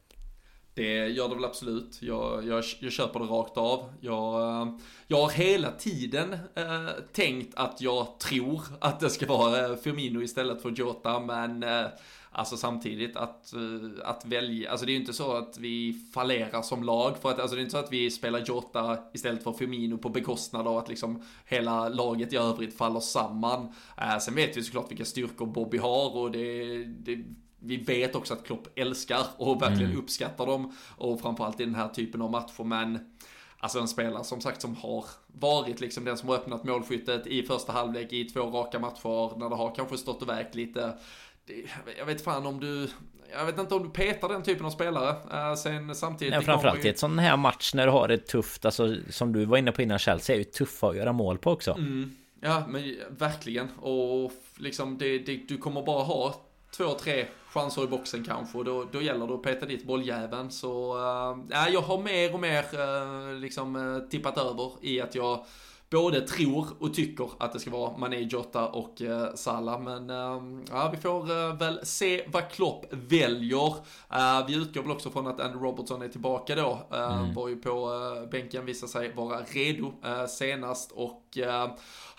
Det 0.74 1.08
gör 1.08 1.28
det 1.28 1.34
väl 1.34 1.44
absolut. 1.44 1.98
Jag, 2.02 2.46
jag, 2.46 2.64
jag 2.80 2.92
köper 2.92 3.20
det 3.20 3.26
rakt 3.26 3.56
av. 3.56 3.92
Jag, 4.00 4.42
eh, 4.42 4.72
jag 5.06 5.16
har 5.16 5.30
hela 5.30 5.70
tiden 5.70 6.32
eh, 6.32 6.88
tänkt 7.12 7.54
att 7.54 7.80
jag 7.80 8.18
tror 8.18 8.62
att 8.80 9.00
det 9.00 9.10
ska 9.10 9.26
vara 9.26 9.76
Firmino 9.76 10.22
istället 10.22 10.62
för 10.62 10.70
Jota, 10.70 11.20
men 11.20 11.62
eh, 11.62 11.86
Alltså 12.40 12.56
samtidigt 12.56 13.16
att, 13.16 13.52
eh, 13.52 14.08
att 14.08 14.24
välja, 14.24 14.70
alltså 14.70 14.86
det 14.86 14.92
är 14.92 14.94
ju 14.94 15.00
inte 15.00 15.12
så 15.12 15.32
att 15.32 15.58
vi 15.58 15.92
fallerar 16.14 16.62
som 16.62 16.84
lag 16.84 17.18
för 17.18 17.30
att, 17.30 17.38
alltså 17.38 17.56
det 17.56 17.60
är 17.60 17.62
inte 17.62 17.72
så 17.72 17.78
att 17.78 17.92
vi 17.92 18.10
spelar 18.10 18.38
Jota 18.46 18.98
istället 19.12 19.42
för 19.42 19.52
Firmino 19.52 19.98
på 19.98 20.08
bekostnad 20.08 20.68
av 20.68 20.78
att 20.78 20.88
liksom 20.88 21.22
hela 21.46 21.88
laget 21.88 22.32
i 22.32 22.36
övrigt 22.36 22.76
faller 22.76 23.00
samman. 23.00 23.68
Äh, 23.98 24.18
sen 24.18 24.34
vet 24.34 24.56
vi 24.56 24.62
såklart 24.62 24.90
vilka 24.90 25.04
styrkor 25.04 25.46
Bobby 25.46 25.78
har 25.78 26.16
och 26.16 26.30
det, 26.30 26.84
det 26.84 27.24
vi 27.58 27.76
vet 27.76 28.14
också 28.14 28.34
att 28.34 28.46
Klopp 28.46 28.68
älskar 28.74 29.22
och 29.36 29.62
verkligen 29.62 29.90
mm. 29.90 30.02
uppskattar 30.02 30.46
dem 30.46 30.72
och 30.96 31.20
framförallt 31.20 31.60
i 31.60 31.64
den 31.64 31.74
här 31.74 31.88
typen 31.88 32.22
av 32.22 32.30
matcher 32.30 32.64
men 32.64 32.98
Alltså 33.62 33.78
en 33.78 33.88
spelare 33.88 34.24
som 34.24 34.40
sagt 34.40 34.62
som 34.62 34.76
har 34.76 35.04
varit 35.26 35.80
liksom 35.80 36.04
den 36.04 36.16
som 36.16 36.28
har 36.28 36.36
öppnat 36.36 36.64
målskyttet 36.64 37.26
i 37.26 37.42
första 37.42 37.72
halvlek 37.72 38.12
i 38.12 38.24
två 38.24 38.40
raka 38.40 38.78
matcher 38.78 39.38
när 39.38 39.48
det 39.48 39.56
har 39.56 39.74
kanske 39.74 39.98
stått 39.98 40.22
och 40.22 40.28
vägt 40.28 40.54
lite 40.54 40.98
jag 41.98 42.06
vet 42.06 42.24
fan 42.24 42.46
om 42.46 42.60
du, 42.60 42.88
jag 43.32 43.46
vet 43.46 43.58
inte 43.58 43.74
om 43.74 43.82
du 43.82 43.90
petar 43.90 44.28
den 44.28 44.42
typen 44.42 44.66
av 44.66 44.70
spelare. 44.70 45.16
Uh, 45.50 45.54
sen 45.54 45.94
samtidigt... 45.94 46.34
Nej, 46.34 46.44
framförallt 46.44 46.84
i 46.84 46.88
ett 46.88 46.98
sån 46.98 47.18
här 47.18 47.36
match 47.36 47.74
när 47.74 47.86
du 47.86 47.92
har 47.92 48.08
det 48.08 48.18
tufft, 48.18 48.64
alltså 48.64 48.96
som 49.10 49.32
du 49.32 49.44
var 49.44 49.56
inne 49.56 49.72
på 49.72 49.82
innan 49.82 49.98
Chelsea 49.98 50.36
är 50.36 50.38
ju 50.38 50.44
tuffa 50.44 50.88
att 50.88 50.96
göra 50.96 51.12
mål 51.12 51.38
på 51.38 51.50
också. 51.50 51.72
Mm. 51.72 52.16
Ja, 52.40 52.64
men 52.68 52.96
verkligen. 53.08 53.68
Och 53.78 54.32
liksom 54.56 54.98
det, 54.98 55.18
det, 55.18 55.36
du 55.48 55.58
kommer 55.58 55.82
bara 55.82 56.02
ha 56.02 56.34
två, 56.76 56.94
tre 56.94 57.26
chanser 57.52 57.84
i 57.84 57.86
boxen 57.86 58.24
kanske 58.24 58.58
och 58.58 58.64
då, 58.64 58.86
då 58.92 59.02
gäller 59.02 59.26
det 59.26 59.34
att 59.34 59.42
peta 59.42 59.66
dit 59.66 59.84
bolljäveln. 59.84 60.50
Så 60.50 60.94
uh, 60.94 61.68
jag 61.72 61.80
har 61.80 62.02
mer 62.02 62.34
och 62.34 62.40
mer 62.40 62.64
uh, 62.80 63.40
liksom 63.40 64.00
tippat 64.10 64.38
över 64.38 64.72
i 64.80 65.00
att 65.00 65.14
jag 65.14 65.44
både 65.90 66.20
tror 66.20 66.66
och 66.78 66.94
tycker 66.94 67.30
att 67.38 67.52
det 67.52 67.60
ska 67.60 67.70
vara 67.70 67.96
Mané, 67.96 68.20
Jota 68.20 68.68
och 68.68 69.02
eh, 69.02 69.34
Salah. 69.34 69.80
Men 69.80 70.10
eh, 70.10 70.64
ja, 70.70 70.90
vi 70.94 70.96
får 70.96 71.30
eh, 71.30 71.56
väl 71.56 71.80
se 71.82 72.24
vad 72.26 72.50
Klopp 72.50 72.86
väljer. 72.90 73.68
Uh, 73.68 74.46
vi 74.46 74.54
utgår 74.54 74.82
väl 74.82 74.90
också 74.90 75.10
från 75.10 75.26
att 75.26 75.40
Andy 75.40 75.58
Robertson 75.58 76.02
är 76.02 76.08
tillbaka 76.08 76.54
då. 76.54 76.86
Uh, 76.92 77.20
mm. 77.20 77.34
Var 77.34 77.48
ju 77.48 77.56
på 77.56 77.92
uh, 77.92 78.30
bänken, 78.30 78.66
visade 78.66 78.92
sig 78.92 79.12
vara 79.12 79.40
redo 79.40 79.92
senast 80.28 80.92
och 80.92 81.38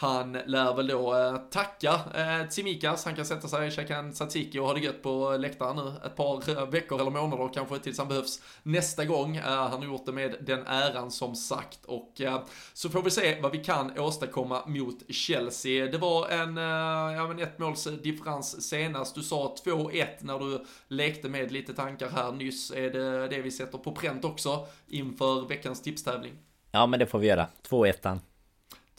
han 0.01 0.37
lär 0.45 0.75
väl 0.75 0.87
då 0.87 1.15
eh, 1.15 1.37
tacka 1.37 1.99
eh, 2.15 2.47
Tsimikas, 2.47 3.05
han 3.05 3.15
kan 3.15 3.25
sätta 3.25 3.47
sig, 3.47 3.71
käka 3.71 3.97
en 3.97 4.13
tzatziki 4.13 4.59
och 4.59 4.65
ha 4.65 4.73
det 4.73 4.79
gött 4.79 5.03
på 5.03 5.37
läktaren 5.37 5.75
nu 5.75 5.93
ett 6.05 6.15
par 6.15 6.49
eh, 6.49 6.69
veckor 6.69 7.01
eller 7.01 7.11
månader 7.11 7.49
kanske 7.53 7.79
tills 7.79 7.97
han 7.97 8.07
behövs 8.07 8.41
nästa 8.63 9.05
gång. 9.05 9.35
Eh, 9.35 9.43
han 9.43 9.71
har 9.71 9.85
gjort 9.85 10.05
det 10.05 10.11
med 10.11 10.35
den 10.39 10.67
äran 10.67 11.11
som 11.11 11.35
sagt 11.35 11.85
och 11.85 12.21
eh, 12.21 12.41
så 12.73 12.89
får 12.89 13.01
vi 13.01 13.11
se 13.11 13.41
vad 13.41 13.51
vi 13.51 13.57
kan 13.57 13.99
åstadkomma 13.99 14.63
mot 14.65 15.13
Chelsea. 15.13 15.85
Det 15.85 15.97
var 15.97 16.29
en, 16.29 16.57
eh, 16.57 17.15
ja 17.15 17.27
men 17.27 17.39
ett 17.39 17.59
måls 17.59 17.87
differens 18.03 18.69
senast. 18.69 19.15
Du 19.15 19.23
sa 19.23 19.55
2-1 19.65 20.05
när 20.19 20.39
du 20.39 20.65
lekte 20.87 21.29
med 21.29 21.51
lite 21.51 21.73
tankar 21.73 22.09
här 22.09 22.31
nyss. 22.31 22.71
Är 22.71 22.89
det 22.89 23.27
det 23.27 23.41
vi 23.41 23.51
sätter 23.51 23.77
på 23.77 23.91
pränt 23.91 24.25
också 24.25 24.65
inför 24.87 25.47
veckans 25.47 25.81
tipstävling? 25.81 26.33
Ja 26.71 26.87
men 26.87 26.99
det 26.99 27.05
får 27.05 27.19
vi 27.19 27.27
göra. 27.27 27.47
2-1. 27.69 28.19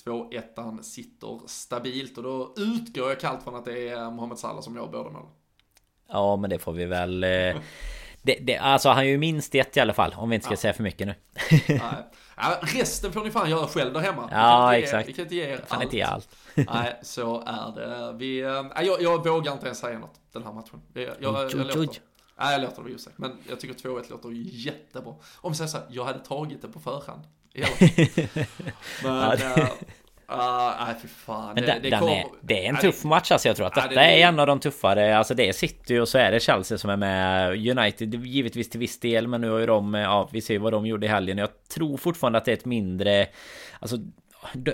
2-1 0.05 0.82
sitter 0.82 1.40
stabilt. 1.46 2.16
Och 2.16 2.22
då 2.22 2.55
utgår 2.57 3.09
jag 3.09 3.20
kallt 3.20 3.42
från 3.42 3.55
att 3.55 3.64
det 3.64 3.88
är 3.88 4.11
Mohamed 4.11 4.38
Salah 4.38 4.61
som 4.61 4.76
gör 4.76 4.86
båda 4.86 5.11
målen. 5.11 5.28
Ja 6.09 6.36
men 6.36 6.50
det 6.50 6.59
får 6.59 6.72
vi 6.72 6.84
väl 6.84 7.24
eh, 7.24 7.57
det, 8.22 8.38
det, 8.40 8.59
Alltså 8.59 8.88
han 8.88 8.98
är 8.98 9.09
ju 9.09 9.18
minst 9.18 9.55
ett 9.55 9.76
i 9.76 9.80
alla 9.80 9.92
fall 9.92 10.14
Om 10.16 10.28
vi 10.28 10.34
inte 10.34 10.44
ska 10.44 10.53
ja. 10.53 10.57
säga 10.57 10.72
för 10.72 10.82
mycket 10.82 11.07
nu. 11.07 11.14
Ja, 12.36 12.61
Resten 12.62 13.12
får 13.12 13.24
ni 13.24 13.30
fan 13.30 13.50
göra 13.50 13.66
själv 13.66 13.92
där 13.92 14.00
hemma. 14.00 14.28
Ja 14.32 14.70
vi 14.70 14.82
exakt. 14.82 15.09
Vi 15.09 15.12
kan 15.12 15.22
inte 15.22 15.34
ge 15.34 15.42
er 15.42 15.57
kan 15.57 15.66
allt. 15.68 15.84
inte 15.84 15.96
ge 15.96 16.03
allt. 16.03 16.28
Nej 16.55 16.98
så 17.03 17.40
är 17.46 17.74
det. 17.74 18.12
Vi, 18.18 18.40
äh, 18.40 18.84
jag, 18.84 19.03
jag 19.03 19.26
vågar 19.26 19.53
inte 19.53 19.66
ens 19.66 19.78
säga 19.78 19.98
något 19.98 20.20
Den 20.32 20.44
här 20.44 20.53
matchen. 20.53 20.82
Jag, 20.92 21.03
jag, 21.03 21.14
jag, 21.20 21.50
jag 21.50 21.66
låter 21.66 22.00
Nej 22.38 22.53
jag 22.53 22.61
låter 22.61 22.76
det 22.76 22.82
vara 22.82 22.94
osagt. 22.94 23.18
Men 23.18 23.38
jag 23.48 23.61
tycker 23.61 23.88
2-1 23.88 24.11
låter 24.11 24.28
jättebra. 24.32 25.14
Om 25.36 25.53
vi 25.53 25.59
säger 25.59 25.68
så 25.68 25.78
här, 25.78 25.86
jag 25.90 26.05
hade 26.05 26.18
tagit 26.18 26.62
det 26.62 26.68
på 26.68 26.80
förhand 26.80 27.22
Men, 29.03 29.14
ja, 29.14 29.34
det... 29.36 29.68
Uh, 30.32 30.86
nej 30.86 30.94
fy 31.03 31.09
fan. 31.09 31.55
Men 31.55 31.64
det, 31.64 31.78
det, 31.82 31.98
kom... 31.98 32.09
är, 32.09 32.24
det 32.40 32.66
är 32.66 32.68
en 32.68 32.76
tuff 32.76 33.05
match 33.05 33.32
alltså. 33.32 33.48
Jag 33.48 33.57
tror 33.57 33.66
att 33.66 33.74
detta 33.74 34.05
är 34.05 34.28
en 34.28 34.40
av 34.40 34.46
de 34.46 34.61
tuffare. 34.61 35.18
Alltså 35.18 35.34
det 35.34 35.48
är 35.48 35.53
City 35.53 35.98
och 35.98 36.09
så 36.09 36.18
är 36.18 36.32
det 36.32 36.40
Chelsea 36.40 36.78
som 36.78 36.90
är 36.90 36.96
med. 36.96 37.50
United 37.78 38.14
givetvis 38.14 38.70
till 38.70 38.80
viss 38.80 39.00
del. 39.00 39.28
Men 39.28 39.40
nu 39.40 39.50
har 39.50 39.59
ju 39.59 39.66
de, 39.66 39.94
ja 39.94 40.28
vi 40.32 40.40
ser 40.40 40.59
vad 40.59 40.72
de 40.72 40.86
gjorde 40.86 41.07
i 41.07 41.09
helgen. 41.09 41.38
Jag 41.38 41.48
tror 41.74 41.96
fortfarande 41.96 42.38
att 42.38 42.44
det 42.44 42.50
är 42.53 42.57
ett 42.57 42.64
mindre... 42.64 43.26
Alltså 43.80 43.96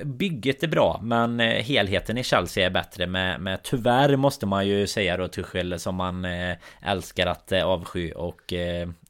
Bygget 0.04 0.62
är 0.62 0.68
bra 0.68 1.00
men 1.02 1.40
eh, 1.40 1.62
helheten 1.62 2.18
i 2.18 2.24
Chelsea 2.24 2.66
är 2.66 2.70
bättre 2.70 3.06
med, 3.06 3.40
med 3.40 3.62
tyvärr 3.62 4.16
måste 4.16 4.46
man 4.46 4.66
ju 4.66 4.86
säga 4.86 5.16
då 5.16 5.28
Tuchel 5.28 5.80
som 5.80 5.94
man 5.94 6.24
eh, 6.24 6.56
älskar 6.82 7.26
att 7.26 7.52
avsky 7.52 8.12
och 8.12 8.52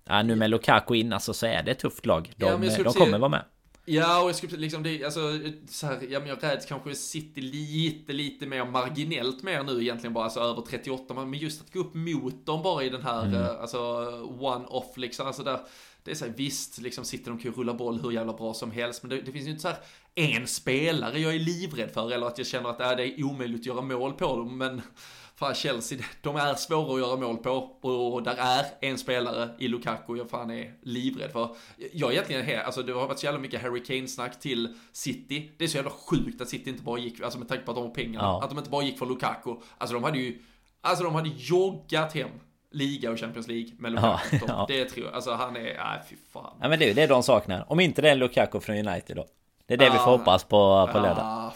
Ja, 0.09 0.23
nu 0.23 0.35
med 0.35 0.51
Lukaku 0.51 0.95
in 0.95 1.13
alltså 1.13 1.35
så 1.35 1.47
är 1.47 1.63
det 1.63 1.71
ett 1.71 1.79
tufft 1.79 2.07
lag. 2.07 2.33
De, 2.37 2.47
Ja, 2.47 2.59
men 2.59 2.85
de 2.85 2.93
kommer 2.93 3.19
vara 3.19 3.29
med. 3.29 3.43
Ja, 3.91 4.23
och 4.23 4.29
jag 4.29 4.37
skulle 4.37 4.57
liksom, 4.57 4.83
det, 4.83 5.05
alltså, 5.05 5.21
så 5.69 5.87
här, 5.87 6.07
ja, 6.11 6.19
men 6.21 6.29
jag 6.29 6.43
räds 6.43 6.67
kanske 6.67 6.95
City 6.95 7.41
lite, 7.41 8.13
lite 8.13 8.47
mer 8.47 8.65
marginellt 8.65 9.43
mer 9.43 9.63
nu 9.63 9.81
egentligen 9.83 10.13
bara, 10.15 10.25
alltså 10.25 10.41
över 10.41 10.63
38, 10.63 11.15
men 11.15 11.35
just 11.35 11.61
att 11.61 11.73
gå 11.73 11.81
upp 11.81 11.95
mot 11.95 12.47
dem 12.47 12.63
bara 12.63 12.85
i 12.85 12.89
den 12.89 13.03
här, 13.03 13.23
Mm. 13.27 13.35
eh, 13.43 13.61
alltså 13.61 13.79
one-off 14.41 14.97
liksom, 14.97 15.27
alltså 15.27 15.43
där, 15.43 15.61
det 16.05 16.11
är 16.11 16.15
så 16.15 16.25
här, 16.25 16.33
visst, 16.37 16.79
liksom 16.81 17.05
sitter 17.05 17.31
de 17.31 17.39
kan 17.39 17.51
ju 17.53 17.57
rulla 17.57 17.75
boll 17.75 18.01
hur 18.01 18.11
jävla 18.11 18.33
bra 18.33 18.55
som 18.55 18.71
helst, 18.71 19.03
men 19.03 19.11
det, 19.11 19.21
det 19.21 19.33
finns 19.33 19.47
ju 19.47 19.51
inte 19.51 19.63
så 19.63 19.69
här 19.69 19.79
en 20.15 20.47
spelare 20.47 21.19
jag 21.21 21.35
är 21.35 21.39
livrädd 21.39 21.91
för, 21.91 22.13
eller 22.13 22.27
att 22.27 22.39
jag 22.39 22.47
känner 22.47 22.69
att 22.71 22.81
äh, 22.81 22.91
det 22.97 23.03
är 23.19 23.25
omöjligt 23.25 23.61
att 23.61 23.67
göra 23.67 23.81
mål 23.83 24.13
på 24.13 24.37
dem, 24.37 24.59
men 24.59 24.83
Fan 25.39 25.55
Chelsea, 25.55 25.99
de 26.23 26.37
är 26.37 26.55
svåra 26.55 26.95
att 26.95 27.01
göra 27.01 27.17
mål 27.17 27.37
på 27.37 27.51
och 27.83 28.23
där 28.23 28.35
är 28.39 28.65
en 28.81 28.99
spelare 28.99 29.49
i 29.59 29.69
Lukaku 29.69 30.17
jag 30.17 30.31
fan 30.31 30.51
är 30.51 30.73
livrädd 30.83 31.33
för. 31.33 31.49
Jag 31.93 32.09
är 32.09 32.13
egentligen 32.13 32.45
helt, 32.45 32.65
alltså 32.67 32.83
det 32.83 32.93
har 32.93 33.07
varit 33.07 33.19
så 33.19 33.27
jävla 33.27 33.41
mycket 33.41 33.63
Harry 33.63 33.83
Kane-snack 33.85 34.41
till 34.41 34.75
City. 34.93 35.51
Det 35.59 35.65
är 35.65 35.69
så 35.69 35.77
jävla 35.77 35.91
sjukt 35.91 36.41
att 36.41 36.49
City 36.49 36.71
inte 36.71 36.83
bara 36.83 36.99
gick, 36.99 37.21
alltså 37.21 37.39
med 37.39 37.49
tanke 37.49 37.65
på 37.65 37.71
att 37.71 37.77
de 37.77 37.85
har 37.87 37.95
pengarna, 37.95 38.25
Ja. 38.25 38.43
att 38.43 38.49
de 38.51 38.59
inte 38.59 38.71
bara 38.71 38.83
gick 38.85 38.99
för 38.99 39.07
Lukaku. 39.07 39.55
Alltså 39.79 39.95
de 39.95 40.05
hade 40.05 40.19
ju, 40.19 40.39
alltså 40.81 41.05
de 41.05 41.15
hade 41.15 41.29
joggat 41.37 42.13
hem 42.15 42.31
liga 42.71 43.11
och 43.11 43.19
Champions 43.19 43.49
League 43.49 43.71
med 43.79 43.93
Lukaku. 43.93 44.37
Ja, 44.41 44.45
ja. 44.49 44.65
Det 44.69 44.85
tror 44.85 45.07
jag, 45.07 45.15
alltså 45.15 45.33
han 45.33 45.57
är, 45.57 45.63
nej 45.63 46.01
fy 46.11 46.17
fan. 46.33 46.57
Ja 46.61 46.69
men 46.69 46.79
det 46.79 46.99
är 46.99 47.09
de 47.09 47.23
saknar. 47.23 47.73
Om 47.73 47.81
inte 47.81 48.03
det 48.03 48.11
är 48.11 48.15
Lukaku 48.17 48.61
från 48.61 48.77
United 48.89 49.17
då. 49.17 49.27
Det 49.67 49.75
är 49.75 49.79
det 49.79 49.91
vi 49.91 49.99
får 49.99 50.19
hoppas 50.19 50.45
på 50.45 50.89
på 50.93 50.99
lördag. 50.99 51.53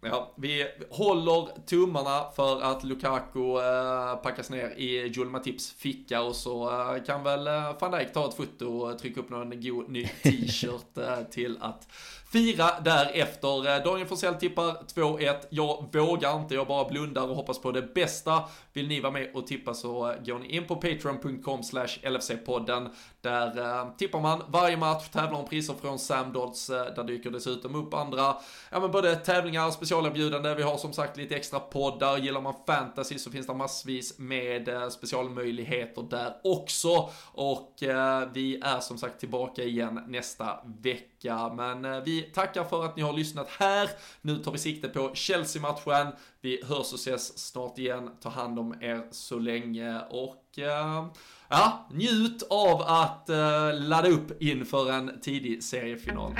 Ja, 0.00 0.34
vi 0.36 0.66
håller 0.90 1.66
tummarna 1.66 2.30
för 2.36 2.62
att 2.62 2.84
Lukaku 2.84 3.40
eh, 3.40 4.16
packas 4.16 4.50
ner 4.50 4.68
i 4.76 5.06
Joel 5.06 5.28
Matips 5.28 5.72
ficka 5.72 6.22
och 6.22 6.36
så 6.36 6.70
eh, 6.70 7.04
kan 7.04 7.22
väl 7.22 7.46
eh, 7.46 7.76
van 7.80 7.90
Dijk 7.90 8.12
ta 8.12 8.28
ett 8.28 8.34
foto 8.34 8.66
och 8.66 8.98
trycka 8.98 9.20
upp 9.20 9.30
någon 9.30 9.60
god 9.60 9.88
ny 9.88 10.06
t-shirt 10.22 10.98
eh, 10.98 11.22
till 11.30 11.58
att 11.60 11.88
fira 12.32 12.80
därefter. 12.84 13.76
Eh, 13.76 13.84
Daniel 13.84 14.08
Forsell 14.08 14.34
tippar 14.34 14.76
2-1. 14.94 15.34
Jag 15.50 15.88
vågar 15.92 16.40
inte, 16.40 16.54
jag 16.54 16.66
bara 16.66 16.88
blundar 16.88 17.28
och 17.28 17.36
hoppas 17.36 17.60
på 17.60 17.72
det 17.72 17.94
bästa. 17.94 18.42
Vill 18.72 18.88
ni 18.88 19.00
vara 19.00 19.12
med 19.12 19.30
och 19.34 19.46
tippa 19.46 19.74
så 19.74 20.10
eh, 20.10 20.16
går 20.24 20.38
ni 20.38 20.56
in 20.56 20.66
på 20.66 20.76
patreon.com 20.76 21.62
slash 21.62 21.86
LFC-podden. 22.02 22.88
Där 23.26 23.58
eh, 23.58 23.88
tippar 23.96 24.20
man 24.20 24.42
varje 24.48 24.76
match, 24.76 25.08
tävlar 25.08 25.38
om 25.38 25.48
priser 25.48 25.74
från 25.74 25.98
Sam 25.98 26.32
Dodds. 26.32 26.70
Eh, 26.70 26.94
där 26.94 27.04
dyker 27.04 27.30
dessutom 27.30 27.74
upp 27.74 27.94
andra, 27.94 28.36
ja 28.70 28.80
men 28.80 28.90
både 28.90 29.16
tävlingar, 29.16 29.70
specialerbjudande. 29.70 30.54
Vi 30.54 30.62
har 30.62 30.76
som 30.76 30.92
sagt 30.92 31.16
lite 31.16 31.36
extra 31.36 31.60
poddar. 31.60 32.18
Gillar 32.18 32.40
man 32.40 32.54
fantasy 32.66 33.18
så 33.18 33.30
finns 33.30 33.46
det 33.46 33.54
massvis 33.54 34.18
med 34.18 34.68
eh, 34.68 34.88
specialmöjligheter 34.88 36.02
där 36.02 36.36
också. 36.44 37.10
Och 37.32 37.82
eh, 37.82 38.28
vi 38.32 38.60
är 38.64 38.80
som 38.80 38.98
sagt 38.98 39.20
tillbaka 39.20 39.62
igen 39.62 40.00
nästa 40.06 40.58
vecka. 40.82 41.52
Men 41.56 41.84
eh, 41.84 42.00
vi 42.00 42.22
tackar 42.22 42.64
för 42.64 42.84
att 42.84 42.96
ni 42.96 43.02
har 43.02 43.12
lyssnat 43.12 43.48
här. 43.48 43.90
Nu 44.20 44.36
tar 44.36 44.52
vi 44.52 44.58
sikte 44.58 44.88
på 44.88 45.10
Chelsea-matchen. 45.14 46.06
Vi 46.40 46.64
hörs 46.64 46.92
och 46.92 46.98
ses 46.98 47.38
snart 47.38 47.78
igen. 47.78 48.10
Ta 48.20 48.28
hand 48.28 48.58
om 48.58 48.82
er 48.82 49.06
så 49.10 49.38
länge 49.38 50.00
och 50.10 50.58
eh, 50.58 51.06
ja, 51.48 51.86
njut 51.90 52.42
av 52.50 52.80
att 52.82 53.28
eh, 53.28 53.80
ladda 53.80 54.08
upp 54.08 54.42
inför 54.42 54.92
en 54.92 55.20
tidig 55.20 55.62
seriefinal. 55.62 56.32